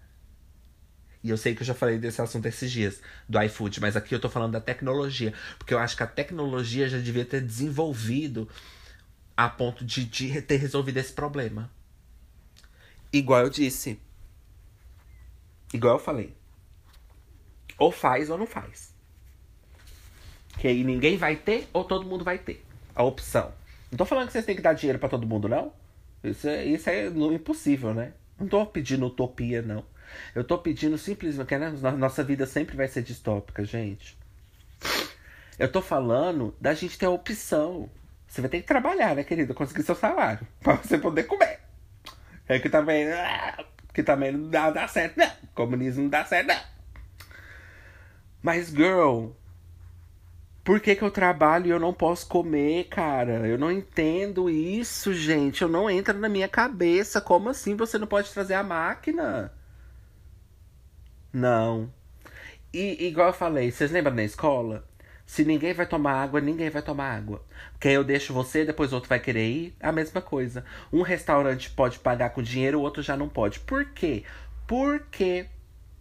E 1.24 1.30
eu 1.30 1.38
sei 1.38 1.56
que 1.56 1.62
eu 1.62 1.66
já 1.66 1.74
falei 1.74 1.98
desse 1.98 2.22
assunto 2.22 2.46
esses 2.46 2.70
dias, 2.70 3.00
do 3.30 3.42
iFood, 3.42 3.80
mas 3.80 3.96
aqui 3.96 4.14
eu 4.14 4.20
tô 4.20 4.30
falando 4.30 4.52
da 4.52 4.60
tecnologia. 4.60 5.34
Porque 5.58 5.74
eu 5.74 5.80
acho 5.80 5.96
que 5.96 6.04
a 6.04 6.08
tecnologia 6.08 6.90
já 6.90 6.98
devia 6.98 7.24
ter 7.24 7.40
desenvolvido 7.40 8.50
a 9.38 9.48
ponto 9.48 9.86
de, 9.86 10.04
de 10.04 10.42
ter 10.42 10.58
resolvido 10.58 10.98
esse 10.98 11.14
problema. 11.14 11.72
Igual 13.14 13.44
eu 13.44 13.50
disse. 13.50 13.98
Igual 15.74 15.96
eu 15.96 16.04
falei. 16.04 16.36
Ou 17.78 17.94
faz 17.94 18.30
ou 18.30 18.38
não 18.38 18.46
faz. 18.46 18.94
Que 20.60 20.68
aí 20.68 20.84
ninguém 20.84 21.16
vai 21.16 21.38
ter 21.38 21.70
ou 21.72 21.86
todo 21.86 22.06
mundo 22.06 22.26
vai 22.26 22.38
ter. 22.38 22.62
A 22.94 23.04
opção. 23.04 23.54
Não 23.90 23.98
tô 23.98 24.04
falando 24.04 24.28
que 24.28 24.34
vocês 24.34 24.46
têm 24.46 24.58
que 24.58 24.62
dar 24.62 24.74
dinheiro 24.74 25.00
para 25.00 25.08
todo 25.08 25.26
mundo, 25.26 25.48
não. 25.48 25.72
Isso 26.24 26.48
é, 26.48 26.66
isso 26.66 26.90
é 26.90 27.08
impossível, 27.08 27.94
né? 27.94 28.14
Não 28.40 28.48
tô 28.48 28.66
pedindo 28.66 29.06
utopia, 29.06 29.62
não. 29.62 29.86
Eu 30.34 30.44
tô 30.44 30.58
pedindo 30.58 30.98
simplesmente 30.98 31.48
que 31.48 31.58
né, 31.58 31.70
nossa 31.98 32.24
vida 32.24 32.46
sempre 32.46 32.76
vai 32.76 32.88
ser 32.88 33.04
distópica, 33.04 33.64
gente. 33.66 34.18
Eu 35.58 35.72
tô 35.72 35.82
falando 35.82 36.56
da 36.60 36.74
gente 36.74 36.98
ter 36.98 37.06
a 37.06 37.10
opção. 37.10 37.90
Você 38.28 38.42
vai 38.42 38.50
ter 38.50 38.62
que 38.62 38.68
trabalhar, 38.68 39.16
né, 39.16 39.24
querido? 39.24 39.54
Conseguir 39.54 39.84
seu 39.84 39.96
salário. 39.96 40.48
Pra 40.62 40.76
você 40.76 40.98
poder 40.98 41.24
comer. 41.24 41.60
É 42.48 42.60
que 42.60 42.70
também. 42.70 43.08
Que 43.94 44.02
também 44.02 44.32
não 44.32 44.50
dá, 44.50 44.72
dá 44.72 44.88
certo, 44.88 45.18
não. 45.18 45.32
Comunismo 45.54 46.04
não 46.04 46.10
dá 46.10 46.26
certo, 46.26 46.48
não. 46.48 46.62
Mas, 48.42 48.70
girl, 48.70 49.30
por 50.64 50.80
que, 50.80 50.96
que 50.96 51.04
eu 51.04 51.12
trabalho 51.12 51.68
e 51.68 51.70
eu 51.72 51.80
não 51.80 51.94
posso 51.94 52.28
comer, 52.28 52.86
cara? 52.86 53.48
Eu 53.48 53.58
não 53.58 53.72
entendo 53.72 54.50
isso, 54.50 55.14
gente. 55.14 55.62
Eu 55.62 55.68
não 55.68 55.90
entra 55.90 56.14
na 56.14 56.30
minha 56.30 56.48
cabeça. 56.48 57.20
Como 57.20 57.50
assim 57.50 57.76
você 57.76 57.98
não 57.98 58.08
pode 58.08 58.32
trazer 58.32 58.54
a 58.54 58.64
máquina? 58.64 59.52
Não. 61.34 61.92
E 62.74 63.08
igual 63.08 63.28
eu 63.28 63.34
falei, 63.34 63.72
vocês 63.72 63.92
lembram 63.92 64.16
na 64.16 64.24
escola? 64.24 64.88
Se 65.26 65.44
ninguém 65.44 65.74
vai 65.74 65.86
tomar 65.86 66.14
água, 66.14 66.40
ninguém 66.42 66.70
vai 66.70 66.82
tomar 66.82 67.16
água. 67.16 67.44
Porque 67.74 67.88
eu 67.90 68.04
deixo 68.04 68.34
você, 68.34 68.66
depois 68.66 68.94
outro 68.94 69.10
vai 69.10 69.20
querer 69.20 69.50
ir. 69.50 69.76
A 69.80 69.92
mesma 69.92 70.22
coisa. 70.22 70.66
Um 70.92 71.02
restaurante 71.02 71.70
pode 71.72 72.00
pagar 72.00 72.30
com 72.32 72.42
dinheiro, 72.42 72.80
o 72.80 72.82
outro 72.82 73.02
já 73.02 73.18
não 73.18 73.28
pode. 73.30 73.60
Por 73.62 73.86
quê? 73.86 74.24
Porque. 74.68 75.48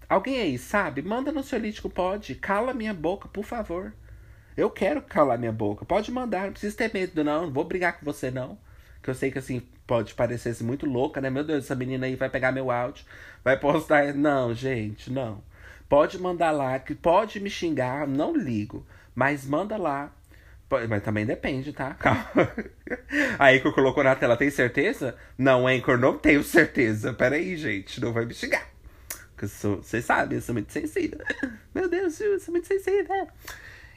Alguém 0.09 0.40
aí 0.40 0.59
sabe? 0.59 1.02
Manda 1.02 1.32
no 1.32 1.43
seu 1.43 1.59
lítico, 1.59 1.89
pode. 1.90 2.34
Cala 2.34 2.74
minha 2.74 2.94
boca, 2.94 3.28
por 3.28 3.44
favor. 3.44 3.93
Eu 4.57 4.70
quero 4.70 5.03
calar 5.03 5.39
minha 5.39 5.53
boca. 5.53 5.85
Pode 5.85 6.11
mandar, 6.11 6.47
não 6.47 6.53
precisa 6.53 6.77
ter 6.77 6.93
medo, 6.93 7.24
não. 7.24 7.47
Não 7.47 7.53
vou 7.53 7.65
brigar 7.65 7.99
com 7.99 8.05
você, 8.05 8.31
não. 8.31 8.59
Que 9.03 9.11
eu 9.11 9.15
sei 9.15 9.31
que 9.31 9.39
assim, 9.39 9.62
pode 9.87 10.15
parecer 10.15 10.51
assim, 10.51 10.65
muito 10.65 10.87
louca, 10.87 11.20
né? 11.20 11.31
Meu 11.31 11.45
Deus, 11.45 11.65
essa 11.65 11.74
menina 11.74 12.07
aí 12.07 12.16
vai 12.16 12.29
pegar 12.29 12.53
meu 12.53 12.70
áudio, 12.70 13.05
vai 13.43 13.59
postar. 13.59 14.15
Não, 14.15 14.55
gente, 14.55 15.11
não. 15.11 15.43
Pode 15.89 16.19
mandar 16.19 16.51
lá, 16.53 16.79
que 16.79 16.95
pode 16.95 17.41
me 17.41 17.51
xingar, 17.51 18.07
não 18.07 18.35
ligo. 18.35 18.87
Mas 19.15 19.45
manda 19.47 19.77
lá. 19.77 20.12
Mas 20.89 21.03
também 21.03 21.27
depende, 21.27 21.73
tá? 21.73 21.95
Calma. 22.01 22.51
Aí 23.39 23.61
que 23.61 23.66
eu 23.66 23.73
colocou 23.74 24.03
na 24.03 24.15
tela, 24.15 24.37
tem 24.37 24.49
certeza? 24.49 25.15
Não, 25.37 25.66
Anchor, 25.66 25.99
não 25.99 26.16
tenho 26.16 26.43
certeza. 26.43 27.12
Pera 27.12 27.37
aí, 27.37 27.57
gente, 27.57 28.01
não 28.01 28.12
vai 28.12 28.24
me 28.24 28.33
xingar. 28.33 28.66
Porque 29.37 29.47
vocês 29.47 30.05
sabem, 30.05 30.39
eu 30.39 30.43
sou 30.43 30.55
muito 30.55 30.73
sensível. 30.73 31.19
Meu 31.74 31.89
Deus, 31.91 32.19
eu 32.20 32.39
sou 32.41 32.53
muito 32.53 32.66
sensível. 32.66 33.29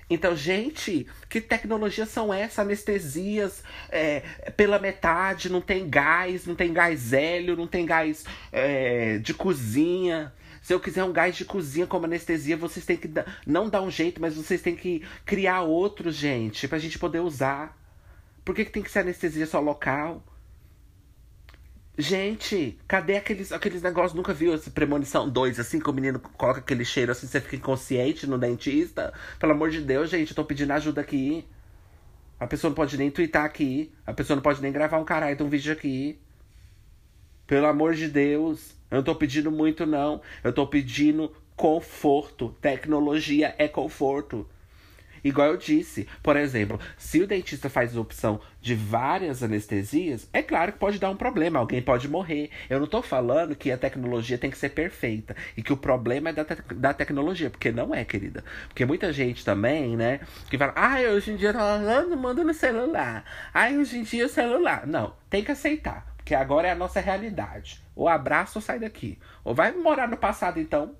Então, 0.10 0.36
gente, 0.36 1.08
que 1.28 1.42
tecnologias 1.42 2.10
são 2.10 2.34
essas? 2.34 2.60
Anestesias 2.60 3.64
é, 3.90 4.20
pela 4.56 4.78
metade, 4.78 5.50
não 5.50 5.62
tem 5.62 5.90
gás, 5.90 6.46
não 6.46 6.56
tem 6.56 6.72
gás 6.72 7.12
hélio, 7.12 7.56
não 7.56 7.66
tem 7.66 7.86
gás 7.86 8.24
é, 8.52 9.18
de 9.18 9.34
cozinha. 9.34 10.32
Se 10.62 10.74
eu 10.74 10.80
quiser 10.80 11.04
um 11.04 11.14
gás 11.14 11.36
de 11.36 11.46
cozinha 11.46 11.88
como 11.88 12.06
anestesia, 12.06 12.58
vocês 12.58 12.86
têm 12.86 12.98
que 12.98 13.10
não 13.46 13.70
dar 13.70 13.82
um 13.82 13.92
jeito, 13.92 14.22
mas 14.22 14.36
vocês 14.36 14.62
têm 14.62 14.76
que 14.76 15.04
criar 15.26 15.62
outro, 15.62 16.12
gente, 16.12 16.68
pra 16.68 16.80
gente 16.80 17.00
poder 17.00 17.20
usar. 17.20 17.78
Por 18.44 18.54
que, 18.54 18.66
que 18.66 18.72
tem 18.72 18.84
que 18.84 18.92
ser 18.92 19.00
anestesia 19.00 19.48
só 19.48 19.60
local? 19.60 20.24
Gente, 21.98 22.78
cadê 22.88 23.16
aqueles, 23.16 23.54
aqueles 23.54 23.82
negócios? 23.82 24.14
Nunca 24.14 24.34
viu 24.34 24.54
essa 24.54 24.70
premonição 24.70 25.30
2, 25.30 25.60
assim, 25.60 25.80
que 25.80 25.90
o 25.90 25.94
menino 25.94 26.20
coloca 26.20 26.60
aquele 26.60 26.84
cheiro 26.84 27.14
assim, 27.14 27.26
você 27.26 27.40
fica 27.40 27.56
inconsciente 27.56 28.28
no 28.28 28.38
dentista? 28.38 29.14
Pelo 29.40 29.54
amor 29.54 29.70
de 29.70 29.80
Deus, 29.80 30.10
gente, 30.10 30.32
eu 30.32 30.36
tô 30.36 30.44
pedindo 30.44 30.72
ajuda 30.74 31.00
aqui. 31.00 31.46
A 32.38 32.46
pessoa 32.46 32.70
não 32.70 32.76
pode 32.76 32.98
nem 32.98 33.10
twittar 33.10 33.46
aqui. 33.46 33.94
A 34.06 34.14
pessoa 34.14 34.36
não 34.36 34.44
pode 34.44 34.62
nem 34.62 34.74
gravar 34.74 34.98
um 35.00 35.06
caralho 35.06 35.38
de 35.38 35.44
um 35.44 35.50
vídeo 35.50 35.72
aqui. 35.72 36.20
Pelo 37.48 37.68
amor 37.68 37.94
de 37.94 38.10
Deus. 38.10 38.76
Eu 38.92 38.98
não 38.98 39.04
tô 39.04 39.16
pedindo 39.16 39.50
muito, 39.50 39.86
não. 39.86 40.22
Eu 40.44 40.52
tô 40.52 40.68
pedindo 40.68 41.34
conforto. 41.56 42.54
Tecnologia 42.60 43.56
é 43.58 43.70
conforto. 43.70 44.46
Igual 45.26 45.48
eu 45.48 45.58
disse, 45.58 46.08
por 46.22 46.38
exemplo, 46.38 46.80
se 47.00 47.20
o 47.20 47.26
dentista 47.26 47.68
faz 47.68 47.98
opção 47.98 48.40
de 48.62 48.76
várias 48.76 49.42
anestesias, 49.42 50.30
é 50.32 50.44
claro 50.44 50.72
que 50.72 50.78
pode 50.78 51.00
dar 51.00 51.10
um 51.10 51.16
problema, 51.18 51.58
alguém 51.58 51.82
pode 51.82 52.08
morrer. 52.08 52.52
Eu 52.70 52.80
não 52.80 52.86
tô 52.86 53.02
falando 53.02 53.56
que 53.56 53.72
a 53.72 53.78
tecnologia 53.78 54.38
tem 54.38 54.52
que 54.52 54.58
ser 54.58 54.70
perfeita 54.70 55.36
e 55.58 55.64
que 55.64 55.74
o 55.74 55.78
problema 55.78 56.30
é 56.30 56.34
da, 56.34 56.46
te 56.46 56.56
da 56.76 56.94
tecnologia, 56.94 57.50
porque 57.50 57.72
não 57.72 57.92
é, 57.92 58.06
querida. 58.06 58.44
Porque 58.68 58.86
muita 58.86 59.12
gente 59.12 59.44
também, 59.44 59.98
né, 59.98 60.20
que 60.48 60.60
fala, 60.60 60.74
ai, 60.76 61.08
hoje 61.08 61.32
em 61.32 61.38
dia 61.38 61.52
tá 61.52 61.80
manda, 62.16 62.44
no 62.44 62.54
celular. 62.54 63.26
Ai, 63.52 63.80
hoje 63.80 63.98
em 63.98 64.04
dia 64.04 64.28
o 64.28 64.30
celular. 64.30 64.86
Não, 64.86 65.16
tem 65.28 65.44
que 65.44 65.52
aceitar, 65.52 66.06
porque 66.18 66.36
agora 66.36 66.68
é 66.68 66.72
a 66.72 66.76
nossa 66.76 67.00
realidade. 67.00 67.82
Ou 67.96 68.08
abraça 68.08 68.60
ou 68.60 68.62
sai 68.62 68.78
daqui. 68.78 69.18
Ou 69.44 69.56
vai 69.56 69.72
morar 69.72 70.08
no 70.08 70.18
passado 70.18 70.60
então. 70.60 70.96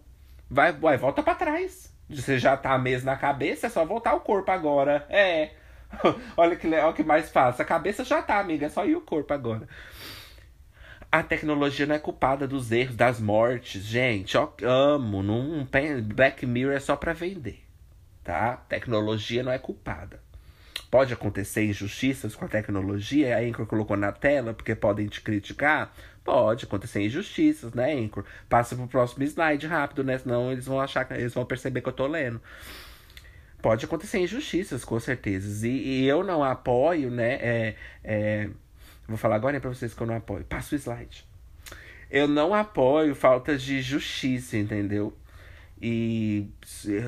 Vai, 0.50 0.72
vai 0.72 0.98
volta 0.98 1.22
para 1.22 1.36
trás. 1.36 1.95
Você 2.10 2.38
já 2.38 2.56
tá 2.56 2.78
mesmo 2.78 3.08
na 3.08 3.16
cabeça, 3.16 3.68
é 3.68 3.70
só 3.70 3.84
voltar 3.84 4.14
o 4.14 4.20
corpo 4.20 4.52
agora. 4.52 5.06
É. 5.10 5.52
olha 6.38 6.56
que, 6.56 6.68
olha 6.68 6.94
que 6.94 7.04
mais 7.04 7.30
fácil. 7.30 7.62
A 7.62 7.66
cabeça 7.66 8.04
já 8.04 8.22
tá, 8.22 8.40
amiga, 8.40 8.68
é 8.68 8.70
só 8.70 8.86
ir 8.86 8.96
o 8.96 9.02
corpo 9.02 9.34
agora. 9.34 9.68
A 11.12 11.24
tecnologia 11.24 11.86
não 11.86 11.96
é 11.96 12.00
culpada 12.00 12.48
dos 12.48 12.72
erros, 12.72 12.96
das 12.96 13.20
mortes. 13.20 13.84
Gente, 13.84 14.38
ó, 14.38 14.50
amo. 14.64 15.24
Não, 15.24 15.66
Black 16.04 16.46
Mirror 16.46 16.76
é 16.76 16.80
só 16.80 16.96
pra 16.96 17.14
vender. 17.14 17.64
Tá? 18.24 18.58
Tecnologia 18.68 19.42
não 19.42 19.52
é 19.52 19.58
culpada. 19.58 20.20
Pode 20.96 21.14
acontecer 21.14 21.66
injustiças 21.66 22.38
com 22.38 22.46
a 22.46 22.48
tecnologia, 22.48 23.36
a 23.36 23.42
Anchor 23.42 23.66
colocou 23.66 23.98
na 23.98 24.14
tela, 24.14 24.54
porque 24.54 24.74
podem 24.74 25.08
te 25.08 25.20
criticar. 25.20 25.94
Pode 26.24 26.64
acontecer 26.64 27.02
injustiças, 27.02 27.74
né, 27.74 27.94
Anchor? 27.96 28.24
Passa 28.48 28.78
pro 28.78 28.88
próximo 28.88 29.26
slide 29.26 29.68
rápido, 29.68 30.06
né? 30.06 30.18
Senão 30.18 30.54
eles 30.54 30.66
vão 30.66 30.80
achar, 30.80 31.06
eles 31.12 31.34
vão 31.34 31.46
perceber 31.46 31.82
que 31.82 31.90
eu 31.90 31.92
tô 31.92 32.08
lendo. 32.08 32.42
Pode 33.62 33.84
acontecer 33.84 34.20
injustiças, 34.20 34.86
com 34.86 34.98
certeza. 34.98 35.68
E, 35.68 36.04
e 36.04 36.08
eu 36.08 36.24
não 36.24 36.42
apoio, 36.42 37.12
né? 37.12 37.34
É, 37.42 37.76
é... 38.02 38.50
Vou 39.06 39.18
falar 39.18 39.36
agora 39.36 39.60
para 39.60 39.72
vocês 39.72 39.94
que 39.94 40.02
eu 40.02 40.08
não 40.08 40.16
apoio. 40.16 40.46
Passa 40.46 40.76
o 40.76 40.80
slide. 40.80 41.28
Eu 42.10 42.26
não 42.26 42.54
apoio 42.54 43.14
falta 43.14 43.58
de 43.58 43.82
justiça, 43.82 44.56
entendeu? 44.56 45.14
e 45.82 46.48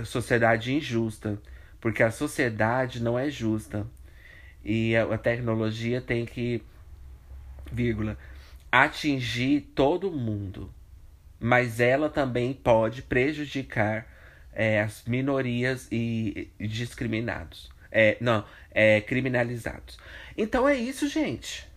sociedade 0.05 0.73
injusta. 0.73 1.41
Porque 1.80 2.04
a 2.04 2.12
sociedade 2.12 3.02
não 3.02 3.18
é 3.18 3.30
justa. 3.30 3.88
E 4.64 4.95
a, 4.95 5.18
tecnologia 5.18 6.02
tem 6.02 6.26
que, 6.26 6.62
vírgula, 7.72 8.18
atingir 8.72 9.62
todo 9.74 10.12
mundo. 10.12 10.74
Mas 11.40 11.80
ela 11.80 12.10
também 12.10 12.54
pode 12.54 13.02
prejudicar 13.02 14.08
é, 14.52 14.82
as 14.82 15.04
minorias 15.06 15.88
e, 15.91 16.52
discriminados. 16.60 17.70
É, 17.91 18.18
não, 18.20 18.44
é, 18.72 18.99
criminalizados. 19.02 19.98
Então 20.38 20.68
é 20.68 20.76
isso, 20.76 21.08
gente. 21.08 21.68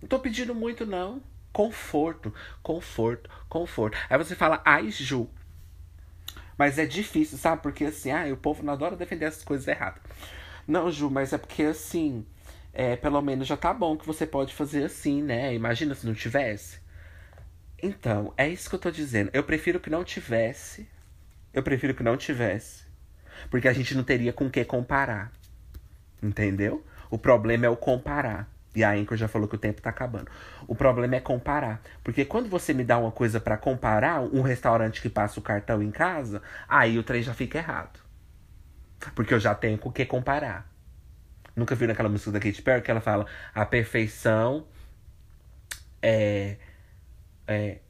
Não 0.00 0.08
tô 0.08 0.18
pedindo 0.18 0.54
muito, 0.54 0.86
não. 0.86 1.22
Conforto, 1.52 2.34
conforto, 2.62 3.28
conforto. 3.48 3.98
Aí 4.08 4.16
você 4.16 4.34
fala, 4.34 4.62
ai, 4.64 4.90
Ju. 4.90 5.28
Mas 6.60 6.78
é 6.78 6.84
difícil, 6.84 7.38
sabe? 7.38 7.62
Porque 7.62 7.86
assim, 7.86 8.10
ah, 8.10 8.30
o 8.30 8.36
povo 8.36 8.62
não 8.62 8.74
adora 8.74 8.94
defender 8.94 9.24
essas 9.24 9.42
coisas 9.42 9.66
erradas. 9.66 10.02
Não, 10.68 10.90
Ju, 10.90 11.08
mas 11.08 11.32
é 11.32 11.38
porque 11.38 11.62
assim, 11.62 12.26
é, 12.70 12.96
pelo 12.96 13.22
menos 13.22 13.48
já 13.48 13.56
tá 13.56 13.72
bom 13.72 13.96
que 13.96 14.06
você 14.06 14.26
pode 14.26 14.52
fazer 14.52 14.84
assim, 14.84 15.22
né? 15.22 15.54
Imagina 15.54 15.94
se 15.94 16.06
não 16.06 16.12
tivesse. 16.12 16.78
Então, 17.82 18.34
é 18.36 18.46
isso 18.46 18.68
que 18.68 18.74
eu 18.74 18.78
tô 18.78 18.90
dizendo. 18.90 19.30
Eu 19.32 19.42
prefiro 19.42 19.80
que 19.80 19.88
não 19.88 20.04
tivesse. 20.04 20.86
Eu 21.50 21.62
prefiro 21.62 21.94
que 21.94 22.02
não 22.02 22.18
tivesse. 22.18 22.84
Porque 23.48 23.66
a 23.66 23.72
gente 23.72 23.94
não 23.94 24.04
teria 24.04 24.30
com 24.30 24.44
o 24.44 24.50
que 24.50 24.62
comparar. 24.62 25.32
Entendeu? 26.22 26.84
O 27.10 27.16
problema 27.16 27.64
é 27.64 27.70
o 27.70 27.76
comparar. 27.76 28.46
E 28.74 28.84
a 28.84 28.92
Anchor 28.92 29.16
já 29.16 29.26
falou 29.26 29.48
que 29.48 29.56
o 29.56 29.58
tempo 29.58 29.82
tá 29.82 29.90
acabando. 29.90 30.30
O 30.66 30.74
problema 30.74 31.16
é 31.16 31.20
comparar. 31.20 31.80
Porque 32.04 32.24
quando 32.24 32.48
você 32.48 32.72
me 32.72 32.84
dá 32.84 32.98
uma 32.98 33.10
coisa 33.10 33.40
para 33.40 33.56
comparar, 33.56 34.20
um 34.20 34.42
restaurante 34.42 35.02
que 35.02 35.08
passa 35.08 35.40
o 35.40 35.42
cartão 35.42 35.82
em 35.82 35.90
casa, 35.90 36.40
aí 36.68 36.98
o 36.98 37.02
trem 37.02 37.22
já 37.22 37.34
fica 37.34 37.58
errado. 37.58 37.98
Porque 39.14 39.34
eu 39.34 39.40
já 39.40 39.54
tenho 39.54 39.76
com 39.78 39.88
o 39.88 39.92
que 39.92 40.04
comparar. 40.04 40.70
Nunca 41.56 41.74
viu 41.74 41.88
naquela 41.88 42.08
música 42.08 42.30
da 42.30 42.40
Katy 42.40 42.62
Perry 42.62 42.82
que 42.82 42.90
ela 42.90 43.00
fala: 43.00 43.26
a 43.54 43.66
perfeição 43.66 44.66
é. 46.00 46.56
É, 47.46 47.80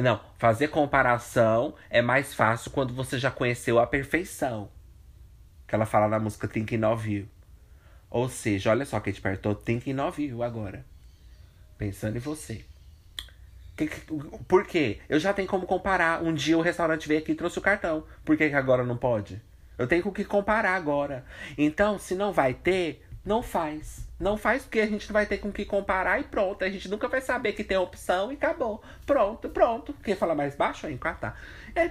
não, 0.00 0.20
fazer 0.38 0.68
comparação 0.68 1.74
é 1.88 2.02
mais 2.02 2.34
fácil 2.34 2.70
quando 2.70 2.94
você 2.94 3.18
já 3.18 3.30
conheceu 3.30 3.78
a 3.78 3.86
perfeição. 3.86 4.70
Que 5.66 5.74
ela 5.74 5.86
fala 5.86 6.06
na 6.08 6.18
música 6.18 6.46
Thinking 6.46 6.84
of 6.84 7.10
You. 7.10 7.28
Ou 8.10 8.28
seja, 8.28 8.70
olha 8.70 8.86
só, 8.86 8.98
Katy 9.00 9.20
Perry, 9.20 9.36
tô 9.36 9.54
thinking 9.54 9.98
of 10.00 10.22
you 10.22 10.42
agora. 10.42 10.84
Pensando 11.76 12.16
em 12.16 12.20
você. 12.20 12.64
Que, 13.76 13.86
que, 13.86 14.00
por 14.48 14.66
quê? 14.66 14.98
Eu 15.08 15.20
já 15.20 15.32
tenho 15.32 15.46
como 15.46 15.66
comparar. 15.66 16.22
Um 16.22 16.34
dia 16.34 16.58
o 16.58 16.62
restaurante 16.62 17.06
veio 17.06 17.20
aqui 17.20 17.32
e 17.32 17.34
trouxe 17.34 17.58
o 17.58 17.62
cartão. 17.62 18.04
Por 18.24 18.36
que, 18.36 18.48
que 18.48 18.54
agora 18.56 18.82
não 18.82 18.96
pode? 18.96 19.40
Eu 19.76 19.86
tenho 19.86 20.02
com 20.02 20.10
que 20.10 20.24
comparar 20.24 20.74
agora. 20.74 21.24
Então, 21.56 21.98
se 21.98 22.14
não 22.14 22.32
vai 22.32 22.54
ter, 22.54 23.06
não 23.24 23.42
faz. 23.42 24.08
Não 24.18 24.36
faz 24.36 24.62
porque 24.62 24.80
a 24.80 24.86
gente 24.86 25.06
não 25.06 25.12
vai 25.12 25.26
ter 25.26 25.38
com 25.38 25.52
que 25.52 25.64
comparar 25.64 26.18
e 26.18 26.24
pronto. 26.24 26.64
A 26.64 26.70
gente 26.70 26.88
nunca 26.88 27.06
vai 27.06 27.20
saber 27.20 27.52
que 27.52 27.62
tem 27.62 27.76
opção 27.76 28.32
e 28.32 28.34
acabou. 28.34 28.82
Pronto, 29.06 29.48
pronto. 29.50 29.94
Quer 30.02 30.16
falar 30.16 30.34
mais 30.34 30.56
baixo? 30.56 30.86
Aí, 30.86 30.98
tá. 30.98 31.36
É, 31.76 31.88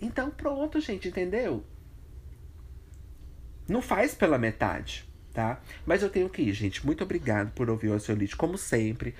então, 0.00 0.30
pronto, 0.30 0.80
gente, 0.80 1.08
entendeu? 1.08 1.62
Não 3.68 3.82
faz 3.82 4.14
pela 4.14 4.38
metade 4.38 5.06
tá? 5.36 5.60
Mas 5.84 6.02
eu 6.02 6.08
tenho 6.08 6.30
que 6.30 6.40
ir, 6.40 6.54
gente. 6.54 6.86
Muito 6.86 7.04
obrigado 7.04 7.52
por 7.52 7.68
ouvir 7.68 7.88
o 7.88 7.92
Ansiolite, 7.92 8.34
como 8.34 8.56
sempre. 8.56 9.14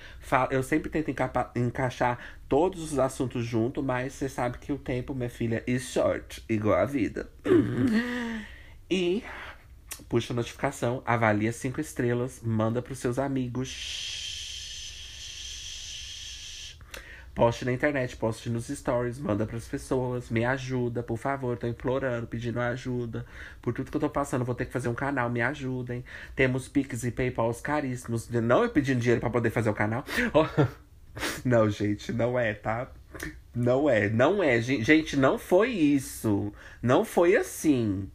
Eu 0.51 0.63
sempre 0.63 0.89
tento 0.89 1.15
encaixar 1.55 2.19
todos 2.49 2.91
os 2.91 2.99
assuntos 2.99 3.45
junto, 3.45 3.83
mas 3.83 4.15
você 4.15 4.27
sabe 4.27 4.57
que 4.57 4.73
o 4.73 4.79
tempo, 4.79 5.15
minha 5.15 5.29
filha, 5.29 5.63
is 5.67 5.93
short, 5.93 6.43
igual 6.49 6.81
a 6.81 6.87
vida. 6.87 7.29
e 8.91 9.23
puxa 10.09 10.33
a 10.33 10.37
notificação, 10.37 11.03
avalia 11.05 11.53
cinco 11.53 11.83
estrelas, 11.83 12.41
manda 12.43 12.81
pros 12.81 12.99
seus 12.99 13.19
amigos 13.19 14.26
Poste 17.37 17.67
na 17.67 17.73
internet, 17.73 18.17
poste 18.17 18.49
nos 18.49 18.69
stories, 18.69 19.19
manda 19.19 19.45
pras 19.45 19.69
pessoas, 19.69 20.31
me 20.31 20.43
ajuda, 20.43 21.03
por 21.03 21.19
favor, 21.19 21.59
tô 21.59 21.67
implorando, 21.67 22.27
pedindo 22.27 22.59
ajuda. 22.59 23.27
Por 23.61 23.75
tudo 23.75 23.91
que 23.91 23.97
eu 23.99 24.01
tô 24.01 24.09
passando, 24.09 24.43
vou 24.43 24.55
ter 24.55 24.65
que 24.65 24.73
fazer 24.73 24.89
um 24.89 24.95
canal, 24.95 25.29
me 25.29 25.43
ajudem. 25.43 26.03
Temos 26.35 26.67
Pix 26.67 27.05
e 27.05 27.11
Paypals 27.11 27.61
caríssimos. 27.61 28.31
Não 28.31 28.63
eu 28.65 28.71
pedindo 28.71 29.01
dinheiro 29.01 29.21
para 29.21 29.29
poder 29.29 29.51
fazer 29.51 29.69
o 29.69 29.75
canal. 29.75 30.03
Não, 31.45 31.69
gente, 31.69 32.13
não 32.13 32.39
é, 32.39 32.53
tá? 32.53 32.91
Não 33.55 33.89
é, 33.89 34.09
não 34.11 34.43
é. 34.43 34.61
Gente, 34.61 35.17
não 35.17 35.39
foi 35.39 35.71
isso. 35.71 36.53
Não 36.83 37.07
foi 37.07 37.37
assim. 37.37 38.11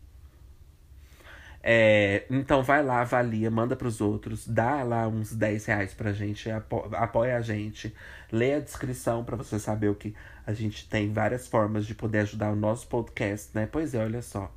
É, 1.63 2.25
então 2.29 2.63
vai 2.63 2.83
lá, 2.83 3.01
avalia, 3.01 3.51
manda 3.51 3.75
pros 3.75 4.01
outros, 4.01 4.47
dá 4.47 4.81
lá 4.83 5.07
uns 5.07 5.31
10 5.33 5.65
reais 5.65 5.93
pra 5.93 6.11
gente, 6.11 6.49
apo 6.49 6.89
apoia 6.95 7.37
a 7.37 7.41
gente, 7.41 7.95
lê 8.31 8.55
a 8.55 8.59
descrição 8.59 9.23
para 9.23 9.35
você 9.35 9.59
saber 9.59 9.89
o 9.89 9.95
que 9.95 10.15
a 10.45 10.53
gente 10.53 10.89
tem 10.89 11.13
várias 11.13 11.47
formas 11.47 11.85
de 11.85 11.93
poder 11.93 12.19
ajudar 12.19 12.51
o 12.51 12.55
nosso 12.55 12.87
podcast, 12.87 13.51
né? 13.53 13.67
Pois 13.71 13.93
é, 13.93 14.03
olha 14.03 14.23
só. 14.23 14.51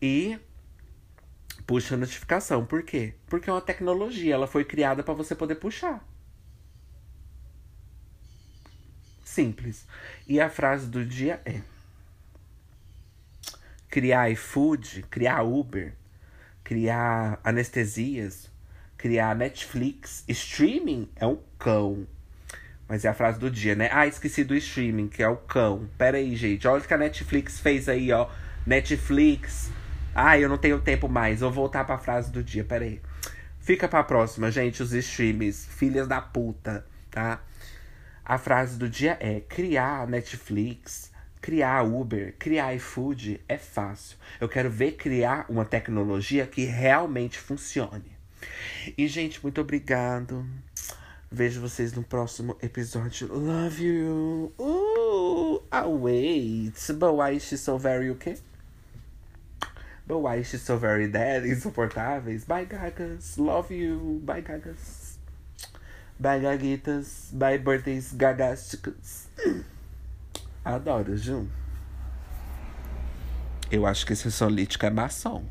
E 0.00 0.38
puxa 1.66 1.94
a 1.94 1.98
notificação, 1.98 2.64
por 2.64 2.82
quê? 2.82 3.14
Porque 3.26 3.50
é 3.50 3.52
uma 3.52 3.60
tecnologia, 3.60 4.34
ela 4.34 4.46
foi 4.46 4.64
criada 4.64 5.02
para 5.02 5.14
você 5.14 5.34
poder 5.34 5.56
puxar. 5.56 6.02
Simples. 9.22 9.86
E 10.26 10.40
a 10.40 10.48
frase 10.48 10.86
do 10.88 11.04
dia 11.04 11.40
é: 11.44 11.60
criar 13.88 14.30
iFood, 14.30 15.04
criar 15.10 15.42
Uber 15.42 15.94
criar 16.72 17.38
anestesias, 17.44 18.50
criar 18.96 19.36
Netflix. 19.36 20.24
Streaming 20.26 21.06
é 21.16 21.26
um 21.26 21.38
cão. 21.58 22.06
Mas 22.88 23.04
é 23.04 23.08
a 23.08 23.14
frase 23.14 23.38
do 23.38 23.50
dia, 23.50 23.74
né? 23.74 23.90
Ah, 23.92 24.06
esqueci 24.06 24.42
do 24.42 24.54
streaming, 24.54 25.08
que 25.08 25.22
é 25.22 25.28
o 25.28 25.36
cão. 25.36 25.86
Pera 25.98 26.16
aí, 26.16 26.34
gente. 26.34 26.66
Olha 26.66 26.82
o 26.82 26.86
que 26.86 26.94
a 26.94 26.96
Netflix 26.96 27.60
fez 27.60 27.90
aí, 27.90 28.10
ó. 28.10 28.26
Netflix. 28.66 29.70
Ah, 30.14 30.38
eu 30.38 30.48
não 30.48 30.56
tenho 30.56 30.80
tempo 30.80 31.10
mais. 31.10 31.40
Vou 31.40 31.52
voltar 31.52 31.84
pra 31.84 31.98
frase 31.98 32.32
do 32.32 32.42
dia. 32.42 32.64
Pera 32.64 32.86
aí. 32.86 32.98
Fica 33.60 33.86
pra 33.86 34.02
próxima, 34.02 34.50
gente, 34.50 34.82
os 34.82 34.94
streams. 34.94 35.66
Filhas 35.66 36.08
da 36.08 36.22
puta, 36.22 36.86
tá? 37.10 37.42
A 38.24 38.38
frase 38.38 38.78
do 38.78 38.88
dia 38.88 39.18
é: 39.20 39.40
criar 39.40 40.08
Netflix 40.08 41.11
Criar 41.42 41.82
Uber, 41.82 42.36
criar 42.38 42.72
iFood 42.76 43.40
é 43.48 43.58
fácil. 43.58 44.16
Eu 44.40 44.48
quero 44.48 44.70
ver 44.70 44.92
criar 44.92 45.44
uma 45.48 45.64
tecnologia 45.64 46.46
que 46.46 46.64
realmente 46.64 47.36
funcione. 47.36 48.16
E, 48.96 49.08
gente, 49.08 49.42
muito 49.42 49.60
obrigado. 49.60 50.46
Vejo 51.30 51.60
vocês 51.60 51.92
no 51.94 52.04
próximo 52.04 52.56
episódio. 52.62 53.26
Love 53.26 53.84
you. 53.84 54.52
Uh, 54.56 55.62
ah, 55.68 55.88
wait. 55.88 56.74
But 56.92 57.14
why 57.14 57.36
is 57.36 57.42
she 57.42 57.56
so 57.56 57.76
very 57.76 58.08
o 58.08 58.14
quê? 58.14 58.38
But 60.06 60.18
why 60.18 60.38
is 60.38 60.48
she 60.48 60.58
so 60.58 60.76
very 60.76 61.08
dead? 61.08 61.44
Insuportáveis. 61.44 62.44
Bye, 62.44 62.66
gagas. 62.66 63.36
Love 63.36 63.74
you. 63.74 64.20
Bye, 64.24 64.42
gagas. 64.42 65.18
Bye, 66.20 66.38
gaguitas. 66.38 67.30
Bye, 67.32 67.58
birthdays 67.58 68.12
gagásticos. 68.12 69.26
Adoro, 70.64 71.16
Ju. 71.16 71.48
Eu 73.70 73.84
acho 73.84 74.06
que 74.06 74.12
esse 74.12 74.30
solítico 74.30 74.86
é 74.86 74.90
maçom. 74.90 75.44